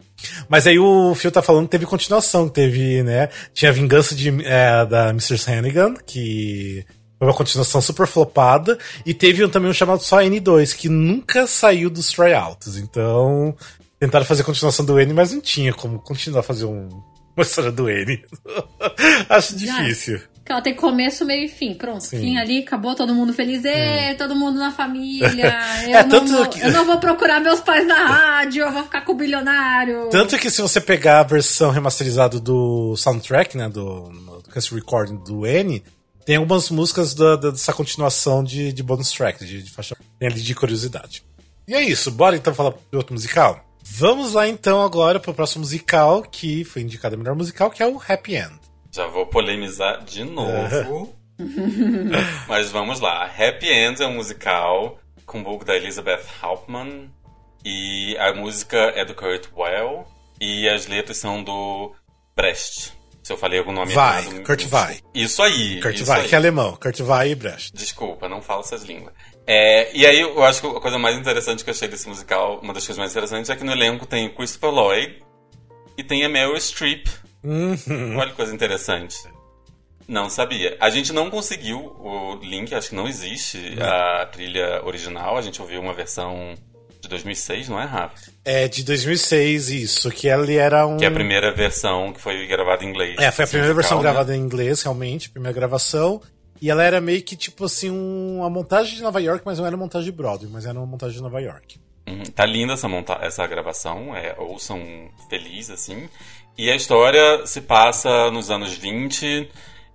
Mas 0.47 0.65
aí 0.65 0.79
o 0.79 1.13
Phil 1.13 1.31
tá 1.31 1.41
falando 1.41 1.65
que 1.65 1.71
teve 1.71 1.85
continuação, 1.85 2.49
teve, 2.49 3.03
né? 3.03 3.29
Tinha 3.53 3.69
a 3.69 3.73
vingança 3.73 4.15
de, 4.15 4.29
é, 4.43 4.85
da 4.87 5.09
Mr. 5.09 5.35
Hannigan, 5.47 5.93
que 5.93 6.83
foi 7.19 7.27
uma 7.27 7.33
continuação 7.33 7.81
super 7.81 8.07
flopada. 8.07 8.79
E 9.05 9.13
teve 9.13 9.45
também 9.49 9.69
um 9.69 9.73
chamado 9.73 10.01
só 10.01 10.19
N2, 10.19 10.73
que 10.75 10.87
nunca 10.87 11.45
saiu 11.45 11.89
dos 11.89 12.09
tryouts. 12.11 12.77
Então, 12.77 13.53
tentaram 13.99 14.25
fazer 14.25 14.41
a 14.41 14.45
continuação 14.45 14.85
do 14.85 14.97
N, 14.97 15.13
mas 15.13 15.33
não 15.33 15.41
tinha 15.41 15.73
como 15.73 15.99
continuar 15.99 16.39
a 16.39 16.43
fazer 16.43 16.65
um, 16.65 16.87
uma 17.35 17.43
história 17.43 17.71
do 17.71 17.89
N. 17.89 18.23
Acho 19.27 19.55
difícil. 19.55 20.21
Que 20.45 20.53
ela 20.53 20.61
tem 20.61 20.73
começo, 20.73 21.25
meio 21.25 21.45
e 21.45 21.47
fim. 21.47 21.75
Pronto, 21.75 22.03
Sim. 22.03 22.19
fim 22.19 22.37
ali, 22.37 22.59
acabou, 22.59 22.95
todo 22.95 23.13
mundo 23.13 23.33
feliz, 23.33 23.61
hum. 23.63 24.15
todo 24.17 24.35
mundo 24.35 24.57
na 24.57 24.71
família. 24.71 25.29
Eu, 25.85 25.99
é, 25.99 26.05
não 26.05 26.25
vou, 26.25 26.47
que... 26.47 26.59
eu 26.59 26.71
não 26.71 26.85
vou 26.85 26.97
procurar 26.99 27.39
meus 27.39 27.59
pais 27.59 27.85
na 27.85 28.05
rádio, 28.05 28.63
eu 28.63 28.71
vou 28.71 28.83
ficar 28.83 29.01
com 29.01 29.11
o 29.11 29.15
bilionário. 29.15 30.09
Tanto 30.09 30.37
que 30.37 30.49
se 30.49 30.61
você 30.61 30.81
pegar 30.81 31.19
a 31.19 31.23
versão 31.23 31.71
remasterizada 31.71 32.39
do 32.39 32.95
soundtrack, 32.95 33.55
né, 33.57 33.69
do, 33.69 34.09
do 34.09 34.49
Cast 34.51 34.73
Recording 34.73 35.17
do 35.23 35.45
N, 35.45 35.83
tem 36.25 36.35
algumas 36.35 36.69
músicas 36.69 37.13
da, 37.13 37.35
da, 37.35 37.51
dessa 37.51 37.73
continuação 37.73 38.43
de, 38.43 38.71
de 38.71 38.83
bonus 38.83 39.11
track, 39.11 39.43
de, 39.45 39.63
de 39.63 39.71
faixa 39.71 39.95
ali 40.21 40.41
de 40.41 40.55
curiosidade. 40.55 41.23
E 41.67 41.73
é 41.73 41.81
isso, 41.81 42.11
bora 42.11 42.35
então 42.35 42.53
falar 42.53 42.73
do 42.91 42.97
outro 42.97 43.13
musical? 43.13 43.63
Vamos 43.83 44.33
lá 44.33 44.47
então 44.47 44.81
agora 44.81 45.19
pro 45.19 45.33
próximo 45.33 45.61
musical, 45.61 46.21
que 46.21 46.63
foi 46.63 46.81
indicado 46.83 47.15
a 47.15 47.17
melhor 47.17 47.35
musical, 47.35 47.71
que 47.71 47.81
é 47.81 47.87
o 47.87 47.99
Happy 48.07 48.35
End. 48.35 48.59
Já 48.91 49.07
vou 49.07 49.25
polemizar 49.25 50.03
de 50.03 50.23
novo. 50.23 51.15
Mas 52.47 52.69
vamos 52.71 52.99
lá. 52.99 53.25
Happy 53.25 53.67
End 53.67 54.01
é 54.01 54.07
um 54.07 54.15
musical 54.15 54.99
com 55.25 55.39
o 55.39 55.43
book 55.43 55.65
da 55.65 55.75
Elizabeth 55.75 56.23
Hauptmann. 56.41 57.09
E 57.63 58.17
a 58.17 58.33
música 58.33 58.77
é 58.77 59.05
do 59.05 59.13
Kurt 59.13 59.47
Well. 59.55 60.05
E 60.39 60.67
as 60.67 60.87
letras 60.87 61.17
são 61.17 61.43
do 61.43 61.93
Brecht. 62.35 62.93
Se 63.29 63.33
eu 63.33 63.37
falei 63.37 63.59
algum 63.59 63.71
nome 63.71 63.93
vai, 63.93 64.25
errado. 64.25 64.43
Kurt 64.43 64.65
vai. 64.65 64.97
Isso 65.13 65.43
aí. 65.43 65.79
Kurt 65.81 65.97
isso 65.97 66.05
vai, 66.05 66.21
aí. 66.21 66.27
que 66.27 66.33
é 66.33 66.37
alemão. 66.39 66.75
Kurt 66.75 66.99
vai 67.01 67.29
e 67.29 67.35
Brecht. 67.35 67.71
Desculpa, 67.75 68.27
não 68.27 68.41
falo 68.41 68.61
essas 68.61 68.81
línguas. 68.81 69.13
É, 69.45 69.95
e 69.95 70.03
aí 70.03 70.19
eu 70.19 70.43
acho 70.43 70.61
que 70.61 70.65
a 70.67 70.79
coisa 70.79 70.97
mais 70.97 71.15
interessante 71.15 71.63
que 71.63 71.69
eu 71.69 71.71
achei 71.71 71.87
desse 71.87 72.09
musical, 72.09 72.59
uma 72.63 72.73
das 72.73 72.83
coisas 72.83 72.97
mais 72.97 73.11
interessantes, 73.11 73.47
é 73.51 73.55
que 73.55 73.63
no 73.63 73.71
elenco 73.71 74.07
tem 74.07 74.25
o 74.25 74.33
Christopher 74.33 74.71
Lloyd 74.71 75.23
e 75.95 76.03
tem 76.03 76.25
a 76.25 76.29
Meryl 76.29 76.59
Streep. 76.59 77.05
Uhum. 77.43 78.17
Olha 78.17 78.31
que 78.31 78.35
coisa 78.35 78.51
interessante. 78.51 79.15
Não 80.07 80.27
sabia. 80.27 80.75
A 80.79 80.89
gente 80.89 81.13
não 81.13 81.29
conseguiu 81.29 81.77
o 81.99 82.33
link, 82.41 82.73
acho 82.73 82.89
que 82.89 82.95
não 82.95 83.07
existe 83.07 83.77
a 83.79 84.25
trilha 84.25 84.83
original. 84.83 85.37
A 85.37 85.41
gente 85.43 85.61
ouviu 85.61 85.79
uma 85.79 85.93
versão 85.93 86.55
2006, 87.09 87.67
não 87.67 87.81
é, 87.81 87.85
Rafa? 87.85 88.31
É, 88.45 88.67
de 88.67 88.83
2006, 88.83 89.69
isso. 89.69 90.09
Que 90.09 90.27
ele 90.27 90.55
era 90.55 90.87
um. 90.87 90.97
Que 90.97 91.05
é 91.05 91.07
a 91.07 91.11
primeira 91.11 91.53
versão 91.53 92.13
que 92.13 92.21
foi 92.21 92.47
gravada 92.47 92.85
em 92.85 92.89
inglês. 92.89 93.17
É, 93.19 93.31
foi 93.31 93.45
a 93.45 93.47
primeira 93.47 93.73
versão 93.73 93.97
né? 93.97 94.03
gravada 94.03 94.35
em 94.35 94.39
inglês, 94.39 94.81
realmente, 94.81 95.29
primeira 95.29 95.53
gravação. 95.53 96.21
E 96.61 96.69
ela 96.69 96.83
era 96.83 96.99
meio 96.99 97.21
que 97.21 97.35
tipo 97.35 97.65
assim, 97.65 97.89
uma 97.89 98.49
montagem 98.49 98.95
de 98.95 99.01
Nova 99.01 99.21
York, 99.21 99.43
mas 99.45 99.59
não 99.59 99.65
era 99.65 99.75
uma 99.75 99.83
montagem 99.83 100.05
de 100.05 100.15
Broadway, 100.15 100.49
mas 100.51 100.65
era 100.65 100.77
uma 100.77 100.85
montagem 100.85 101.17
de 101.17 101.23
Nova 101.23 101.39
York. 101.39 101.79
Uhum. 102.07 102.23
Tá 102.23 102.45
linda 102.45 102.73
essa, 102.73 102.87
monta 102.87 103.17
essa 103.21 103.45
gravação, 103.47 104.15
é, 104.15 104.35
ouçam 104.37 104.81
feliz, 105.29 105.69
assim. 105.69 106.09
E 106.57 106.69
a 106.69 106.75
história 106.75 107.45
se 107.45 107.61
passa 107.61 108.29
nos 108.31 108.51
anos 108.51 108.73
20, 108.73 109.49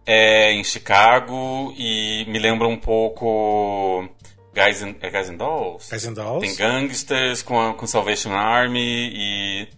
é, 0.07 0.53
em 0.53 0.65
Chicago, 0.65 1.75
e 1.77 2.25
me 2.29 2.39
lembra 2.39 2.67
um 2.69 2.79
pouco 2.79 4.09
Guys 4.55 4.83
and, 4.83 4.95
é 5.01 5.11
Guys 5.11 5.29
and 5.29 5.37
Dolls? 5.37 5.91
Guys 5.91 6.07
and 6.07 6.13
Dolls. 6.13 6.47
Tem 6.47 6.57
gangsters 6.57 7.43
com, 7.43 7.61
a, 7.61 7.75
com 7.75 7.87
Salvation 7.87 8.33
Army 8.33 9.11
e 9.13 9.69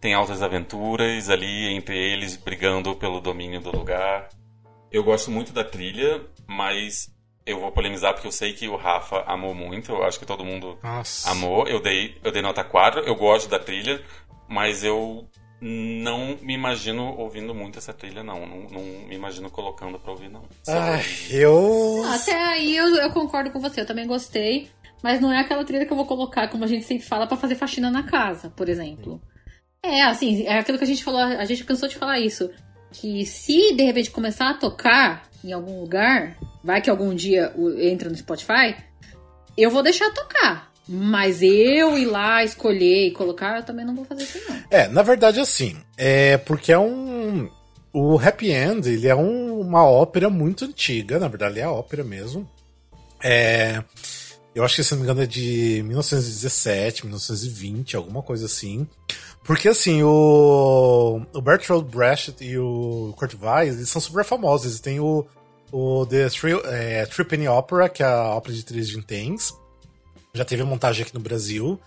tem 0.00 0.14
altas 0.14 0.40
aventuras 0.40 1.28
ali 1.28 1.74
entre 1.74 1.96
eles 1.96 2.36
brigando 2.36 2.94
pelo 2.94 3.20
domínio 3.20 3.60
do 3.60 3.76
lugar. 3.76 4.28
Eu 4.90 5.02
gosto 5.04 5.30
muito 5.30 5.52
da 5.52 5.64
trilha, 5.64 6.22
mas 6.46 7.12
eu 7.44 7.58
vou 7.60 7.72
polemizar 7.72 8.12
porque 8.14 8.28
eu 8.28 8.32
sei 8.32 8.52
que 8.52 8.68
o 8.68 8.76
Rafa 8.76 9.22
amou 9.26 9.54
muito. 9.54 9.92
Eu 9.92 10.04
acho 10.04 10.18
que 10.18 10.26
todo 10.26 10.44
mundo 10.44 10.78
Nossa. 10.82 11.30
amou. 11.30 11.66
Eu 11.66 11.80
dei, 11.80 12.16
eu 12.22 12.30
dei 12.30 12.40
nota 12.40 12.62
4. 12.62 13.00
Eu 13.00 13.16
gosto 13.16 13.48
da 13.48 13.58
trilha, 13.58 14.00
mas 14.48 14.84
eu 14.84 15.28
não 15.60 16.38
me 16.40 16.54
imagino 16.54 17.14
ouvindo 17.18 17.54
muito 17.54 17.78
essa 17.78 17.92
trilha, 17.92 18.22
não. 18.22 18.46
Não, 18.46 18.60
não 18.70 18.82
me 18.82 19.14
imagino 19.14 19.50
colocando 19.50 19.98
pra 19.98 20.12
ouvir, 20.12 20.30
não. 20.30 20.44
Ah, 20.66 21.00
eu. 21.30 22.02
Até 22.12 22.34
aí 22.34 22.76
eu, 22.76 22.88
eu, 22.96 23.10
concordo 23.10 23.50
com 23.50 23.60
você, 23.60 23.82
eu 23.82 23.86
também 23.86 24.06
gostei. 24.06 24.70
Mas 25.02 25.20
não 25.20 25.32
é 25.32 25.40
aquela 25.40 25.64
trilha 25.64 25.86
que 25.86 25.92
eu 25.92 25.96
vou 25.96 26.06
colocar, 26.06 26.48
como 26.48 26.64
a 26.64 26.66
gente 26.66 26.84
sempre 26.84 27.06
fala, 27.06 27.26
para 27.26 27.36
fazer 27.36 27.54
faxina 27.54 27.90
na 27.90 28.02
casa, 28.02 28.50
por 28.50 28.68
exemplo. 28.68 29.20
É, 29.82 30.02
assim, 30.02 30.44
é 30.46 30.58
aquilo 30.58 30.76
que 30.76 30.84
a 30.84 30.86
gente 30.86 31.02
falou, 31.02 31.20
a 31.20 31.44
gente 31.44 31.64
cansou 31.64 31.88
de 31.88 31.96
falar 31.96 32.18
isso. 32.20 32.50
Que 32.92 33.24
se 33.24 33.72
de 33.74 33.82
repente 33.82 34.10
começar 34.10 34.50
a 34.50 34.54
tocar 34.54 35.28
em 35.42 35.52
algum 35.52 35.80
lugar, 35.80 36.36
vai 36.62 36.82
que 36.82 36.90
algum 36.90 37.14
dia 37.14 37.52
entra 37.78 38.10
no 38.10 38.16
Spotify, 38.16 38.76
eu 39.56 39.70
vou 39.70 39.82
deixar 39.82 40.10
tocar. 40.12 40.69
Mas 40.88 41.40
eu 41.42 41.96
ir 41.96 42.06
lá, 42.06 42.42
escolher 42.42 43.08
e 43.08 43.10
colocar, 43.12 43.58
eu 43.58 43.64
também 43.64 43.84
não 43.84 43.94
vou 43.94 44.04
fazer 44.04 44.24
isso, 44.24 44.40
não. 44.48 44.56
É, 44.70 44.88
na 44.88 45.02
verdade, 45.02 45.38
assim, 45.38 45.76
é 45.96 46.36
porque 46.36 46.72
é 46.72 46.78
um. 46.78 47.48
O 47.92 48.18
Happy 48.18 48.50
End, 48.50 48.88
ele 48.88 49.08
é 49.08 49.14
um, 49.14 49.60
uma 49.60 49.84
ópera 49.84 50.30
muito 50.30 50.64
antiga, 50.64 51.18
na 51.18 51.28
verdade, 51.28 51.54
ele 51.54 51.60
é 51.60 51.64
a 51.64 51.72
ópera 51.72 52.04
mesmo. 52.04 52.48
É. 53.22 53.82
Eu 54.54 54.64
acho 54.64 54.76
que, 54.76 54.82
se 54.82 54.92
não 54.92 54.98
me 54.98 55.04
engano, 55.04 55.22
é 55.22 55.26
de 55.26 55.82
1917, 55.84 57.04
1920, 57.04 57.96
alguma 57.96 58.20
coisa 58.20 58.46
assim. 58.46 58.86
Porque, 59.44 59.68
assim, 59.68 60.02
o, 60.02 61.22
o 61.32 61.40
Bertolt 61.40 61.86
Brecht 61.86 62.34
e 62.40 62.58
o 62.58 63.14
Kurt 63.16 63.34
Weiss, 63.40 63.76
eles 63.76 63.88
são 63.88 64.00
super 64.00 64.24
famosos. 64.24 64.66
Eles 64.66 64.80
têm 64.80 64.98
o, 64.98 65.24
o 65.70 66.04
The 66.06 66.28
Three, 66.30 66.60
é, 66.64 67.06
Three 67.06 67.24
Penny 67.24 67.48
Opera, 67.48 67.88
que 67.88 68.02
é 68.02 68.06
a 68.06 68.34
ópera 68.34 68.54
de 68.54 68.64
três 68.64 68.90
vinténs. 68.90 69.52
Já 70.32 70.44
teve 70.44 70.62
montagem 70.62 71.02
aqui 71.02 71.14
no 71.14 71.20
Brasil. 71.20 71.80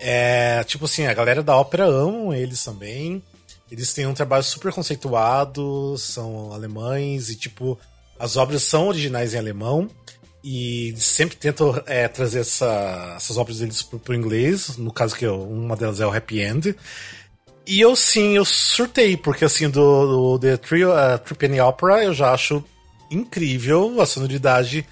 É, 0.00 0.62
tipo 0.64 0.84
assim, 0.84 1.06
a 1.06 1.14
galera 1.14 1.42
da 1.42 1.56
ópera 1.56 1.84
amam 1.86 2.34
eles 2.34 2.62
também. 2.62 3.22
Eles 3.70 3.92
têm 3.92 4.06
um 4.06 4.14
trabalho 4.14 4.44
super 4.44 4.72
conceituado, 4.72 5.96
são 5.98 6.52
alemães 6.52 7.30
e, 7.30 7.36
tipo, 7.36 7.78
as 8.18 8.36
obras 8.36 8.62
são 8.62 8.88
originais 8.88 9.34
em 9.34 9.38
alemão. 9.38 9.88
E 10.44 10.94
sempre 10.96 11.36
tentam 11.36 11.82
é, 11.86 12.06
trazer 12.06 12.40
essa, 12.40 13.14
essas 13.16 13.36
obras 13.36 13.58
deles 13.58 13.82
pro, 13.82 13.98
pro 13.98 14.14
inglês. 14.14 14.76
No 14.76 14.92
caso, 14.92 15.16
que 15.16 15.26
eu, 15.26 15.42
uma 15.42 15.74
delas 15.74 15.98
é 15.98 16.06
o 16.06 16.14
Happy 16.14 16.40
End. 16.40 16.76
E 17.66 17.80
eu 17.80 17.96
sim, 17.96 18.36
eu 18.36 18.44
surtei, 18.44 19.16
porque 19.16 19.44
assim, 19.44 19.68
do, 19.68 20.36
do 20.36 20.38
The 20.38 20.56
Trio, 20.56 20.90
uh, 20.92 21.34
Penny 21.36 21.60
Opera 21.60 22.04
eu 22.04 22.14
já 22.14 22.32
acho 22.32 22.62
incrível 23.10 24.00
a 24.00 24.06
sonoridade 24.06 24.86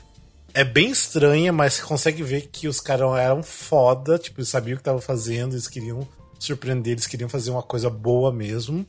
é 0.54 0.62
bem 0.62 0.90
estranha, 0.90 1.52
mas 1.52 1.80
consegue 1.80 2.22
ver 2.22 2.48
que 2.52 2.68
os 2.68 2.80
caras 2.80 3.18
eram 3.18 3.42
foda, 3.42 4.16
tipo, 4.18 4.40
eles 4.40 4.48
sabiam 4.48 4.74
o 4.74 4.76
que 4.76 4.82
estavam 4.82 5.00
fazendo, 5.00 5.54
eles 5.54 5.66
queriam 5.66 6.06
surpreender, 6.38 6.92
eles 6.92 7.08
queriam 7.08 7.28
fazer 7.28 7.50
uma 7.50 7.62
coisa 7.62 7.90
boa 7.90 8.32
mesmo. 8.32 8.86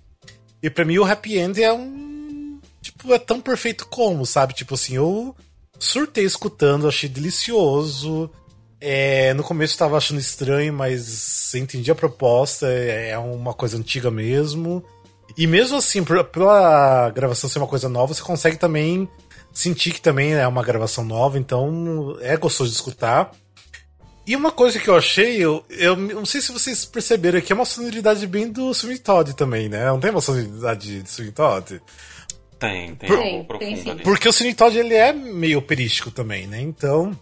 E 0.62 0.70
para 0.70 0.86
mim 0.86 1.00
o 1.00 1.04
Happy 1.04 1.38
End 1.38 1.62
é 1.62 1.74
um. 1.74 2.60
Tipo, 2.82 3.12
é 3.14 3.20
tão 3.20 3.42
perfeito 3.42 3.88
como, 3.88 4.26
sabe? 4.28 4.54
Tipo 4.54 4.76
assim, 4.76 4.96
eu 4.96 5.36
surtei 5.80 6.24
escutando, 6.24 6.88
achei 6.88 7.10
delicioso. 7.10 8.30
É, 8.80 9.34
no 9.34 9.44
começo 9.44 9.74
eu 9.74 9.80
tava 9.80 9.98
achando 9.98 10.20
estranho, 10.20 10.72
mas 10.72 11.54
entendi 11.56 11.90
a 11.90 11.96
proposta, 11.96 12.68
é, 12.68 13.10
é 13.10 13.18
uma 13.18 13.54
coisa 13.56 13.76
antiga 13.78 14.12
mesmo. 14.12 14.84
E 15.36 15.48
mesmo 15.48 15.78
assim, 15.78 16.04
pela 16.04 17.10
gravação 17.10 17.50
ser 17.50 17.58
uma 17.58 17.68
coisa 17.68 17.90
nova, 17.90 18.14
você 18.14 18.22
consegue 18.22 18.58
também 18.58 19.10
Senti 19.56 19.90
que 19.92 20.02
também 20.02 20.34
é 20.34 20.46
uma 20.46 20.62
gravação 20.62 21.06
nova, 21.06 21.40
então 21.40 22.18
é 22.20 22.36
gostoso 22.36 22.70
de 22.70 22.76
escutar. 22.76 23.32
E 24.28 24.36
uma 24.36 24.52
coisa 24.52 24.78
que 24.80 24.90
eu 24.90 24.98
achei, 24.98 25.38
eu, 25.38 25.64
eu 25.70 25.96
não 25.96 26.26
sei 26.26 26.42
se 26.42 26.52
vocês 26.52 26.84
perceberam 26.84 27.40
aqui, 27.40 27.54
é 27.54 27.56
uma 27.56 27.64
sonoridade 27.64 28.28
bem 28.28 28.52
do 28.52 28.74
Swing 28.74 29.00
Todd 29.00 29.34
também, 29.34 29.70
né? 29.70 29.86
Não 29.86 30.00
tem 30.00 30.12
uma 30.12 30.20
sonoridade 30.20 31.02
de 31.02 31.10
Swing 31.10 31.32
Todd? 31.32 31.82
Tem, 32.60 32.96
tem, 32.96 33.08
Por, 33.08 33.58
tem, 33.58 33.76
tem 33.76 33.96
sim. 33.96 34.04
Porque 34.04 34.28
o 34.28 34.34
Swing 34.34 34.54
Todd 34.54 34.78
ele 34.78 34.94
é 34.94 35.14
meio 35.14 35.60
operístico 35.60 36.12
também, 36.12 36.48
né? 36.48 36.60
Então, 36.60 37.18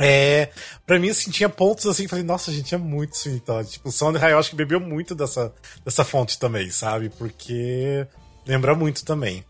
é, 0.00 0.48
pra 0.84 0.98
mim, 0.98 1.10
assim, 1.10 1.30
tinha 1.30 1.48
pontos 1.48 1.86
assim, 1.86 2.08
falei, 2.08 2.24
nossa, 2.24 2.50
gente, 2.50 2.74
é 2.74 2.78
muito 2.78 3.16
Swing 3.16 3.38
Todd. 3.38 3.70
Tipo, 3.70 3.88
o 3.90 3.92
Sound 3.92 4.18
High, 4.18 4.32
eu 4.32 4.38
acho 4.38 4.50
que 4.50 4.56
bebeu 4.56 4.80
muito 4.80 5.14
dessa, 5.14 5.54
dessa 5.84 6.02
fonte 6.02 6.40
também, 6.40 6.70
sabe? 6.70 7.08
Porque 7.08 8.04
lembra 8.44 8.74
muito 8.74 9.04
também. 9.04 9.44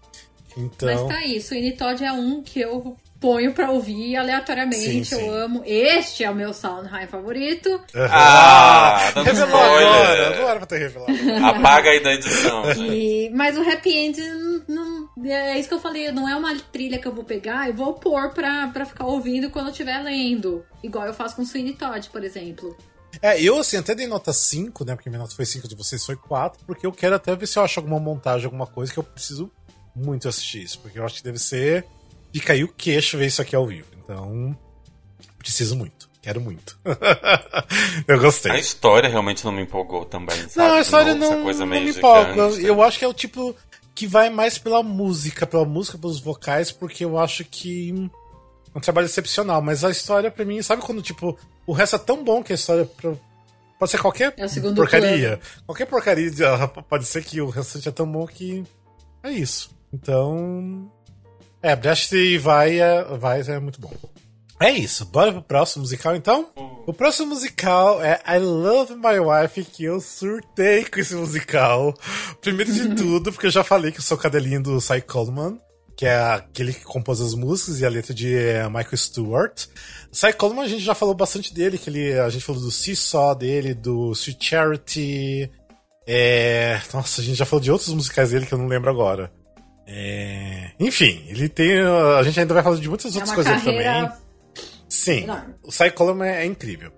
Então... 0.56 0.88
Mas 0.88 1.08
tá 1.08 1.14
aí, 1.22 1.40
Sweeney 1.40 1.72
Todd 1.72 2.04
é 2.04 2.12
um 2.12 2.42
que 2.42 2.60
eu 2.60 2.96
ponho 3.22 3.54
pra 3.54 3.70
ouvir 3.70 4.16
aleatoriamente, 4.16 5.04
sim, 5.04 5.04
sim. 5.04 5.14
eu 5.14 5.32
amo. 5.32 5.62
Este 5.64 6.24
é 6.24 6.30
o 6.30 6.34
meu 6.34 6.52
Sondheim 6.52 7.06
favorito. 7.06 7.70
Uhum. 7.70 8.06
Ah, 8.10 9.12
ah 9.14 9.22
revelou 9.22 9.62
agora, 9.62 10.36
não 10.36 10.48
era 10.48 10.58
pra 10.58 10.66
ter 10.66 10.78
revelado. 10.78 11.12
Apaga 11.46 11.90
aí 11.90 12.02
da 12.02 12.12
edição. 12.14 12.64
E, 12.72 13.30
mas 13.32 13.56
o 13.56 13.62
Happy 13.62 13.96
End, 13.96 14.20
não, 14.66 15.08
é 15.24 15.56
isso 15.56 15.68
que 15.68 15.74
eu 15.74 15.80
falei, 15.80 16.10
não 16.10 16.28
é 16.28 16.34
uma 16.34 16.56
trilha 16.72 16.98
que 16.98 17.06
eu 17.06 17.14
vou 17.14 17.22
pegar 17.22 17.68
e 17.68 17.72
vou 17.72 17.94
pôr 17.94 18.30
pra, 18.30 18.66
pra 18.68 18.84
ficar 18.84 19.06
ouvindo 19.06 19.50
quando 19.50 19.66
eu 19.66 19.72
estiver 19.72 20.02
lendo. 20.02 20.64
Igual 20.82 21.06
eu 21.06 21.14
faço 21.14 21.36
com 21.36 21.44
Sweeney 21.44 21.74
Todd, 21.74 22.10
por 22.10 22.24
exemplo. 22.24 22.76
É, 23.20 23.40
eu 23.40 23.58
assim, 23.58 23.76
até 23.76 23.94
dei 23.94 24.06
nota 24.06 24.32
5, 24.32 24.84
né? 24.84 24.94
Porque 24.94 25.10
minha 25.10 25.20
nota 25.20 25.34
foi 25.34 25.44
5, 25.44 25.68
de 25.68 25.76
vocês 25.76 26.04
foi 26.04 26.16
4, 26.16 26.64
porque 26.66 26.86
eu 26.86 26.92
quero 26.92 27.14
até 27.14 27.36
ver 27.36 27.46
se 27.46 27.58
eu 27.58 27.62
acho 27.62 27.78
alguma 27.78 28.00
montagem, 28.00 28.46
alguma 28.46 28.66
coisa 28.66 28.92
que 28.92 28.98
eu 28.98 29.02
preciso 29.02 29.50
muito 29.94 30.28
assistir 30.28 30.62
isso, 30.62 30.78
porque 30.80 30.98
eu 30.98 31.04
acho 31.04 31.16
que 31.16 31.24
deve 31.24 31.38
ser 31.38 31.84
de 32.30 32.40
cair 32.40 32.64
o 32.64 32.68
queixo 32.68 33.18
ver 33.18 33.26
isso 33.26 33.42
aqui 33.42 33.54
ao 33.54 33.66
vivo. 33.66 33.88
Então, 34.02 34.56
preciso 35.38 35.76
muito. 35.76 36.10
Quero 36.22 36.40
muito. 36.40 36.78
eu 38.06 38.20
gostei. 38.20 38.52
A 38.52 38.58
história 38.58 39.08
realmente 39.08 39.44
não 39.44 39.50
me 39.50 39.62
empolgou 39.62 40.04
também, 40.04 40.36
sabe? 40.48 40.68
Não, 40.68 40.76
a 40.76 40.80
história 40.80 41.14
não, 41.16 41.44
não, 41.44 41.52
não 41.52 41.66
me 41.66 41.90
empolga. 41.90 42.42
Eu, 42.60 42.80
acho 42.80 42.98
que 42.98 43.04
é 43.04 43.08
o 43.08 43.12
tipo 43.12 43.54
que 43.92 44.06
vai 44.06 44.30
mais 44.30 44.56
pela 44.56 44.84
música, 44.84 45.46
pela 45.46 45.64
música, 45.64 45.98
pelos 45.98 46.20
vocais, 46.20 46.70
porque 46.70 47.04
eu 47.04 47.18
acho 47.18 47.44
que 47.44 48.08
é 48.72 48.78
um 48.78 48.80
trabalho 48.80 49.06
excepcional. 49.06 49.60
Mas 49.60 49.82
a 49.82 49.90
história, 49.90 50.30
para 50.30 50.44
mim, 50.44 50.62
sabe 50.62 50.80
quando, 50.80 51.02
tipo, 51.02 51.36
o 51.66 51.72
resto 51.72 51.96
é 51.96 51.98
tão 51.98 52.22
bom 52.22 52.40
que 52.40 52.52
a 52.52 52.54
história. 52.54 52.84
Pra, 52.84 53.14
pode 53.76 53.90
ser 53.90 53.98
qualquer 53.98 54.32
é 54.36 54.46
porcaria. 54.74 55.38
Plano. 55.38 55.42
Qualquer 55.66 55.86
porcaria 55.86 56.30
pode 56.88 57.04
ser 57.04 57.24
que 57.24 57.40
o 57.40 57.50
resto 57.50 57.80
é 57.86 57.92
tão 57.92 58.06
bom 58.06 58.24
que. 58.28 58.62
É 59.24 59.30
isso. 59.32 59.70
Então. 59.92 60.90
É, 61.62 61.76
Brecht 61.76 62.38
vai, 62.38 62.80
é, 62.80 63.04
vai 63.16 63.40
é 63.42 63.58
muito 63.58 63.80
bom. 63.80 63.92
É 64.62 64.70
isso, 64.70 65.04
bora 65.06 65.32
pro 65.32 65.42
próximo 65.42 65.82
musical 65.82 66.14
então? 66.14 66.48
O 66.86 66.92
próximo 66.92 67.30
musical 67.30 68.00
é 68.00 68.20
I 68.28 68.38
Love 68.38 68.94
My 68.94 69.18
Wife, 69.18 69.64
que 69.64 69.82
eu 69.82 70.00
surtei 70.00 70.84
com 70.84 71.00
esse 71.00 71.16
musical. 71.16 71.92
Primeiro 72.40 72.72
de 72.72 72.94
tudo, 72.94 73.32
porque 73.32 73.46
eu 73.46 73.50
já 73.50 73.64
falei 73.64 73.90
que 73.90 73.98
eu 73.98 74.02
sou 74.02 74.16
cadelinho 74.16 74.62
do 74.62 74.80
Cy 74.80 75.00
Coleman, 75.00 75.58
que 75.96 76.06
é 76.06 76.16
aquele 76.16 76.72
que 76.72 76.84
compôs 76.84 77.20
as 77.20 77.34
músicas 77.34 77.80
e 77.80 77.86
a 77.86 77.88
letra 77.88 78.14
de 78.14 78.36
eh, 78.36 78.64
Michael 78.68 78.96
Stewart. 78.96 79.66
Cy 80.12 80.32
Coleman 80.32 80.62
a 80.62 80.68
gente 80.68 80.84
já 80.84 80.94
falou 80.94 81.14
bastante 81.14 81.52
dele, 81.52 81.76
que 81.76 81.90
ele, 81.90 82.16
a 82.20 82.28
gente 82.28 82.44
falou 82.44 82.62
do 82.62 82.70
Seesaw 82.70 83.34
dele, 83.34 83.74
do 83.74 84.12
Sweet 84.12 84.46
Charity. 84.46 85.50
É... 86.06 86.80
Nossa, 86.94 87.20
a 87.20 87.24
gente 87.24 87.36
já 87.36 87.44
falou 87.44 87.60
de 87.60 87.72
outros 87.72 87.92
musicais 87.92 88.30
dele 88.30 88.46
que 88.46 88.54
eu 88.54 88.58
não 88.58 88.68
lembro 88.68 88.90
agora. 88.90 89.32
É... 89.86 90.70
Enfim, 90.78 91.24
ele 91.28 91.48
tem. 91.48 91.80
A 92.18 92.22
gente 92.22 92.38
ainda 92.40 92.54
vai 92.54 92.62
falar 92.62 92.76
de 92.76 92.88
muitas 92.88 93.14
é 93.14 93.18
outras 93.18 93.34
coisas 93.34 93.62
também. 93.62 94.10
Sim, 94.88 95.22
Enorme. 95.22 95.54
o 95.62 95.72
Cyclone 95.72 96.22
é, 96.22 96.42
é 96.42 96.44
incrível. 96.44 96.92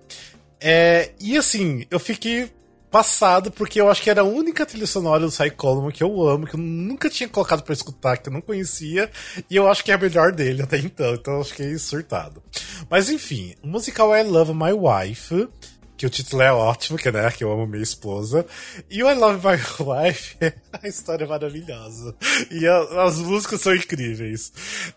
É, 0.59 1.11
e 1.19 1.37
assim, 1.37 1.85
eu 1.89 1.99
fiquei 1.99 2.51
passado 2.95 3.51
porque 3.51 3.79
eu 3.81 3.89
acho 3.89 4.01
que 4.01 4.09
era 4.09 4.21
a 4.21 4.25
única 4.25 4.65
trilha 4.65 4.87
sonora 4.87 5.19
do 5.19 5.29
Cyclone 5.31 5.91
que 5.91 6.01
eu 6.01 6.27
amo, 6.27 6.47
que 6.47 6.55
eu 6.55 6.59
nunca 6.59 7.09
tinha 7.09 7.27
colocado 7.27 7.61
para 7.61 7.73
escutar, 7.73 8.17
que 8.17 8.29
eu 8.29 8.33
não 8.33 8.39
conhecia, 8.39 9.11
e 9.49 9.55
eu 9.55 9.69
acho 9.69 9.83
que 9.83 9.91
é 9.91 9.95
a 9.95 9.97
melhor 9.97 10.31
dele 10.31 10.61
até 10.61 10.77
então, 10.77 11.13
então 11.13 11.37
eu 11.37 11.43
fiquei 11.43 11.77
surtado. 11.77 12.41
Mas 12.89 13.09
enfim, 13.09 13.53
o 13.61 13.67
musical 13.67 14.15
é 14.15 14.23
Love 14.23 14.53
My 14.53 14.71
Wife, 14.71 15.49
que 15.97 16.05
o 16.05 16.09
título 16.09 16.41
é 16.41 16.51
ótimo, 16.51 16.97
que, 16.97 17.11
né, 17.11 17.29
que 17.31 17.43
eu 17.43 17.51
amo 17.51 17.65
minha 17.65 17.83
esposa. 17.83 18.45
E 18.89 19.03
o 19.03 19.09
I 19.09 19.15
Love 19.15 19.45
My 19.45 19.55
Wife, 19.79 20.37
a 20.71 20.87
história 20.87 21.25
é 21.25 21.27
maravilhosa. 21.27 22.15
E 22.51 22.67
a, 22.67 23.03
as 23.03 23.17
músicas 23.17 23.61
são 23.61 23.73
incríveis. 23.73 24.51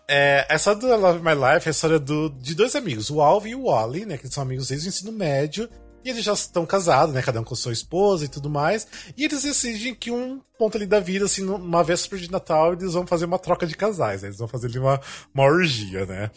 É, 0.07 0.45
essa 0.49 0.75
do 0.75 0.87
I 0.87 0.97
Love 0.97 1.19
My 1.19 1.33
Life 1.33 1.67
é 1.67 1.69
a 1.69 1.71
história 1.71 1.99
do, 1.99 2.29
de 2.29 2.53
dois 2.55 2.75
amigos, 2.75 3.09
o 3.09 3.21
Alvin 3.21 3.51
e 3.51 3.55
o 3.55 3.65
Wally, 3.65 4.05
né, 4.05 4.17
que 4.17 4.27
são 4.27 4.43
amigos 4.43 4.67
desde 4.67 4.87
o 4.87 4.89
ensino 4.89 5.11
médio. 5.11 5.69
E 6.03 6.09
eles 6.09 6.23
já 6.23 6.31
estão 6.31 6.65
casados, 6.65 7.13
né? 7.13 7.21
Cada 7.21 7.41
um 7.41 7.43
com 7.43 7.55
sua 7.55 7.73
esposa 7.73 8.23
e 8.23 8.29
tudo 8.29 8.49
mais. 8.49 8.87
E 9.17 9.25
eles 9.25 9.43
decidem 9.43 9.93
que 9.93 10.09
um 10.09 10.39
ponto 10.57 10.77
ali 10.77 10.85
da 10.85 10.99
vida, 10.99 11.25
assim, 11.25 11.43
numa 11.43 11.83
véspera 11.83 12.21
de 12.21 12.31
Natal, 12.31 12.71
eles 12.71 12.93
vão 12.93 13.05
fazer 13.05 13.25
uma 13.25 13.37
troca 13.37 13.67
de 13.67 13.75
casais. 13.75 14.21
Né? 14.21 14.29
Eles 14.29 14.39
vão 14.39 14.47
fazer 14.47 14.67
ali 14.67 14.79
uma, 14.79 15.01
uma 15.33 15.43
orgia, 15.43 16.05
né? 16.05 16.31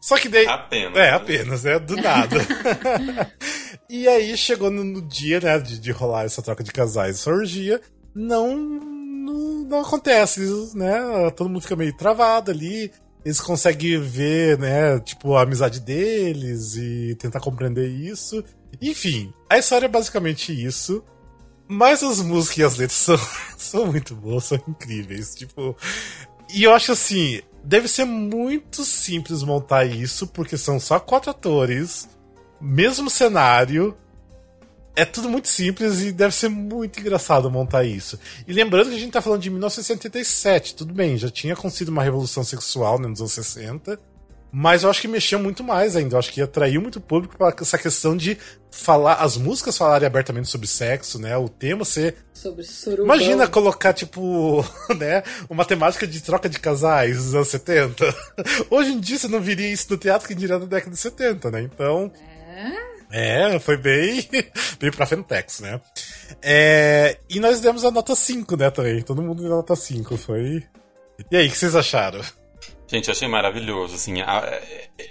Só 0.00 0.16
que 0.16 0.28
daí. 0.28 0.46
Apenas. 0.46 0.96
É, 0.96 1.10
apenas, 1.10 1.64
né? 1.64 1.78
Do 1.80 1.96
nada. 1.96 2.36
e 3.90 4.06
aí 4.06 4.36
chegou 4.36 4.70
no, 4.70 4.84
no 4.84 5.02
dia, 5.02 5.40
né, 5.40 5.58
de, 5.58 5.76
de, 5.76 5.90
rolar 5.90 6.24
essa 6.24 6.40
troca 6.40 6.62
de 6.62 6.70
casais, 6.70 7.16
essa 7.16 7.30
orgia, 7.30 7.80
não, 8.14 8.56
não, 8.56 9.64
não 9.64 9.80
acontece, 9.80 10.40
né? 10.76 11.28
Todo 11.36 11.50
mundo 11.50 11.62
fica 11.62 11.74
meio 11.74 11.96
travado 11.96 12.52
ali. 12.52 12.92
Eles 13.24 13.40
conseguem 13.40 14.00
ver, 14.00 14.56
né, 14.58 15.00
tipo, 15.00 15.34
a 15.34 15.42
amizade 15.42 15.80
deles 15.80 16.76
e 16.76 17.16
tentar 17.16 17.40
compreender 17.40 17.88
isso. 17.88 18.44
Enfim, 18.80 19.32
a 19.48 19.58
história 19.58 19.86
é 19.86 19.88
basicamente 19.88 20.52
isso. 20.52 21.02
Mas 21.66 22.02
as 22.04 22.20
músicas 22.20 22.58
e 22.58 22.62
as 22.62 22.76
letras 22.76 22.98
são, 22.98 23.18
são 23.58 23.86
muito 23.86 24.14
boas, 24.14 24.44
são 24.44 24.58
incríveis. 24.68 25.34
Tipo. 25.34 25.76
E 26.54 26.62
eu 26.62 26.72
acho 26.72 26.92
assim, 26.92 27.42
deve 27.64 27.88
ser 27.88 28.04
muito 28.04 28.84
simples 28.84 29.42
montar 29.42 29.84
isso, 29.84 30.28
porque 30.28 30.56
são 30.56 30.78
só 30.78 31.00
quatro 31.00 31.30
atores, 31.30 32.08
mesmo 32.60 33.08
cenário. 33.08 33.96
É 34.96 35.04
tudo 35.04 35.28
muito 35.28 35.48
simples 35.48 36.00
e 36.00 36.12
deve 36.12 36.34
ser 36.34 36.48
muito 36.48 37.00
engraçado 37.00 37.50
montar 37.50 37.84
isso. 37.84 38.18
E 38.46 38.52
lembrando 38.52 38.90
que 38.90 38.96
a 38.96 38.98
gente 38.98 39.12
tá 39.12 39.22
falando 39.22 39.40
de 39.40 39.48
1977, 39.48 40.74
tudo 40.74 40.92
bem, 40.92 41.16
já 41.16 41.30
tinha 41.30 41.54
acontecido 41.54 41.88
uma 41.88 42.02
revolução 42.02 42.42
sexual 42.42 42.98
né, 42.98 43.06
nos 43.06 43.20
anos 43.20 43.32
60. 43.32 43.98
Mas 44.52 44.82
eu 44.82 44.90
acho 44.90 45.00
que 45.00 45.08
mexia 45.08 45.38
muito 45.38 45.62
mais 45.62 45.94
ainda. 45.94 46.14
Eu 46.14 46.18
acho 46.18 46.32
que 46.32 46.42
atraiu 46.42 46.80
muito 46.80 47.00
público 47.00 47.36
para 47.36 47.54
essa 47.60 47.78
questão 47.78 48.16
de 48.16 48.36
falar, 48.70 49.14
as 49.14 49.36
músicas 49.36 49.78
falarem 49.78 50.06
abertamente 50.06 50.48
sobre 50.48 50.66
sexo, 50.66 51.18
né? 51.20 51.36
O 51.36 51.48
tema 51.48 51.84
ser. 51.84 52.16
Sobre 52.34 52.64
surubão. 52.64 53.04
Imagina 53.04 53.46
colocar, 53.46 53.92
tipo, 53.92 54.64
né? 54.98 55.22
Uma 55.48 55.64
temática 55.64 56.06
de 56.06 56.20
troca 56.20 56.48
de 56.48 56.58
casais 56.58 57.16
dos 57.16 57.34
anos 57.34 57.48
70. 57.48 58.12
Hoje 58.68 58.92
em 58.92 59.00
dia 59.00 59.18
você 59.18 59.28
não 59.28 59.40
viria 59.40 59.70
isso 59.70 59.86
no 59.88 59.96
teatro 59.96 60.26
que 60.26 60.34
diria 60.34 60.58
da 60.58 60.66
década 60.66 60.90
de 60.90 61.00
70, 61.00 61.50
né? 61.50 61.62
Então. 61.62 62.10
É? 62.26 62.29
É, 63.10 63.58
foi 63.58 63.76
bem, 63.76 64.28
bem 64.78 64.90
pra 64.90 65.06
Fentex, 65.06 65.60
né? 65.60 65.80
É, 66.40 67.18
e 67.28 67.40
nós 67.40 67.60
demos 67.60 67.84
a 67.84 67.90
nota 67.90 68.14
5, 68.14 68.56
né, 68.56 68.70
também. 68.70 69.02
Todo 69.02 69.22
mundo 69.22 69.42
deu 69.42 69.52
a 69.52 69.56
nota 69.56 69.74
5, 69.74 70.16
foi. 70.16 70.62
E 71.30 71.36
aí, 71.36 71.48
o 71.48 71.50
que 71.50 71.56
vocês 71.56 71.74
acharam? 71.74 72.20
Gente, 72.86 73.08
eu 73.08 73.12
achei 73.12 73.28
maravilhoso, 73.28 73.94
assim. 73.94 74.20
A, 74.20 74.60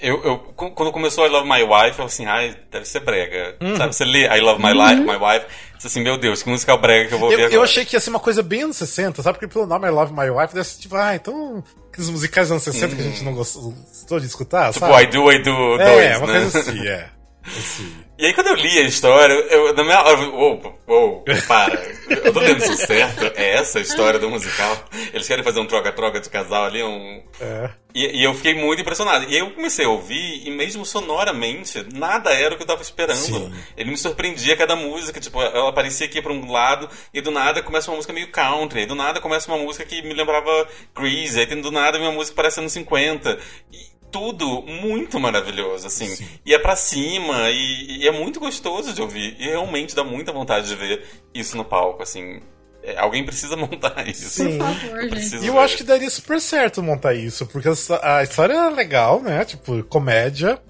eu, 0.02 0.22
eu, 0.22 0.38
quando 0.54 0.92
começou 0.92 1.26
I 1.26 1.30
Love 1.30 1.48
My 1.48 1.64
Wife, 1.64 2.00
eu 2.00 2.06
assim, 2.06 2.26
ai, 2.26 2.54
deve 2.70 2.86
ser 2.86 3.00
brega. 3.00 3.56
Uhum. 3.62 3.78
Sabe, 3.78 3.96
você 3.96 4.04
lê 4.04 4.28
I 4.28 4.42
Love 4.42 4.62
My, 4.62 4.72
uhum. 4.72 4.86
Life, 4.86 5.02
My 5.02 5.16
Wife, 5.16 5.46
você 5.78 5.88
assim, 5.88 6.02
meu 6.02 6.18
Deus, 6.18 6.44
que 6.44 6.50
musical 6.50 6.78
brega 6.78 7.08
que 7.08 7.14
eu 7.14 7.20
vou 7.20 7.32
eu, 7.32 7.38
ver 7.38 7.44
agora. 7.46 7.56
Eu 7.56 7.64
achei 7.64 7.86
que 7.86 7.96
ia 7.96 8.02
ser 8.02 8.10
uma 8.10 8.20
coisa 8.20 8.44
bem 8.44 8.64
anos 8.64 8.76
60, 8.76 9.24
sabe? 9.24 9.38
Porque 9.38 9.52
pelo 9.52 9.66
nome 9.66 9.88
I 9.88 9.92
Love 9.92 10.12
My 10.12 10.30
Wife, 10.30 10.54
deve 10.54 10.68
ser 10.68 10.82
tipo, 10.82 10.96
ah, 10.96 11.16
então... 11.16 11.64
Aqueles 11.90 12.10
musicais 12.10 12.48
dos 12.48 12.52
anos 12.52 12.64
60 12.64 12.86
uhum. 12.86 12.96
que 12.96 13.02
a 13.02 13.12
gente 13.12 13.24
não 13.24 13.34
gostou 13.34 14.20
de 14.20 14.26
escutar, 14.26 14.74
tipo, 14.74 14.86
sabe? 14.86 15.04
I 15.04 15.08
Do, 15.08 15.32
I 15.32 15.42
Do 15.42 15.78
2, 15.78 15.82
é, 15.82 16.18
uma 16.18 16.28
né? 16.28 16.40
coisa 16.42 16.60
assim, 16.60 16.86
é. 16.86 17.10
Assim. 17.46 17.96
E 18.18 18.26
aí 18.26 18.34
quando 18.34 18.48
eu 18.48 18.56
li 18.56 18.80
a 18.80 18.84
história, 18.84 19.34
eu, 19.34 19.74
na 19.74 19.84
minha 19.84 20.02
hora, 20.02 20.20
oh, 20.30 20.60
oh, 20.88 21.24
para, 21.48 21.82
eu 22.10 22.34
tô 22.34 22.40
lendo 22.40 22.64
isso 22.64 22.86
certo? 22.86 23.32
É 23.36 23.54
essa 23.54 23.80
a 23.80 23.82
história 23.82 24.20
do 24.20 24.30
musical? 24.30 24.78
Eles 25.14 25.28
querem 25.28 25.44
fazer 25.44 25.60
um 25.60 25.66
troca-troca 25.66 26.20
de 26.20 26.30
casal 26.30 26.66
ali, 26.66 26.84
um... 26.84 27.24
É. 27.40 27.70
E, 27.96 28.20
e, 28.20 28.24
eu 28.24 28.36
fiquei 28.36 28.54
muito 28.54 28.82
impressionado. 28.82 29.26
E 29.26 29.36
aí 29.36 29.40
eu 29.40 29.52
comecei 29.52 29.86
a 29.86 29.90
ouvir, 29.90 30.46
e 30.46 30.52
mesmo 30.52 30.86
sonoramente, 30.86 31.88
nada 31.96 32.32
era 32.32 32.54
o 32.54 32.58
que 32.58 32.64
eu 32.64 32.68
tava 32.68 32.82
esperando. 32.82 33.16
Sim. 33.16 33.52
Ele 33.76 33.90
me 33.90 33.98
surpreendia 33.98 34.56
cada 34.56 34.76
música, 34.76 35.20
tipo, 35.20 35.42
ela 35.42 35.70
aparecia 35.70 36.06
aqui 36.06 36.22
pra 36.22 36.32
um 36.32 36.52
lado, 36.52 36.88
e 37.14 37.22
do 37.22 37.32
nada 37.32 37.64
começa 37.64 37.90
uma 37.90 37.96
música 37.96 38.14
meio 38.14 38.30
country, 38.32 38.82
e 38.82 38.86
do 38.86 38.96
nada 38.96 39.20
começa 39.20 39.52
uma 39.52 39.58
música 39.58 39.86
que 39.86 40.04
me 40.04 40.14
lembrava 40.14 40.68
Grease, 40.96 41.40
aí 41.40 41.46
do 41.48 41.72
nada 41.72 41.98
uma 41.98 42.12
música 42.12 42.36
parecendo 42.36 42.70
50. 42.70 43.40
E, 43.72 43.89
tudo 44.12 44.62
muito 44.64 45.20
maravilhoso, 45.20 45.88
assim. 45.88 46.08
Sim. 46.08 46.28
E 46.46 46.54
é 46.54 46.60
para 46.60 46.76
cima, 46.76 47.50
e, 47.50 48.00
e, 48.00 48.08
é 48.08 48.12
muito 48.12 48.40
gostoso 48.40 48.94
de 48.94 49.02
ouvir. 49.02 49.36
E 49.40 49.46
realmente 49.46 49.96
dá 49.96 50.04
muita 50.04 50.32
vontade 50.32 50.68
de 50.68 50.76
ver 50.76 51.04
isso 51.34 51.56
no 51.58 51.66
palco, 51.66 52.04
assim. 52.04 52.42
É, 52.84 52.98
alguém 52.98 53.26
precisa 53.26 53.56
montar 53.58 54.08
isso. 54.08 54.30
Sim. 54.30 54.58
Por 54.58 54.68
favor, 54.68 55.10
gente. 55.10 55.36
E 55.44 55.48
eu 55.48 55.54
ver. 55.54 55.60
acho 55.60 55.78
que 55.78 55.84
daria 55.84 56.10
super 56.10 56.40
certo 56.40 56.82
montar 56.82 57.14
isso, 57.14 57.46
porque 57.48 57.70
a 58.02 58.24
história 58.24 58.54
é 58.54 58.70
legal, 58.70 59.22
né? 59.22 59.46
Tipo, 59.46 59.84
comédia. 59.84 60.62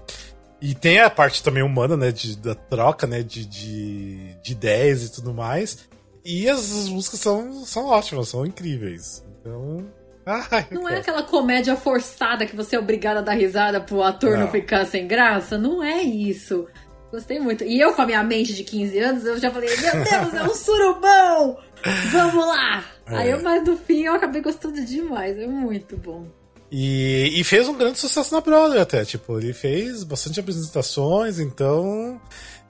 E 0.62 0.74
tem 0.74 1.00
a 1.00 1.08
parte 1.08 1.42
também 1.42 1.62
humana, 1.62 1.96
né? 1.96 2.12
De, 2.12 2.36
da 2.36 2.54
troca, 2.54 3.06
né? 3.06 3.22
De, 3.22 3.46
de, 3.46 4.34
de 4.42 4.52
ideias 4.52 5.04
e 5.04 5.12
tudo 5.12 5.32
mais. 5.32 5.88
E 6.24 6.48
as, 6.48 6.58
as 6.58 6.88
músicas 6.88 7.20
são, 7.20 7.64
são 7.64 7.86
ótimas, 7.86 8.28
são 8.28 8.44
incríveis. 8.44 9.24
Então, 9.40 9.86
Ai, 10.24 10.66
não 10.70 10.88
é 10.88 10.98
aquela 10.98 11.22
comédia 11.22 11.74
forçada 11.76 12.46
que 12.46 12.54
você 12.54 12.76
é 12.76 12.78
obrigada 12.78 13.20
a 13.20 13.22
dar 13.22 13.32
risada 13.32 13.80
pro 13.80 14.02
ator 14.02 14.32
não. 14.32 14.40
não 14.40 14.50
ficar 14.50 14.84
sem 14.84 15.06
graça. 15.06 15.56
Não 15.56 15.82
é 15.82 16.02
isso. 16.02 16.66
Gostei 17.10 17.40
muito. 17.40 17.64
E 17.64 17.80
eu, 17.80 17.92
com 17.92 18.02
a 18.02 18.06
minha 18.06 18.22
mente 18.22 18.54
de 18.54 18.62
15 18.62 18.98
anos, 18.98 19.24
eu 19.24 19.38
já 19.38 19.50
falei: 19.50 19.68
Meu 19.68 19.92
Deus, 19.92 20.34
é 20.34 20.42
um 20.44 20.54
surubão! 20.54 21.58
Vamos 22.12 22.46
lá! 22.46 22.84
É. 23.06 23.16
Aí, 23.16 23.30
eu, 23.30 23.42
mas 23.42 23.64
no 23.66 23.76
fim, 23.76 24.02
eu 24.02 24.14
acabei 24.14 24.40
gostando 24.40 24.84
demais. 24.84 25.36
É 25.36 25.46
muito 25.46 25.96
bom. 25.96 26.26
E, 26.70 27.32
e, 27.34 27.42
fez 27.42 27.66
um 27.66 27.76
grande 27.76 27.98
sucesso 27.98 28.32
na 28.32 28.40
Broadway 28.40 28.80
até. 28.80 29.04
Tipo, 29.04 29.38
ele 29.38 29.52
fez 29.52 30.04
bastante 30.04 30.38
apresentações, 30.38 31.40
então. 31.40 32.20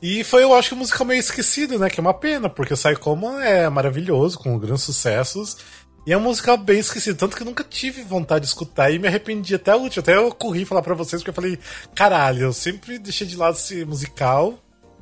E 0.01 0.24
foi, 0.24 0.43
eu 0.43 0.55
acho 0.55 0.70
que 0.70 0.74
o 0.74 0.79
musical 0.79 1.07
meio 1.07 1.20
esquecido, 1.20 1.79
né? 1.79 1.91
Que 1.91 2.01
é 2.01 2.03
uma 2.03 2.15
pena, 2.15 2.49
porque 2.49 2.73
o 2.73 2.77
Psycho 2.77 3.19
é 3.43 3.69
maravilhoso, 3.69 4.39
com 4.39 4.59
grandes 4.59 4.85
sucessos. 4.85 5.59
E 6.11 6.12
é 6.12 6.16
uma 6.16 6.27
música 6.27 6.57
bem 6.57 6.81
esquecida, 6.81 7.16
tanto 7.16 7.37
que 7.37 7.43
eu 7.43 7.47
nunca 7.47 7.62
tive 7.62 8.03
vontade 8.03 8.41
de 8.41 8.49
escutar 8.49 8.91
e 8.91 8.99
me 8.99 9.07
arrependi 9.07 9.55
até 9.55 9.70
a 9.70 9.77
última. 9.77 10.03
Até 10.03 10.16
eu 10.16 10.35
corri 10.35 10.65
falar 10.65 10.82
para 10.82 10.93
vocês, 10.93 11.23
porque 11.23 11.31
eu 11.31 11.35
falei, 11.35 11.57
caralho, 11.95 12.43
eu 12.47 12.53
sempre 12.53 12.99
deixei 12.99 13.28
de 13.28 13.37
lado 13.37 13.55
esse 13.55 13.85
musical. 13.85 14.59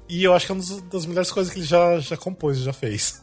E 0.06 0.22
eu 0.22 0.34
acho 0.34 0.44
que 0.44 0.52
é 0.52 0.54
uma 0.54 0.82
das 0.92 1.06
melhores 1.06 1.30
coisas 1.32 1.50
que 1.50 1.60
ele 1.60 1.66
já, 1.66 1.98
já 1.98 2.14
compôs, 2.14 2.58
já 2.58 2.74
fez. 2.74 3.22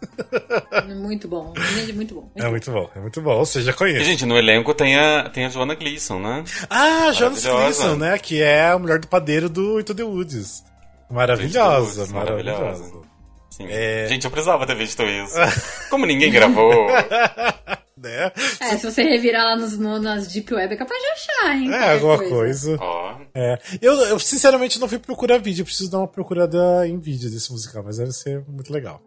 Muito 0.98 1.28
bom. 1.28 1.54
Muito 1.94 2.16
bom. 2.16 2.22
Muito 2.22 2.44
é 2.44 2.50
muito 2.50 2.72
bom, 2.72 2.90
é 2.96 3.00
muito 3.00 3.22
bom. 3.22 3.46
Você 3.46 3.62
já 3.62 3.72
conhece. 3.72 4.02
E, 4.02 4.04
gente, 4.04 4.26
no 4.26 4.36
elenco 4.36 4.74
tem 4.74 4.98
a, 4.98 5.30
tem 5.30 5.46
a 5.46 5.50
Joanna 5.50 5.76
Gleason, 5.76 6.20
né? 6.20 6.44
Ah, 6.68 7.12
Joanna 7.12 7.40
Gleason, 7.40 7.96
né? 7.98 8.18
Que 8.18 8.42
é 8.42 8.70
a 8.70 8.80
mulher 8.80 8.98
do 8.98 9.08
padeiro 9.08 9.48
do 9.48 9.80
Into 9.80 9.94
the 9.94 10.04
Woods. 10.04 10.64
Maravilhosa, 11.08 12.00
Woods, 12.00 12.12
maravilhosa. 12.12 12.62
maravilhosa. 12.64 13.15
Sim. 13.56 13.68
É... 13.70 14.06
Gente, 14.10 14.26
eu 14.26 14.32
precisava 14.32 14.68
ter 14.68 14.76
visto 14.76 15.02
isso. 15.04 15.36
Como 15.90 16.06
ninguém 16.06 16.30
gravou. 16.30 16.88
né? 17.98 18.32
É, 18.60 18.78
se 18.78 18.92
você 18.92 19.02
revirar 19.02 19.46
lá 19.46 19.56
nos, 19.56 19.78
no, 19.78 19.98
nas 19.98 20.28
Deep 20.28 20.54
Web, 20.54 20.74
é 20.74 20.78
capaz 20.78 21.02
de 21.02 21.08
achar, 21.08 21.56
hein? 21.56 21.74
É, 21.74 21.94
alguma 21.94 22.18
coisa. 22.18 22.78
coisa. 22.78 22.80
Oh. 22.84 23.26
É. 23.34 23.58
Eu, 23.82 23.94
eu, 23.94 24.20
sinceramente, 24.20 24.78
não 24.78 24.90
fui 24.90 25.00
procurar 25.00 25.38
vídeo. 25.38 25.62
Eu 25.62 25.66
preciso 25.66 25.90
dar 25.90 26.00
uma 26.00 26.08
procurada 26.08 26.86
em 26.86 27.00
vídeo 27.00 27.32
desse 27.32 27.50
musical, 27.50 27.82
mas 27.82 27.96
deve 27.98 28.12
ser 28.12 28.44
muito 28.46 28.74
legal. 28.74 29.02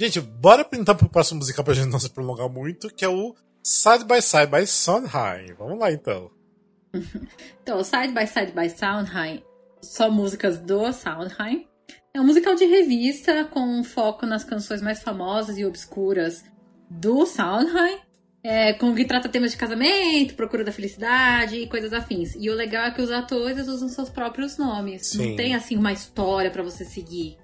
Gente, 0.00 0.20
bora 0.20 0.66
então 0.72 0.96
pro 0.96 1.08
próximo 1.08 1.38
musical 1.38 1.64
pra 1.64 1.74
gente 1.74 1.90
não 1.90 2.00
se 2.00 2.10
prolongar 2.10 2.48
muito, 2.48 2.92
que 2.92 3.04
é 3.04 3.08
o 3.08 3.36
Side 3.62 4.04
by 4.04 4.20
Side 4.20 4.48
by 4.48 4.66
Sondheim. 4.66 5.54
Vamos 5.56 5.78
lá, 5.78 5.92
então. 5.92 6.28
então, 7.62 7.84
Side 7.84 8.12
by 8.12 8.26
Side 8.26 8.52
by 8.52 8.68
Sondheim, 8.68 9.44
só 9.80 10.10
músicas 10.10 10.58
do 10.58 10.92
Sondheim. 10.92 11.69
É 12.12 12.20
um 12.20 12.24
musical 12.26 12.56
de 12.56 12.64
revista 12.64 13.44
com 13.44 13.60
um 13.60 13.84
foco 13.84 14.26
nas 14.26 14.42
canções 14.42 14.82
mais 14.82 15.00
famosas 15.00 15.56
e 15.56 15.64
obscuras 15.64 16.42
do 16.90 17.24
Sondheim, 17.24 17.98
é, 18.42 18.72
com 18.72 18.92
que 18.94 19.04
trata 19.04 19.28
temas 19.28 19.52
de 19.52 19.56
casamento, 19.56 20.34
procura 20.34 20.64
da 20.64 20.72
felicidade 20.72 21.56
e 21.56 21.68
coisas 21.68 21.92
afins. 21.92 22.34
E 22.34 22.50
o 22.50 22.54
legal 22.54 22.86
é 22.86 22.90
que 22.90 23.00
os 23.00 23.12
atores 23.12 23.68
usam 23.68 23.88
seus 23.88 24.08
próprios 24.08 24.58
nomes. 24.58 25.06
Sim. 25.06 25.30
Não 25.30 25.36
tem 25.36 25.54
assim 25.54 25.76
uma 25.76 25.92
história 25.92 26.50
para 26.50 26.64
você 26.64 26.84
seguir. 26.84 27.38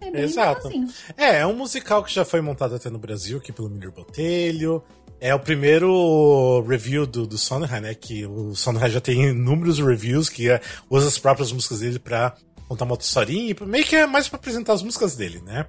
É 0.00 0.10
bem 0.10 0.22
Exato. 0.22 0.68
É, 1.16 1.38
é 1.38 1.46
um 1.46 1.54
musical 1.54 2.02
que 2.02 2.12
já 2.12 2.24
foi 2.24 2.40
montado 2.40 2.74
até 2.74 2.90
no 2.90 2.98
Brasil, 2.98 3.38
aqui 3.38 3.52
pelo 3.52 3.70
Miller 3.70 3.92
Botelho. 3.92 4.82
É 5.20 5.34
o 5.34 5.38
primeiro 5.38 6.60
review 6.62 7.06
do, 7.06 7.26
do 7.26 7.38
Sondheim, 7.38 7.80
né? 7.80 7.94
Que 7.94 8.26
o 8.26 8.54
Sondheim 8.54 8.90
já 8.90 9.00
tem 9.00 9.30
inúmeros 9.30 9.78
reviews 9.78 10.28
que 10.28 10.50
é, 10.50 10.60
usa 10.90 11.06
as 11.06 11.18
próprias 11.18 11.52
músicas 11.52 11.80
dele 11.80 11.98
pra 11.98 12.36
contar 12.68 12.84
uma 12.84 12.92
outra 12.92 13.06
historinha. 13.06 13.54
E 13.58 13.64
meio 13.64 13.84
que 13.84 13.96
é 13.96 14.06
mais 14.06 14.28
pra 14.28 14.36
apresentar 14.38 14.72
as 14.72 14.82
músicas 14.82 15.16
dele, 15.16 15.40
né? 15.44 15.66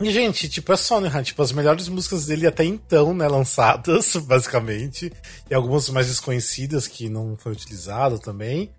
E, 0.00 0.10
gente, 0.10 0.48
tipo, 0.48 0.72
é 0.72 0.76
Sondheim, 0.76 1.22
tipo, 1.22 1.42
as 1.42 1.50
melhores 1.50 1.88
músicas 1.88 2.26
dele 2.26 2.46
até 2.46 2.64
então, 2.64 3.12
né, 3.12 3.26
lançadas, 3.26 4.14
basicamente. 4.22 5.12
E 5.50 5.54
algumas 5.54 5.88
mais 5.90 6.06
desconhecidas 6.06 6.86
que 6.86 7.08
não 7.08 7.36
foi 7.36 7.52
utilizado 7.52 8.18
também. 8.18 8.72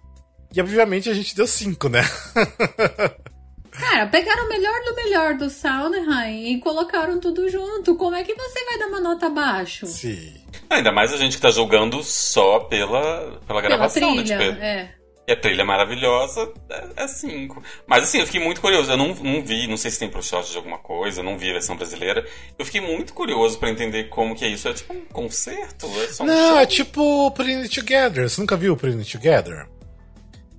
E, 0.56 0.62
obviamente, 0.62 1.10
a 1.10 1.14
gente 1.14 1.36
deu 1.36 1.46
cinco, 1.46 1.90
né? 1.90 2.02
Cara, 3.72 4.08
pegaram 4.08 4.46
o 4.46 4.50
melhor 4.50 4.84
do 4.84 4.96
melhor 4.96 5.36
do 5.36 5.50
Sondheim 5.50 6.54
e 6.54 6.60
colocaram 6.60 7.20
tudo 7.20 7.48
junto. 7.50 7.96
Como 7.96 8.16
é 8.16 8.24
que 8.24 8.34
você 8.34 8.66
vai 8.66 8.80
dar 8.80 8.88
uma 8.88 9.00
nota 9.00 9.28
abaixo? 9.28 9.86
Sim. 9.86 10.34
Ainda 10.70 10.92
mais 10.92 11.14
a 11.14 11.18
gente 11.18 11.36
que 11.36 11.42
tá 11.42 11.52
julgando 11.52 12.04
só 12.04 12.62
pela, 12.62 13.40
pela 13.48 13.62
gravação, 13.62 14.02
pela 14.02 14.24
trilha, 14.24 14.38
né? 14.38 14.48
Tipo, 14.48 14.64
é. 14.64 14.99
E 15.30 15.32
a 15.32 15.36
trilha 15.36 15.62
é 15.62 15.64
maravilhosa, 15.64 16.52
é 16.96 17.08
5. 17.08 17.60
É 17.60 17.64
Mas 17.86 18.06
assim, 18.06 18.18
eu 18.18 18.26
fiquei 18.26 18.42
muito 18.42 18.60
curioso. 18.60 18.92
Eu 18.92 18.98
não, 18.98 19.14
não 19.14 19.46
vi, 19.46 19.68
não 19.68 19.78
sei 19.78 19.92
se 19.92 20.00
tem 20.00 20.10
pro 20.10 20.24
shot 20.24 20.50
de 20.50 20.58
alguma 20.58 20.80
coisa, 20.80 21.22
não 21.22 21.38
vi 21.38 21.52
a 21.52 21.54
versão 21.54 21.76
brasileira. 21.76 22.26
Eu 22.58 22.66
fiquei 22.66 22.82
muito 22.82 23.14
curioso 23.14 23.60
para 23.60 23.70
entender 23.70 24.06
como 24.06 24.36
que 24.36 24.44
é 24.44 24.48
isso. 24.48 24.68
É 24.68 24.74
tipo 24.74 24.92
um 24.92 25.06
concerto? 25.06 25.86
É 25.86 26.24
um 26.24 26.26
não, 26.26 26.50
show? 26.50 26.58
é 26.58 26.66
tipo 26.66 27.30
Putting 27.30 27.62
It 27.62 27.80
Together. 27.80 28.28
Você 28.28 28.42
nunca 28.42 28.58
viu 28.58 28.76
Putting 28.76 28.98
It 28.98 29.12
Together? 29.12 29.68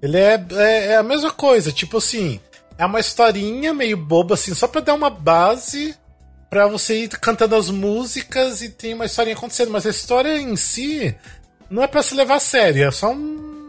Ele 0.00 0.16
é, 0.16 0.40
é, 0.52 0.86
é 0.92 0.96
a 0.98 1.02
mesma 1.02 1.32
coisa, 1.32 1.72
tipo 1.72 1.96
assim, 1.96 2.38
é 2.78 2.86
uma 2.86 3.00
historinha 3.00 3.74
meio 3.74 3.96
boba, 3.96 4.34
assim, 4.34 4.54
só 4.54 4.68
pra 4.68 4.80
dar 4.80 4.94
uma 4.94 5.10
base 5.10 5.96
para 6.48 6.68
você 6.68 7.02
ir 7.02 7.08
cantando 7.08 7.56
as 7.56 7.70
músicas 7.70 8.62
e 8.62 8.68
tem 8.68 8.94
uma 8.94 9.06
historinha 9.06 9.34
acontecendo. 9.34 9.72
Mas 9.72 9.84
a 9.84 9.90
história 9.90 10.40
em 10.40 10.54
si 10.54 11.12
não 11.68 11.82
é 11.82 11.88
para 11.88 12.04
se 12.04 12.14
levar 12.14 12.36
a 12.36 12.40
sério, 12.40 12.86
é 12.86 12.90
só 12.92 13.10
um, 13.10 13.59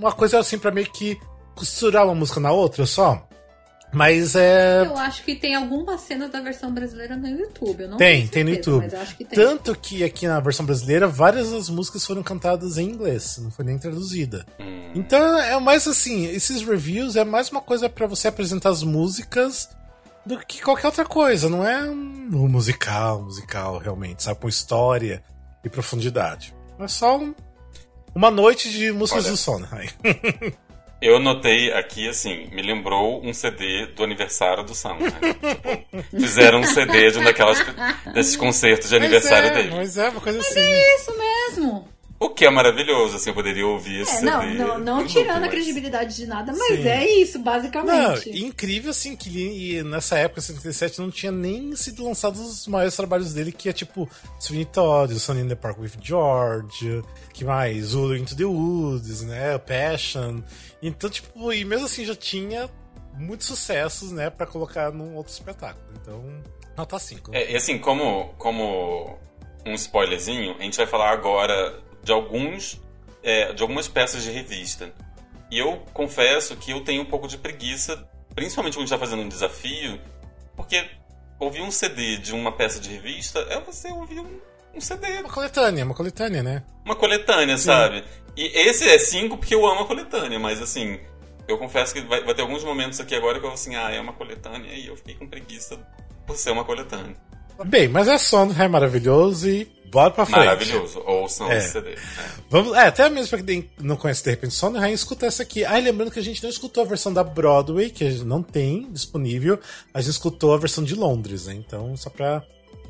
uma 0.00 0.12
coisa 0.12 0.38
assim 0.38 0.58
para 0.58 0.70
meio 0.70 0.90
que 0.90 1.20
costurar 1.54 2.04
uma 2.04 2.14
música 2.14 2.40
na 2.40 2.50
outra 2.50 2.86
só. 2.86 3.26
Mas 3.92 4.36
é. 4.36 4.86
Eu 4.86 4.96
acho 4.96 5.24
que 5.24 5.34
tem 5.34 5.54
alguma 5.54 5.98
cena 5.98 6.28
da 6.28 6.40
versão 6.40 6.72
brasileira 6.72 7.16
no 7.16 7.26
YouTube. 7.26 7.82
Eu 7.82 7.88
não 7.90 7.96
tem, 7.98 8.22
certeza, 8.22 8.32
tem 8.32 8.44
no 8.44 8.50
YouTube. 8.50 8.88
Que 9.16 9.24
tem. 9.24 9.38
Tanto 9.38 9.74
que 9.74 10.04
aqui 10.04 10.28
na 10.28 10.38
versão 10.38 10.64
brasileira, 10.64 11.08
várias 11.08 11.50
das 11.50 11.68
músicas 11.68 12.06
foram 12.06 12.22
cantadas 12.22 12.78
em 12.78 12.88
inglês, 12.88 13.38
não 13.42 13.50
foi 13.50 13.64
nem 13.64 13.78
traduzida. 13.78 14.46
Hum. 14.60 14.92
Então 14.94 15.38
é 15.38 15.58
mais 15.58 15.86
assim, 15.88 16.26
esses 16.26 16.62
reviews 16.62 17.16
é 17.16 17.24
mais 17.24 17.50
uma 17.50 17.60
coisa 17.60 17.88
para 17.88 18.06
você 18.06 18.28
apresentar 18.28 18.70
as 18.70 18.82
músicas 18.84 19.68
do 20.24 20.38
que 20.38 20.62
qualquer 20.62 20.86
outra 20.86 21.04
coisa. 21.04 21.48
Não 21.48 21.66
é 21.66 21.82
um 21.82 22.48
musical, 22.48 23.22
musical, 23.22 23.78
realmente, 23.78 24.22
sabe? 24.22 24.38
Com 24.38 24.48
história 24.48 25.22
e 25.64 25.68
profundidade. 25.68 26.54
É 26.78 26.88
só 26.88 27.18
um, 27.18 27.34
uma 28.14 28.30
noite 28.30 28.70
de 28.70 28.92
músicas 28.92 29.24
Olha. 29.24 29.32
do 29.32 29.36
Sondheim. 29.36 29.88
Eu 31.00 31.18
notei 31.18 31.72
aqui, 31.72 32.06
assim, 32.06 32.46
me 32.52 32.60
lembrou 32.60 33.24
um 33.24 33.32
CD 33.32 33.86
do 33.86 34.04
aniversário 34.04 34.62
do 34.62 34.74
Sam. 34.74 34.96
Né? 34.96 35.10
tipo, 35.32 36.20
fizeram 36.20 36.60
um 36.60 36.64
CD 36.64 37.10
de 37.10 37.18
um 37.18 37.24
daquelas, 37.24 37.58
desses 38.12 38.36
concertos 38.36 38.90
de 38.90 38.96
aniversário 38.96 39.48
mas 39.48 39.58
é, 39.58 39.62
dele. 39.62 39.74
Mas 39.74 39.96
é, 39.96 40.08
uma 40.10 40.20
coisa 40.20 40.38
mas 40.38 40.46
assim. 40.48 40.60
É 40.60 40.96
isso 40.96 41.16
mesmo. 41.16 41.88
O 42.22 42.28
que 42.28 42.44
é 42.44 42.50
maravilhoso, 42.50 43.16
assim, 43.16 43.30
eu 43.30 43.34
poderia 43.34 43.66
ouvir 43.66 44.02
esse 44.02 44.18
é, 44.18 44.20
não. 44.20 44.54
Não, 44.54 44.78
não 44.78 45.06
tirando 45.06 45.42
a 45.42 45.48
credibilidade 45.48 46.14
de 46.14 46.26
nada, 46.26 46.52
mas 46.52 46.76
Sim. 46.76 46.86
é 46.86 47.10
isso, 47.18 47.38
basicamente. 47.38 48.28
Não, 48.28 48.36
incrível, 48.46 48.90
assim, 48.90 49.16
que 49.16 49.82
nessa 49.84 50.18
época, 50.18 50.42
77, 50.42 51.00
não 51.00 51.10
tinha 51.10 51.32
nem 51.32 51.74
sido 51.74 52.04
lançados 52.04 52.38
os 52.38 52.66
maiores 52.66 52.94
trabalhos 52.94 53.32
dele, 53.32 53.50
que 53.50 53.70
é 53.70 53.72
tipo 53.72 54.06
Sweeney 54.38 54.66
Todd, 54.66 55.18
Sunny 55.18 55.40
in 55.40 55.48
the 55.48 55.54
Park 55.54 55.78
with 55.78 55.92
George, 55.98 57.02
que 57.32 57.42
mais? 57.42 57.94
O 57.94 58.14
Into 58.14 58.36
the 58.36 58.44
Woods, 58.44 59.22
né? 59.22 59.56
Passion. 59.56 60.40
Então, 60.82 61.08
tipo, 61.08 61.50
e 61.54 61.64
mesmo 61.64 61.86
assim 61.86 62.04
já 62.04 62.14
tinha 62.14 62.68
muitos 63.14 63.46
sucessos, 63.46 64.12
né, 64.12 64.28
para 64.28 64.46
colocar 64.46 64.92
num 64.92 65.14
outro 65.16 65.32
espetáculo. 65.32 65.86
Então, 66.02 66.22
nota 66.76 66.98
5. 66.98 67.30
É, 67.34 67.52
e 67.52 67.56
assim, 67.56 67.78
como, 67.78 68.34
como 68.36 69.18
um 69.64 69.72
spoilerzinho, 69.72 70.56
a 70.58 70.62
gente 70.62 70.76
vai 70.76 70.86
falar 70.86 71.12
agora 71.12 71.88
de 72.02 72.12
alguns 72.12 72.80
é, 73.22 73.52
de 73.52 73.62
algumas 73.62 73.88
peças 73.88 74.22
de 74.22 74.30
revista. 74.30 74.92
E 75.50 75.58
eu 75.58 75.84
confesso 75.92 76.56
que 76.56 76.70
eu 76.70 76.82
tenho 76.82 77.02
um 77.02 77.06
pouco 77.06 77.26
de 77.26 77.36
preguiça, 77.36 78.08
principalmente 78.34 78.74
quando 78.74 78.84
a 78.84 78.86
gente 78.86 78.94
está 78.94 78.98
fazendo 78.98 79.22
um 79.22 79.28
desafio, 79.28 80.00
porque 80.56 80.84
ouvir 81.38 81.62
um 81.62 81.70
CD 81.70 82.18
de 82.18 82.32
uma 82.32 82.52
peça 82.52 82.78
de 82.80 82.90
revista 82.90 83.40
é 83.50 83.60
você 83.60 83.88
ouvir 83.90 84.20
um, 84.20 84.40
um 84.74 84.80
CD. 84.80 85.08
Uma 85.18 85.28
coletânea, 85.28 85.84
uma 85.84 85.94
coletânea, 85.94 86.42
né? 86.42 86.62
Uma 86.84 86.94
coletânea, 86.94 87.56
Sim. 87.58 87.64
sabe? 87.64 88.04
E 88.36 88.46
esse 88.68 88.88
é 88.88 88.98
5 88.98 89.36
porque 89.38 89.54
eu 89.54 89.66
amo 89.66 89.80
a 89.80 89.86
coletânea, 89.86 90.38
mas 90.38 90.62
assim, 90.62 91.00
eu 91.48 91.58
confesso 91.58 91.92
que 91.92 92.00
vai, 92.02 92.22
vai, 92.22 92.34
ter 92.34 92.42
alguns 92.42 92.62
momentos 92.62 93.00
aqui 93.00 93.14
agora 93.14 93.38
que 93.38 93.44
eu 93.44 93.50
vou 93.50 93.54
assim, 93.54 93.74
ah, 93.74 93.90
é 93.90 94.00
uma 94.00 94.12
coletânea, 94.12 94.72
e 94.72 94.86
eu 94.86 94.96
fiquei 94.96 95.14
com 95.14 95.26
preguiça 95.26 95.76
por 96.26 96.36
ser 96.36 96.52
uma 96.52 96.64
coletânea. 96.64 97.16
Bem, 97.64 97.88
mas 97.88 98.08
é 98.08 98.16
Sondheim 98.16 98.64
é 98.64 98.68
maravilhoso 98.68 99.48
e 99.48 99.79
bora 99.90 100.10
pra 100.10 100.24
frente. 100.24 100.38
Maravilhoso, 100.38 101.02
ouçam 101.06 101.50
é. 101.50 101.58
esse 101.58 101.72
CD. 101.72 101.90
É. 101.90 101.98
Vamos, 102.48 102.76
é, 102.76 102.86
até 102.86 103.08
mesmo 103.10 103.28
pra 103.30 103.42
quem 103.42 103.68
não 103.80 103.96
conhece 103.96 104.22
de 104.22 104.30
repente 104.30 104.54
Sondheim, 104.54 104.92
escuta 104.92 105.26
essa 105.26 105.42
aqui. 105.42 105.64
Ah, 105.64 105.78
lembrando 105.78 106.10
que 106.10 106.18
a 106.18 106.22
gente 106.22 106.42
não 106.42 106.50
escutou 106.50 106.84
a 106.84 106.86
versão 106.86 107.12
da 107.12 107.24
Broadway, 107.24 107.90
que 107.90 108.08
não 108.24 108.42
tem 108.42 108.90
disponível, 108.90 109.58
a 109.92 110.00
gente 110.00 110.12
escutou 110.12 110.54
a 110.54 110.58
versão 110.58 110.84
de 110.84 110.94
Londres, 110.94 111.46
né? 111.46 111.54
Então, 111.54 111.96
só 111.96 112.08
pra 112.08 112.42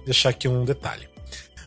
deixar 0.05 0.31
aqui 0.31 0.47
um 0.47 0.65
detalhe. 0.65 1.09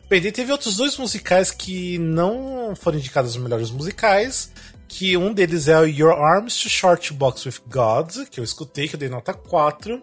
Bem, 0.08 0.20
daí 0.20 0.30
teve 0.30 0.52
outros 0.52 0.76
dois 0.76 0.96
musicais 0.96 1.50
que 1.50 1.98
não 1.98 2.74
foram 2.76 2.98
indicados 2.98 3.32
os 3.32 3.36
melhores 3.36 3.70
musicais, 3.70 4.52
que 4.86 5.16
um 5.16 5.32
deles 5.32 5.66
é 5.66 5.78
o 5.78 5.84
Your 5.84 6.12
Arms 6.12 6.58
to 6.58 6.68
Short 6.68 7.12
Box 7.12 7.46
with 7.46 7.60
God, 7.66 8.28
que 8.30 8.38
eu 8.38 8.44
escutei, 8.44 8.86
que 8.86 8.94
eu 8.94 8.98
dei 9.00 9.08
nota 9.08 9.32
4, 9.32 10.02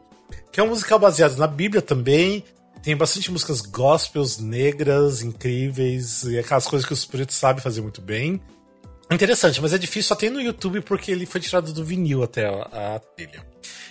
que 0.52 0.60
é 0.60 0.64
um 0.64 0.70
musical 0.70 0.99
baseado 0.99 1.38
na 1.38 1.48
Bíblia 1.48 1.82
também, 1.82 2.44
tem 2.82 2.95
bastante 2.95 3.32
músicas 3.32 3.62
gospels 3.62 4.40
negras, 4.40 5.22
incríveis, 5.22 6.24
e 6.24 6.40
aquelas 6.40 6.68
coisas 6.68 6.86
que 6.88 6.94
os 6.94 7.06
pretos 7.06 7.36
sabem 7.36 7.62
fazer 7.62 7.82
muito 7.82 8.02
bem. 8.02 8.41
Interessante, 9.12 9.62
mas 9.62 9.74
é 9.74 9.78
difícil 9.78 10.03
só 10.03 10.16
tem 10.16 10.30
no 10.30 10.41
YouTube 10.41 10.82
porque 10.82 11.12
ele 11.12 11.26
foi 11.26 11.41
tirado 11.41 11.74
do 11.74 11.84
vinil 11.84 12.24
até 12.24 12.48
a, 12.48 12.95
a 12.95 12.99
trilha. 12.99 13.45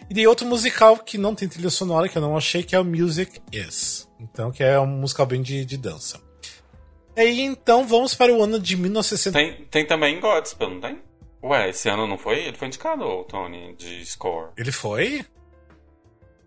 E 0.09 0.15
tem 0.15 0.27
outro 0.27 0.47
musical 0.47 0.97
que 0.97 1.19
não 1.19 1.35
tem 1.35 1.47
trilha 1.47 1.69
sonora, 1.69 2.09
que 2.09 2.17
eu 2.17 2.23
não 2.23 2.37
achei, 2.37 2.63
que 2.63 2.75
é 2.75 2.81
o 2.81 2.85
Music 2.85 3.41
Is. 3.53 4.09
Então, 4.19 4.51
que 4.51 4.65
é 4.65 4.81
um 4.81 4.87
musical 4.87 5.27
bem 5.27 5.43
de, 5.43 5.65
de 5.65 5.77
dança. 5.77 6.21
E 7.17 7.21
aí, 7.21 7.41
então, 7.43 7.87
vamos 7.87 8.15
para 8.15 8.33
o 8.33 8.43
ano 8.43 8.59
de 8.59 8.77
1960. 8.77 9.39
Tem, 9.39 9.65
tem 9.67 9.87
também 9.87 10.19
Godspell, 10.19 10.71
não 10.71 10.81
tem? 10.81 11.03
Ué, 11.43 11.69
esse 11.69 11.89
ano 11.89 12.07
não 12.07 12.19
foi? 12.19 12.39
Ele 12.45 12.57
foi 12.57 12.69
indicado, 12.69 13.25
Tony, 13.25 13.75
de 13.77 14.05
score. 14.07 14.53
Ele 14.57 14.73
foi? 14.73 15.25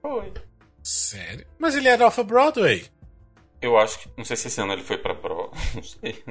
Foi. 0.01 0.33
Sério? 0.83 1.45
Mas 1.57 1.75
ele 1.75 1.87
era 1.87 2.05
off-Broadway. 2.05 2.85
Eu 3.61 3.77
acho 3.77 3.99
que. 3.99 4.09
Não 4.17 4.25
sei 4.25 4.35
se 4.35 4.49
esse 4.49 4.59
ano 4.59 4.73
ele 4.73 4.83
foi 4.83 4.97
pra 4.97 5.15
Pro. 5.15 5.49
Não 5.73 5.81
sei. 5.81 6.21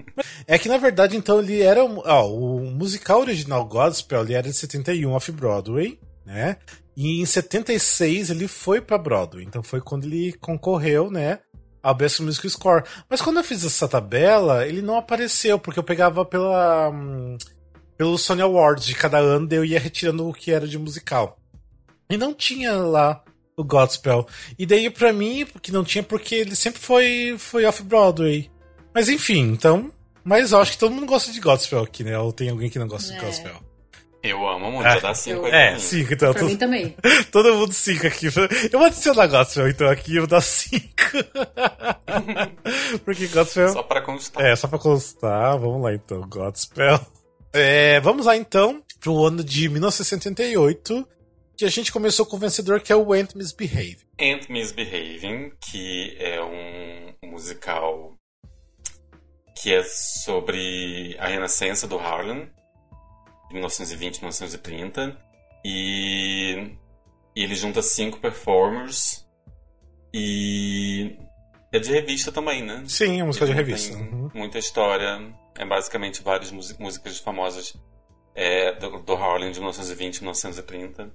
É 0.46 0.58
que 0.58 0.68
na 0.68 0.76
verdade, 0.76 1.16
então, 1.16 1.40
ele 1.40 1.62
era. 1.62 1.82
Ó, 1.82 2.28
o 2.28 2.60
musical 2.70 3.20
original 3.20 3.64
Godspell 3.64 4.22
ele 4.22 4.34
era 4.34 4.48
de 4.48 4.54
71 4.54 5.10
off-Broadway, 5.10 5.98
né? 6.26 6.58
E 6.94 7.22
em 7.22 7.24
76 7.24 8.28
ele 8.28 8.46
foi 8.46 8.82
pra 8.82 8.98
Broadway. 8.98 9.46
Então 9.46 9.62
foi 9.62 9.80
quando 9.80 10.04
ele 10.04 10.34
concorreu, 10.34 11.10
né? 11.10 11.38
Ao 11.82 11.94
Best 11.94 12.20
Music 12.20 12.48
Score. 12.50 12.84
Mas 13.08 13.22
quando 13.22 13.38
eu 13.38 13.44
fiz 13.44 13.64
essa 13.64 13.88
tabela, 13.88 14.66
ele 14.66 14.82
não 14.82 14.98
apareceu, 14.98 15.58
porque 15.58 15.78
eu 15.78 15.84
pegava 15.84 16.26
pela. 16.26 16.90
Hum, 16.90 17.38
pelo 17.96 18.18
Sony 18.18 18.42
Awards 18.42 18.84
de 18.84 18.94
cada 18.94 19.18
ano, 19.18 19.48
eu 19.50 19.64
ia 19.64 19.80
retirando 19.80 20.28
o 20.28 20.34
que 20.34 20.50
era 20.50 20.68
de 20.68 20.78
musical. 20.78 21.38
E 22.10 22.18
não 22.18 22.34
tinha 22.34 22.74
lá 22.74 23.24
o 23.56 23.64
Godspell. 23.64 24.26
E 24.58 24.66
daí 24.66 24.90
pra 24.90 25.12
mim, 25.12 25.46
que 25.60 25.72
não 25.72 25.84
tinha, 25.84 26.02
porque 26.02 26.34
ele 26.34 26.56
sempre 26.56 26.80
foi, 26.80 27.36
foi 27.38 27.64
off-Broadway. 27.64 28.50
Mas 28.94 29.08
enfim, 29.08 29.40
então. 29.40 29.90
Mas 30.24 30.52
eu 30.52 30.60
acho 30.60 30.72
que 30.72 30.78
todo 30.78 30.94
mundo 30.94 31.06
gosta 31.06 31.32
de 31.32 31.40
Godspell 31.40 31.82
aqui, 31.82 32.04
né? 32.04 32.18
Ou 32.18 32.32
tem 32.32 32.48
alguém 32.48 32.70
que 32.70 32.78
não 32.78 32.86
gosta 32.86 33.12
é. 33.12 33.16
de 33.16 33.24
Godspell. 33.24 33.72
Eu 34.22 34.46
amo 34.48 34.70
muito, 34.70 34.86
é. 34.86 35.00
dar 35.00 35.14
5 35.14 35.46
aqui. 35.46 35.56
É, 35.56 35.78
5, 35.78 36.14
então. 36.14 36.32
Pra 36.32 36.40
todo, 36.40 36.50
mim 36.50 36.56
também. 36.56 36.94
Todo 37.32 37.54
mundo 37.54 37.72
5 37.72 38.06
aqui. 38.06 38.26
Eu 38.26 38.78
vou 38.78 38.84
adicionar 38.84 39.26
Godspell, 39.26 39.68
então 39.68 39.88
aqui 39.88 40.14
eu 40.14 40.22
vou 40.22 40.28
dar 40.28 40.40
5. 40.40 40.86
Porque 43.04 43.26
Godspell. 43.26 43.70
Só 43.70 43.82
pra 43.82 44.00
constar. 44.00 44.44
É, 44.44 44.54
só 44.54 44.68
pra 44.68 44.78
constar. 44.78 45.58
Vamos 45.58 45.82
lá 45.82 45.92
então, 45.92 46.20
Godspell. 46.28 47.00
É, 47.52 47.98
vamos 47.98 48.26
lá 48.26 48.36
então 48.36 48.80
pro 49.00 49.26
ano 49.26 49.42
de 49.42 49.68
1978, 49.68 51.06
que 51.56 51.64
a 51.64 51.68
gente 51.68 51.92
começou 51.92 52.26
com 52.26 52.36
o 52.36 52.38
vencedor 52.38 52.80
que 52.80 52.92
é 52.92 52.96
o 52.96 53.12
Ant 53.12 53.34
Misbehaving. 53.34 53.98
Ant 54.20 54.48
Misbehaving, 54.48 55.52
que 55.60 56.16
é 56.18 56.42
um 56.42 57.30
musical 57.30 58.16
que 59.60 59.72
é 59.72 59.82
sobre 59.84 61.16
a 61.18 61.28
renascença 61.28 61.86
do 61.86 61.98
Harlem 61.98 62.50
1920, 63.52 64.20
1930. 64.20 65.16
E, 65.64 66.76
e 67.36 67.42
ele 67.42 67.54
junta 67.54 67.82
cinco 67.82 68.18
performers. 68.18 69.26
E 70.12 71.16
é 71.72 71.78
de 71.78 71.90
revista 71.90 72.32
também, 72.32 72.62
né? 72.62 72.82
Sim, 72.86 73.20
é 73.20 73.24
música 73.24 73.46
de 73.46 73.52
revista. 73.52 73.96
Uhum. 73.96 74.30
Muita 74.34 74.58
história. 74.58 75.32
É 75.56 75.64
basicamente 75.64 76.22
várias 76.22 76.50
músicas 76.50 77.18
famosas 77.18 77.74
é, 78.34 78.72
do, 78.72 78.98
do 78.98 79.14
Harlem 79.14 79.52
de 79.52 79.58
1920 79.58 80.20
1930. 80.20 81.12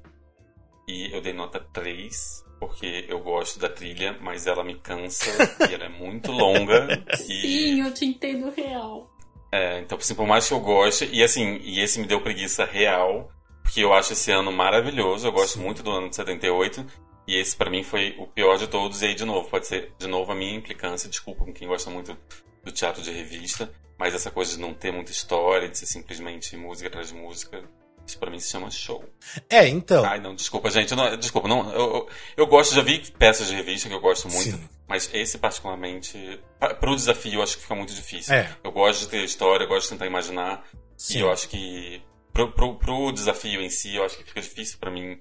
E 0.88 1.14
eu 1.14 1.22
dei 1.22 1.34
nota 1.34 1.60
3, 1.74 2.46
porque 2.60 3.06
eu 3.10 3.20
gosto 3.20 3.60
da 3.60 3.68
trilha, 3.68 4.18
mas 4.22 4.48
ela 4.48 4.64
me 4.64 4.76
cansa 4.76 5.30
e 5.70 5.74
ela 5.74 5.86
é 5.86 5.90
muito 5.90 6.32
longa. 6.32 6.88
e... 7.28 7.42
Sim, 7.42 7.82
eu 7.82 7.94
te 7.94 8.06
entendo 8.06 8.50
real. 8.52 9.12
É, 9.52 9.80
então, 9.80 9.98
assim, 9.98 10.16
por 10.16 10.28
mais 10.28 10.48
que 10.48 10.54
eu 10.54 10.60
goste, 10.60 11.10
e 11.12 11.24
assim, 11.24 11.58
e 11.62 11.80
esse 11.80 12.00
me 12.00 12.08
deu 12.08 12.22
preguiça 12.22 12.66
real, 12.66 13.30
porque 13.64 13.82
eu 13.82 13.94
acho 13.94 14.14
esse 14.14 14.32
ano 14.32 14.52
maravilhoso, 14.52 15.28
eu 15.28 15.32
gosto 15.32 15.60
muito 15.60 15.84
do 15.84 15.92
ano 15.92 16.10
de 16.10 16.16
78, 16.16 16.86
e 17.28 17.36
esse 17.36 17.56
para 17.56 17.70
mim 17.70 17.84
foi 17.84 18.16
o 18.18 18.28
pior 18.28 18.58
de 18.58 18.68
todos, 18.68 19.02
e 19.02 19.08
aí 19.08 19.16
de 19.16 19.26
novo, 19.26 19.50
pode 19.50 19.68
ser 19.68 19.94
de 19.98 20.08
novo 20.08 20.32
a 20.32 20.36
minha 20.36 20.56
implicância, 20.56 21.10
desculpa 21.10 21.46
com 21.46 21.54
quem 21.54 21.68
gosta 21.68 21.90
muito 21.90 22.18
do 22.64 22.72
teatro 22.72 23.02
de 23.02 23.12
revista, 23.12 23.72
mas 23.98 24.14
essa 24.14 24.32
coisa 24.32 24.56
de 24.56 24.60
não 24.60 24.74
ter 24.74 24.92
muita 24.92 25.12
história, 25.12 25.68
de 25.68 25.78
ser 25.78 25.86
simplesmente 25.86 26.56
música 26.56 26.88
atrás 26.88 27.10
de 27.10 27.16
música, 27.16 27.64
isso 28.08 28.20
pra 28.20 28.32
mim 28.32 28.40
se 28.40 28.50
chama 28.50 28.72
show. 28.72 29.04
É, 29.50 29.68
então. 29.68 30.04
Ai, 30.06 30.20
não, 30.20 30.36
desculpa, 30.36 30.70
gente. 30.70 30.96
Não, 30.96 31.16
desculpa, 31.18 31.48
não. 31.48 31.72
Eu, 31.72 31.80
eu, 31.80 32.10
eu, 32.38 32.48
gosto, 32.48 32.74
já 32.74 32.82
vi 32.82 33.00
peças 33.18 33.48
de 33.48 33.56
revista 33.56 33.90
que 33.90 33.96
eu 33.96 34.00
gosto 34.00 34.30
muito. 34.30 34.58
Sim. 34.58 34.70
Mas 34.88 35.10
esse, 35.14 35.38
particularmente, 35.38 36.40
para 36.60 36.90
o 36.90 36.96
desafio, 36.96 37.36
eu 37.36 37.44
acho 37.44 37.56
que 37.56 37.64
fica 37.64 37.76
muito 37.76 37.94
difícil. 37.94 38.34
É. 38.34 38.56
Eu 38.64 38.72
gosto 38.72 39.02
de 39.02 39.10
ter 39.10 39.24
história, 39.24 39.66
eu 39.66 39.68
gosto 39.68 39.84
de 39.84 39.90
tentar 39.90 40.06
imaginar. 40.06 40.66
Sim. 40.96 41.18
E 41.18 41.22
eu 41.22 41.32
acho 41.32 41.50
que, 41.50 42.02
pro, 42.34 42.52
pro, 42.52 42.76
pro 42.78 43.12
desafio 43.12 43.62
em 43.62 43.70
si, 43.70 43.96
eu 43.96 44.04
acho 44.04 44.18
que 44.18 44.24
fica 44.24 44.42
difícil 44.42 44.78
para 44.80 44.90
mim 44.90 45.20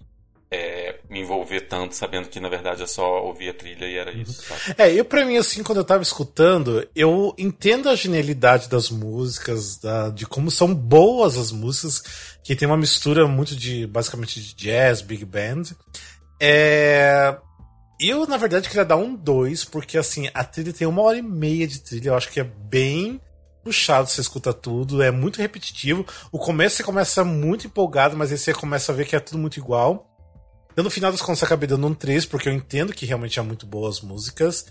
é, 0.51 1.01
me 1.11 1.21
envolver 1.21 1.63
tanto, 1.63 1.95
sabendo 1.95 2.29
que 2.29 2.39
na 2.39 2.49
verdade 2.49 2.83
é 2.83 2.87
só 2.87 3.25
ouvir 3.25 3.51
a 3.51 3.55
trilha 3.55 3.87
e 3.87 3.97
era 3.97 4.13
uhum. 4.13 4.23
isso. 4.23 4.43
Sabe? 4.43 4.61
É, 4.79 4.93
eu 4.93 5.05
para 5.05 5.25
mim, 5.25 5.37
assim, 5.37 5.63
quando 5.63 5.79
eu 5.79 5.85
tava 5.85 6.03
escutando, 6.03 6.87
eu 6.95 7.35
entendo 7.37 7.89
a 7.89 7.97
genialidade 7.97 8.69
das 8.69 8.91
músicas, 8.91 9.79
da, 9.79 10.09
de 10.09 10.27
como 10.27 10.51
são 10.51 10.73
boas 10.73 11.37
as 11.37 11.51
músicas, 11.51 12.39
que 12.45 12.55
tem 12.55 12.67
uma 12.67 12.77
mistura 12.77 13.27
muito 13.27 13.57
de, 13.57 13.87
basicamente, 13.87 14.41
de 14.41 14.55
jazz, 14.55 15.01
big 15.01 15.25
band. 15.25 15.63
É. 16.41 17.37
Eu, 17.99 18.27
na 18.27 18.37
verdade, 18.37 18.69
queria 18.69 18.85
dar 18.85 18.97
um 18.97 19.15
2, 19.15 19.65
porque 19.65 19.97
assim, 19.97 20.29
a 20.35 20.45
trilha 20.45 20.73
tem 20.73 20.87
uma 20.87 21.01
hora 21.01 21.17
e 21.17 21.23
meia 21.23 21.67
de 21.67 21.81
trilha, 21.81 22.11
eu 22.11 22.15
acho 22.15 22.31
que 22.31 22.39
é 22.39 22.45
bem 22.45 23.19
puxado, 23.65 24.09
você 24.09 24.21
escuta 24.21 24.53
tudo, 24.53 25.03
é 25.03 25.11
muito 25.11 25.41
repetitivo. 25.41 26.07
O 26.31 26.39
começo 26.39 26.77
você 26.77 26.83
começa 26.85 27.25
muito 27.25 27.67
empolgado, 27.67 28.17
mas 28.17 28.31
aí 28.31 28.39
você 28.39 28.53
começa 28.53 28.93
a 28.93 28.95
ver 28.95 29.07
que 29.07 29.17
é 29.17 29.21
tudo 29.21 29.39
muito 29.39 29.59
igual. 29.59 30.16
Eu, 30.77 30.85
no 30.85 30.91
final 30.91 31.11
das 31.11 31.23
contas, 31.23 31.43
acabei 31.43 31.67
dando 31.67 31.87
um 31.87 31.95
3, 31.95 32.27
porque 32.27 32.51
eu 32.51 32.53
entendo 32.53 32.93
que 32.93 33.07
realmente 33.07 33.39
é 33.39 33.43
muito 33.43 33.65
boas 33.65 34.03
músicas. 34.03 34.67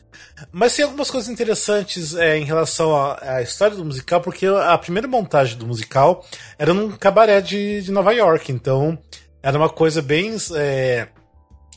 Mas 0.51 0.75
tem 0.75 0.85
algumas 0.85 1.09
coisas 1.09 1.29
interessantes 1.29 2.13
é, 2.13 2.37
em 2.37 2.45
relação 2.45 2.95
à, 2.95 3.37
à, 3.37 3.41
história 3.41 3.75
do 3.75 3.83
musical, 3.83 4.21
porque 4.21 4.45
a 4.45 4.77
primeira 4.77 5.07
montagem 5.07 5.57
do 5.57 5.65
musical 5.65 6.23
era 6.59 6.75
num 6.75 6.91
cabaré 6.91 7.41
de, 7.41 7.81
de 7.81 7.91
Nova 7.91 8.13
York. 8.13 8.51
Então, 8.51 8.95
era 9.41 9.57
uma 9.57 9.69
coisa 9.69 9.99
bem. 9.99 10.35
É, 10.55 11.07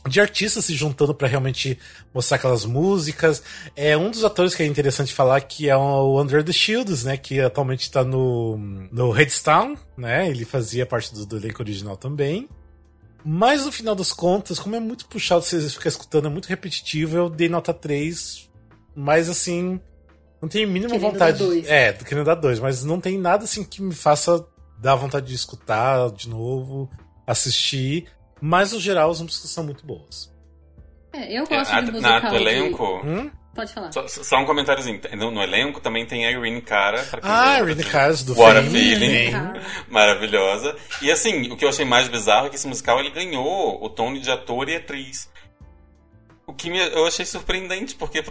de 0.07 0.21
artistas 0.21 0.65
se 0.65 0.73
juntando 0.73 1.13
para 1.13 1.27
realmente 1.27 1.77
mostrar 2.13 2.37
aquelas 2.37 2.65
músicas. 2.65 3.43
É 3.75 3.97
um 3.97 4.09
dos 4.09 4.23
atores 4.23 4.55
que 4.55 4.63
é 4.63 4.65
interessante 4.65 5.13
falar 5.13 5.41
que 5.41 5.69
é 5.69 5.75
o 5.75 6.21
Under 6.21 6.43
the 6.43 6.53
Shields, 6.53 7.03
né, 7.03 7.17
que 7.17 7.39
atualmente 7.39 7.81
está 7.81 8.03
no 8.03 8.57
no 8.91 9.11
Redstone, 9.11 9.77
né? 9.97 10.29
Ele 10.29 10.45
fazia 10.45 10.85
parte 10.85 11.13
do, 11.13 11.25
do 11.25 11.37
elenco 11.37 11.61
original 11.61 11.97
também. 11.97 12.47
Mas 13.23 13.65
no 13.65 13.71
final 13.71 13.95
das 13.95 14.13
contas, 14.13 14.59
como 14.59 14.75
é 14.75 14.79
muito 14.79 15.05
puxado, 15.07 15.43
você 15.43 15.69
ficar 15.69 15.89
escutando, 15.89 16.27
é 16.27 16.29
muito 16.29 16.47
repetitivo, 16.47 17.17
eu 17.17 17.29
dei 17.29 17.49
nota 17.49 17.73
3. 17.73 18.49
Mas 18.95 19.29
assim, 19.29 19.79
não 20.41 20.47
tenho 20.47 20.67
mínima 20.67 20.91
querendo 20.91 21.11
vontade. 21.11 21.39
Dar 21.39 21.45
dois. 21.45 21.67
É, 21.67 21.93
querendo 21.93 22.25
dar 22.25 22.35
2, 22.35 22.59
mas 22.59 22.83
não 22.83 22.99
tem 22.99 23.17
nada 23.17 23.43
assim 23.43 23.63
que 23.63 23.81
me 23.81 23.93
faça 23.93 24.45
dar 24.79 24.95
vontade 24.95 25.27
de 25.27 25.35
escutar 25.35 26.09
de 26.11 26.29
novo, 26.29 26.89
assistir. 27.27 28.07
Mas 28.41 28.71
no 28.71 28.79
geral 28.79 29.11
as 29.11 29.21
músicas 29.21 29.49
são 29.49 29.63
muito 29.63 29.85
boas. 29.85 30.33
É, 31.11 31.37
eu 31.37 31.45
gosto 31.45 31.73
é, 31.73 31.81
de 31.81 31.91
musical. 31.91 32.21
Na, 32.21 32.29
do 32.29 32.35
elenco. 32.35 33.01
Hum? 33.03 33.29
Pode 33.59 33.73
falar. 33.73 33.91
Só, 33.91 34.07
só, 34.07 34.37
um 34.37 34.45
comentáriozinho. 34.45 35.01
No, 35.17 35.31
no, 35.31 35.43
elenco 35.43 35.81
também 35.81 36.05
tem 36.05 36.25
a 36.25 36.31
Irene 36.31 36.61
Cara. 36.61 37.05
Ah, 37.21 37.55
a 37.55 37.59
Irene 37.59 37.83
Cara 37.83 38.13
do 38.13 38.39
What 38.39 38.57
a 38.57 38.63
Feeling. 38.63 39.33
Maravilhosa. 39.89 40.77
E 41.01 41.11
assim, 41.11 41.51
o 41.51 41.57
que 41.57 41.65
eu 41.65 41.69
achei 41.69 41.83
mais 41.83 42.07
bizarro 42.07 42.47
é 42.47 42.49
que 42.49 42.55
esse 42.55 42.67
musical 42.67 43.01
ele 43.01 43.09
ganhou 43.09 43.83
o 43.83 43.89
Tony 43.89 44.21
de 44.21 44.31
ator 44.31 44.69
e 44.69 44.77
atriz. 44.77 45.29
O 46.47 46.53
que 46.53 46.69
me, 46.69 46.79
eu 46.79 47.05
achei 47.05 47.25
surpreendente, 47.25 47.95
porque 47.95 48.23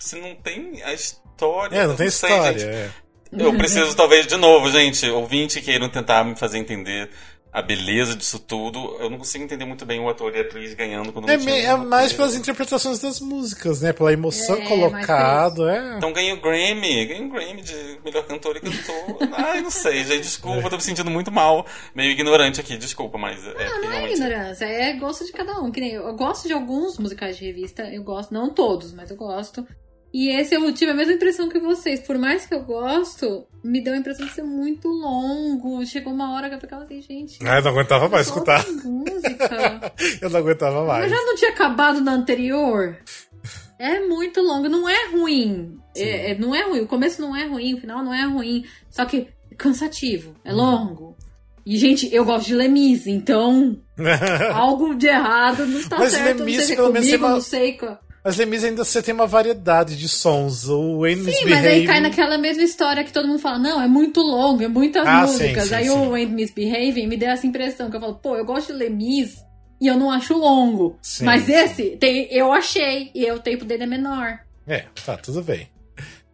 se 0.00 0.20
não 0.20 0.34
tem 0.34 0.82
a 0.82 0.92
história. 0.92 1.76
É, 1.76 1.86
não 1.86 1.94
tem 1.94 2.10
sei, 2.10 2.28
história. 2.28 2.64
É. 2.64 2.90
Eu 3.30 3.56
preciso, 3.56 3.94
talvez, 3.94 4.26
de 4.26 4.36
novo, 4.36 4.70
gente, 4.72 5.08
ouvinte 5.08 5.60
queiram 5.60 5.88
tentar 5.88 6.24
me 6.24 6.34
fazer 6.34 6.58
entender 6.58 7.10
a 7.52 7.62
beleza 7.62 8.14
disso 8.14 8.38
tudo, 8.38 8.96
eu 9.00 9.08
não 9.08 9.18
consigo 9.18 9.42
entender 9.42 9.64
muito 9.64 9.86
bem 9.86 9.98
o 9.98 10.08
ator 10.08 10.34
e 10.34 10.38
a 10.38 10.42
atriz 10.42 10.74
ganhando 10.74 11.12
quando 11.12 11.28
é, 11.30 11.36
não 11.36 11.48
É 11.48 11.76
mais 11.76 12.12
pelas 12.12 12.34
interpretações 12.34 13.00
das 13.00 13.20
músicas, 13.20 13.80
né? 13.80 13.92
Pela 13.92 14.12
emoção 14.12 14.56
é, 14.56 14.66
colocada. 14.66 15.74
É. 15.74 15.96
Então 15.96 16.12
ganha 16.12 16.34
o 16.34 16.40
Grammy, 16.40 17.06
ganha 17.06 17.26
o 17.26 17.30
Grammy 17.30 17.62
de 17.62 17.98
melhor 18.04 18.26
cantor 18.26 18.56
e 18.56 18.60
cantor. 18.60 19.28
Ai, 19.32 19.60
não 19.62 19.70
sei, 19.70 20.04
gente, 20.04 20.22
desculpa, 20.22 20.66
é. 20.66 20.70
tô 20.70 20.76
me 20.76 20.82
sentindo 20.82 21.10
muito 21.10 21.32
mal, 21.32 21.66
meio 21.94 22.10
ignorante 22.10 22.60
aqui, 22.60 22.76
desculpa, 22.76 23.16
mas 23.16 23.44
é. 23.46 23.68
Não, 23.68 23.82
não 23.82 23.92
é 23.92 24.12
ignorância, 24.12 24.64
é 24.66 24.92
gosto 24.94 25.24
de 25.24 25.32
cada 25.32 25.60
um. 25.60 25.70
Que 25.70 25.80
nem 25.80 25.92
eu, 25.92 26.06
eu 26.06 26.14
gosto 26.14 26.46
de 26.46 26.52
alguns 26.52 26.98
musicais 26.98 27.36
de 27.36 27.46
revista, 27.46 27.82
eu 27.84 28.02
gosto, 28.02 28.32
não 28.32 28.50
todos, 28.50 28.92
mas 28.92 29.10
eu 29.10 29.16
gosto. 29.16 29.66
E 30.12 30.30
esse 30.30 30.54
eu 30.54 30.72
tive 30.72 30.92
a 30.92 30.94
mesma 30.94 31.12
impressão 31.12 31.48
que 31.48 31.58
vocês. 31.58 32.00
Por 32.00 32.16
mais 32.16 32.46
que 32.46 32.54
eu 32.54 32.62
gosto, 32.62 33.46
me 33.62 33.82
deu 33.82 33.92
a 33.92 33.96
impressão 33.96 34.26
de 34.26 34.32
ser 34.32 34.42
muito 34.42 34.88
longo. 34.88 35.84
Chegou 35.84 36.12
uma 36.12 36.34
hora 36.34 36.48
que 36.48 36.54
eu 36.54 36.60
ficava 36.60 36.84
assim, 36.84 37.02
gente. 37.02 37.38
Ah, 37.46 37.56
eu 37.58 37.62
não 37.62 37.72
aguentava 37.72 38.08
mais 38.08 38.26
escutar. 38.26 38.64
Música. 38.84 39.92
eu 40.22 40.30
não 40.30 40.40
aguentava 40.40 40.84
mais. 40.86 41.02
Mas 41.02 41.10
já 41.10 41.26
não 41.26 41.36
tinha 41.36 41.50
acabado 41.50 42.00
na 42.00 42.12
anterior? 42.12 42.96
É 43.78 44.00
muito 44.00 44.40
longo, 44.40 44.68
não 44.68 44.88
é 44.88 45.08
ruim. 45.10 45.78
É, 45.94 46.32
é, 46.32 46.38
não 46.38 46.54
é 46.54 46.62
ruim. 46.62 46.80
O 46.80 46.86
começo 46.86 47.20
não 47.20 47.36
é 47.36 47.46
ruim, 47.46 47.74
o 47.74 47.80
final 47.80 48.02
não 48.02 48.12
é 48.12 48.24
ruim. 48.24 48.64
Só 48.90 49.04
que 49.04 49.28
é 49.50 49.54
cansativo, 49.54 50.34
é 50.44 50.52
hum. 50.52 50.56
longo. 50.56 51.16
E, 51.64 51.76
gente, 51.76 52.12
eu 52.14 52.24
gosto 52.24 52.46
de 52.46 52.54
Lemise, 52.54 53.10
então 53.10 53.78
algo 54.54 54.94
de 54.94 55.06
errado 55.06 55.66
não 55.66 55.86
tá 55.86 55.98
Mas 55.98 56.12
certo. 56.12 56.38
Lemise, 56.38 56.58
não 56.58 56.66
sei 56.66 56.76
se 56.76 56.80
é 56.80 56.84
comigo, 56.84 57.24
uma... 57.26 57.34
não 57.34 57.40
sei. 57.42 57.78
Mas 58.28 58.36
Lemis 58.36 58.62
ainda 58.62 58.84
você 58.84 59.00
tem 59.00 59.14
uma 59.14 59.26
variedade 59.26 59.96
de 59.96 60.06
sons. 60.06 60.68
O 60.68 61.00
Wayne 61.00 61.32
Sim, 61.32 61.46
mas 61.46 61.64
aí 61.64 61.86
cai 61.86 61.98
naquela 61.98 62.36
mesma 62.36 62.62
história 62.62 63.02
que 63.02 63.10
todo 63.10 63.26
mundo 63.26 63.38
fala, 63.38 63.58
não, 63.58 63.80
é 63.80 63.88
muito 63.88 64.20
longo, 64.20 64.62
é 64.62 64.68
muitas 64.68 65.06
ah, 65.06 65.22
músicas. 65.22 65.62
Sim, 65.62 65.68
sim, 65.70 65.74
aí 65.74 65.84
sim. 65.84 65.90
o 65.92 66.12
Ain't 66.12 66.34
Misbehaving 66.34 67.06
me 67.06 67.16
deu 67.16 67.30
essa 67.30 67.46
impressão, 67.46 67.88
que 67.88 67.96
eu 67.96 68.00
falo, 68.02 68.16
pô, 68.16 68.36
eu 68.36 68.44
gosto 68.44 68.66
de 68.66 68.80
Lemis 68.80 69.42
e 69.80 69.86
eu 69.86 69.96
não 69.96 70.10
acho 70.10 70.36
longo. 70.36 70.98
mas 71.22 71.48
esse, 71.48 71.96
tem, 71.96 72.28
eu 72.30 72.52
achei, 72.52 73.10
e 73.14 73.32
o 73.32 73.40
tempo 73.40 73.64
dele 73.64 73.84
é 73.84 73.86
menor. 73.86 74.40
É, 74.66 74.84
tá, 75.06 75.16
tudo 75.16 75.42
bem. 75.42 75.66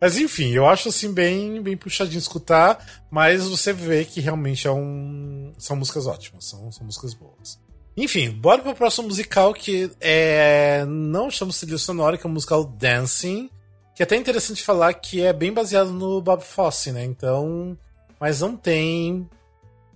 Mas 0.01 0.19
enfim, 0.19 0.51
eu 0.51 0.67
acho 0.67 0.89
assim 0.89 1.15
bem, 1.15 1.63
bem 1.63 1.77
puxadinho 1.77 2.19
escutar, 2.19 3.05
mas 3.09 3.47
você 3.47 3.73
vê 3.73 4.05
que 4.05 4.21
realmente 4.21 4.67
é 4.67 4.73
um, 4.73 5.53
são 5.59 5.77
músicas 5.77 6.09
ótimas, 6.09 6.45
são, 6.45 6.73
são 6.73 6.85
músicas 6.85 7.15
boas. 7.15 7.63
Enfim, 7.97 8.31
bora 8.31 8.61
pro 8.61 8.75
próximo 8.75 9.09
musical 9.09 9.55
que 9.55 9.91
é. 10.01 10.85
Não 10.87 11.29
estamos 11.29 11.61
trilha 11.61 11.79
sonora, 11.79 12.19
que 12.19 12.27
é 12.27 12.31
o 12.31 12.33
musical 12.33 12.65
Dancing. 12.65 13.49
Que 13.95 14.03
é 14.03 14.05
até 14.05 14.17
interessante 14.17 14.65
falar 14.65 14.93
que 14.95 15.23
é 15.23 15.33
bem 15.33 15.53
baseado 15.53 15.91
no 15.91 16.21
Bob 16.21 16.43
Fosse, 16.43 16.91
né? 16.91 17.05
Então. 17.05 17.79
Mas 18.21 18.41
não 18.41 18.57
tem 18.57 19.29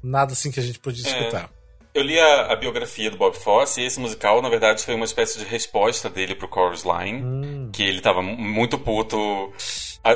nada 0.03 0.33
assim 0.33 0.51
que 0.51 0.61
a 0.61 0.62
gente 0.62 0.79
pode 0.79 1.05
é, 1.05 1.11
escutar. 1.11 1.51
eu 1.95 2.03
li 2.03 2.19
a, 2.19 2.53
a, 2.53 2.57
biografia 2.57 3.11
do 3.11 3.16
Bob 3.16 3.37
Fosse 3.37 3.81
e 3.81 3.85
esse 3.85 3.99
musical, 3.99 4.41
na 4.41 4.49
verdade, 4.49 4.85
foi 4.85 4.95
uma 4.95 5.05
espécie 5.05 5.39
de 5.39 5.45
resposta 5.45 6.09
dele 6.09 6.35
pro 6.35 6.49
Chorus 6.53 6.85
Line, 6.85 7.23
hum. 7.23 7.70
que 7.73 7.83
ele 7.83 8.01
tava 8.01 8.23
muito 8.23 8.79
puto 8.79 9.53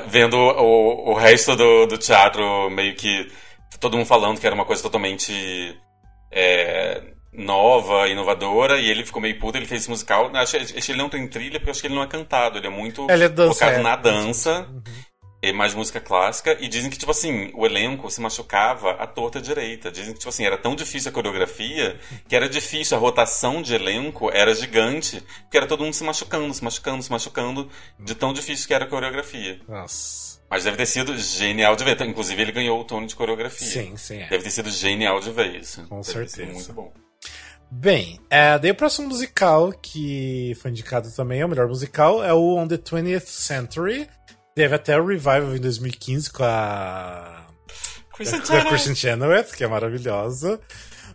vendo 0.08 0.36
o, 0.36 1.10
o 1.10 1.14
resto 1.14 1.56
do, 1.56 1.86
do 1.86 1.98
teatro 1.98 2.70
meio 2.70 2.94
que 2.94 3.28
todo 3.80 3.96
mundo 3.96 4.06
falando 4.06 4.38
que 4.38 4.46
era 4.46 4.54
uma 4.54 4.64
coisa 4.64 4.82
totalmente 4.82 5.76
é, 6.30 7.11
nova, 7.32 8.08
inovadora, 8.08 8.78
e 8.78 8.90
ele 8.90 9.04
ficou 9.04 9.22
meio 9.22 9.38
puto, 9.38 9.56
ele 9.56 9.66
fez 9.66 9.82
esse 9.82 9.90
musical. 9.90 10.30
Acho, 10.34 10.56
acho 10.56 10.74
que 10.74 10.92
ele 10.92 10.98
não 10.98 11.08
tem 11.08 11.26
trilha, 11.26 11.58
porque 11.58 11.70
eu 11.70 11.72
acho 11.72 11.80
que 11.80 11.86
ele 11.86 11.94
não 11.94 12.02
é 12.02 12.06
cantado, 12.06 12.58
ele 12.58 12.66
é 12.66 12.70
muito 12.70 13.10
ele 13.10 13.24
é 13.24 13.28
focado 13.28 13.76
é. 13.76 13.82
na 13.82 13.96
dança. 13.96 14.68
Uhum 14.70 14.82
e 15.42 15.52
mais 15.52 15.74
música 15.74 16.00
clássica, 16.00 16.56
e 16.60 16.68
dizem 16.68 16.88
que, 16.88 16.96
tipo 16.96 17.10
assim, 17.10 17.50
o 17.54 17.66
elenco 17.66 18.08
se 18.08 18.20
machucava 18.20 18.92
à 18.92 19.08
torta 19.08 19.40
direita. 19.40 19.90
Dizem 19.90 20.12
que, 20.12 20.20
tipo 20.20 20.28
assim, 20.28 20.44
era 20.44 20.56
tão 20.56 20.76
difícil 20.76 21.10
a 21.10 21.12
coreografia 21.12 21.98
que 22.28 22.36
era 22.36 22.48
difícil, 22.48 22.96
a 22.96 23.00
rotação 23.00 23.60
de 23.60 23.74
elenco 23.74 24.30
era 24.32 24.54
gigante, 24.54 25.20
porque 25.42 25.56
era 25.56 25.66
todo 25.66 25.82
mundo 25.82 25.94
se 25.94 26.04
machucando, 26.04 26.54
se 26.54 26.62
machucando, 26.62 27.02
se 27.02 27.10
machucando, 27.10 27.68
de 27.98 28.14
tão 28.14 28.32
difícil 28.32 28.68
que 28.68 28.74
era 28.74 28.84
a 28.84 28.88
coreografia. 28.88 29.60
Nossa. 29.66 30.40
Mas 30.48 30.62
deve 30.62 30.76
ter 30.76 30.86
sido 30.86 31.18
genial 31.18 31.74
de 31.74 31.82
ver. 31.82 32.00
Inclusive, 32.02 32.40
ele 32.40 32.52
ganhou 32.52 32.78
o 32.78 32.84
Tony 32.84 33.06
de 33.06 33.16
coreografia. 33.16 33.66
Sim, 33.66 33.96
sim. 33.96 34.20
É. 34.20 34.28
Deve 34.28 34.44
ter 34.44 34.50
sido 34.50 34.70
genial 34.70 35.18
de 35.18 35.32
ver 35.32 35.56
isso. 35.56 35.84
Com 35.88 36.02
deve 36.02 36.28
certeza. 36.28 36.52
muito 36.52 36.72
bom. 36.72 36.92
Bem, 37.72 38.20
é, 38.30 38.58
daí 38.58 38.70
o 38.70 38.74
próximo 38.74 39.08
musical 39.08 39.72
que 39.72 40.56
foi 40.60 40.70
indicado 40.70 41.10
também, 41.10 41.40
é 41.40 41.44
o 41.44 41.48
melhor 41.48 41.66
musical, 41.66 42.22
é 42.22 42.32
o 42.32 42.56
On 42.56 42.68
the 42.68 42.76
20th 42.76 43.26
Century, 43.26 44.08
Teve 44.54 44.74
até 44.74 45.00
o 45.00 45.06
revival 45.06 45.56
em 45.56 45.60
2015 45.60 46.30
com 46.30 46.44
a. 46.44 47.46
Kristen 48.14 48.40
a 48.40 48.64
Kristen 48.66 48.94
Chenoweth, 48.94 49.52
que 49.56 49.64
é 49.64 49.66
maravilhosa. 49.66 50.60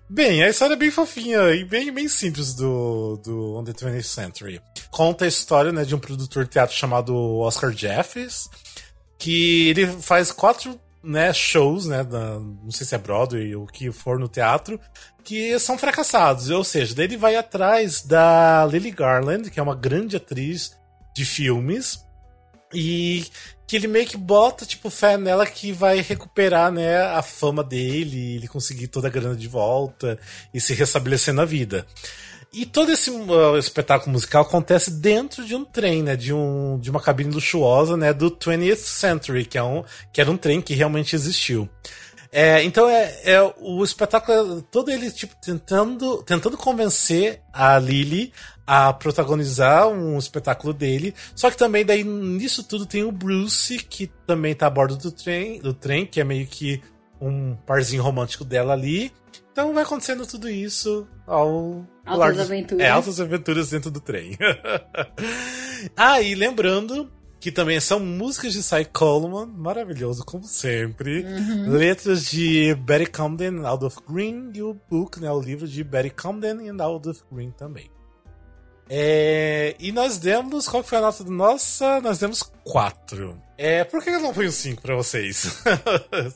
Bem, 0.09 0.41
a 0.43 0.49
história 0.49 0.73
é 0.73 0.77
bem 0.77 0.89
fofinha 0.89 1.51
e 1.51 1.63
bem, 1.63 1.91
bem 1.91 2.07
simples 2.07 2.55
do, 2.55 3.17
do 3.23 3.55
On 3.55 3.63
the 3.63 3.73
20th 3.73 4.03
Century. 4.03 4.59
Conta 4.89 5.25
a 5.25 5.27
história 5.27 5.71
né, 5.71 5.83
de 5.83 5.93
um 5.93 5.99
produtor 5.99 6.45
de 6.45 6.51
teatro 6.51 6.75
chamado 6.75 7.13
Oscar 7.39 7.71
Jeffries, 7.71 8.49
que 9.19 9.69
ele 9.69 9.85
faz 9.85 10.31
quatro 10.31 10.79
né, 11.07 11.31
shows, 11.33 11.85
né, 11.85 12.03
da, 12.03 12.37
não 12.39 12.69
sei 12.69 12.85
se 12.85 12.93
é 12.93 12.97
Broadway 12.97 13.55
ou 13.55 13.63
o 13.63 13.67
que 13.67 13.91
for 13.91 14.19
no 14.19 14.27
teatro, 14.27 14.79
que 15.23 15.57
são 15.57 15.77
fracassados. 15.77 16.49
Ou 16.49 16.63
seja, 16.63 16.93
daí 16.93 17.05
ele 17.05 17.17
vai 17.17 17.35
atrás 17.35 18.01
da 18.01 18.65
Lily 18.65 18.91
Garland, 18.91 19.49
que 19.49 19.59
é 19.59 19.63
uma 19.63 19.75
grande 19.75 20.17
atriz 20.17 20.77
de 21.15 21.25
filmes, 21.25 22.05
e 22.73 23.25
que 23.65 23.75
ele 23.75 23.87
meio 23.87 24.05
que 24.05 24.17
bota, 24.17 24.65
tipo, 24.65 24.89
fé 24.89 25.17
nela 25.17 25.45
que 25.45 25.71
vai 25.71 26.01
recuperar, 26.01 26.71
né, 26.71 27.01
a 27.01 27.21
fama 27.21 27.63
dele, 27.63 28.35
ele 28.35 28.47
conseguir 28.47 28.87
toda 28.87 29.07
a 29.07 29.11
grana 29.11 29.35
de 29.35 29.47
volta 29.47 30.19
e 30.53 30.59
se 30.59 30.73
restabelecer 30.73 31.33
na 31.33 31.45
vida. 31.45 31.85
E 32.53 32.65
todo 32.65 32.91
esse 32.91 33.09
uh, 33.09 33.57
espetáculo 33.57 34.13
musical 34.13 34.43
acontece 34.43 34.89
dentro 34.89 35.45
de 35.45 35.53
um 35.55 35.65
trem, 35.65 36.01
né? 36.01 36.15
De, 36.15 36.33
um, 36.33 36.79
de 36.79 36.89
uma 36.89 37.01
cabine 37.01 37.33
luxuosa, 37.33 37.97
né? 37.97 38.13
Do 38.13 38.31
20th 38.31 38.77
Century, 38.77 39.45
que, 39.45 39.57
é 39.57 39.63
um, 39.63 39.83
que 40.13 40.21
era 40.21 40.31
um 40.31 40.37
trem 40.37 40.61
que 40.61 40.73
realmente 40.73 41.15
existiu. 41.15 41.69
É, 42.31 42.61
então 42.63 42.89
é, 42.89 43.21
é 43.23 43.53
o 43.57 43.83
espetáculo 43.83 44.59
é 44.59 44.61
todo 44.69 44.91
ele 44.91 45.09
tipo 45.09 45.33
tentando 45.41 46.21
tentando 46.23 46.57
convencer 46.57 47.41
a 47.53 47.79
Lily 47.79 48.33
a 48.65 48.91
protagonizar 48.91 49.87
um 49.87 50.17
espetáculo 50.17 50.73
dele. 50.73 51.15
Só 51.33 51.49
que 51.49 51.57
também 51.57 51.85
daí 51.85 52.03
nisso 52.03 52.63
tudo 52.63 52.85
tem 52.85 53.03
o 53.03 53.11
Bruce 53.11 53.77
que 53.77 54.07
também 54.25 54.53
tá 54.53 54.67
a 54.67 54.69
bordo 54.69 54.97
do 54.97 55.11
trem, 55.11 55.59
do 55.61 55.73
trem 55.73 56.05
que 56.05 56.19
é 56.19 56.23
meio 56.23 56.45
que 56.45 56.81
um 57.19 57.55
parzinho 57.65 58.03
romântico 58.03 58.43
dela 58.43 58.73
ali. 58.73 59.11
Então 59.57 59.73
vai 59.73 59.81
acontecendo 59.81 60.23
tudo 60.27 60.47
isso 60.47 61.07
ao 61.25 61.83
Altas 62.05 62.19
largo... 62.19 62.41
aventuras. 62.41 62.85
É, 62.85 62.89
altas 62.91 63.19
aventuras 63.19 63.71
dentro 63.71 63.89
do 63.89 63.99
trem. 63.99 64.37
ah, 65.97 66.21
e 66.21 66.35
lembrando 66.35 67.11
que 67.39 67.51
também 67.51 67.79
são 67.79 67.99
músicas 67.99 68.53
de 68.53 68.61
Cy 68.61 68.85
Coleman, 68.85 69.47
maravilhoso 69.47 70.23
como 70.23 70.43
sempre. 70.43 71.23
Uhum. 71.23 71.71
Letras 71.71 72.25
de 72.25 72.75
Betty 72.75 73.09
Comden, 73.09 73.65
of 73.83 73.97
Green 74.07 74.51
e 74.53 74.61
o 74.61 74.79
book, 74.91 75.19
né, 75.19 75.31
o 75.31 75.41
livro 75.41 75.67
de 75.67 75.83
Betty 75.83 76.11
Comden 76.11 76.67
e 76.67 76.71
of 77.09 77.23
Green 77.31 77.49
também. 77.49 77.89
É, 78.87 79.75
e 79.79 79.91
nós 79.91 80.19
demos, 80.19 80.67
qual 80.67 80.83
foi 80.83 80.99
a 80.99 81.01
nota 81.01 81.23
nossa? 81.23 81.99
Nós 82.01 82.19
demos 82.19 82.43
4. 82.63 83.41
É, 83.57 83.83
por 83.83 84.03
que 84.03 84.11
eu 84.11 84.19
não 84.19 84.29
um 84.29 84.51
5 84.51 84.83
pra 84.83 84.95
vocês? 84.95 85.63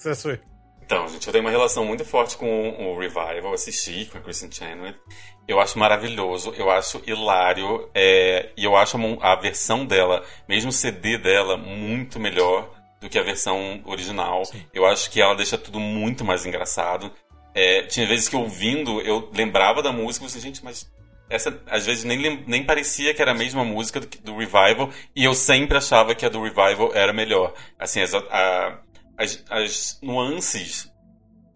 então, 0.83 1.07
gente, 1.07 1.25
eu 1.25 1.31
tenho 1.31 1.43
uma 1.43 1.51
relação 1.51 1.85
muito 1.85 2.03
forte 2.03 2.35
com 2.37 2.69
o 2.69 2.99
Revival, 2.99 3.53
assisti 3.53 4.05
com 4.05 4.17
a 4.17 4.21
Kristen 4.21 4.51
Chenoweth. 4.51 4.95
Eu 5.47 5.59
acho 5.59 5.79
maravilhoso, 5.79 6.53
eu 6.57 6.69
acho 6.69 7.01
hilário, 7.05 7.89
é, 7.93 8.49
e 8.57 8.63
eu 8.63 8.75
acho 8.75 8.97
a, 8.97 9.31
a 9.31 9.35
versão 9.35 9.85
dela, 9.85 10.23
mesmo 10.47 10.69
o 10.69 10.73
CD 10.73 11.17
dela, 11.17 11.57
muito 11.57 12.19
melhor 12.19 12.69
do 12.99 13.09
que 13.09 13.17
a 13.17 13.23
versão 13.23 13.81
original. 13.85 14.45
Sim. 14.45 14.63
Eu 14.73 14.85
acho 14.85 15.09
que 15.09 15.21
ela 15.21 15.33
deixa 15.33 15.57
tudo 15.57 15.79
muito 15.79 16.23
mais 16.23 16.45
engraçado. 16.45 17.11
É, 17.53 17.83
tinha 17.83 18.05
vezes 18.05 18.29
que 18.29 18.35
ouvindo, 18.35 19.01
eu 19.01 19.29
lembrava 19.33 19.81
da 19.81 19.91
música 19.91 20.25
e 20.25 20.29
falei, 20.29 20.41
gente, 20.41 20.63
mas 20.63 20.89
essa 21.29 21.61
às 21.67 21.85
vezes 21.85 22.03
nem, 22.03 22.43
nem 22.45 22.63
parecia 22.65 23.13
que 23.13 23.21
era 23.21 23.31
a 23.31 23.35
mesma 23.35 23.63
música 23.63 23.99
do, 23.99 24.07
do 24.07 24.37
Revival, 24.37 24.89
e 25.15 25.23
eu 25.23 25.33
sempre 25.33 25.77
achava 25.77 26.13
que 26.13 26.25
a 26.25 26.29
do 26.29 26.43
Revival 26.43 26.91
era 26.93 27.13
melhor. 27.13 27.53
Assim, 27.79 28.01
as, 28.01 28.13
a, 28.13 28.79
as, 29.21 29.43
as 29.49 29.99
nuances 30.01 30.91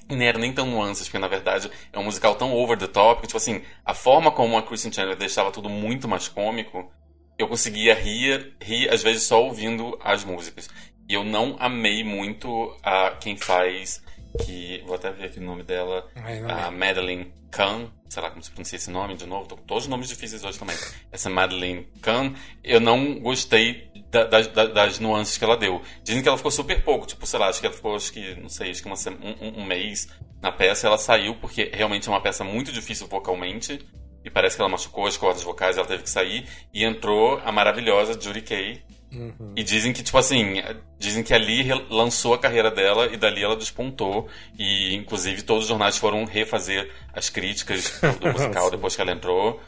nem 0.08 0.28
eram 0.28 0.40
nem 0.40 0.54
tão 0.54 0.68
nuances, 0.68 1.08
porque 1.08 1.18
na 1.18 1.28
verdade 1.28 1.70
é 1.92 1.98
um 1.98 2.04
musical 2.04 2.36
tão 2.36 2.54
over 2.54 2.78
the 2.78 2.88
top 2.88 3.22
que, 3.22 3.28
tipo 3.28 3.38
assim, 3.38 3.64
a 3.84 3.94
forma 3.94 4.32
como 4.32 4.58
a 4.58 4.62
Kristen 4.62 4.92
Chandler 4.92 5.18
deixava 5.18 5.52
tudo 5.52 5.68
muito 5.68 6.08
mais 6.08 6.28
cômico, 6.28 6.92
eu 7.38 7.48
conseguia 7.48 7.96
rir, 7.96 8.56
rir 8.62 8.90
às 8.90 9.02
vezes 9.02 9.24
só 9.24 9.44
ouvindo 9.44 9.98
as 10.04 10.24
músicas. 10.24 10.70
E 11.10 11.14
eu 11.14 11.24
não 11.24 11.56
amei 11.60 12.04
muito 12.04 12.76
a 12.84 13.12
quem 13.20 13.36
faz 13.36 14.04
que 14.44 14.84
vou 14.86 14.96
até 14.96 15.12
ver 15.12 15.26
aqui 15.26 15.40
o 15.40 15.44
nome 15.44 15.64
dela, 15.64 16.08
a 16.48 16.70
Madeline 16.70 17.34
Kahn, 17.52 17.88
sei 18.10 18.22
lá 18.22 18.30
como 18.30 18.44
se 18.44 18.52
pronuncia 18.52 18.76
esse 18.76 18.92
nome 18.92 19.16
de 19.16 19.26
novo, 19.26 19.48
tô 19.48 19.56
com 19.56 19.64
todos 19.64 19.84
os 19.86 19.90
nomes 19.90 20.10
difíceis 20.10 20.44
hoje 20.44 20.60
também. 20.60 20.76
Essa 21.12 21.30
Madeline 21.30 21.88
Kahn, 22.02 22.34
eu 22.64 22.80
não 22.80 23.20
gostei 23.20 23.90
da, 24.16 24.24
das, 24.24 24.48
das, 24.48 25.00
nuances 25.00 25.38
que 25.38 25.44
ela 25.44 25.58
deu. 25.58 25.82
Dizem 26.04 26.22
que 26.22 26.28
ela 26.28 26.38
ficou 26.38 26.52
super 26.52 26.82
pouco, 26.84 27.06
tipo, 27.06 27.28
sei 27.28 27.40
lá, 27.40 27.50
acho 27.50 27.60
que 27.60 27.68
ela 27.68 27.76
ficou, 27.76 27.96
acho 27.96 28.14
que, 28.14 28.36
não 28.40 28.50
sei, 28.50 28.72
acho 28.72 28.82
que 28.82 28.88
uma, 28.88 28.96
um, 29.42 29.62
um 29.62 29.66
mês 29.66 30.08
na 30.42 30.52
peça, 30.52 30.88
ela 30.88 30.98
saiu 30.98 31.36
porque 31.36 31.70
realmente 31.74 32.08
é 32.08 32.12
uma 32.12 32.22
peça 32.22 32.44
muito 32.44 32.72
difícil 32.72 33.08
vocalmente, 33.08 33.80
e 34.24 34.30
parece 34.30 34.56
que 34.56 34.62
ela 34.62 34.72
machucou 34.72 35.06
as 35.06 35.18
cordas 35.18 35.44
vocais, 35.44 35.78
ela 35.78 35.88
teve 35.88 36.04
que 36.04 36.10
sair, 36.10 36.48
e 36.74 36.84
entrou 36.84 37.40
a 37.44 37.52
maravilhosa 37.52 38.20
Judy 38.20 38.42
Kay, 38.42 38.82
Uhum. 39.16 39.54
E 39.56 39.64
dizem 39.64 39.94
que, 39.94 40.04
tipo 40.04 40.18
assim, 40.18 40.56
dizem 41.00 41.24
que 41.24 41.34
ali 41.34 41.70
lançou 41.90 42.34
a 42.34 42.38
carreira 42.38 42.70
dela 42.70 43.08
e 43.08 43.16
dali 43.16 43.44
ela 43.44 43.56
despontou. 43.56 44.28
E, 44.58 44.94
inclusive, 44.94 45.42
todos 45.42 45.64
os 45.64 45.70
jornais 45.70 45.98
foram 45.98 46.26
refazer 46.26 46.92
as 47.14 47.30
críticas 47.30 48.02
do 48.20 48.28
musical 48.34 48.70
depois 48.70 48.96
que 48.96 49.02
ela 49.02 49.12
entrou. 49.12 49.62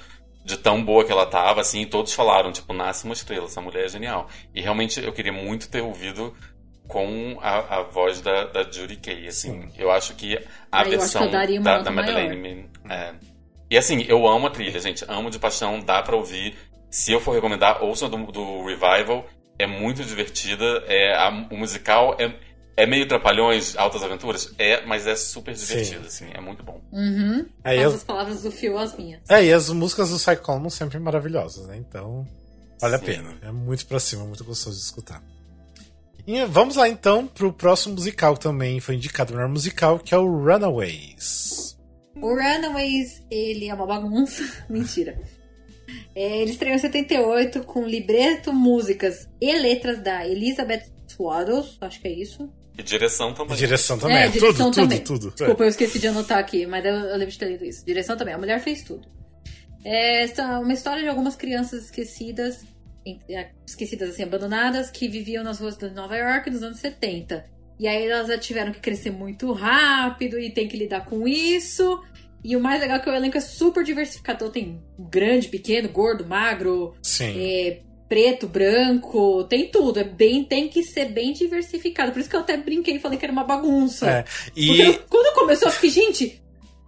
De 0.48 0.57
tão 0.57 0.82
boa 0.82 1.03
que 1.03 1.11
ela 1.11 1.26
tava, 1.26 1.60
assim, 1.60 1.82
e 1.82 1.86
todos 1.86 2.14
falaram, 2.14 2.53
tipo, 2.53 2.72
nasce 2.72 3.03
uma 3.03 3.14
estrela, 3.14 3.45
essa 3.48 3.60
mulher 3.60 3.86
é 3.86 3.90
genial. 3.90 4.30
E 4.56 4.61
realmente 4.61 5.03
eu 5.03 5.11
queria 5.11 5.34
muito 5.34 5.69
ter 5.69 5.82
ouvido 5.82 6.34
com 6.88 7.38
a, 7.41 7.80
a 7.80 7.84
voz 7.84 8.22
da, 8.22 8.45
da 8.45 8.64
Judy 8.64 8.95
Kay, 8.95 9.28
assim. 9.28 9.64
Sim. 9.64 9.72
Eu 9.78 9.91
acho 9.91 10.15
que 10.15 10.38
a 10.72 10.84
Aí 10.84 10.91
versão 10.91 11.30
da, 11.30 11.80
da 11.80 11.91
Madeleine... 11.91 12.69
É. 12.90 13.14
E 13.69 13.78
assim, 13.78 14.06
eu 14.07 14.26
amo 14.26 14.48
a 14.48 14.49
trilha, 14.49 14.80
gente. 14.80 15.03
Amo 15.10 15.30
de 15.30 15.38
paixão, 15.38 15.82
dá 15.82 16.02
pra 16.02 16.15
ouvir. 16.15 16.56
Se 16.90 17.11
eu 17.11 17.19
for 17.19 17.34
recomendar, 17.34 17.84
ouçam 17.84 18.10
do, 18.10 18.32
do 18.32 18.64
Revival 18.64 19.26
é 19.60 19.68
muito 19.68 20.03
divertida. 20.03 20.84
É, 20.88 21.14
a, 21.14 21.30
o 21.52 21.57
musical 21.57 22.15
é, 22.18 22.34
é 22.78 22.86
meio 22.86 23.08
Trapalhões, 23.08 23.76
Altas 23.76 24.04
Aventuras? 24.04 24.54
É, 24.60 24.86
mas 24.86 25.08
é 25.08 25.16
super 25.16 25.56
divertido, 25.56 26.10
sim, 26.10 26.26
assim, 26.26 26.32
é 26.32 26.40
muito 26.40 26.64
bom. 26.64 26.80
Uhum. 26.91 27.44
É, 27.64 27.84
as... 27.84 27.95
as 27.95 28.04
palavras 28.04 28.44
do 28.44 28.52
Fio 28.52 28.78
as 28.78 28.95
minhas. 28.95 29.20
É, 29.28 29.44
e 29.44 29.52
as 29.52 29.70
músicas 29.72 30.12
do 30.12 30.18
Psychomo 30.18 30.70
sempre 30.70 30.99
maravilhosas, 30.99 31.66
né? 31.66 31.76
Então, 31.76 32.26
vale 32.80 32.98
sim. 32.98 33.04
a 33.04 33.06
pena. 33.06 33.38
É 33.41 33.52
muito 33.52 33.84
pra 33.88 33.99
cima, 33.99 34.26
muito 34.26 34.44
gostoso 34.44 34.78
de 34.78 34.84
escutar. 34.84 35.24
E 36.28 36.45
vamos 36.45 36.76
lá 36.76 36.88
então 36.88 37.26
pro 37.26 37.52
próximo 37.52 37.95
musical 37.95 38.36
que 38.36 38.41
também 38.41 38.80
foi 38.80 38.95
indicado 38.95 39.34
melhor 39.34 39.49
musical, 39.49 39.98
que 39.98 40.14
é 40.14 40.18
o 40.18 40.28
Runaways. 40.28 41.76
O 42.16 42.30
Runaways, 42.30 43.24
ele 43.32 43.70
é 43.70 43.74
uma 43.74 43.88
bagunça. 43.88 44.44
Mentira. 44.70 45.20
É, 46.14 46.41
ele 46.41 46.52
estreou 46.52 46.76
em 46.76 46.80
78 46.80 47.64
com 47.64 47.88
libreto, 47.88 48.54
músicas 48.54 49.28
e 49.41 49.52
letras 49.54 49.99
da 49.99 50.28
Elizabeth 50.28 50.91
Swaddles, 51.08 51.78
acho 51.82 52.02
que 52.02 52.08
é 52.08 52.12
isso. 52.12 52.52
E 52.78 52.84
direção 52.84 53.34
também. 53.34 53.56
E 53.56 53.58
direção 53.58 53.98
também. 53.98 54.18
É, 54.18 54.28
direção 54.28 54.72
tudo, 54.72 54.76
também. 54.76 54.99
tudo, 54.99 55.20
tudo. 55.20 55.36
Desculpa, 55.36 55.64
eu 55.64 55.70
esqueci 55.70 55.99
de 55.99 56.08
anotar 56.08 56.38
aqui, 56.38 56.66
mas 56.66 56.86
eu, 56.86 56.94
eu 56.94 57.18
lembro 57.18 57.32
de 57.32 57.38
ter 57.40 57.49
lido 57.49 57.66
isso. 57.66 57.86
Direção 57.86 58.16
também. 58.16 58.34
A 58.34 58.38
mulher 58.38 58.60
fez 58.60 58.84
tudo. 58.84 59.08
É 59.84 60.26
uma 60.60 60.74
história 60.74 61.02
de 61.02 61.10
algumas 61.10 61.36
crianças 61.36 61.86
esquecidas, 61.86 62.66
é, 63.30 63.49
esquecidas 63.66 64.10
assim, 64.10 64.24
abandonadas, 64.24 64.91
que 64.91 65.08
viviam 65.08 65.44
nas 65.44 65.60
ruas 65.60 65.78
de 65.78 65.90
Nova 65.90 66.16
York 66.16 66.49
nos 66.49 66.62
anos 66.62 66.80
70. 66.80 67.45
E 67.80 67.88
aí 67.88 68.08
elas 68.08 68.28
já 68.28 68.38
tiveram 68.38 68.72
que 68.72 68.80
crescer 68.80 69.12
muito 69.12 69.52
rápido 69.54 70.40
e 70.40 70.52
tem 70.52 70.68
que 70.68 70.78
lidar 70.78 71.06
com 71.06 71.28
isso. 71.28 72.04
E 72.44 72.56
o 72.56 72.60
mais 72.60 72.80
legal 72.80 72.98
é 72.98 72.99
que 72.99 73.10
o 73.10 73.14
elenco 73.14 73.38
é 73.38 73.41
super 73.41 73.84
diversificado. 73.84 74.38
Então 74.38 74.52
tem 74.52 74.84
grande, 74.99 75.48
pequeno, 75.48 75.90
gordo, 75.90 76.26
magro, 76.26 76.95
é, 77.22 77.82
preto, 78.08 78.48
branco, 78.48 79.44
tem 79.46 79.70
tudo. 79.70 80.00
É 80.00 80.04
bem, 80.04 80.44
tem 80.44 80.68
que 80.68 80.84
ser 80.84 81.06
bem 81.06 81.34
diversificado. 81.34 82.12
Por 82.12 82.20
isso 82.20 82.30
que 82.30 82.36
eu 82.36 82.42
até 82.42 82.58
brinquei 82.58 82.96
e 82.96 83.00
falei 83.00 83.18
que 83.18 83.26
era 83.26 83.32
uma 83.32 83.44
bagunça. 83.44 84.10
É, 84.10 84.26
e... 84.56 84.68
Porque 84.68 85.00
quando 85.10 85.36
começou, 85.36 85.68
eu 85.68 85.74
fiquei, 85.74 85.90
gente, 85.90 86.42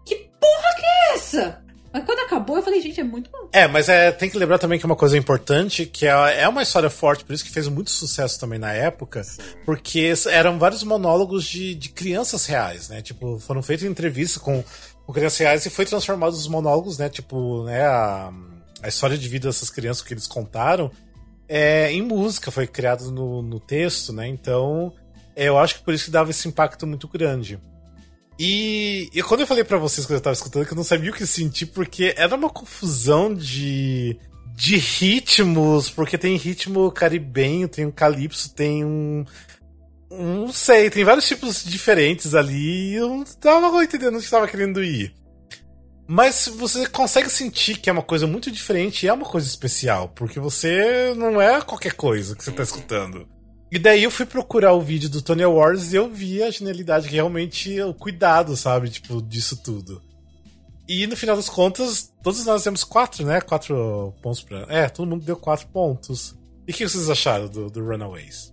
que 0.06 0.16
porra 0.16 0.76
que 0.78 0.86
é 0.86 1.14
essa? 1.14 1.64
Mas 1.91 2.04
quando 2.06 2.20
acabou, 2.20 2.56
eu 2.56 2.62
falei, 2.62 2.80
gente, 2.82 3.00
é 3.00 3.04
muito 3.04 3.32
bom. 3.32 3.50
É, 3.52 3.68
mas 3.68 3.90
é, 3.90 4.12
tem 4.12 4.30
que 4.30 4.38
lembrar 4.38 4.60
também 4.60 4.78
que 4.78 4.86
é 4.86 4.88
uma 4.88 4.96
coisa 4.96 5.18
importante, 5.18 5.88
que 5.88 6.06
é, 6.06 6.41
é 6.41 6.48
uma 6.48 6.62
história 6.62 6.90
forte, 6.90 7.26
por 7.26 7.34
isso 7.34 7.44
que 7.44 7.52
fez 7.52 7.68
muito 7.68 7.90
sucesso 7.90 8.40
também 8.40 8.60
na 8.60 8.72
época, 8.72 9.24
porque 9.66 10.14
eram 10.30 10.60
vários 10.60 10.84
monólogos 10.84 11.46
de, 11.46 11.74
de 11.74 11.90
crianças 11.90 12.46
reais, 12.46 12.90
né? 12.90 13.02
Tipo, 13.02 13.40
foram 13.40 13.64
feitas 13.64 13.88
entrevistas 13.88 14.40
com, 14.40 14.64
com 15.04 15.14
crianças 15.14 15.40
reais 15.40 15.66
e 15.66 15.70
foi 15.72 15.86
transformado 15.86 16.34
os 16.34 16.48
monólogos, 16.48 17.00
né? 17.00 17.10
Tipo, 17.10 17.64
né, 17.64 17.82
a, 17.82 18.32
a 18.84 18.88
história 18.88 19.18
de 19.18 19.28
vida 19.28 19.48
dessas 19.48 19.72
crianças 19.72 20.04
que 20.04 20.14
eles 20.14 20.28
contaram 20.28 20.91
é, 21.49 21.91
em 21.91 22.03
música, 22.03 22.51
foi 22.51 22.67
criado 22.67 23.11
no, 23.11 23.41
no 23.41 23.59
texto, 23.59 24.13
né? 24.13 24.27
Então, 24.27 24.93
é, 25.35 25.45
eu 25.45 25.57
acho 25.57 25.76
que 25.76 25.84
por 25.84 25.93
isso 25.93 26.05
que 26.05 26.11
dava 26.11 26.30
esse 26.30 26.47
impacto 26.47 26.85
muito 26.85 27.07
grande. 27.07 27.59
E, 28.38 29.09
e 29.13 29.23
quando 29.23 29.41
eu 29.41 29.47
falei 29.47 29.63
para 29.63 29.77
vocês 29.77 30.05
quando 30.05 30.17
eu 30.17 30.21
tava 30.21 30.35
escutando 30.35 30.65
que 30.65 30.71
eu 30.71 30.77
não 30.77 30.84
sabia 30.84 31.11
o 31.11 31.13
que 31.13 31.26
sentir, 31.26 31.65
porque 31.65 32.13
era 32.15 32.35
uma 32.35 32.49
confusão 32.49 33.34
de, 33.34 34.17
de 34.55 34.77
ritmos, 34.77 35.89
porque 35.89 36.17
tem 36.17 36.38
ritmo 36.38 36.89
caribenho, 36.91 37.67
tem 37.67 37.85
um 37.85 37.91
calypso, 37.91 38.53
tem 38.53 38.85
um. 38.85 39.26
Não 40.09 40.53
sei, 40.53 40.89
tem 40.89 41.03
vários 41.03 41.27
tipos 41.27 41.63
diferentes 41.63 42.34
ali 42.34 42.95
eu 42.95 43.09
não 43.09 43.23
tava 43.23 43.84
entendendo 43.84 44.15
onde 44.15 44.23
estava 44.23 44.47
querendo 44.47 44.84
ir. 44.84 45.13
Mas 46.11 46.48
você 46.48 46.88
consegue 46.88 47.30
sentir 47.30 47.77
que 47.77 47.88
é 47.88 47.94
uma 47.94 48.02
coisa 48.02 48.26
muito 48.26 48.49
diferente 48.49 49.06
e 49.06 49.10
é 49.10 49.14
uma 49.14 49.27
coisa 49.27 49.45
especial, 49.45 50.10
porque 50.10 50.40
você 50.40 51.14
não 51.15 51.40
é 51.40 51.61
qualquer 51.61 51.94
coisa 51.94 52.36
que 52.36 52.44
você 52.44 52.52
tá 52.52 52.64
escutando. 52.64 53.30
E 53.72 53.77
daí 53.77 54.06
eu 54.06 54.10
fui 54.10 54.26
procurar 54.26 54.73
o 54.73 54.81
vídeo 54.81 55.07
do 55.07 55.22
Tony 55.22 55.44
Awards 55.44 55.94
e 55.94 55.98
eu 55.98 56.10
vi 56.10 56.41
a 56.41 56.49
genialidade, 56.49 57.07
que 57.07 57.14
realmente 57.14 57.80
o 57.84 57.94
cuidado, 57.94 58.57
sabe, 58.57 58.90
tipo, 58.90 59.22
disso 59.22 59.57
tudo. 59.57 60.02
E 60.88 61.06
no 61.06 61.15
final 61.15 61.36
das 61.36 61.48
contas, 61.48 62.11
todos 62.23 62.44
nós 62.44 62.64
temos 62.64 62.84
quatro, 62.84 63.23
né? 63.23 63.40
Quatro 63.40 64.11
pontos 64.19 64.41
pra. 64.41 64.65
É, 64.68 64.90
todo 64.90 65.07
mundo 65.07 65.23
deu 65.23 65.38
quatro 65.38 65.68
pontos. 65.68 66.36
E 66.68 66.72
o 66.72 66.73
que 66.73 66.90
vocês 66.90 67.07
acharam 67.07 67.48
do, 67.48 67.69
do 67.69 67.86
Runaways? 67.86 68.52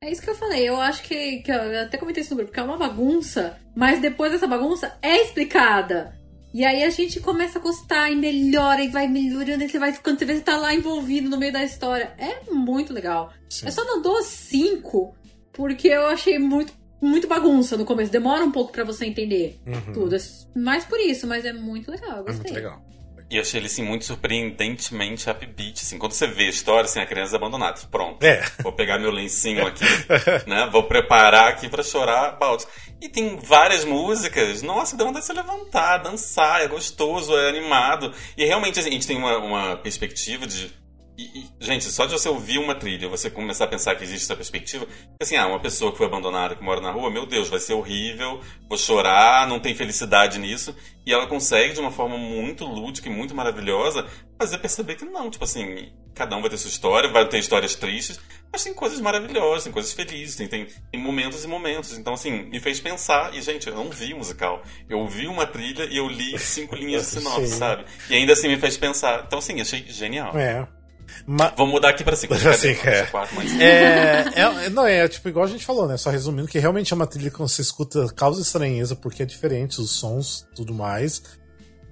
É 0.00 0.10
isso 0.10 0.22
que 0.22 0.30
eu 0.30 0.34
falei. 0.34 0.66
Eu 0.66 0.80
acho 0.80 1.02
que, 1.02 1.42
que. 1.42 1.50
Eu 1.50 1.82
até 1.82 1.98
comentei 1.98 2.22
isso 2.22 2.30
no 2.30 2.38
grupo, 2.38 2.50
que 2.50 2.58
é 2.58 2.62
uma 2.62 2.78
bagunça, 2.78 3.58
mas 3.76 4.00
depois 4.00 4.32
dessa 4.32 4.46
bagunça 4.46 4.96
é 5.02 5.20
explicada. 5.20 6.17
E 6.58 6.64
aí 6.64 6.82
a 6.82 6.90
gente 6.90 7.20
começa 7.20 7.60
a 7.60 7.62
gostar 7.62 8.10
e 8.10 8.16
melhora 8.16 8.82
e 8.82 8.88
vai 8.88 9.06
melhorando 9.06 9.62
e 9.62 9.68
você 9.68 9.78
vai 9.78 9.92
ficando, 9.92 10.18
você 10.18 10.40
tá 10.40 10.56
lá 10.56 10.74
envolvido 10.74 11.30
no 11.30 11.38
meio 11.38 11.52
da 11.52 11.62
história. 11.62 12.12
É 12.18 12.50
muito 12.50 12.92
legal. 12.92 13.32
Sim. 13.48 13.66
Eu 13.66 13.70
só 13.70 13.84
não 13.84 14.02
dou 14.02 14.20
cinco 14.24 15.14
porque 15.52 15.86
eu 15.86 16.08
achei 16.08 16.36
muito, 16.36 16.72
muito 17.00 17.28
bagunça 17.28 17.76
no 17.76 17.84
começo. 17.84 18.10
Demora 18.10 18.44
um 18.44 18.50
pouco 18.50 18.72
para 18.72 18.82
você 18.82 19.06
entender 19.06 19.56
uhum. 19.64 19.92
tudo. 19.92 20.16
É 20.16 20.18
mais 20.56 20.84
por 20.84 20.98
isso, 20.98 21.28
mas 21.28 21.44
é 21.44 21.52
muito 21.52 21.92
legal. 21.92 22.16
Eu 22.18 22.24
gostei. 22.24 22.50
É 22.50 22.54
muito 22.54 22.54
legal. 22.54 22.87
E 23.30 23.38
achei 23.38 23.60
ele, 23.60 23.66
assim, 23.66 23.82
muito 23.82 24.06
surpreendentemente 24.06 25.28
upbeat, 25.28 25.82
assim. 25.82 25.98
Quando 25.98 26.12
você 26.12 26.26
vê 26.26 26.44
a 26.44 26.48
história, 26.48 26.84
assim, 26.84 26.98
a 26.98 27.06
criança 27.06 27.36
abandonada. 27.36 27.78
Pronto. 27.90 28.22
É. 28.24 28.42
Vou 28.62 28.72
pegar 28.72 28.98
meu 28.98 29.10
lencinho 29.10 29.66
aqui, 29.66 29.84
né? 30.48 30.66
Vou 30.72 30.84
preparar 30.84 31.48
aqui 31.48 31.68
para 31.68 31.82
chorar 31.82 32.38
balde. 32.38 32.64
E 33.02 33.08
tem 33.08 33.36
várias 33.36 33.84
músicas. 33.84 34.62
Nossa, 34.62 34.96
dá 34.96 35.04
vontade 35.04 35.26
de 35.26 35.32
se 35.32 35.38
levantar, 35.38 35.98
dançar. 35.98 36.62
É 36.62 36.68
gostoso, 36.68 37.36
é 37.36 37.50
animado. 37.50 38.14
E 38.36 38.46
realmente, 38.46 38.80
assim, 38.80 38.88
a 38.88 38.92
gente 38.92 39.06
tem 39.06 39.18
uma, 39.18 39.36
uma 39.36 39.76
perspectiva 39.76 40.46
de 40.46 40.72
e, 41.18 41.40
e, 41.40 41.50
gente, 41.58 41.84
só 41.86 42.06
de 42.06 42.12
você 42.12 42.28
ouvir 42.28 42.58
uma 42.58 42.76
trilha, 42.76 43.08
você 43.08 43.28
começar 43.28 43.64
a 43.64 43.68
pensar 43.68 43.96
que 43.96 44.04
existe 44.04 44.22
essa 44.22 44.36
perspectiva, 44.36 44.86
assim, 45.20 45.34
ah, 45.34 45.48
uma 45.48 45.58
pessoa 45.58 45.90
que 45.90 45.98
foi 45.98 46.06
abandonada, 46.06 46.54
que 46.54 46.62
mora 46.62 46.80
na 46.80 46.92
rua, 46.92 47.10
meu 47.10 47.26
Deus, 47.26 47.48
vai 47.48 47.58
ser 47.58 47.74
horrível, 47.74 48.40
vou 48.68 48.78
chorar, 48.78 49.48
não 49.48 49.58
tem 49.58 49.74
felicidade 49.74 50.38
nisso. 50.38 50.76
E 51.04 51.12
ela 51.12 51.26
consegue, 51.26 51.74
de 51.74 51.80
uma 51.80 51.90
forma 51.90 52.16
muito 52.16 52.64
lúdica 52.64 53.08
e 53.08 53.12
muito 53.12 53.34
maravilhosa, 53.34 54.06
fazer 54.38 54.58
perceber 54.58 54.94
que 54.94 55.04
não, 55.04 55.28
tipo 55.28 55.42
assim, 55.42 55.92
cada 56.14 56.36
um 56.36 56.40
vai 56.40 56.50
ter 56.50 56.56
sua 56.56 56.70
história, 56.70 57.10
vai 57.10 57.28
ter 57.28 57.38
histórias 57.38 57.74
tristes, 57.74 58.20
mas 58.52 58.62
tem 58.62 58.72
coisas 58.72 59.00
maravilhosas, 59.00 59.64
tem 59.64 59.72
coisas 59.72 59.92
felizes, 59.92 60.36
tem, 60.36 60.46
tem, 60.46 60.66
tem 60.92 61.00
momentos 61.00 61.42
e 61.44 61.48
momentos. 61.48 61.98
Então, 61.98 62.14
assim, 62.14 62.44
me 62.44 62.60
fez 62.60 62.78
pensar, 62.78 63.34
e, 63.34 63.42
gente, 63.42 63.66
eu 63.66 63.74
não 63.74 63.90
vi 63.90 64.14
musical. 64.14 64.62
Eu 64.88 64.98
ouvi 65.00 65.26
uma 65.26 65.46
trilha 65.46 65.84
e 65.84 65.96
eu 65.96 66.06
li 66.06 66.38
cinco 66.38 66.76
linhas 66.76 67.02
de 67.02 67.18
sinopse, 67.18 67.56
sabe? 67.56 67.86
E 68.08 68.14
ainda 68.14 68.34
assim 68.34 68.46
me 68.46 68.56
fez 68.56 68.76
pensar. 68.76 69.24
Então, 69.26 69.40
assim, 69.40 69.60
achei 69.60 69.84
genial. 69.88 70.38
É. 70.38 70.77
Ma... 71.26 71.52
Vamos 71.56 71.72
mudar 71.72 71.90
aqui 71.90 72.04
pra 72.04 72.16
5. 72.16 72.34
Assim, 72.34 72.68
é. 72.84 73.08
mas... 73.34 73.60
é, 73.60 74.24
é, 74.34 74.70
não, 74.70 74.86
é 74.86 75.06
tipo 75.08 75.28
igual 75.28 75.44
a 75.44 75.48
gente 75.48 75.64
falou, 75.64 75.86
né? 75.86 75.96
Só 75.96 76.10
resumindo, 76.10 76.48
que 76.48 76.58
realmente 76.58 76.92
é 76.92 76.96
uma 76.96 77.06
trilha 77.06 77.30
que 77.30 77.38
você 77.38 77.62
escuta 77.62 78.06
causa 78.14 78.40
estranheza, 78.40 78.96
porque 78.96 79.22
é 79.22 79.26
diferente, 79.26 79.80
os 79.80 79.90
sons 79.90 80.46
tudo 80.54 80.74
mais. 80.74 81.22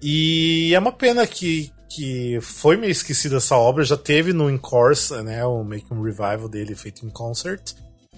E 0.03 0.73
é 0.75 0.79
uma 0.79 0.93
pena 0.93 1.27
que, 1.27 1.73
que 1.89 2.39
foi 2.41 2.77
meio 2.77 2.91
esquecida 2.91 3.37
essa 3.37 3.57
obra, 3.57 3.85
já 3.85 3.97
teve 3.97 4.33
no 4.33 4.51
Incourse, 4.51 5.15
né? 5.23 5.45
O 5.45 5.65
Make 5.65 5.93
um 5.93 6.03
Revival 6.03 6.49
dele 6.49 6.75
feito 6.75 7.05
em 7.05 7.11
concert. 7.11 7.75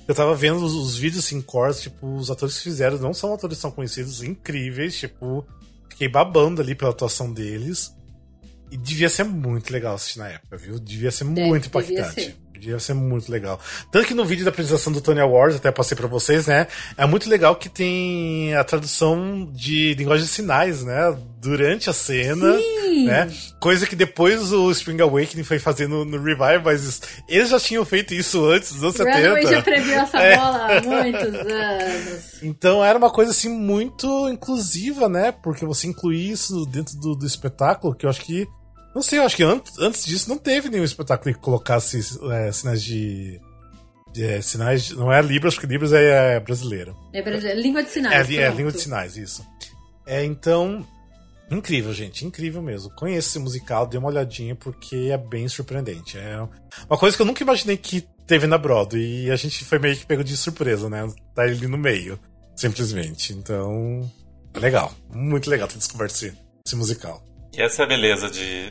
Eu 0.06 0.14
tava 0.14 0.34
vendo 0.34 0.64
os, 0.64 0.72
os 0.72 0.96
vídeos 0.96 1.30
em 1.32 1.42
Course, 1.42 1.82
tipo, 1.82 2.16
os 2.16 2.30
atores 2.30 2.56
que 2.56 2.62
fizeram 2.62 2.96
não 2.98 3.12
são 3.12 3.34
atores 3.34 3.58
que 3.58 3.62
são 3.62 3.70
conhecidos, 3.70 4.22
incríveis, 4.22 4.96
tipo, 4.98 5.46
fiquei 5.90 6.08
babando 6.08 6.62
ali 6.62 6.74
pela 6.74 6.90
atuação 6.90 7.30
deles. 7.30 7.94
E 8.70 8.76
devia 8.76 9.08
ser 9.08 9.24
muito 9.24 9.72
legal 9.72 9.94
assistir 9.94 10.18
na 10.18 10.28
época, 10.28 10.56
viu? 10.56 10.78
Devia 10.78 11.10
ser 11.10 11.24
muito 11.24 11.66
impactante. 11.66 12.14
Ser. 12.22 12.36
Devia 12.58 12.78
ser 12.78 12.94
muito 12.94 13.30
legal. 13.30 13.60
Tanto 13.90 14.06
que 14.06 14.14
no 14.14 14.24
vídeo 14.24 14.44
da 14.44 14.50
apresentação 14.50 14.92
do 14.92 15.00
Tony 15.00 15.20
Awards, 15.20 15.56
até 15.56 15.70
passei 15.70 15.96
para 15.96 16.08
vocês, 16.08 16.46
né? 16.46 16.66
É 16.96 17.06
muito 17.06 17.30
legal 17.30 17.54
que 17.56 17.68
tem 17.68 18.54
a 18.54 18.64
tradução 18.64 19.48
de 19.52 19.94
linguagem 19.94 20.26
de 20.26 20.30
sinais, 20.30 20.82
né? 20.82 21.16
Durante 21.40 21.88
a 21.88 21.92
cena, 21.92 22.58
Sim. 22.58 23.06
né? 23.06 23.30
Coisa 23.60 23.86
que 23.86 23.94
depois 23.94 24.52
o 24.52 24.70
Spring 24.72 25.00
Awakening 25.00 25.44
foi 25.44 25.60
fazendo 25.60 26.04
no 26.04 26.20
Revive, 26.20 26.64
mas 26.64 27.00
eles 27.28 27.50
já 27.50 27.60
tinham 27.60 27.84
feito 27.84 28.12
isso 28.12 28.44
antes 28.44 28.72
dos 28.72 28.82
anos 28.82 28.96
70. 28.96 29.18
Runaway 29.18 29.46
já 29.46 29.62
previu 29.62 29.94
essa 29.94 30.18
é. 30.18 30.36
bola 30.36 30.66
há 30.66 30.82
muitos 30.82 31.34
anos. 31.46 32.42
Então 32.42 32.84
era 32.84 32.98
uma 32.98 33.10
coisa 33.10 33.30
assim 33.30 33.48
muito 33.48 34.28
inclusiva, 34.28 35.08
né? 35.08 35.30
Porque 35.30 35.64
você 35.64 35.86
incluir 35.86 36.30
isso 36.30 36.66
dentro 36.66 36.96
do, 36.96 37.14
do 37.14 37.26
espetáculo, 37.26 37.94
que 37.94 38.04
eu 38.04 38.10
acho 38.10 38.22
que 38.22 38.48
não 38.98 39.02
sei, 39.02 39.20
eu 39.20 39.22
acho 39.22 39.36
que 39.36 39.44
antes, 39.44 39.78
antes 39.78 40.04
disso 40.04 40.28
não 40.28 40.36
teve 40.36 40.68
nenhum 40.68 40.82
espetáculo 40.82 41.32
que 41.32 41.40
colocasse 41.40 42.00
é, 42.32 42.50
sinais 42.50 42.82
de. 42.82 43.40
de 44.12 44.24
é, 44.24 44.42
sinais 44.42 44.86
de, 44.86 44.96
Não 44.96 45.12
é 45.12 45.22
Libras, 45.22 45.54
porque 45.54 45.68
Libras 45.68 45.92
é, 45.92 46.34
é 46.34 46.40
brasileiro. 46.40 46.96
É 47.12 47.22
brasileiro. 47.22 47.60
Língua 47.60 47.82
de 47.84 47.90
sinais. 47.90 48.28
É, 48.28 48.34
é, 48.34 48.50
língua 48.50 48.72
de 48.72 48.80
sinais, 48.80 49.16
isso. 49.16 49.46
É, 50.04 50.24
então. 50.24 50.84
Incrível, 51.50 51.94
gente, 51.94 52.26
incrível 52.26 52.60
mesmo. 52.60 52.90
Conheço 52.90 53.28
esse 53.28 53.38
musical, 53.38 53.86
dê 53.86 53.96
uma 53.96 54.08
olhadinha, 54.08 54.54
porque 54.54 55.08
é 55.10 55.16
bem 55.16 55.48
surpreendente. 55.48 56.18
É 56.18 56.46
uma 56.90 56.98
coisa 56.98 57.16
que 57.16 57.22
eu 57.22 57.26
nunca 57.26 57.42
imaginei 57.42 57.76
que 57.76 58.04
teve 58.26 58.46
na 58.46 58.58
Broadway, 58.58 59.24
e 59.24 59.30
a 59.30 59.36
gente 59.36 59.64
foi 59.64 59.78
meio 59.78 59.96
que 59.96 60.04
pego 60.04 60.22
de 60.22 60.36
surpresa, 60.36 60.90
né? 60.90 61.10
Tá 61.34 61.42
ali 61.42 61.66
no 61.66 61.78
meio, 61.78 62.18
simplesmente. 62.54 63.32
Então, 63.32 64.10
é 64.52 64.58
legal. 64.58 64.92
Muito 65.08 65.48
legal 65.48 65.68
ter 65.68 65.78
descoberto 65.78 66.10
esse, 66.10 66.36
esse 66.66 66.76
musical. 66.76 67.24
E 67.56 67.62
essa 67.62 67.82
é 67.82 67.84
a 67.86 67.88
beleza 67.88 68.30
de, 68.30 68.70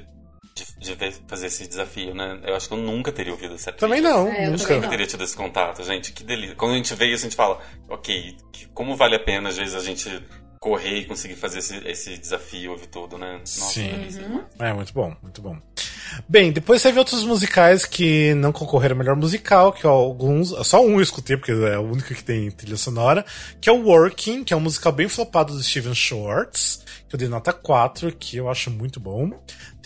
de, 0.65 0.95
de, 0.95 1.11
fazer 1.27 1.47
esse 1.47 1.67
desafio, 1.67 2.13
né? 2.13 2.39
Eu 2.43 2.55
acho 2.55 2.67
que 2.67 2.73
eu 2.73 2.77
nunca 2.77 3.11
teria 3.11 3.31
ouvido 3.31 3.55
essa 3.55 3.71
Também 3.71 4.01
não, 4.01 4.27
é, 4.27 4.49
nunca. 4.49 4.75
nunca 4.75 4.87
teria 4.87 5.05
tido 5.05 5.23
esse 5.23 5.35
contato, 5.35 5.83
gente. 5.83 6.11
Que 6.11 6.23
delícia. 6.23 6.55
Quando 6.55 6.73
a 6.73 6.77
gente 6.77 6.93
vê 6.95 7.05
isso, 7.07 7.25
a 7.25 7.29
gente 7.29 7.35
fala, 7.35 7.59
ok, 7.89 8.37
como 8.73 8.95
vale 8.95 9.15
a 9.15 9.19
pena, 9.19 9.49
às 9.49 9.57
vezes, 9.57 9.75
a 9.75 9.79
gente 9.79 10.09
correr 10.59 10.99
e 10.99 11.05
conseguir 11.05 11.35
fazer 11.35 11.59
esse, 11.59 11.77
esse 11.87 12.17
desafio, 12.17 12.71
ouvir 12.71 12.87
tudo, 12.87 13.17
né? 13.17 13.37
Nossa, 13.39 13.71
Sim. 13.71 13.91
Uhum. 14.21 14.43
É, 14.59 14.73
muito 14.73 14.93
bom, 14.93 15.15
muito 15.21 15.41
bom. 15.41 15.57
Bem, 16.27 16.51
depois 16.51 16.81
teve 16.81 16.97
outros 16.99 17.23
musicais 17.23 17.85
que 17.85 18.33
não 18.35 18.51
concorreram 18.51 18.95
ao 18.95 18.99
melhor 18.99 19.15
musical, 19.15 19.71
que 19.71 19.85
alguns. 19.85 20.49
Só 20.67 20.83
um 20.83 20.95
eu 20.95 21.01
escutei, 21.01 21.37
porque 21.37 21.51
é 21.51 21.77
o 21.77 21.83
único 21.83 22.13
que 22.13 22.23
tem 22.23 22.49
trilha 22.51 22.77
sonora, 22.77 23.25
que 23.61 23.69
é 23.69 23.71
o 23.71 23.83
Working, 23.83 24.43
que 24.43 24.53
é 24.53 24.57
um 24.57 24.61
musical 24.61 24.91
bem 24.91 25.07
flopado 25.07 25.53
do 25.53 25.61
Steven 25.61 25.93
Schwartz, 25.93 26.83
que 27.07 27.15
eu 27.15 27.19
dei 27.19 27.27
nota 27.27 27.53
4, 27.53 28.11
que 28.13 28.37
eu 28.37 28.49
acho 28.49 28.71
muito 28.71 28.99
bom. 28.99 29.31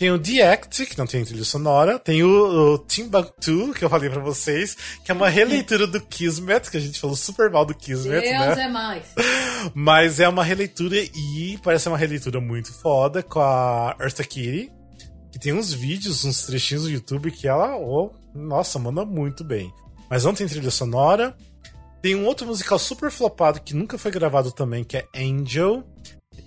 Tem 0.02 0.10
o 0.10 0.18
The 0.18 0.52
Act, 0.52 0.88
que 0.88 0.98
não 0.98 1.06
tem 1.06 1.24
trilha 1.24 1.44
sonora. 1.44 2.00
Tem 2.00 2.24
o, 2.24 2.74
o 2.74 2.78
Timbuktu, 2.80 3.72
que 3.72 3.86
eu 3.86 3.90
falei 3.90 4.10
pra 4.10 4.20
vocês, 4.20 4.76
que 5.06 5.12
é 5.12 5.14
uma 5.14 5.30
releitura 5.30 5.86
do 5.86 6.02
Kismet, 6.02 6.72
que 6.72 6.78
a 6.78 6.80
gente 6.80 7.00
falou 7.00 7.16
super 7.16 7.52
mal 7.52 7.64
do 7.64 7.76
Kismet, 7.76 8.20
Deus 8.20 8.58
né? 8.58 8.64
é 8.64 8.68
mais. 8.68 9.04
Mas 9.76 10.20
é 10.20 10.28
uma 10.28 10.44
releitura 10.44 10.98
e 10.98 11.60
parece 11.64 11.88
uma 11.88 12.00
releitura 12.00 12.42
muito 12.42 12.74
foda 12.74 13.22
com 13.22 13.42
a 13.42 13.96
Eartha 14.00 14.24
Kitty, 14.24 14.72
que 15.32 15.38
tem 15.38 15.54
uns 15.54 15.72
vídeos, 15.72 16.26
uns 16.26 16.48
trechinhos 16.48 16.86
do 16.86 16.90
YouTube 16.90 17.30
que 17.30 17.48
ela, 17.48 17.78
oh, 17.78 18.10
nossa, 18.34 18.80
manda 18.80 19.06
muito 19.06 19.44
bem. 19.44 19.72
Mas 20.10 20.24
não 20.24 20.34
tem 20.34 20.48
trilha 20.48 20.72
sonora. 20.72 21.38
Tem 22.02 22.16
um 22.16 22.26
outro 22.26 22.48
musical 22.48 22.80
super 22.80 23.12
flopado 23.12 23.62
que 23.62 23.76
nunca 23.76 24.00
foi 24.00 24.10
gravado 24.10 24.52
também, 24.52 24.84
que 24.84 24.98
é 24.98 25.06
Angel, 25.16 25.84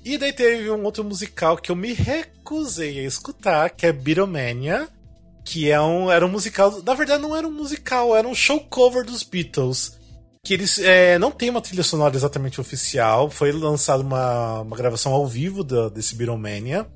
E 0.04 0.18
daí 0.18 0.32
teve 0.32 0.70
um 0.70 0.84
outro 0.84 1.02
musical 1.02 1.56
que 1.56 1.70
eu 1.70 1.76
me 1.76 1.94
recusei 1.94 3.00
a 3.00 3.04
escutar, 3.04 3.70
que 3.70 3.86
é 3.86 3.92
Beatlemania, 3.92 4.86
que 5.44 5.70
é 5.70 5.80
um, 5.80 6.10
era 6.10 6.24
um 6.26 6.28
musical. 6.28 6.82
Na 6.82 6.94
verdade, 6.94 7.22
não 7.22 7.34
era 7.34 7.48
um 7.48 7.50
musical, 7.50 8.14
era 8.14 8.28
um 8.28 8.34
show 8.34 8.60
cover 8.60 9.04
dos 9.04 9.22
Beatles. 9.22 9.98
Que 10.44 10.52
eles 10.52 10.78
é, 10.78 11.18
não 11.18 11.30
tem 11.30 11.48
uma 11.48 11.62
trilha 11.62 11.82
sonora 11.82 12.14
exatamente 12.14 12.60
oficial. 12.60 13.30
Foi 13.30 13.50
lançada 13.50 14.02
uma, 14.02 14.60
uma 14.60 14.76
gravação 14.76 15.12
ao 15.12 15.26
vivo 15.26 15.64
da, 15.64 15.88
desse 15.88 16.14
Beatlemania. 16.14 16.86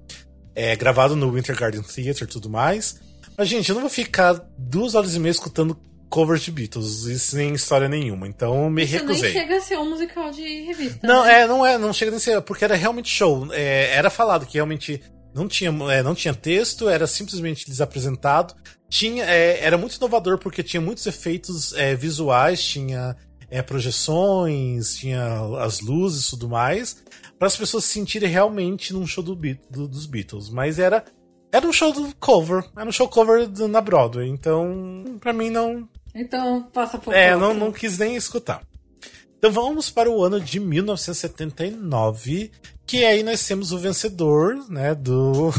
É, 0.54 0.76
gravado 0.76 1.16
no 1.16 1.32
Winter 1.32 1.56
Garden 1.56 1.82
Theatre 1.82 2.24
e 2.24 2.26
tudo 2.26 2.50
mais. 2.50 3.00
Mas, 3.38 3.48
gente, 3.48 3.70
eu 3.70 3.74
não 3.74 3.82
vou 3.82 3.90
ficar 3.90 4.34
duas 4.58 4.94
horas 4.94 5.14
e 5.14 5.18
meia 5.18 5.30
escutando 5.30 5.78
covers 6.08 6.42
de 6.42 6.50
Beatles, 6.50 7.04
e 7.04 7.18
sem 7.18 7.54
história 7.54 7.88
nenhuma. 7.88 8.26
Então 8.26 8.68
me 8.70 8.84
Isso 8.84 8.94
recusei. 8.94 9.32
nem 9.32 9.32
chega 9.32 9.56
a 9.56 9.60
ser 9.60 9.78
um 9.78 9.90
musical 9.90 10.30
de 10.30 10.62
revista. 10.62 11.06
Não, 11.06 11.24
né? 11.24 11.42
é, 11.42 11.46
não 11.46 11.66
é, 11.66 11.78
não 11.78 11.92
chega 11.92 12.16
a 12.16 12.20
ser, 12.20 12.40
porque 12.42 12.64
era 12.64 12.74
realmente 12.74 13.08
show. 13.10 13.52
É, 13.52 13.94
era 13.94 14.10
falado 14.10 14.46
que 14.46 14.54
realmente 14.54 15.00
não 15.34 15.46
tinha, 15.46 15.70
é, 15.90 16.02
não 16.02 16.14
tinha 16.14 16.34
texto, 16.34 16.88
era 16.88 17.06
simplesmente 17.06 17.66
desapresentado. 17.66 18.54
Tinha, 18.88 19.24
é, 19.24 19.62
era 19.62 19.76
muito 19.76 19.96
inovador 19.96 20.38
porque 20.38 20.62
tinha 20.62 20.80
muitos 20.80 21.06
efeitos 21.06 21.72
é, 21.74 21.94
visuais, 21.94 22.62
tinha 22.62 23.16
é, 23.50 23.62
projeções, 23.62 24.96
tinha 24.96 25.40
as 25.60 25.80
luzes 25.80 26.26
e 26.26 26.30
tudo 26.30 26.48
mais, 26.48 27.02
para 27.38 27.46
as 27.46 27.56
pessoas 27.56 27.84
se 27.84 27.92
sentirem 27.92 28.30
realmente 28.30 28.92
num 28.92 29.06
show 29.06 29.22
do, 29.22 29.34
do, 29.34 29.86
dos 29.86 30.06
Beatles. 30.06 30.48
Mas 30.48 30.78
era 30.78 31.04
era 31.50 31.66
um 31.66 31.72
show 31.72 31.92
do 31.92 32.14
cover, 32.16 32.62
era 32.76 32.88
um 32.88 32.92
show 32.92 33.08
cover 33.08 33.46
do, 33.46 33.66
na 33.68 33.80
Broadway, 33.80 34.28
então 34.28 35.16
para 35.20 35.32
mim 35.32 35.50
não. 35.50 35.88
Então 36.18 36.62
passa 36.72 36.98
por. 36.98 37.14
É, 37.14 37.36
não, 37.36 37.54
não 37.54 37.70
quis 37.70 37.96
nem 37.98 38.16
escutar. 38.16 38.62
Então 39.38 39.52
vamos 39.52 39.88
para 39.88 40.10
o 40.10 40.24
ano 40.24 40.40
de 40.40 40.58
1979, 40.58 42.50
que 42.84 43.04
aí 43.04 43.22
nós 43.22 43.46
temos 43.46 43.70
o 43.70 43.78
vencedor, 43.78 44.56
né, 44.68 44.96
do 44.96 45.52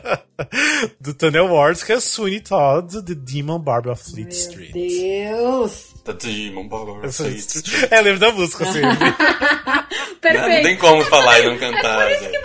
do 0.98 1.12
Tony 1.12 1.36
Awards, 1.36 1.84
que 1.84 1.92
é 1.92 2.00
Sweeney 2.00 2.40
Todd, 2.40 3.02
The 3.02 3.14
Demon 3.14 3.58
Barber 3.58 3.92
of 3.92 4.02
Fleet 4.02 4.28
Meu 4.28 4.38
Street. 4.38 4.72
Deus! 4.72 5.92
The 6.02 6.14
Demon 6.14 6.66
Barber 6.66 7.04
of 7.04 7.12
Fleet 7.12 7.36
Street. 7.36 7.92
É, 7.92 8.00
lembro 8.00 8.20
da 8.20 8.32
música 8.32 8.64
sempre. 8.64 8.96
Perfeito. 10.22 10.48
Não, 10.48 10.56
não 10.56 10.62
tem 10.62 10.78
como 10.78 11.04
falar 11.04 11.40
e 11.40 11.46
não 11.46 11.58
cantar. 11.58 12.10
É 12.10 12.14
por 12.16 12.22
isso 12.22 12.30
que 12.30 12.38
né? 12.38 12.44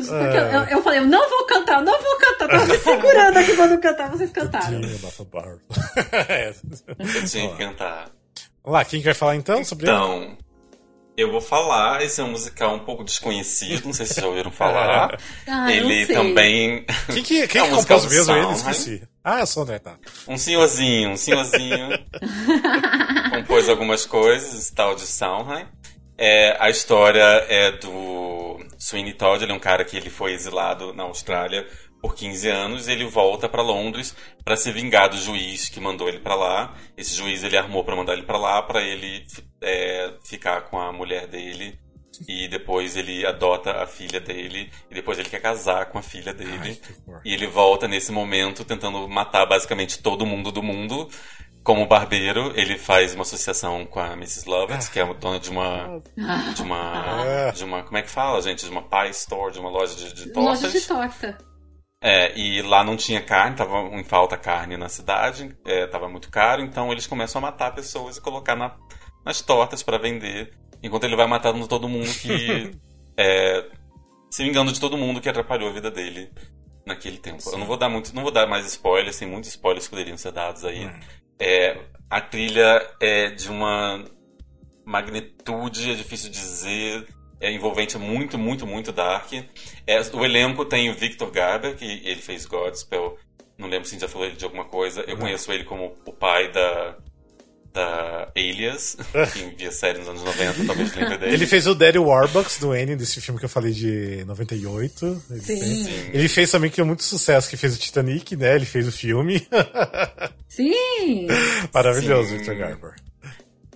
Porque 0.00 0.36
É. 0.36 0.56
eu, 0.56 0.78
eu 0.78 0.82
falei, 0.82 1.00
eu 1.00 1.06
não 1.06 1.28
vou 1.30 1.44
cantar, 1.46 1.78
eu 1.80 1.84
não 1.84 2.02
vou 2.02 2.16
cantar. 2.18 2.48
Tava 2.48 2.66
me 2.66 2.78
segurando 2.78 3.36
aqui 3.38 3.54
pra 3.54 3.66
não 3.66 3.80
cantar, 3.80 4.10
vocês 4.10 4.30
cantaram. 4.32 4.80
É. 6.28 6.54
Eu 6.98 7.26
tinha 7.26 7.50
que 7.50 7.56
cantar. 7.58 8.10
Vamos 8.62 8.78
lá, 8.78 8.84
quem 8.84 9.00
que 9.00 9.04
vai 9.04 9.14
falar 9.14 9.36
então 9.36 9.62
sobre 9.64 9.86
ele? 9.86 9.94
Então, 9.96 10.38
eu 11.16 11.30
vou 11.30 11.40
falar. 11.40 12.02
Esse 12.02 12.20
é 12.20 12.24
um 12.24 12.30
musical 12.30 12.74
um 12.74 12.78
pouco 12.80 13.04
desconhecido, 13.04 13.84
não 13.86 13.92
sei 13.92 14.06
se 14.06 14.20
já 14.20 14.26
ouviram 14.26 14.50
falar. 14.52 15.18
Ah, 15.46 15.70
eu 15.72 15.84
Ele 15.90 16.06
sei. 16.06 16.14
também. 16.16 16.86
Quem 17.12 17.22
que, 17.22 17.46
quem 17.46 17.60
É 17.62 17.64
que 17.66 17.70
um 17.70 17.74
musical 17.76 18.00
compôs 18.00 18.16
mesmo 18.16 18.32
ele? 18.34 18.42
Sondheim. 18.42 18.56
Esqueci. 18.56 19.02
Ah, 19.22 19.40
é 19.40 19.46
só, 19.46 19.64
né? 19.64 19.78
Tá. 19.78 19.94
Um 20.28 20.36
senhorzinho, 20.36 21.10
um 21.10 21.16
senhorzinho. 21.16 21.88
compôs 23.30 23.68
algumas 23.68 24.04
coisas, 24.06 24.54
esse 24.54 24.72
tal 24.74 24.94
de 24.94 25.02
Sondheim. 25.06 25.66
É, 26.16 26.56
a 26.60 26.70
história 26.70 27.22
é 27.48 27.72
do 27.72 28.58
Sweeney 28.78 29.14
Todd, 29.14 29.42
ele 29.42 29.52
é 29.52 29.54
um 29.54 29.60
cara 29.60 29.84
que 29.84 29.96
ele 29.96 30.10
foi 30.10 30.32
exilado 30.32 30.92
na 30.92 31.04
Austrália 31.04 31.66
por 32.04 32.14
15 32.14 32.50
anos 32.50 32.86
ele 32.86 33.06
volta 33.06 33.48
pra 33.48 33.62
Londres 33.62 34.14
pra 34.44 34.58
se 34.58 34.70
vingar 34.70 35.08
do 35.08 35.16
juiz 35.16 35.70
que 35.70 35.80
mandou 35.80 36.06
ele 36.06 36.18
pra 36.18 36.34
lá. 36.34 36.76
Esse 36.98 37.16
juiz 37.16 37.42
ele 37.42 37.56
armou 37.56 37.82
pra 37.82 37.96
mandar 37.96 38.12
ele 38.12 38.24
pra 38.24 38.36
lá 38.36 38.60
pra 38.60 38.82
ele 38.82 39.24
é, 39.62 40.12
ficar 40.22 40.60
com 40.66 40.78
a 40.78 40.92
mulher 40.92 41.26
dele 41.26 41.78
e 42.28 42.46
depois 42.46 42.94
ele 42.94 43.24
adota 43.24 43.82
a 43.82 43.86
filha 43.86 44.20
dele 44.20 44.70
e 44.90 44.94
depois 44.94 45.18
ele 45.18 45.30
quer 45.30 45.40
casar 45.40 45.86
com 45.86 45.96
a 45.96 46.02
filha 46.02 46.34
dele. 46.34 46.78
Ai. 47.08 47.20
E 47.24 47.32
ele 47.32 47.46
volta 47.46 47.88
nesse 47.88 48.12
momento 48.12 48.66
tentando 48.66 49.08
matar 49.08 49.46
basicamente 49.46 50.02
todo 50.02 50.26
mundo 50.26 50.52
do 50.52 50.62
mundo. 50.62 51.08
Como 51.64 51.86
barbeiro, 51.86 52.52
ele 52.54 52.76
faz 52.76 53.14
uma 53.14 53.22
associação 53.22 53.86
com 53.86 53.98
a 53.98 54.12
Mrs. 54.12 54.46
Lovett, 54.46 54.90
que 54.90 55.00
é 55.00 55.02
a 55.02 55.12
dona 55.14 55.40
de 55.40 55.48
uma. 55.50 55.98
De 56.54 56.62
uma. 56.62 57.50
De 57.52 57.64
uma. 57.64 57.82
Como 57.82 57.96
é 57.96 58.02
que 58.02 58.10
fala, 58.10 58.42
gente? 58.42 58.66
De 58.66 58.70
uma 58.70 58.82
pie 58.82 59.10
store, 59.12 59.52
de 59.54 59.58
uma 59.60 59.70
loja 59.70 59.94
de, 59.96 60.12
de 60.12 60.30
tortas. 60.30 60.62
Loja 60.62 60.78
de 60.78 60.86
torta. 60.86 61.38
É, 62.02 62.38
e 62.38 62.60
lá 62.60 62.84
não 62.84 62.98
tinha 62.98 63.22
carne, 63.22 63.56
tava 63.56 63.78
em 63.96 64.04
falta 64.04 64.36
carne 64.36 64.76
na 64.76 64.90
cidade, 64.90 65.56
é, 65.64 65.86
tava 65.86 66.06
muito 66.06 66.30
caro, 66.30 66.60
então 66.60 66.92
eles 66.92 67.06
começam 67.06 67.38
a 67.38 67.42
matar 67.42 67.74
pessoas 67.74 68.18
e 68.18 68.20
colocar 68.20 68.54
na- 68.54 68.76
nas 69.24 69.40
tortas 69.40 69.82
pra 69.82 69.96
vender, 69.96 70.52
enquanto 70.82 71.04
ele 71.04 71.16
vai 71.16 71.26
matando 71.26 71.66
todo 71.66 71.88
mundo 71.88 72.12
que. 72.20 72.72
é, 73.16 73.64
se 74.30 74.44
vingando 74.44 74.70
de 74.70 74.78
todo 74.78 74.98
mundo 74.98 75.18
que 75.18 75.30
atrapalhou 75.30 75.70
a 75.70 75.72
vida 75.72 75.90
dele 75.90 76.30
naquele 76.86 77.16
tempo. 77.16 77.42
Eu 77.50 77.56
não 77.56 77.64
vou 77.66 77.78
dar 77.78 77.88
muito, 77.88 78.14
não 78.14 78.22
vou 78.22 78.30
dar 78.32 78.46
mais 78.46 78.66
spoilers, 78.66 79.18
tem 79.18 79.26
muitos 79.26 79.48
spoilers 79.48 79.86
que 79.86 79.90
poderiam 79.92 80.18
ser 80.18 80.32
dados 80.32 80.62
aí. 80.62 80.84
Hum. 80.86 81.00
É, 81.38 81.78
a 82.08 82.20
trilha 82.20 82.86
é 83.00 83.30
de 83.30 83.48
uma 83.48 84.04
magnitude, 84.84 85.90
é 85.90 85.94
difícil 85.94 86.30
dizer, 86.30 87.06
é 87.40 87.50
envolvente, 87.50 87.98
muito, 87.98 88.38
muito, 88.38 88.66
muito 88.66 88.92
dark. 88.92 89.32
É, 89.86 90.00
o 90.12 90.24
elenco 90.24 90.64
tem 90.64 90.90
o 90.90 90.94
Victor 90.94 91.30
Garber, 91.30 91.76
que 91.76 91.84
ele 91.84 92.20
fez 92.20 92.46
Godspell, 92.46 93.18
não 93.56 93.68
lembro 93.68 93.86
se 93.86 93.94
a 93.94 93.98
gente 93.98 94.02
já 94.02 94.08
falou 94.08 94.30
de 94.30 94.44
alguma 94.44 94.64
coisa. 94.64 95.02
Eu 95.02 95.14
Não. 95.14 95.22
conheço 95.22 95.52
ele 95.52 95.64
como 95.64 95.94
o 96.04 96.12
pai 96.12 96.50
da, 96.50 96.96
da 97.74 98.28
Alias, 98.36 98.96
que 99.32 99.56
via 99.56 99.72
série 99.72 99.98
nos 99.98 100.08
anos 100.08 100.22
90, 100.22 100.64
talvez 100.64 100.94
lembre 100.94 101.18
dele. 101.18 101.34
Ele 101.34 101.46
fez 101.46 101.66
o 101.66 101.74
Daddy 101.74 101.98
Warbucks 101.98 102.58
do 102.58 102.70
Annie, 102.70 102.94
desse 102.94 103.20
filme 103.20 103.40
que 103.40 103.44
eu 103.44 103.50
falei 103.50 103.72
de 103.72 104.24
98. 104.26 105.22
Ele 105.28 105.40
Sim. 105.40 105.84
Sim. 105.84 106.10
Ele 106.12 106.28
fez 106.28 106.50
também 106.52 106.70
que 106.70 106.80
é 106.80 106.84
muito 106.84 107.02
sucesso, 107.02 107.50
que 107.50 107.56
fez 107.56 107.74
o 107.74 107.78
Titanic, 107.78 108.36
né? 108.36 108.54
Ele 108.54 108.64
fez 108.64 108.86
o 108.86 108.92
filme. 108.92 109.46
Sim! 110.48 111.26
Maravilhoso, 111.72 112.28
Sim. 112.28 112.36
Victor 112.36 112.54
Garber. 112.54 112.94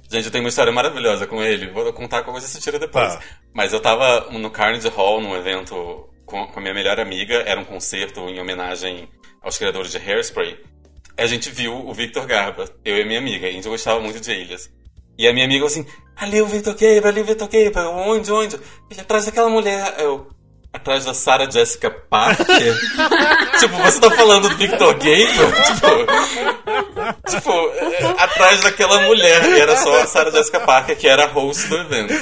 Gente, 0.08 0.26
eu 0.26 0.30
tenho 0.30 0.44
uma 0.44 0.48
história 0.48 0.72
maravilhosa 0.72 1.26
com 1.26 1.42
ele. 1.42 1.70
Vou 1.70 1.92
contar 1.92 2.22
coisa 2.22 2.46
você 2.46 2.60
tira 2.60 2.78
depois. 2.78 3.14
Tá. 3.14 3.20
Mas 3.52 3.72
eu 3.72 3.80
tava 3.80 4.30
no 4.30 4.50
Carnegie 4.50 4.88
Hall, 4.88 5.20
num 5.20 5.36
evento 5.36 6.08
com, 6.24 6.46
com 6.46 6.58
a 6.58 6.62
minha 6.62 6.72
melhor 6.72 7.00
amiga. 7.00 7.34
Era 7.44 7.60
um 7.60 7.64
concerto 7.64 8.20
em 8.20 8.40
homenagem 8.40 9.08
aos 9.42 9.58
criadores 9.58 9.90
de 9.90 9.98
Hairspray. 9.98 10.56
A 11.18 11.26
gente 11.26 11.50
viu 11.50 11.74
o 11.74 11.92
Victor 11.92 12.24
Garba, 12.26 12.70
eu 12.84 12.96
e 12.96 13.04
minha 13.04 13.18
amiga. 13.18 13.46
E 13.46 13.50
a 13.50 13.52
gente 13.52 13.68
gostava 13.68 14.00
muito 14.00 14.20
de 14.20 14.32
ilhas. 14.32 14.70
E 15.18 15.26
a 15.26 15.32
minha 15.32 15.44
amiga 15.44 15.66
assim, 15.66 15.84
ali 16.16 16.40
o 16.40 16.46
Victor 16.46 16.76
Garba, 16.76 17.08
ali 17.08 17.22
o 17.22 17.24
Victor. 17.24 17.48
Eu, 17.52 17.90
Onde, 17.90 18.32
onde? 18.32 18.56
Ele, 18.88 19.00
atrás 19.00 19.26
daquela 19.26 19.48
mulher. 19.48 19.96
Eu, 19.98 20.28
atrás 20.72 21.04
da 21.04 21.12
Sarah 21.12 21.50
Jessica 21.50 21.90
Parker? 21.90 22.46
tipo, 23.58 23.76
você 23.78 24.00
tá 24.00 24.10
falando 24.12 24.48
do 24.48 24.56
Victor 24.56 24.94
Garba? 24.94 25.52
tipo... 25.66 26.77
Tipo, 27.28 27.50
é, 27.50 28.04
atrás 28.18 28.60
daquela 28.62 29.00
mulher. 29.02 29.44
E 29.44 29.60
era 29.60 29.76
só 29.76 30.02
a 30.02 30.06
Sarah 30.06 30.30
Jessica 30.30 30.60
Parker, 30.60 30.96
que 30.96 31.08
era 31.08 31.24
a 31.24 31.26
host 31.28 31.68
do 31.68 31.76
evento. 31.78 32.12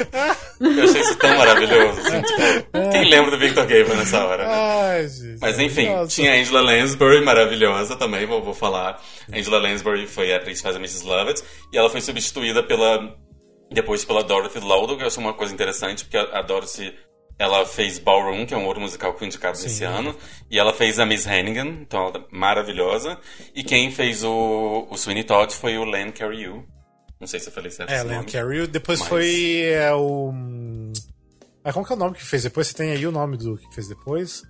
Eu 0.60 0.84
achei 0.84 1.00
isso 1.00 1.16
tão 1.16 1.36
maravilhoso. 1.36 2.00
Assim, 2.00 2.22
tipo, 2.22 2.90
quem 2.92 3.10
lembra 3.10 3.30
do 3.30 3.38
Victor 3.38 3.66
Gamer 3.66 3.96
nessa 3.96 4.24
hora? 4.24 4.46
né? 4.46 4.54
Ai, 4.54 5.08
gente. 5.08 5.38
Mas 5.40 5.58
enfim, 5.58 5.88
Nossa. 5.88 6.08
tinha 6.08 6.32
a 6.32 6.36
Angela 6.36 6.60
Lansbury, 6.60 7.24
maravilhosa 7.24 7.96
também, 7.96 8.26
vou, 8.26 8.42
vou 8.42 8.54
falar. 8.54 9.00
A 9.32 9.36
Angela 9.38 9.58
Lansbury 9.58 10.06
foi 10.06 10.32
a 10.32 10.36
atriz 10.36 10.58
que 10.58 10.62
faz 10.62 10.76
a 10.76 10.78
Mrs. 10.78 11.06
Lovett, 11.06 11.42
e 11.72 11.78
ela 11.78 11.90
foi 11.90 12.00
substituída 12.00 12.62
pela. 12.62 13.14
depois 13.70 14.04
pela 14.04 14.22
Dorothy 14.22 14.60
Loudon, 14.60 14.96
que 14.96 15.02
eu 15.02 15.06
acho 15.06 15.20
uma 15.20 15.34
coisa 15.34 15.52
interessante, 15.52 16.04
porque 16.04 16.16
a 16.16 16.42
Dorothy. 16.42 16.94
Ela 17.38 17.66
fez 17.66 17.98
Ballroom, 17.98 18.46
que 18.46 18.54
é 18.54 18.56
um 18.56 18.64
outro 18.64 18.80
musical 18.80 19.12
que 19.12 19.18
foi 19.18 19.26
indicado 19.28 19.58
nesse 19.60 19.84
ano. 19.84 20.14
E 20.50 20.58
ela 20.58 20.72
fez 20.72 20.98
a 20.98 21.04
Miss 21.04 21.26
Hannigan, 21.26 21.66
então 21.82 22.00
ela 22.04 22.12
tá 22.12 22.20
maravilhosa. 22.30 23.18
E 23.54 23.62
quem 23.62 23.90
fez 23.90 24.24
o, 24.24 24.86
o 24.90 24.96
Sweeney 24.96 25.24
Todd 25.24 25.52
foi 25.54 25.76
o 25.76 25.84
Len 25.84 26.10
Cariou. 26.12 26.64
Não 27.20 27.26
sei 27.26 27.38
se 27.40 27.48
eu 27.48 27.52
falei 27.52 27.70
certo 27.70 27.90
É, 27.90 28.02
Len. 28.02 28.22
Carey. 28.24 28.66
Depois 28.66 29.00
Mas- 29.00 29.08
foi 29.08 29.60
é, 29.64 29.92
o. 29.94 30.32
Ah, 31.64 31.72
como 31.72 31.84
que 31.84 31.92
é 31.92 31.96
o 31.96 31.98
nome 31.98 32.14
que 32.14 32.24
fez 32.24 32.42
depois? 32.44 32.68
Você 32.68 32.74
tem 32.74 32.90
aí 32.92 33.06
o 33.06 33.12
nome 33.12 33.36
do 33.36 33.56
que 33.58 33.74
fez 33.74 33.88
depois? 33.88 34.42